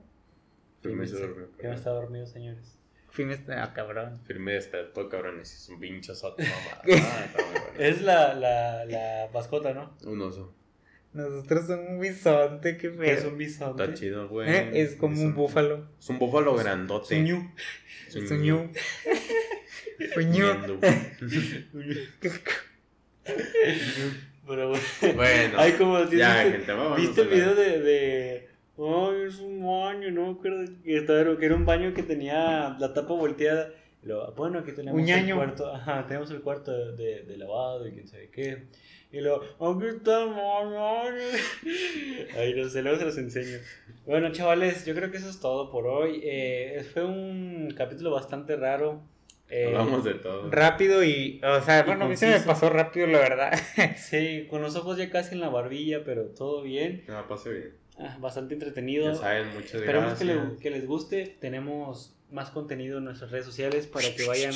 Firme 0.82 1.06
durmió. 1.06 1.48
Que 1.58 1.68
no 1.68 1.74
está 1.74 1.90
dormido, 1.90 2.26
señores. 2.26 2.78
Fime 3.10 3.34
está. 3.34 3.64
Ah, 3.64 3.72
cabrón. 3.72 4.20
Firme 4.26 4.52
despertó, 4.52 5.08
cabrones. 5.08 5.52
Es 5.52 5.68
un 5.70 5.80
pinche 5.80 6.14
soto, 6.14 6.42
mamá. 6.42 6.82
Ah, 7.02 7.24
está 7.24 7.42
bueno. 7.44 7.60
Es 7.78 8.02
la, 8.02 8.34
la, 8.34 8.84
la 8.84 9.28
mascota, 9.32 9.72
¿no? 9.72 9.96
Un 10.04 10.20
oso. 10.22 10.54
Nosotros 11.14 11.66
somos 11.66 11.88
un 11.88 12.00
bisonte, 12.00 12.76
qué 12.76 12.92
Que 12.94 13.12
es 13.14 13.20
feo. 13.22 13.30
un 13.30 13.38
bisonte. 13.38 13.82
Está 13.82 13.94
chido, 13.96 14.28
güey. 14.28 14.48
Eh, 14.50 14.70
Es 14.82 14.94
como 14.96 15.20
un 15.20 15.34
búfalo. 15.34 15.88
Es 15.98 16.08
un 16.10 16.18
búfalo 16.18 16.54
grandote. 16.54 17.14
Es 17.14 17.20
un 17.20 17.24
ñu. 17.26 17.50
Es 18.08 18.30
un 18.30 18.42
ñu. 18.42 18.70
Ñendo. 20.16 20.78
Pero 24.46 24.68
bueno. 24.70 24.82
Bueno. 25.14 25.54
Ay, 25.58 25.72
como 25.72 25.98
ya, 26.10 26.42
¿viste, 26.44 26.52
gente, 26.58 26.72
vámonos 26.72 27.00
¿viste 27.00 27.20
el 27.20 27.28
video 27.28 27.54
de, 27.54 27.80
de. 27.80 28.48
Ay, 28.78 29.22
es 29.26 29.38
un 29.40 29.60
baño, 29.66 30.10
no 30.10 30.26
me 30.26 30.32
acuerdo. 30.32 30.64
Que, 30.84 30.96
estaba- 30.96 31.36
que 31.38 31.46
era 31.46 31.54
un 31.54 31.66
baño 31.66 31.92
que 31.92 32.02
tenía 32.02 32.76
la 32.78 32.94
tapa 32.94 33.12
volteada. 33.14 33.70
Luego, 34.02 34.32
bueno, 34.36 34.60
aquí 34.60 34.72
tenemos 34.72 35.02
Un 35.02 35.08
el 35.08 35.34
cuarto. 35.34 35.74
Ajá, 35.74 36.06
tenemos 36.06 36.30
el 36.30 36.40
cuarto 36.40 36.72
de, 36.72 36.92
de, 36.96 37.22
de 37.24 37.36
lavado 37.36 37.86
y 37.86 37.92
quién 37.92 38.06
sabe 38.08 38.30
qué. 38.30 38.62
Y 39.10 39.20
luego, 39.20 39.42
aquí 39.60 39.86
está 39.88 40.22
el 40.22 40.28
baño. 40.30 41.18
Ay, 42.38 42.54
no 42.54 42.68
sé, 42.68 42.82
luego 42.82 42.98
se 42.98 43.04
los 43.06 43.18
enseño. 43.18 43.58
Bueno, 44.06 44.30
chavales, 44.32 44.86
yo 44.86 44.94
creo 44.94 45.10
que 45.10 45.16
eso 45.18 45.28
es 45.28 45.40
todo 45.40 45.70
por 45.70 45.86
hoy. 45.86 46.20
Eh, 46.22 46.86
fue 46.94 47.04
un 47.04 47.74
capítulo 47.76 48.10
bastante 48.12 48.56
raro. 48.56 49.02
Eh, 49.50 49.66
Hablamos 49.66 50.04
de 50.04 50.14
todo. 50.14 50.50
Rápido 50.50 51.02
y. 51.02 51.40
O 51.42 51.62
sea, 51.62 51.80
Y 51.80 51.82
bueno, 51.84 52.04
a 52.04 52.08
mí 52.08 52.16
se 52.16 52.26
me 52.28 52.40
pasó 52.40 52.68
rápido, 52.70 53.06
la 53.06 53.18
verdad. 53.18 53.58
Sí, 53.96 54.46
con 54.50 54.60
los 54.62 54.76
ojos 54.76 54.98
ya 54.98 55.08
casi 55.10 55.34
en 55.34 55.40
la 55.40 55.48
barbilla, 55.48 56.04
pero 56.04 56.24
todo 56.26 56.62
bien. 56.62 57.04
No, 57.08 57.26
pase 57.28 57.50
bien. 57.52 57.72
Ah, 57.98 58.16
bastante 58.20 58.54
entretenido. 58.54 59.10
Ya 59.12 59.18
saben, 59.18 59.48
muchas 59.54 59.74
Esperemos 59.76 60.18
que, 60.18 60.24
gracias. 60.26 60.52
le- 60.52 60.58
que 60.58 60.70
les 60.70 60.86
guste. 60.86 61.34
Tenemos 61.40 62.14
más 62.30 62.50
contenido 62.50 62.98
en 62.98 63.04
nuestras 63.04 63.30
redes 63.30 63.46
sociales 63.46 63.86
para 63.86 64.14
que 64.14 64.26
vayan 64.26 64.52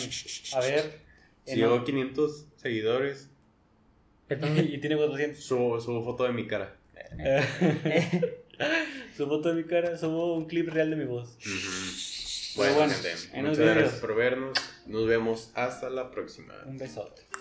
a 0.54 0.60
ver. 0.60 0.98
Llegó 1.46 1.82
500 1.84 2.46
seguidores, 2.56 3.30
y 4.30 4.78
tiene 4.78 4.96
400. 4.96 5.42
subo, 5.44 5.80
subo 5.80 6.04
foto 6.04 6.24
de 6.24 6.32
mi 6.32 6.46
cara. 6.46 6.76
Su 9.16 9.26
foto 9.26 9.48
de 9.48 9.54
mi 9.62 9.64
cara, 9.64 9.96
subo 9.98 10.34
un 10.36 10.46
clip 10.46 10.68
real 10.68 10.90
de 10.90 10.96
mi 10.96 11.04
voz. 11.04 11.36
Pero 11.42 11.54
Bueno, 12.56 12.74
bueno, 12.74 12.92
gente, 12.92 13.42
muchas 13.42 13.58
gracias 13.58 14.00
por 14.00 14.14
vernos. 14.14 14.58
Nos 14.86 15.06
vemos 15.06 15.50
hasta 15.54 15.88
la 15.90 16.10
próxima. 16.10 16.54
Un 16.66 16.78
besote. 16.78 17.31